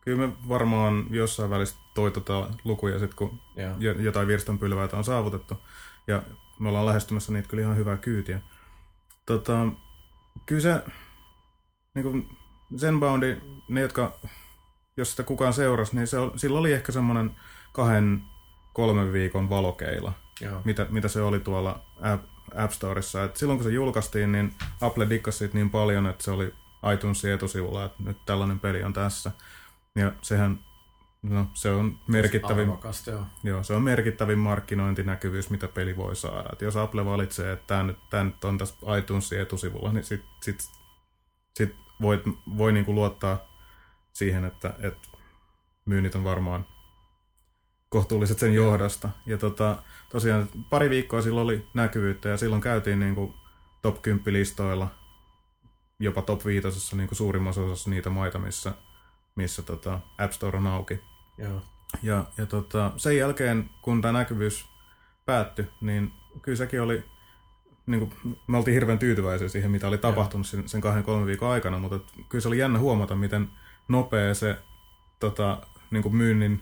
kyllä 0.01 0.27
me 0.27 0.33
varmaan 0.49 1.07
jossain 1.09 1.49
välissä 1.49 1.77
toitotaan 1.95 2.55
lukuja 2.63 2.99
sit, 2.99 3.13
kun 3.13 3.39
Joo. 3.55 3.75
jo- 3.79 3.99
jotain 3.99 4.27
virstanpylväitä 4.27 4.97
on 4.97 5.03
saavutettu. 5.03 5.57
Ja 6.07 6.23
me 6.59 6.69
ollaan 6.69 6.85
lähestymässä 6.85 7.33
niitä 7.33 7.49
kyllä 7.49 7.63
ihan 7.63 7.77
hyvää 7.77 7.97
kyytiä. 7.97 8.41
Tota, 9.25 9.67
kyllä 10.45 10.61
se, 10.61 10.83
niin 11.95 12.03
kuin 12.03 12.37
Zenboundi, 12.77 13.37
ne 13.69 13.81
jotka, 13.81 14.19
jos 14.97 15.11
sitä 15.11 15.23
kukaan 15.23 15.53
seurasi, 15.53 15.95
niin 15.95 16.07
se, 16.07 16.17
sillä 16.35 16.59
oli 16.59 16.73
ehkä 16.73 16.91
semmoinen 16.91 17.35
kahden, 17.71 18.23
kolmen 18.73 19.13
viikon 19.13 19.49
valokeila, 19.49 20.13
Joo. 20.41 20.61
mitä, 20.65 20.85
mitä 20.89 21.07
se 21.07 21.21
oli 21.21 21.39
tuolla 21.39 21.79
App, 22.01 22.25
App 22.55 22.73
Storessa. 22.73 23.23
Et 23.23 23.37
silloin 23.37 23.59
kun 23.59 23.63
se 23.63 23.73
julkaistiin, 23.73 24.31
niin 24.31 24.53
Apple 24.81 25.09
dikkasi 25.09 25.37
siitä 25.37 25.53
niin 25.53 25.69
paljon, 25.69 26.07
että 26.07 26.23
se 26.23 26.31
oli 26.31 26.53
iTunesin 26.93 27.31
etusivulla, 27.31 27.85
että 27.85 28.03
nyt 28.03 28.17
tällainen 28.25 28.59
peli 28.59 28.83
on 28.83 28.93
tässä. 28.93 29.31
Ja 29.95 30.11
sehän, 30.21 30.59
no 31.21 31.47
se 31.53 31.71
on 31.71 31.99
merkittävin, 32.07 32.69
Arvokasta, 32.69 33.11
joo. 33.11 33.25
joo, 33.43 33.63
se 33.63 33.73
on 33.73 33.81
merkittävin 33.81 34.39
markkinointinäkyvyys, 34.39 35.49
mitä 35.49 35.67
peli 35.67 35.97
voi 35.97 36.15
saada. 36.15 36.49
Et 36.53 36.61
jos 36.61 36.75
Apple 36.75 37.05
valitsee, 37.05 37.51
että 37.51 37.67
tämä 37.67 37.83
nyt, 37.83 37.97
tää 38.09 38.23
nyt 38.23 38.43
on 38.43 38.57
tässä 38.57 38.75
iTunesin 38.99 39.41
etusivulla, 39.41 39.91
niin 39.91 40.03
sit, 40.03 40.25
sit, 40.41 40.57
sit 41.53 41.75
voit, 42.01 42.21
voi 42.57 42.71
niinku 42.71 42.95
luottaa 42.95 43.56
siihen, 44.17 44.45
että, 44.45 44.73
että 44.79 45.07
myynnit 45.85 46.15
on 46.15 46.23
varmaan 46.23 46.65
kohtuulliset 47.89 48.39
sen 48.39 48.53
johdosta. 48.53 49.09
Ja 49.25 49.37
tota, 49.37 49.83
tosiaan 50.09 50.49
pari 50.69 50.89
viikkoa 50.89 51.21
silloin 51.21 51.45
oli 51.45 51.67
näkyvyyttä 51.73 52.29
ja 52.29 52.37
silloin 52.37 52.61
käytiin 52.61 52.99
niinku 52.99 53.33
top 53.81 54.01
10 54.01 54.33
listoilla, 54.33 54.87
jopa 55.99 56.21
top 56.21 56.45
5 56.45 56.95
niinku 56.95 57.15
suurimmassa 57.15 57.61
osassa 57.61 57.89
niitä 57.89 58.09
maita, 58.09 58.39
missä, 58.39 58.73
missä 59.35 59.61
tota 59.61 59.99
App 60.17 60.33
Store 60.33 60.57
on 60.57 60.67
auki. 60.67 60.99
Joo. 61.37 61.61
Ja, 62.03 62.25
ja 62.37 62.45
tota, 62.45 62.91
sen 62.97 63.17
jälkeen, 63.17 63.69
kun 63.81 64.01
tämä 64.01 64.19
näkyvyys 64.19 64.65
päättyi, 65.25 65.67
niin 65.81 66.13
kyllä 66.41 66.55
sekin 66.55 66.81
oli, 66.81 67.03
niin 67.85 67.99
kuin, 67.99 68.39
me 68.47 68.57
oltiin 68.57 68.73
hirveän 68.73 68.99
tyytyväisiä 68.99 69.47
siihen, 69.47 69.71
mitä 69.71 69.87
oli 69.87 69.97
tapahtunut 69.97 70.47
sen, 70.47 70.69
sen 70.69 70.81
kahden 70.81 71.03
kolmen 71.03 71.27
viikon 71.27 71.49
aikana, 71.49 71.79
mutta 71.79 72.13
kyllä 72.29 72.41
se 72.41 72.47
oli 72.47 72.57
jännä 72.57 72.79
huomata, 72.79 73.15
miten 73.15 73.49
nopea 73.87 74.33
se 74.33 74.57
tota, 75.19 75.61
niin 75.91 76.03
kuin 76.03 76.15
myynnin 76.15 76.61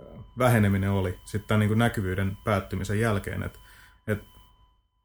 äh, 0.00 0.24
väheneminen 0.38 0.90
oli 0.90 1.18
sitten 1.24 1.48
tämän 1.48 1.60
niin 1.60 1.68
kuin 1.68 1.78
näkyvyyden 1.78 2.38
päättymisen 2.44 3.00
jälkeen. 3.00 3.42
Et, 3.42 3.60
et 4.06 4.24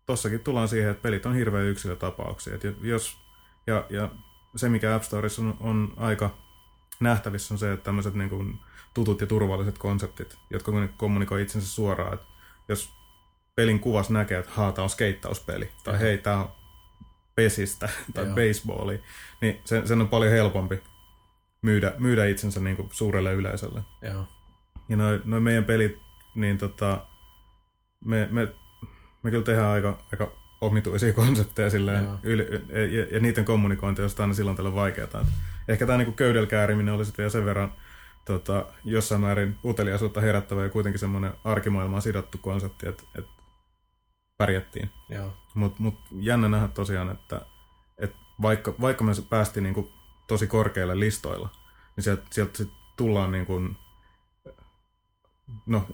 tossakin 0.06 0.40
tullaan 0.40 0.68
siihen, 0.68 0.92
että 0.92 1.02
pelit 1.02 1.26
on 1.26 1.36
hirveän 1.36 1.66
yksilötapauksia. 1.66 2.56
Et 2.56 2.62
jos, 2.82 3.18
ja, 3.68 3.86
ja 3.90 4.10
se, 4.56 4.70
mikä 4.70 4.96
App 4.96 5.04
Storessa 5.04 5.42
on, 5.42 5.58
on 5.60 5.94
aika 5.98 6.30
nähtävissä, 7.00 7.54
on 7.54 7.58
se, 7.58 7.72
että 7.72 7.84
tämmöiset 7.84 8.14
niin 8.14 8.30
kuin 8.30 8.60
tutut 8.94 9.22
ja 9.22 9.28
turvalliset 9.28 9.78
konseptit, 9.78 10.38
jotka 10.50 10.72
kommunikoi 10.98 11.42
itsensä 11.42 11.68
suoraan. 11.68 12.14
Että 12.14 12.26
jos 12.68 12.94
pelin 13.56 13.80
kuvas 13.80 14.10
näkee, 14.10 14.40
että 14.40 14.52
haa, 14.52 14.72
tää 14.72 14.84
on 14.84 14.90
skeittauspeli, 14.90 15.72
tai 15.84 16.00
hei, 16.00 16.18
tää 16.18 16.38
on 16.38 16.52
pesistä, 17.36 17.90
tai 18.14 18.26
baseballi, 18.26 19.04
niin 19.42 19.62
sen, 19.66 19.88
sen 19.88 20.02
on 20.02 20.08
paljon 20.08 20.32
helpompi 20.32 20.82
myydä, 21.62 21.94
myydä 22.00 22.26
itsensä 22.26 22.60
niin 22.60 22.76
kuin 22.76 22.90
suurelle 22.92 23.34
yleisölle. 23.34 23.82
Joo. 24.02 24.28
Ja 24.90 24.98
noin 24.98 25.22
noi 25.26 25.40
meidän 25.40 25.66
pelit, 25.66 25.98
niin 26.36 26.58
tota, 26.58 27.06
me, 28.06 28.28
me, 28.32 28.48
me 29.24 29.32
kyllä 29.32 29.44
tehdään 29.44 29.68
aika, 29.68 29.98
aika 30.12 30.32
omituisia 30.62 31.14
konsepteja 31.24 31.70
silleen, 31.70 32.04
Joo. 32.04 32.18
yli, 32.24 32.48
ja, 32.98 33.06
ja, 33.12 33.20
niiden 33.20 33.46
kommunikointi 33.46 34.02
on 34.02 34.10
aina 34.20 34.34
silloin 34.34 34.58
tällä 34.58 34.76
vaikeaa. 34.76 35.08
Et 35.22 35.28
Ehkä 35.68 35.86
tämä 35.86 35.98
niinku 35.98 36.12
köydelkääriminen 36.14 36.94
oli 36.94 37.06
sitten 37.06 37.24
vielä 37.24 37.30
sen 37.30 37.46
verran 37.46 37.74
tota, 38.26 38.66
jossain 38.84 39.22
määrin 39.22 39.58
uteliaisuutta 39.66 40.22
herättävä 40.22 40.64
ja 40.64 40.70
kuitenkin 40.70 41.00
semmoinen 41.00 41.34
arkimaailmaan 41.44 42.02
sidottu 42.02 42.38
konsepti, 42.38 42.88
että 42.88 43.04
et 43.18 43.26
pärjättiin. 44.38 44.90
Mutta 45.54 45.84
mut 45.84 46.00
jännä 46.12 46.50
nähdä 46.50 46.68
tosiaan, 46.68 47.12
että 47.12 47.42
et 47.98 48.16
vaikka, 48.42 48.76
vaikka 48.82 49.04
me 49.04 49.12
päästiin 49.30 49.64
niinku 49.64 49.92
tosi 50.32 50.48
korkeille 50.48 51.00
listoilla, 51.00 51.50
niin 51.96 52.04
sieltä, 52.04 52.24
sieltä 52.32 52.58
sit 52.58 52.70
tullaan 52.98 53.32
niinku, 53.32 53.54
no 55.66 55.86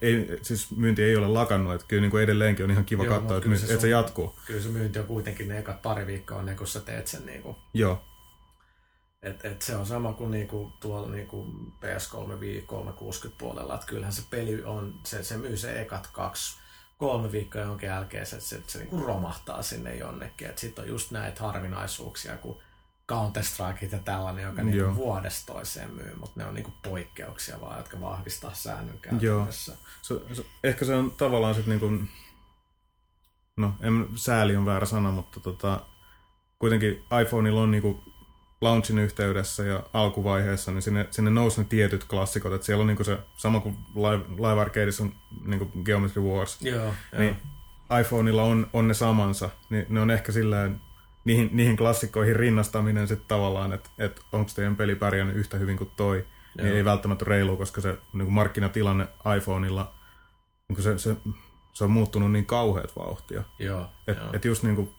ei, 0.00 0.38
siis 0.42 0.76
myynti 0.76 1.02
ei 1.02 1.16
ole 1.16 1.28
lakannut, 1.28 1.74
että 1.74 1.86
kyllä 1.86 2.00
niinku 2.00 2.16
edelleenkin 2.16 2.64
on 2.64 2.70
ihan 2.70 2.84
kiva 2.84 3.04
Joo, 3.04 3.14
katsoa, 3.14 3.36
mut 3.36 3.44
että, 3.46 3.56
se 3.58 3.64
että 3.64 3.74
se 3.74 3.80
sun- 3.80 3.90
jatkuu. 3.90 4.38
Kyllä 4.46 4.60
se 4.62 4.68
myynti 4.68 4.98
on 4.98 5.06
kuitenkin 5.06 5.48
ne 5.48 5.58
ekat 5.58 5.82
pari 5.82 6.06
viikkoa 6.06 6.40
ennen 6.40 6.56
kuin 6.56 6.68
sä 6.68 6.80
teet 6.80 7.06
sen 7.06 7.26
niinku 7.26 7.56
Joo, 7.74 8.04
Et, 9.22 9.44
et 9.44 9.62
se 9.62 9.76
on 9.76 9.86
sama 9.86 10.12
kuin 10.12 10.30
niinku 10.30 10.72
tuolla 10.80 11.08
niinku 11.08 11.46
PS3 11.80 12.40
vi- 12.40 12.64
360 12.66 13.38
puolella, 13.38 13.74
että 13.74 13.86
kyllähän 13.86 14.12
se 14.12 14.22
peli 14.30 14.64
on, 14.64 14.94
se, 15.04 15.22
se 15.22 15.36
myy 15.36 15.56
se 15.56 15.80
ekat 15.80 16.08
kaksi, 16.12 16.58
kolme 16.98 17.32
viikkoa 17.32 17.62
jonkin 17.62 17.86
jälkeen, 17.86 18.26
se, 18.26 18.40
se, 18.40 18.62
se 18.66 18.78
niinku 18.78 19.00
romahtaa 19.00 19.62
sinne 19.62 19.96
jonnekin. 19.96 20.48
Sitten 20.56 20.82
on 20.84 20.88
just 20.88 21.10
näitä 21.10 21.42
harvinaisuuksia 21.42 22.36
kuin 22.36 22.58
counter 23.08 23.44
strike 23.44 23.88
ja 23.92 23.98
tällainen, 23.98 24.44
joka 24.44 24.62
niinku 24.62 24.78
Joo. 24.78 24.94
vuodesta 24.94 25.52
toiseen 25.52 25.94
myy, 25.94 26.14
mutta 26.20 26.40
ne 26.40 26.46
on 26.46 26.54
niinku 26.54 26.72
poikkeuksia 26.82 27.60
vaan, 27.60 27.78
jotka 27.78 28.00
vahvistaa 28.00 28.54
säännön 28.54 28.98
Joo. 29.20 29.38
käytännössä. 29.38 29.76
se, 30.02 30.14
se, 30.32 30.44
ehkä 30.64 30.84
se 30.84 30.94
on 30.94 31.10
tavallaan 31.10 31.54
sitten 31.54 31.78
niinku, 31.78 32.08
no 33.56 33.74
en, 33.80 34.08
sääli 34.14 34.56
on 34.56 34.66
väärä 34.66 34.86
sana, 34.86 35.10
mutta 35.10 35.40
tota, 35.40 35.80
kuitenkin 36.58 37.04
iPhoneilla 37.22 37.62
on 37.62 37.70
niinku 37.70 38.04
launchin 38.60 38.98
yhteydessä 38.98 39.62
ja 39.62 39.82
alkuvaiheessa, 39.92 40.72
niin 40.72 40.82
sinne, 40.82 41.08
sinne 41.10 41.30
nousi 41.30 41.60
ne 41.60 41.66
tietyt 41.68 42.04
klassikot, 42.04 42.52
että 42.52 42.66
siellä 42.66 42.80
on 42.80 42.86
niinku 42.86 43.04
se 43.04 43.18
sama 43.36 43.60
kuin 43.60 43.76
Live, 43.94 44.24
Live 44.48 44.60
Arcadeissa 44.60 45.02
on 45.02 45.14
niinku 45.44 45.82
Geometry 45.84 46.22
Wars, 46.22 46.62
Joo, 46.62 46.84
joo. 46.84 46.94
niin 47.18 47.36
iPhoneilla 48.00 48.42
on, 48.42 48.70
on 48.72 48.88
ne 48.88 48.94
samansa, 48.94 49.50
niin 49.70 49.86
ne 49.88 50.00
on 50.00 50.10
ehkä 50.10 50.32
silleen 50.32 50.80
niihin, 51.26 51.50
niihin 51.52 51.76
klassikkoihin 51.76 52.36
rinnastaminen 52.36 53.08
sitten 53.08 53.28
tavallaan, 53.28 53.72
että 53.72 53.90
et 53.98 54.20
onko 54.32 54.50
teidän 54.54 54.76
peli 54.76 54.94
pärjännyt 54.94 55.36
yhtä 55.36 55.56
hyvin 55.56 55.76
kuin 55.76 55.90
toi, 55.96 56.26
niin 56.56 56.68
Joo. 56.68 56.76
ei 56.76 56.84
välttämättä 56.84 57.24
reilu, 57.24 57.56
koska 57.56 57.80
se 57.80 57.98
niin 58.12 58.32
markkinatilanne 58.32 59.08
iPhoneilla, 59.36 59.94
niin 60.68 60.82
se, 60.82 60.98
se, 60.98 61.16
se 61.72 61.84
on 61.84 61.90
muuttunut 61.90 62.32
niin 62.32 62.46
kauheat 62.46 62.96
vauhtia. 62.96 63.42
joo, 63.58 63.86
Et, 64.06 64.18
joo. 64.18 64.30
et 64.32 64.44
just 64.44 64.62
niin 64.62 64.76
kuin, 64.76 64.90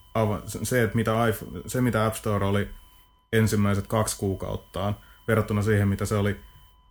se, 0.45 0.83
että 0.83 0.95
mitä, 0.95 1.27
iPhone, 1.27 1.61
se, 1.67 1.81
mitä 1.81 2.05
App 2.05 2.15
Store 2.15 2.45
oli 2.45 2.69
ensimmäiset 3.33 3.87
kaksi 3.87 4.17
kuukauttaan, 4.17 4.95
verrattuna 5.27 5.61
siihen, 5.61 5.87
mitä 5.87 6.05
se 6.05 6.15
oli 6.15 6.39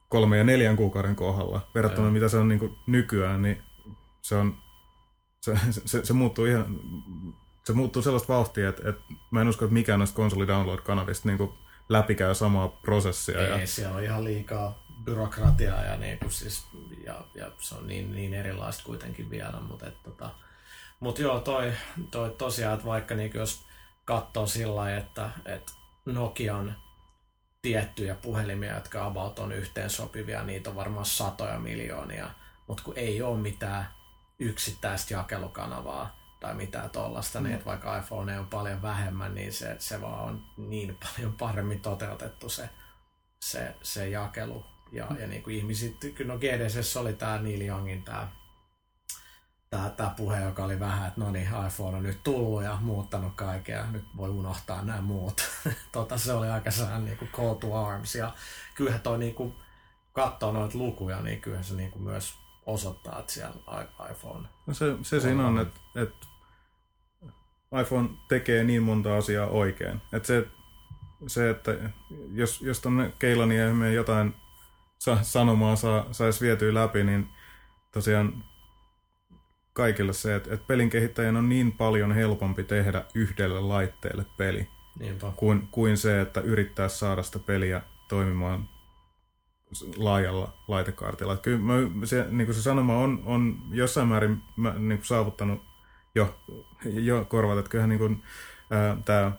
kolme 0.08 0.38
ja 0.38 0.44
neljän 0.44 0.76
kuukauden 0.76 1.16
kohdalla, 1.16 1.60
verrattuna 1.74 2.06
Joo. 2.06 2.12
mitä 2.12 2.28
se 2.28 2.36
on 2.36 2.48
niin 2.48 2.58
kuin 2.58 2.74
nykyään, 2.86 3.42
niin 3.42 3.62
se 4.22 4.34
on, 4.34 4.56
se, 5.40 5.58
se, 5.70 6.04
se 6.04 6.12
muuttuu 6.12 6.44
ihan, 6.44 6.80
se 7.66 7.72
muuttuu 7.72 8.02
sellaista 8.02 8.32
vauhtia, 8.32 8.68
että, 8.68 8.88
että 8.88 9.02
mä 9.30 9.40
en 9.40 9.48
usko, 9.48 9.64
että 9.64 9.72
mikään 9.72 9.98
näistä 9.98 10.16
konsoli-download-kanavista 10.16 11.28
niin 11.28 11.52
läpikäy 11.88 12.34
samaa 12.34 12.68
prosessia. 12.68 13.42
Ja, 13.42 13.60
Ei, 13.60 13.66
siellä 13.66 13.96
on 13.96 14.02
ihan 14.02 14.24
liikaa 14.24 14.86
byrokratiaa 15.04 15.84
ja, 15.84 15.96
niin 15.96 16.18
kuin 16.18 16.30
siis, 16.30 16.66
ja, 17.04 17.24
ja 17.34 17.50
se 17.58 17.74
on 17.74 17.86
niin, 17.86 18.12
niin 18.12 18.34
erilaista 18.34 18.84
kuitenkin 18.84 19.30
vielä, 19.30 19.60
mutta 19.60 19.86
et, 19.86 20.02
tota, 20.02 20.30
mut 21.00 21.18
joo, 21.18 21.40
toi, 21.40 21.72
toi 22.10 22.30
tosiaan, 22.38 22.74
että 22.74 22.86
vaikka 22.86 23.14
niin 23.14 23.30
jos 23.34 23.66
katsoo 24.04 24.46
sillä 24.46 24.96
että, 24.96 25.30
että 25.44 25.72
Nokian 26.04 26.76
tiettyjä 27.62 28.14
puhelimia, 28.14 28.74
jotka 28.74 29.06
about 29.06 29.38
on 29.38 29.52
yhteen 29.52 29.90
sopivia, 29.90 30.42
niitä 30.42 30.70
on 30.70 30.76
varmaan 30.76 31.06
satoja 31.06 31.58
miljoonia, 31.58 32.30
mutta 32.68 32.82
kun 32.82 32.94
ei 32.96 33.22
ole 33.22 33.38
mitään 33.38 33.86
yksittäistä 34.38 35.14
jakelukanavaa 35.14 36.25
tai 36.40 36.54
mitään 36.54 36.90
tollasta, 36.90 37.40
niin 37.40 37.54
että 37.54 37.66
vaikka 37.66 37.98
iPhone 37.98 38.40
on 38.40 38.46
paljon 38.46 38.82
vähemmän, 38.82 39.34
niin 39.34 39.52
se, 39.52 39.76
se 39.78 40.00
vaan 40.00 40.20
on 40.20 40.44
niin 40.56 40.98
paljon 41.04 41.32
paremmin 41.32 41.80
toteutettu 41.80 42.48
se, 42.48 42.70
se, 43.40 43.74
se 43.82 44.08
jakelu. 44.08 44.64
Ja, 44.92 45.06
ja 45.20 45.26
niin 45.26 45.42
kuin 45.42 45.56
ihmiset, 45.56 45.96
no 46.24 46.38
GDC 46.38 46.96
oli 46.96 47.12
tämä 47.12 47.38
Neil 47.38 47.60
Youngin 47.60 48.02
tämä 48.02 48.28
tämä, 49.70 49.90
tämä 49.90 50.14
puhe, 50.16 50.40
joka 50.40 50.64
oli 50.64 50.80
vähän, 50.80 51.08
että 51.08 51.20
no 51.20 51.30
niin, 51.30 51.48
iPhone 51.66 51.96
on 51.96 52.02
nyt 52.02 52.22
tullut 52.24 52.62
ja 52.62 52.78
muuttanut 52.80 53.32
kaikkea, 53.36 53.90
nyt 53.90 54.04
voi 54.16 54.30
unohtaa 54.30 54.84
nämä 54.84 55.00
muut. 55.00 55.42
tota, 55.92 56.18
se 56.18 56.32
oli 56.32 56.48
aika 56.48 56.70
sellainen 56.70 57.04
niin 57.04 57.18
kuin 57.18 57.30
call 57.32 57.54
to 57.54 57.86
arms. 57.86 58.14
Ja 58.14 58.34
kyllähän 58.74 59.00
toi 59.00 59.18
niin 59.18 59.34
kuin, 59.34 59.54
katsoo 60.12 60.52
noita 60.52 60.78
lukuja, 60.78 61.20
niin 61.20 61.40
kyllähän 61.40 61.64
se 61.64 61.74
niin 61.74 61.90
kuin 61.90 62.02
myös 62.02 62.34
osoittaa, 62.66 63.20
että 63.20 63.32
siellä 63.32 63.54
iPhone... 64.10 64.48
No 64.66 64.74
se, 64.74 64.96
se 65.02 65.20
siinä 65.20 65.46
on, 65.46 65.58
että, 65.58 65.80
että 65.94 66.26
iPhone 67.80 68.08
tekee 68.28 68.64
niin 68.64 68.82
monta 68.82 69.16
asiaa 69.16 69.46
oikein. 69.46 70.00
Että 70.12 70.26
se, 70.26 70.46
se, 71.26 71.50
että 71.50 71.76
jos, 72.32 72.60
jos 72.60 72.80
tuonne 72.80 73.12
Keilaniemeen 73.18 73.94
jotain 73.94 74.34
sa, 74.98 75.18
sanomaa 75.22 75.76
saa, 75.76 76.06
saisi 76.12 76.44
vietyä 76.44 76.74
läpi, 76.74 77.04
niin 77.04 77.28
tosiaan 77.92 78.44
kaikille 79.72 80.12
se, 80.12 80.34
että, 80.34 80.54
että 80.54 80.66
pelin 80.66 80.90
kehittäjän 80.90 81.36
on 81.36 81.48
niin 81.48 81.72
paljon 81.72 82.12
helpompi 82.12 82.64
tehdä 82.64 83.04
yhdelle 83.14 83.60
laitteelle 83.60 84.26
peli, 84.36 84.68
Niinpä. 84.98 85.32
kuin, 85.36 85.68
kuin 85.70 85.96
se, 85.96 86.20
että 86.20 86.40
yrittää 86.40 86.88
saada 86.88 87.22
sitä 87.22 87.38
peliä 87.38 87.82
toimimaan 88.08 88.68
laajalla 89.96 90.52
laitekaartilla. 90.68 91.32
Että 91.32 91.42
kyllä 91.42 91.58
mä, 91.58 92.06
se, 92.06 92.26
niin 92.30 92.46
kuin 92.46 92.54
se 92.54 92.62
sanoma 92.62 92.98
on, 92.98 93.22
on 93.24 93.58
jossain 93.70 94.08
määrin 94.08 94.42
mä, 94.56 94.74
niin 94.78 94.98
kuin 94.98 95.06
saavuttanut 95.06 95.62
jo, 96.14 96.36
jo 96.84 97.24
korvat, 97.24 97.58
että 97.58 97.70
kyllähän 97.70 97.88
niin 97.88 97.98
kuin, 97.98 98.22
ää, 98.70 98.96
tämä 99.04 99.32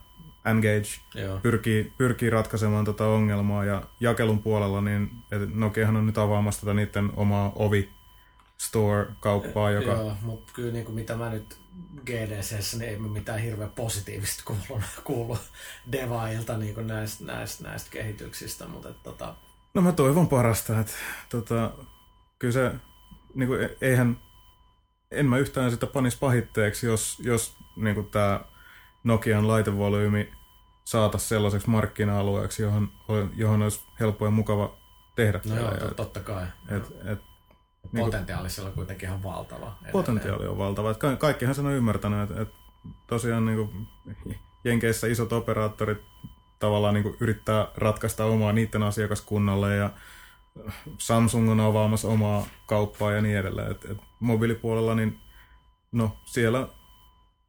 Engage 0.45 0.87
Joo. 1.15 1.39
pyrkii, 1.39 1.93
pyrkii 1.97 2.29
ratkaisemaan 2.29 2.85
tätä 2.85 3.05
ongelmaa 3.05 3.65
ja 3.65 3.83
jakelun 3.99 4.43
puolella 4.43 4.81
niin 4.81 5.11
et 5.31 5.55
Nokiahan 5.55 5.95
on 5.95 6.05
nyt 6.05 6.17
avaamassa 6.17 6.61
tätä 6.61 6.73
niiden 6.73 7.11
omaa 7.15 7.51
ovi 7.55 7.89
store-kauppaa, 8.57 9.71
joka... 9.71 9.91
Joo, 9.91 10.15
mutta 10.21 10.53
kyllä 10.55 10.73
niin 10.73 10.85
kuin 10.85 10.95
mitä 10.95 11.15
mä 11.15 11.29
nyt 11.29 11.57
GDCssä, 12.05 12.77
niin 12.77 12.89
ei 12.89 12.99
mä 12.99 13.07
mitään 13.07 13.39
hirveän 13.39 13.69
positiivista 13.69 14.43
kuulu, 14.45 14.81
kuulu 15.03 15.37
devailta 15.91 16.57
niin 16.57 16.73
kuin 16.73 16.87
näistä, 16.87 17.25
näistä, 17.25 17.63
näistä 17.63 17.89
kehityksistä, 17.91 18.67
mutta 18.67 18.89
että, 18.89 19.03
tota, 19.03 19.35
No 19.77 19.81
mä 19.83 19.91
toivon 19.91 20.27
parasta, 20.27 20.79
että 20.79 20.93
tota, 21.29 21.71
kyllä 22.39 22.51
se, 22.51 22.71
niin 23.33 23.47
kuin, 23.47 23.61
e- 23.63 23.77
eihän, 23.81 24.19
en 25.11 25.25
mä 25.25 25.37
yhtään 25.37 25.71
sitä 25.71 25.87
panis 25.87 26.15
pahitteeksi, 26.15 26.85
jos, 26.87 27.17
jos 27.19 27.57
niin 27.75 27.95
kuin 27.95 28.09
tämä 28.09 28.41
Nokian 29.03 29.47
laitevolyymi 29.47 30.31
saataisiin 30.85 31.29
sellaiseksi 31.29 31.69
markkina-alueeksi, 31.69 32.63
johon, 32.63 32.91
johon 33.35 33.61
olisi 33.61 33.81
helppo 33.99 34.25
ja 34.25 34.31
mukava 34.31 34.77
tehdä. 35.15 35.39
no 35.45 35.55
joo, 35.55 35.71
to, 35.71 35.93
totta 35.93 36.19
kai. 36.19 36.45
et, 36.69 36.83
et, 37.05 37.19
niin 37.83 37.91
kuin, 37.91 38.05
Potentiaali 38.05 38.49
siellä 38.49 38.69
on 38.69 38.75
kuitenkin 38.75 39.09
ihan 39.09 39.23
valtava. 39.23 39.65
edelleen. 39.67 39.91
potentiaali 39.91 40.47
on 40.47 40.57
valtava. 40.57 40.91
Et 40.91 40.97
ka- 40.97 41.15
kaikkihan 41.15 41.55
sen 41.55 41.65
on 41.65 41.73
ymmärtänyt, 41.73 42.29
että 42.29 42.41
et 42.41 42.49
tosiaan 43.07 43.45
niin 43.45 43.57
kuin, 43.57 43.87
Jenkeissä 44.63 45.07
isot 45.07 45.33
operaattorit 45.33 46.01
tavallaan 46.59 46.93
niin 46.93 47.03
kuin 47.03 47.17
yrittää 47.19 47.67
ratkaista 47.75 48.25
omaa 48.25 48.53
niiden 48.53 48.83
asiakaskunnalle 48.83 49.75
ja 49.75 49.89
Samsung 50.97 51.51
on 51.51 51.59
avaamassa 51.59 52.07
omaa 52.07 52.45
kauppaa 52.65 53.11
ja 53.11 53.21
niin 53.21 53.37
edelleen. 53.37 53.71
Et, 53.71 53.85
et 53.85 53.97
mobiilipuolella, 54.19 54.95
niin 54.95 55.19
no 55.91 56.17
siellä 56.25 56.67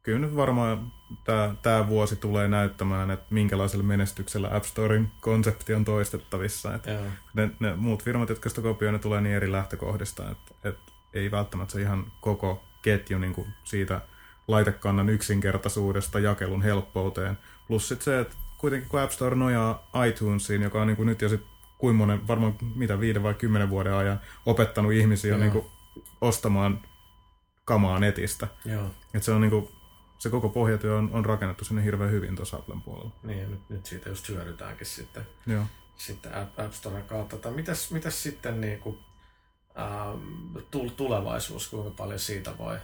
kyllä 0.03 0.19
nyt 0.19 0.35
varmaan 0.35 0.91
tämä, 1.23 1.55
tämä 1.61 1.87
vuosi 1.87 2.15
tulee 2.15 2.47
näyttämään, 2.47 3.11
että 3.11 3.25
minkälaisella 3.29 3.83
menestyksellä 3.83 4.49
App 4.55 4.65
Storein 4.65 5.11
konsepti 5.21 5.73
on 5.73 5.85
toistettavissa. 5.85 6.75
Et 6.75 6.85
Joo. 6.85 7.01
ne, 7.33 7.51
ne 7.59 7.75
muut 7.75 8.03
firmat, 8.03 8.29
jotka 8.29 8.49
sitä 8.49 8.61
kopioivat, 8.61 8.99
ne 8.99 9.03
tulee 9.03 9.21
niin 9.21 9.35
eri 9.35 9.51
lähtökohdista, 9.51 10.31
että 10.31 10.69
et 10.69 10.77
ei 11.13 11.31
välttämättä 11.31 11.73
se 11.73 11.81
ihan 11.81 12.11
koko 12.21 12.63
ketju 12.81 13.19
niin 13.19 13.33
kuin 13.33 13.47
siitä 13.63 14.01
laitekannan 14.47 15.09
yksinkertaisuudesta 15.09 16.19
jakelun 16.19 16.61
helppouteen. 16.61 17.37
Plus 17.67 17.87
sit 17.87 18.01
se, 18.01 18.19
että 18.19 18.35
kuitenkin 18.59 18.89
kun 18.89 18.99
App 18.99 19.11
Store 19.11 19.35
nojaa 19.35 19.89
iTunesiin, 20.07 20.61
joka 20.61 20.81
on 20.81 20.87
niin 20.87 20.97
kuin 20.97 21.07
nyt 21.07 21.21
jo 21.21 21.29
sit 21.29 21.41
kuin 21.77 21.95
monen, 21.95 22.27
varmaan 22.27 22.55
mitä 22.75 22.99
viiden 22.99 23.23
vai 23.23 23.33
kymmenen 23.33 23.69
vuoden 23.69 23.93
ajan 23.93 24.21
opettanut 24.45 24.91
ihmisiä 24.91 25.29
Joo. 25.29 25.39
niin 25.39 25.51
kuin 25.51 25.65
ostamaan 26.21 26.81
kamaa 27.65 27.99
netistä. 27.99 28.47
Joo. 28.65 28.85
Et 29.13 29.23
se 29.23 29.31
on 29.31 29.41
niin 29.41 29.51
kuin, 29.51 29.69
se 30.17 30.29
koko 30.29 30.49
pohjatyö 30.49 30.97
on, 30.97 31.09
on 31.13 31.25
rakennettu 31.25 31.65
sinne 31.65 31.83
hirveän 31.83 32.11
hyvin 32.11 32.35
tuossa 32.35 32.57
Applen 32.57 32.81
puolella. 32.81 33.11
Niin, 33.23 33.51
nyt, 33.51 33.69
nyt 33.69 33.85
siitä 33.85 34.09
just 34.09 34.29
hyödytäänkin 34.29 34.87
sitten, 34.87 35.27
Joo. 35.47 35.63
sitten 35.97 36.35
App, 36.35 36.59
App 36.59 36.73
Storen 36.73 37.03
kautta. 37.03 37.37
Tai 37.37 37.51
mitäs, 37.51 37.91
mitäs 37.91 38.23
sitten 38.23 38.61
niin 38.61 38.79
kuin, 38.79 38.99
ähm, 39.79 40.57
tul- 40.71 40.91
tulevaisuus, 40.97 41.67
kuinka 41.67 41.91
paljon 41.91 42.19
siitä 42.19 42.57
voi, 42.57 42.77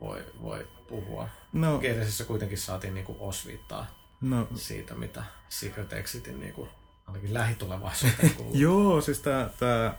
voi, 0.00 0.24
voi 0.42 0.68
puhua? 0.88 1.28
No, 1.52 1.78
GDCssä 1.78 2.24
kuitenkin 2.24 2.58
saatiin 2.58 2.94
niin 2.94 3.06
kuin 3.06 3.18
osviittaa 3.20 4.03
no 4.24 4.48
siitä, 4.54 4.94
mitä 4.94 5.24
Secret 5.48 5.92
Exitin 5.92 6.40
niin 6.40 6.54
kuin, 6.54 6.68
ainakin 7.06 7.34
lähitulevaisuuteen 7.34 8.34
kuuluu. 8.36 8.56
Joo, 8.56 9.00
siis 9.00 9.20
tää, 9.20 9.50
tää 9.58 9.98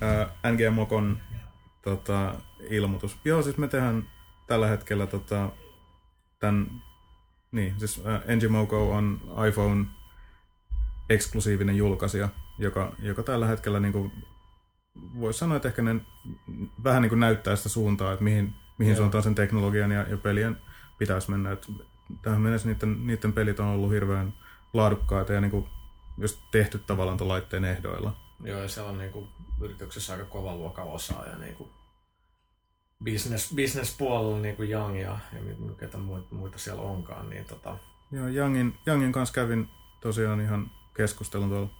ää, 0.00 0.52
NG 0.52 0.74
Mokon 0.74 1.20
tota, 1.82 2.34
ilmoitus. 2.70 3.18
Joo, 3.24 3.42
siis 3.42 3.56
me 3.56 3.68
tehdään 3.68 4.10
tällä 4.46 4.66
hetkellä 4.66 5.06
tota, 5.06 5.50
tän, 6.38 6.82
niin, 7.52 7.74
siis 7.78 8.02
ää, 8.04 8.18
NG 8.18 8.48
Moko 8.50 8.92
on 8.92 9.20
iPhone 9.48 9.86
eksklusiivinen 11.10 11.76
julkaisija, 11.76 12.28
joka, 12.58 12.92
joka 12.98 13.22
tällä 13.22 13.46
hetkellä 13.46 13.80
niin 13.80 14.12
voisi 15.20 15.38
sanoa, 15.38 15.56
että 15.56 15.68
ehkä 15.68 15.82
ne 15.82 16.00
vähän 16.84 17.02
niin 17.02 17.08
kuin 17.08 17.20
näyttää 17.20 17.56
sitä 17.56 17.68
suuntaa, 17.68 18.12
että 18.12 18.24
mihin, 18.24 18.54
mihin 18.78 18.92
Joo. 18.92 18.98
suuntaan 18.98 19.22
sen 19.22 19.34
teknologian 19.34 19.90
ja, 19.90 20.02
ja 20.02 20.16
pelien 20.16 20.56
pitäisi 20.98 21.30
mennä. 21.30 21.52
Et 21.52 21.66
tähän 22.22 22.40
mennessä 22.40 22.68
niiden, 22.68 23.06
niiden 23.06 23.32
pelit 23.32 23.60
on 23.60 23.66
ollut 23.66 23.90
hirveän 23.90 24.34
laadukkaita 24.72 25.32
ja 25.32 25.40
niin 25.40 25.50
kuin 25.50 25.68
just 26.18 26.40
tehty 26.50 26.78
tavallaan 26.78 27.18
tuon 27.18 27.28
laitteen 27.28 27.64
ehdoilla. 27.64 28.16
Joo, 28.44 28.60
ja 28.60 28.68
siellä 28.68 28.90
on 28.90 28.98
niin 28.98 29.12
kuin, 29.12 29.28
yrityksessä 29.60 30.12
aika 30.12 30.24
kova 30.24 30.54
luokan 30.54 30.86
osaaja 30.86 31.36
niin 31.36 31.54
kuin, 31.54 31.70
business, 33.04 33.54
business 33.54 33.96
puolella 33.98 34.38
niin 34.38 34.56
kuin 34.56 34.70
Young 34.70 35.00
ja, 35.00 35.18
ja 35.32 35.40
ketä 35.78 35.98
muita, 35.98 36.34
muita 36.34 36.58
siellä 36.58 36.82
onkaan, 36.82 37.30
niin 37.30 37.44
tota, 37.44 37.76
Joo, 38.12 38.28
Youngin, 38.28 38.78
Youngin 38.86 39.12
kanssa 39.12 39.34
kävin 39.34 39.68
tosiaan 40.00 40.40
ihan 40.40 40.70
keskustelun 40.96 41.48
tuolla 41.48 41.70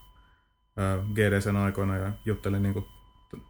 ää, 0.76 0.98
GDCn 1.14 1.56
aikoina 1.56 1.96
ja 1.96 2.12
juttelin 2.24 2.62
niin 2.62 2.74
kuin, 2.74 2.86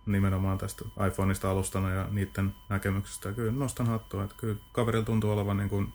nimenomaan 0.07 0.59
tästä 0.59 0.85
iPhoneista 1.07 1.51
alustana 1.51 1.91
ja 1.91 2.09
niiden 2.11 2.55
näkemyksestä. 2.69 3.29
Ja 3.29 3.35
kyllä 3.35 3.53
nostan 3.53 3.87
hattua, 3.87 4.25
että 4.25 4.37
kyllä 4.39 4.57
kaverilla 4.73 5.05
tuntuu 5.05 5.31
olevan 5.31 5.57
niin 5.57 5.69
kuin 5.69 5.93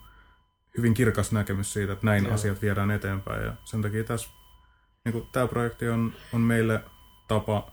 hyvin 0.77 0.93
kirkas 0.93 1.31
näkemys 1.31 1.73
siitä, 1.73 1.93
että 1.93 2.05
näin 2.05 2.23
Joo. 2.23 2.33
asiat 2.33 2.61
viedään 2.61 2.91
eteenpäin. 2.91 3.43
Ja 3.43 3.53
sen 3.63 3.81
takia 3.81 4.03
tässä 4.03 4.29
niin 5.05 5.13
kuin, 5.13 5.27
tämä 5.31 5.47
projekti 5.47 5.89
on, 5.89 6.13
on 6.33 6.41
meille 6.41 6.83
tapa 7.27 7.71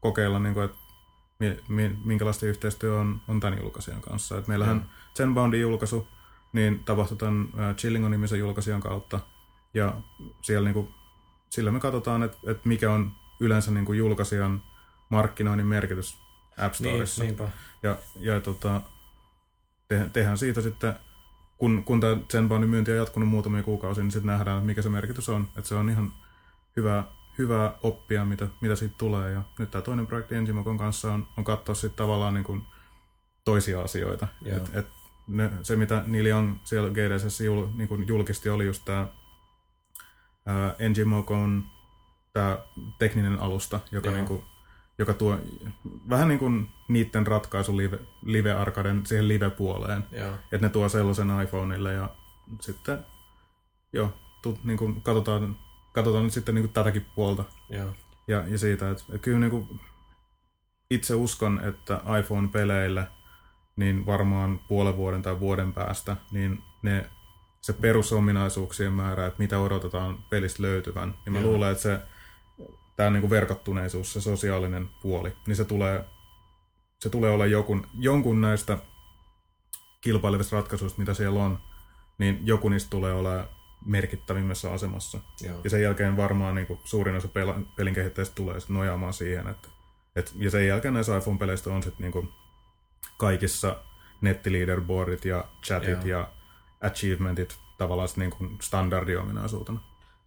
kokeilla, 0.00 0.38
niin 0.38 0.54
kuin, 0.54 0.64
että 0.64 0.76
mi, 1.38 1.56
mi, 1.68 1.96
minkälaista 2.04 2.46
yhteistyö 2.46 3.00
on, 3.00 3.20
on 3.28 3.40
tämän 3.40 3.58
julkaisijan 3.58 4.00
kanssa. 4.00 4.38
Et 4.38 4.48
meillähän 4.48 4.76
Joo. 4.76 4.86
Zenboundin 5.14 5.60
julkaisu 5.60 6.08
niin 6.52 6.84
tapahtui 6.84 7.16
tämän 7.16 7.48
äh, 7.58 7.76
Chillingon-nimisen 7.76 8.38
julkaisijan 8.38 8.80
kautta. 8.80 9.20
Ja 9.74 9.94
siellä 10.42 10.64
niin 10.64 10.74
kuin, 10.74 10.94
sillä 11.50 11.70
me 11.70 11.80
katsotaan, 11.80 12.22
että, 12.22 12.38
että 12.46 12.68
mikä 12.68 12.92
on 12.92 13.12
yleensä 13.40 13.70
niin 13.70 13.84
kuin 13.84 13.98
julkaisijan 13.98 14.62
markkinoinnin 15.08 15.66
merkitys 15.66 16.18
App 16.58 16.74
niin, 16.80 16.92
Storessa. 16.92 17.24
niinpä. 17.24 17.48
Ja, 17.82 17.98
ja 18.20 18.40
tota, 18.40 18.80
te, 19.88 20.10
tehdään 20.12 20.38
siitä 20.38 20.60
sitten, 20.60 20.94
kun, 21.58 21.84
kun 21.84 22.00
tämä 22.00 22.16
Zenboundin 22.30 22.70
myynti 22.70 22.90
on 22.90 22.96
jatkunut 22.96 23.28
muutamia 23.28 23.62
kuukausia, 23.62 24.04
niin 24.04 24.10
sitten 24.10 24.26
nähdään, 24.26 24.62
mikä 24.62 24.82
se 24.82 24.88
merkitys 24.88 25.28
on. 25.28 25.48
Että 25.56 25.68
se 25.68 25.74
on 25.74 25.90
ihan 25.90 26.12
hyvä, 26.76 27.04
hyvää 27.38 27.74
oppia, 27.82 28.24
mitä, 28.24 28.48
mitä 28.60 28.76
siitä 28.76 28.94
tulee. 28.98 29.32
Ja 29.32 29.42
nyt 29.58 29.70
tämä 29.70 29.82
toinen 29.82 30.06
projekti 30.06 30.34
Ensimokon 30.34 30.78
kanssa 30.78 31.12
on, 31.12 31.28
on 31.36 31.44
katsoa 31.44 31.74
sitten 31.74 31.96
tavallaan 31.96 32.34
niin 32.34 32.44
kuin 32.44 32.62
toisia 33.44 33.80
asioita. 33.80 34.28
Joo. 34.42 34.56
Et, 34.56 34.74
et 34.74 34.86
ne, 35.28 35.50
se, 35.62 35.76
mitä 35.76 36.02
Neil 36.06 36.26
Young 36.26 36.56
siellä 36.64 36.90
GDSssä 36.90 37.44
jul, 37.44 37.66
niin 37.74 37.88
kuin 37.88 38.08
julkisti, 38.08 38.48
oli 38.48 38.66
just 38.66 38.84
tämä 38.84 39.08
Engimokon 40.78 41.64
tämä 42.32 42.58
tekninen 42.98 43.38
alusta, 43.40 43.80
joka, 43.90 44.08
Joo. 44.08 44.16
niin 44.16 44.26
kuin, 44.26 44.42
joka 44.98 45.14
tuo 45.14 45.38
vähän 46.08 46.28
niin 46.28 46.38
kuin 46.38 46.68
niiden 46.88 47.26
ratkaisu 47.26 47.76
live, 47.76 47.98
live 48.22 48.52
arcaden 48.52 49.06
siihen 49.06 49.28
live-puoleen. 49.28 50.04
Joo. 50.12 50.34
Että 50.52 50.66
ne 50.66 50.68
tuo 50.68 50.88
sellaisen 50.88 51.40
iPhoneille 51.42 51.92
ja 51.92 52.08
sitten 52.60 52.98
joo, 53.92 54.12
tu, 54.42 54.58
niin 54.64 54.78
kuin 54.78 55.02
katsotaan, 55.02 55.56
katsotaan 55.92 56.24
nyt 56.24 56.32
sitten 56.32 56.54
niin 56.54 56.62
kuin 56.62 56.72
tätäkin 56.72 57.06
puolta 57.14 57.44
Joo. 57.70 57.92
ja, 58.28 58.44
ja 58.48 58.58
siitä, 58.58 58.90
että 58.90 59.04
että 59.08 59.18
kyllä 59.18 59.38
niin 59.38 59.50
kuin 59.50 59.80
itse 60.90 61.14
uskon, 61.14 61.60
että 61.64 62.00
iPhone-peleillä 62.20 63.06
niin 63.76 64.06
varmaan 64.06 64.60
puolen 64.68 64.96
vuoden 64.96 65.22
tai 65.22 65.40
vuoden 65.40 65.72
päästä, 65.72 66.16
niin 66.30 66.62
ne, 66.82 67.10
se 67.60 67.72
perusominaisuuksien 67.72 68.92
määrä, 68.92 69.26
että 69.26 69.42
mitä 69.42 69.58
odotetaan 69.58 70.18
pelistä 70.30 70.62
löytyvän, 70.62 71.14
niin 71.24 71.32
mä 71.32 71.40
Joo. 71.40 71.50
luulen, 71.50 71.70
että 71.70 71.82
se 71.82 72.00
tämä 72.96 73.10
niin 73.10 73.20
kuin 73.20 73.30
verkottuneisuus, 73.30 74.12
se 74.12 74.20
sosiaalinen 74.20 74.88
puoli, 75.02 75.32
niin 75.46 75.56
se 75.56 75.64
tulee 75.64 76.04
se 76.98 77.10
tulee 77.10 77.30
olla 77.30 77.46
jonkun, 77.46 77.86
jonkun 77.98 78.40
näistä 78.40 78.78
kilpailevista 80.00 80.56
ratkaisuista, 80.56 80.98
mitä 80.98 81.14
siellä 81.14 81.42
on, 81.42 81.58
niin 82.18 82.46
joku 82.46 82.68
niistä 82.68 82.90
tulee 82.90 83.12
olla 83.12 83.48
merkittävimmässä 83.84 84.72
asemassa. 84.72 85.20
Joo. 85.40 85.60
Ja 85.64 85.70
sen 85.70 85.82
jälkeen 85.82 86.16
varmaan 86.16 86.54
niin 86.54 86.66
kuin, 86.66 86.80
suurin 86.84 87.16
osa 87.16 87.28
pela, 87.28 87.60
pelin 87.76 87.94
kehittäjistä 87.94 88.34
tulee 88.34 88.60
sit 88.60 88.68
nojaamaan 88.68 89.12
siihen, 89.12 89.48
että 89.48 89.68
et, 90.16 90.32
ja 90.38 90.50
sen 90.50 90.66
jälkeen 90.66 90.94
näissä 90.94 91.16
iPhone-peleistä 91.16 91.70
on 91.70 91.82
sitten 91.82 92.10
niin 92.12 92.28
kaikissa 93.18 93.76
nettiliiderboardit 94.20 95.24
ja 95.24 95.44
chatit 95.62 96.04
Joo. 96.04 96.20
ja 96.20 96.28
achievementit 96.82 97.58
tavallaan 97.78 98.08
niin 98.16 98.30
kuin 98.30 98.58
standardiominaisuutena. 98.62 99.80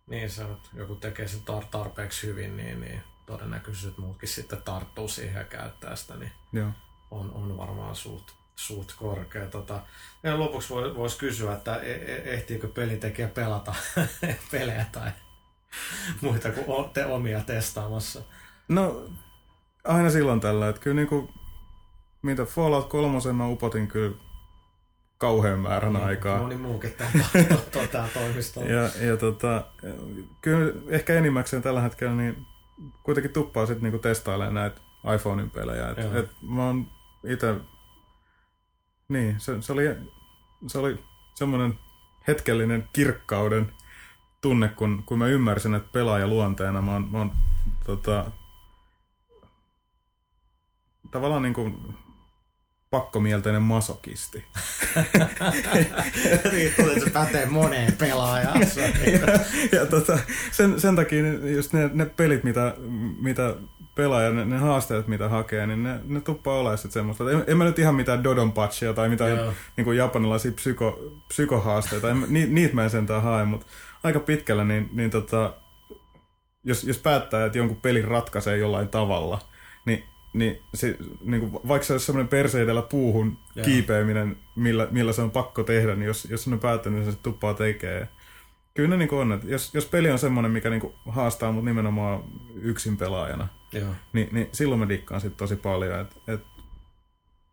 Niin 0.09 0.29
se 0.29 0.43
että 0.43 0.69
joku 0.73 0.95
tekee 0.95 1.27
sen 1.27 1.39
tar- 1.39 1.67
tarpeeksi 1.71 2.27
hyvin, 2.27 2.57
niin, 2.57 2.81
niin 2.81 3.01
todennäköisesti 3.25 3.87
että 3.87 4.01
muutkin 4.01 4.29
sitten 4.29 4.61
tarttuu 4.61 5.07
siihen 5.07 5.39
ja 5.39 5.43
käyttää 5.43 5.95
sitä, 5.95 6.15
niin 6.15 6.31
Joo. 6.53 6.69
on, 7.11 7.31
on 7.33 7.57
varmaan 7.57 7.95
suht, 7.95 8.31
suht 8.55 8.91
korkea. 8.95 9.47
Tota, 9.47 9.81
ja 10.23 10.39
lopuksi 10.39 10.69
voi, 10.69 10.95
voisi 10.95 11.17
kysyä, 11.17 11.53
että 11.53 11.75
e- 11.75 11.91
e- 11.91 12.33
ehtiikö 12.33 12.67
pelitekijä 12.67 13.27
pelata 13.27 13.75
pelejä 14.51 14.85
tai 14.91 15.11
muita 16.21 16.51
kuin 16.51 16.89
te 16.89 17.05
omia 17.05 17.39
testaamassa. 17.39 18.21
No, 18.67 19.05
aina 19.83 20.09
silloin 20.09 20.39
tällä, 20.39 20.69
että 20.69 20.81
kyllä 20.81 20.95
niinku, 20.95 21.29
mitä 22.21 22.45
Fallout 22.45 22.89
3 22.89 23.33
mä 23.33 23.47
upotin 23.47 23.87
kyllä 23.87 24.17
kauhean 25.19 25.59
määrän 25.59 25.95
aikaa. 25.95 26.39
Moni 26.39 26.57
muukin 26.57 26.93
täällä 26.93 27.25
to- 27.71 27.87
tää 27.87 28.07
toimistolla. 28.13 28.69
Ja, 28.69 28.89
ja 29.01 29.17
tota, 29.17 29.65
kyllä 30.41 30.73
ehkä 30.87 31.13
enimmäkseen 31.13 31.61
tällä 31.63 31.81
hetkellä 31.81 32.13
niin 32.13 32.45
kuitenkin 33.03 33.33
tuppaa 33.33 33.65
sitten 33.65 33.83
niinku 33.83 33.99
testailemaan 33.99 34.53
näitä 34.53 34.81
iPhonein 35.15 35.49
pelejä. 35.49 35.89
Et, 35.89 35.97
Joo. 35.97 36.15
et 36.15 36.29
mä 36.41 36.65
oon 36.65 36.87
itse, 37.27 37.55
niin 39.09 39.39
se, 39.39 39.61
se, 39.61 39.73
oli, 39.73 39.95
se 40.67 40.79
oli 40.79 40.99
semmoinen 41.35 41.79
hetkellinen 42.27 42.89
kirkkauden 42.93 43.73
tunne, 44.41 44.67
kun, 44.67 45.03
kun 45.05 45.19
mä 45.19 45.27
ymmärsin, 45.27 45.75
että 45.75 45.89
pelaaja 45.91 46.27
luonteena 46.27 46.81
mä 46.81 46.93
oon, 46.93 47.07
mä 47.11 47.17
oon 47.17 47.31
tota, 47.85 48.31
tavallaan 51.11 51.41
niin 51.41 51.53
kuin 51.53 51.95
pakkomielteinen 52.91 53.61
masokisti. 53.61 54.45
Riippuu, 56.51 56.89
että 56.89 57.05
se 57.05 57.09
pätee 57.09 57.45
moneen 57.45 57.93
pelaajaan. 57.93 58.61
ja 59.71 59.85
tota, 59.85 60.19
sen, 60.51 60.79
sen 60.79 60.95
takia 60.95 61.33
just 61.55 61.73
ne, 61.73 61.89
ne 61.93 62.05
pelit, 62.05 62.43
mitä, 62.43 62.73
mitä 63.21 63.55
pelaaja, 63.95 64.29
ne, 64.29 64.45
ne 64.45 64.57
haasteet, 64.57 65.07
mitä 65.07 65.29
hakee, 65.29 65.67
niin 65.67 65.83
ne, 65.83 65.99
ne 66.05 66.21
tuppaa 66.21 66.55
olemaan 66.55 66.77
sitten 66.77 66.91
semmoista. 66.91 67.31
En, 67.31 67.43
en 67.47 67.57
mä 67.57 67.63
nyt 67.63 67.79
ihan 67.79 67.95
mitään 67.95 68.23
Dodon 68.23 68.51
patchia 68.51 68.93
tai 68.93 69.09
mitään 69.09 69.31
Joo. 69.37 69.53
niin 69.77 69.85
kuin 69.85 69.97
japanilaisia 69.97 70.51
psyko, 70.51 70.99
psykohaasteita, 71.27 72.09
en, 72.09 72.17
mä- 72.17 72.25
ni, 72.29 72.45
niitä 72.47 72.75
mä 72.75 72.83
en 72.83 72.89
sentään 72.89 73.21
hae, 73.23 73.45
mutta 73.45 73.65
aika 74.03 74.19
pitkällä, 74.19 74.63
niin, 74.63 74.89
niin 74.93 75.09
tota, 75.09 75.53
jos, 76.63 76.83
jos 76.83 76.97
päättää, 76.97 77.45
että 77.45 77.57
jonkun 77.57 77.81
pelin 77.81 78.07
ratkaisee 78.07 78.57
jollain 78.57 78.87
tavalla, 78.87 79.39
niin, 79.85 80.03
niin, 80.33 80.61
se, 80.73 80.97
niin 81.21 81.41
kuin, 81.41 81.63
vaikka 81.67 81.85
se 81.85 81.93
olisi 81.93 82.05
semmoinen 82.05 82.27
perseidellä 82.27 82.81
puuhun 82.81 83.37
Joo. 83.55 83.65
kiipeäminen, 83.65 84.37
millä, 84.55 84.87
millä 84.91 85.13
se 85.13 85.21
on 85.21 85.31
pakko 85.31 85.63
tehdä, 85.63 85.95
niin 85.95 86.07
jos, 86.07 86.27
jos 86.29 86.47
on 86.47 86.59
päättänyt, 86.59 86.99
niin 86.99 87.11
se 87.11 87.19
tuppaa 87.23 87.53
tekee. 87.53 88.07
Kyllä 88.73 88.89
ne 88.89 88.97
niin 88.97 89.13
on, 89.13 89.31
että 89.31 89.47
jos, 89.47 89.73
jos 89.73 89.85
peli 89.85 90.11
on 90.11 90.19
semmoinen, 90.19 90.51
mikä 90.51 90.69
niin 90.69 90.93
haastaa 91.07 91.51
mut 91.51 91.65
nimenomaan 91.65 92.23
yksin 92.61 92.97
pelaajana, 92.97 93.47
Joo. 93.73 93.89
niin, 94.13 94.29
niin 94.31 94.49
silloin 94.51 94.79
mä 94.79 94.89
dikkaan 94.89 95.21
sit 95.21 95.37
tosi 95.37 95.55
paljon. 95.55 95.99
Et, 95.99 96.17
et, 96.27 96.41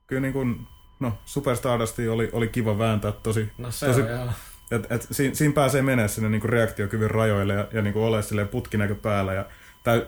kyllä 0.06 0.20
niin 0.20 0.32
kuin, 0.32 0.66
no 1.00 1.18
Super 1.24 1.56
Stardust 1.56 1.98
oli, 1.98 2.30
oli 2.32 2.48
kiva 2.48 2.78
vääntää 2.78 3.12
tosi, 3.12 3.52
No 3.58 3.70
se 3.70 3.86
tosi 3.86 4.02
on 4.02 4.08
joo. 4.08 4.28
et, 4.70 4.92
et, 4.92 5.06
siinä, 5.10 5.34
siinä 5.34 5.54
pääsee 5.54 5.82
menemään 5.82 6.08
sinne 6.08 6.28
niin 6.28 6.42
reaktiokyvyn 6.42 7.10
rajoille 7.10 7.54
ja, 7.54 7.68
ja 7.72 7.82
niin 7.82 7.96
ole 7.96 8.22
silleen 8.22 8.48
putkinäkö 8.48 8.94
päällä 8.94 9.34
ja 9.34 9.44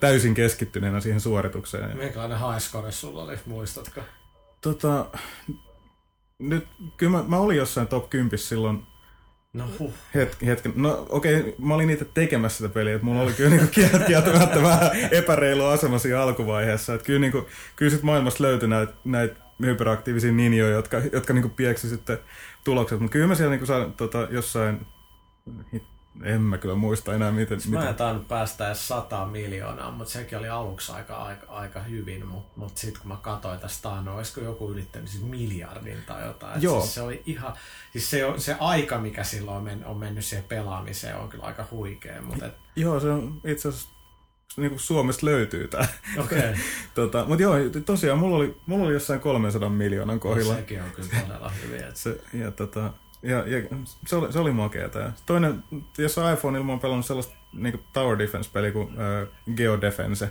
täysin 0.00 0.34
keskittyneenä 0.34 1.00
siihen 1.00 1.20
suoritukseen. 1.20 1.96
Minkälainen 1.96 2.38
highscore 2.38 2.92
sulla 2.92 3.22
oli, 3.22 3.38
muistatko? 3.46 4.00
tota, 4.60 5.06
nyt, 6.38 6.66
kyllä 6.96 7.12
mä, 7.18 7.24
mä 7.28 7.36
olin 7.36 7.56
jossain 7.56 7.86
top 7.88 8.10
10 8.10 8.38
silloin 8.38 8.82
No 9.52 9.64
huh. 9.78 9.92
hetken. 10.14 10.48
hetken. 10.48 10.72
No 10.76 11.06
okei, 11.08 11.40
okay, 11.40 11.52
mä 11.58 11.74
olin 11.74 11.90
itse 11.90 12.04
tekemässä 12.04 12.56
sitä 12.56 12.74
peliä, 12.74 12.94
että 12.94 13.04
mulla 13.04 13.22
oli 13.22 13.32
kyllä 13.32 13.50
niinku 13.50 13.66
kiel- 13.80 14.06
kieltämättä 14.06 14.62
vähän 14.62 14.90
epäreilu 15.10 15.64
asema 15.64 15.98
siinä 15.98 16.22
alkuvaiheessa. 16.22 16.94
Että 16.94 17.06
kyllä, 17.06 17.20
niinku, 17.20 17.46
kyllä 17.76 17.90
sit 17.90 18.02
maailmasta 18.02 18.44
löytyi 18.44 18.68
näitä 18.68 18.92
näit 19.04 19.32
hyperaktiivisia 19.62 20.32
ninjoja, 20.32 20.72
jotka, 20.74 20.96
jotka 21.12 21.32
niinku 21.32 21.48
pieksi 21.48 21.88
sitten 21.88 22.18
tulokset. 22.64 23.00
Mutta 23.00 23.12
kyllä 23.12 23.26
mä 23.26 23.34
siellä 23.34 23.50
niinku 23.50 23.66
sain 23.66 23.92
tota, 23.92 24.28
jossain, 24.30 24.86
en 26.22 26.40
mä 26.40 26.58
kyllä 26.58 26.74
muista 26.74 27.14
enää 27.14 27.30
miten. 27.30 27.58
Mä 27.68 27.88
en 27.88 27.94
tainnut 27.94 28.28
päästä 28.28 28.66
edes 28.66 28.88
100 28.88 29.26
miljoonaa, 29.26 29.90
mutta 29.90 30.12
sekin 30.12 30.38
oli 30.38 30.48
aluksi 30.48 30.92
aika, 30.92 31.16
aika, 31.16 31.46
aika 31.46 31.80
hyvin, 31.80 32.26
mutta 32.26 32.52
mut 32.56 32.76
sitten 32.76 33.02
kun 33.02 33.10
mä 33.10 33.16
katsoin 33.22 33.60
tästä, 33.60 33.88
no 33.88 34.16
olisiko 34.16 34.40
joku 34.40 34.70
ylittänyt 34.70 35.08
siis 35.08 35.22
miljardin 35.22 35.98
tai 36.06 36.26
jotain. 36.26 36.56
Et 36.56 36.62
Joo. 36.62 36.80
Siis 36.80 36.94
se 36.94 37.02
oli 37.02 37.22
ihan, 37.26 37.52
siis 37.92 38.10
se, 38.10 38.20
se 38.36 38.56
aika, 38.60 38.98
mikä 38.98 39.24
silloin 39.24 39.56
on, 39.56 39.64
men, 39.64 39.86
on 39.86 39.96
mennyt 39.96 40.24
siihen 40.24 40.44
pelaamiseen, 40.48 41.16
on 41.16 41.28
kyllä 41.28 41.44
aika 41.44 41.66
huikea, 41.70 42.22
mutta 42.22 42.46
et, 42.46 42.54
Joo, 42.76 43.00
se 43.00 43.10
on 43.10 43.40
itse 43.44 43.68
asiassa 43.68 43.98
niinku 44.56 44.78
Suomesta 44.78 45.26
löytyy 45.26 45.68
tää. 45.68 45.88
okei, 46.18 46.38
okay. 46.38 46.54
tota, 46.94 47.24
mutta 47.24 47.42
joo, 47.42 47.54
tosiaan 47.84 48.18
mulla 48.18 48.36
oli, 48.36 48.56
mulla 48.66 48.84
oli 48.84 48.92
jossain 48.92 49.20
300 49.20 49.68
miljoonan 49.68 50.20
kohdilla. 50.20 50.54
sekin 50.54 50.82
on 50.82 50.90
kyllä 50.90 51.08
todella 51.22 51.52
hyvin. 51.62 51.84
Et, 51.84 51.96
Se, 51.96 52.20
ja, 52.32 52.50
tota, 52.50 52.92
ja, 53.22 53.38
ja 53.48 53.62
se, 54.06 54.16
oli, 54.16 54.32
se 54.32 54.38
oli 54.38 54.52
makeeta. 54.52 54.98
Ja 54.98 55.12
toinen, 55.26 55.64
jos 55.98 56.18
on 56.18 56.32
iPhoneilla 56.32 56.66
mä 56.66 56.72
oon 56.72 56.80
pelannut 56.80 57.06
sellaista 57.06 57.34
niin 57.52 57.80
Tower 57.92 58.18
Defense-peliä 58.18 58.72
kuin 58.72 58.88
äh, 58.88 59.28
Geodefense. 59.56 60.30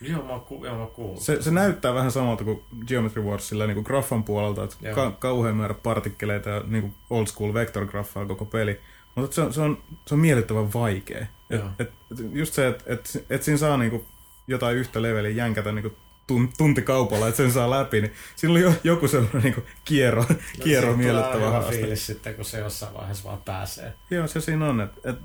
joo, 0.00 0.22
mä 0.22 0.38
ku, 0.38 0.64
joo, 0.64 0.78
mä 0.78 0.86
kuullut. 0.86 1.20
Se, 1.22 1.42
se 1.42 1.50
näyttää 1.50 1.94
vähän 1.94 2.12
samalta 2.12 2.44
kuin 2.44 2.62
Geometry 2.86 3.22
Wars 3.22 3.48
sillä 3.48 3.66
niin 3.66 3.74
kuin 3.74 3.84
graffan 3.84 4.24
puolelta, 4.24 4.64
että 4.64 4.76
Joo. 4.82 4.94
ka- 4.94 5.10
kauhean 5.18 5.56
määrä 5.56 5.74
partikkeleita 5.74 6.50
ja 6.50 6.62
niin 6.66 6.82
kuin 6.82 6.94
old 7.10 7.26
school 7.26 7.54
vector-graffaa 7.54 8.26
koko 8.26 8.44
peli. 8.44 8.80
Mutta 9.14 9.34
se 9.34 9.40
on, 9.40 9.52
se 9.52 9.60
on, 9.60 9.78
se 10.06 10.14
on 10.14 10.20
miellyttävän 10.20 10.72
vaikea. 10.72 11.26
Et, 11.50 11.60
Joo. 11.60 11.68
et, 11.78 11.90
just 12.32 12.54
se, 12.54 12.66
että 12.68 12.84
et, 12.86 13.24
et 13.30 13.42
siinä 13.42 13.58
saa 13.58 13.76
niinku 13.76 14.04
jotain 14.46 14.76
yhtä 14.76 15.02
leveliä 15.02 15.30
jänkätä 15.30 15.72
niinku 15.72 15.92
tun, 16.26 16.48
tuntikaupalla, 16.58 17.28
että 17.28 17.36
sen 17.36 17.52
saa 17.52 17.70
läpi, 17.70 18.00
niin 18.00 18.12
siinä 18.36 18.52
oli 18.52 18.60
jo, 18.60 18.72
joku 18.84 19.08
sellainen 19.08 19.42
niinku 19.42 19.62
kierro, 19.84 20.24
No, 20.28 20.36
kierro 20.64 20.96
miellyttävä 20.96 21.50
haaste. 21.50 21.76
fiilis 21.76 22.06
sitten, 22.06 22.34
kun 22.34 22.44
se 22.44 22.58
jossain 22.58 22.94
vaiheessa 22.94 23.24
vaan 23.28 23.42
pääsee. 23.44 23.92
Joo, 24.10 24.26
se 24.26 24.40
siinä 24.40 24.66
on. 24.66 24.80
Et, 24.80 24.90
et, 25.04 25.16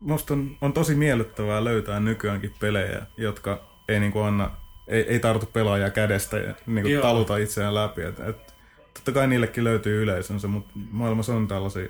musta 0.00 0.34
on, 0.34 0.56
on 0.60 0.72
tosi 0.72 0.94
miellyttävää 0.94 1.64
löytää 1.64 2.00
nykyäänkin 2.00 2.54
pelejä, 2.60 3.02
jotka 3.16 3.60
ei 3.88 4.00
niinku 4.00 4.20
anna, 4.20 4.50
ei, 4.88 5.02
ei 5.02 5.18
tartu 5.18 5.46
pelaajaa 5.46 5.90
kädestä 5.90 6.38
ja 6.38 6.54
niinku 6.66 6.88
Joo. 6.88 7.02
taluta 7.02 7.36
itseään 7.36 7.74
läpi. 7.74 8.02
Et, 8.02 8.20
et, 8.20 8.54
totta 8.94 9.12
kai 9.12 9.26
niillekin 9.26 9.64
löytyy 9.64 10.02
yleisönsä, 10.02 10.48
mutta 10.48 10.70
maailmassa 10.90 11.34
on 11.34 11.48
tällaisia 11.48 11.88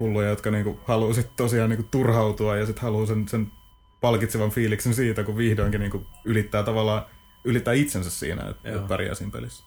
hulluja, 0.00 0.28
jotka 0.28 0.50
niinku 0.50 0.80
haluaa 0.84 1.14
sit 1.14 1.36
tosiaan 1.36 1.70
niinku 1.70 1.88
turhautua 1.90 2.56
ja 2.56 2.66
sitten 2.66 2.82
haluaa 2.82 3.06
sen, 3.06 3.28
sen 3.28 3.52
palkitsevan 4.02 4.50
fiiliksen 4.50 4.94
siitä, 4.94 5.24
kun 5.24 5.36
vihdoinkin 5.36 5.80
niinku 5.80 6.06
ylittää 6.24 6.62
tavallaan 6.62 7.06
ylittää 7.44 7.74
itsensä 7.74 8.10
siinä, 8.10 8.50
että 8.50 8.68
Joo. 8.68 8.88
pärjää 8.88 9.14
siinä 9.14 9.32
pelissä. 9.32 9.64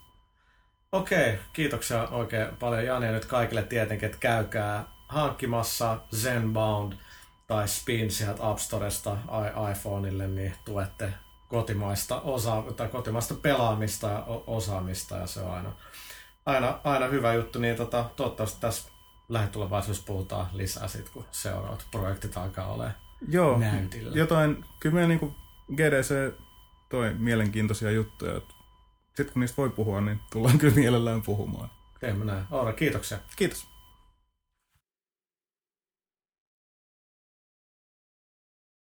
Okei, 0.92 1.40
kiitoksia 1.54 2.08
oikein 2.08 2.48
paljon 2.60 2.86
Jani 2.86 3.06
ja 3.06 3.12
nyt 3.12 3.26
kaikille 3.26 3.64
tietenkin, 3.64 4.06
että 4.06 4.18
käykää 4.18 4.86
hankkimassa 5.08 6.00
Zenbound 6.16 6.94
tai 7.48 7.68
Spin 7.68 8.12
sieltä 8.12 8.50
App 8.50 8.60
Storesta 8.60 9.18
iPhoneille, 9.72 10.28
niin 10.28 10.54
tuette 10.66 11.14
kotimaista, 11.48 12.22
osa- 12.22 12.64
tai 12.76 12.88
kotimaista 12.88 13.34
pelaamista 13.34 14.08
ja 14.08 14.24
osaamista 14.48 15.18
ja 15.18 15.28
se 15.28 15.42
on 15.42 15.52
aina, 15.52 15.72
aina, 16.46 16.80
aina 16.84 17.08
hyvä 17.08 17.34
juttu, 17.34 17.60
niin 17.60 17.76
tota, 17.76 18.06
toivottavasti 18.16 18.62
tässä 18.62 18.92
lähitulevaisuudessa 19.30 20.06
puhutaan 20.06 20.48
lisää 20.54 20.88
sit, 20.88 21.10
kun 21.10 21.26
seuraavat 21.32 21.86
projektit 21.92 22.38
alkaa 22.38 22.74
olemaan 22.74 23.05
Joo, 23.28 23.58
näytillä. 23.60 24.12
jotain, 24.16 24.66
kyllä 24.80 24.94
meidän 24.94 25.10
niinku 25.10 25.36
GDC 25.76 26.34
toi 26.90 27.14
mielenkiintoisia 27.14 27.92
juttuja. 27.92 28.42
Sitten 29.08 29.34
kun 29.34 29.40
niistä 29.40 29.58
voi 29.58 29.70
puhua, 29.70 30.02
niin 30.02 30.20
tullaan 30.32 30.58
kyllä 30.58 30.76
mielellään 30.76 31.22
puhumaan. 31.22 31.70
Teemme 32.00 32.26
näin. 32.26 32.46
Oura, 32.52 32.74
kiitoksia. 32.74 33.18
Kiitos. 33.36 33.75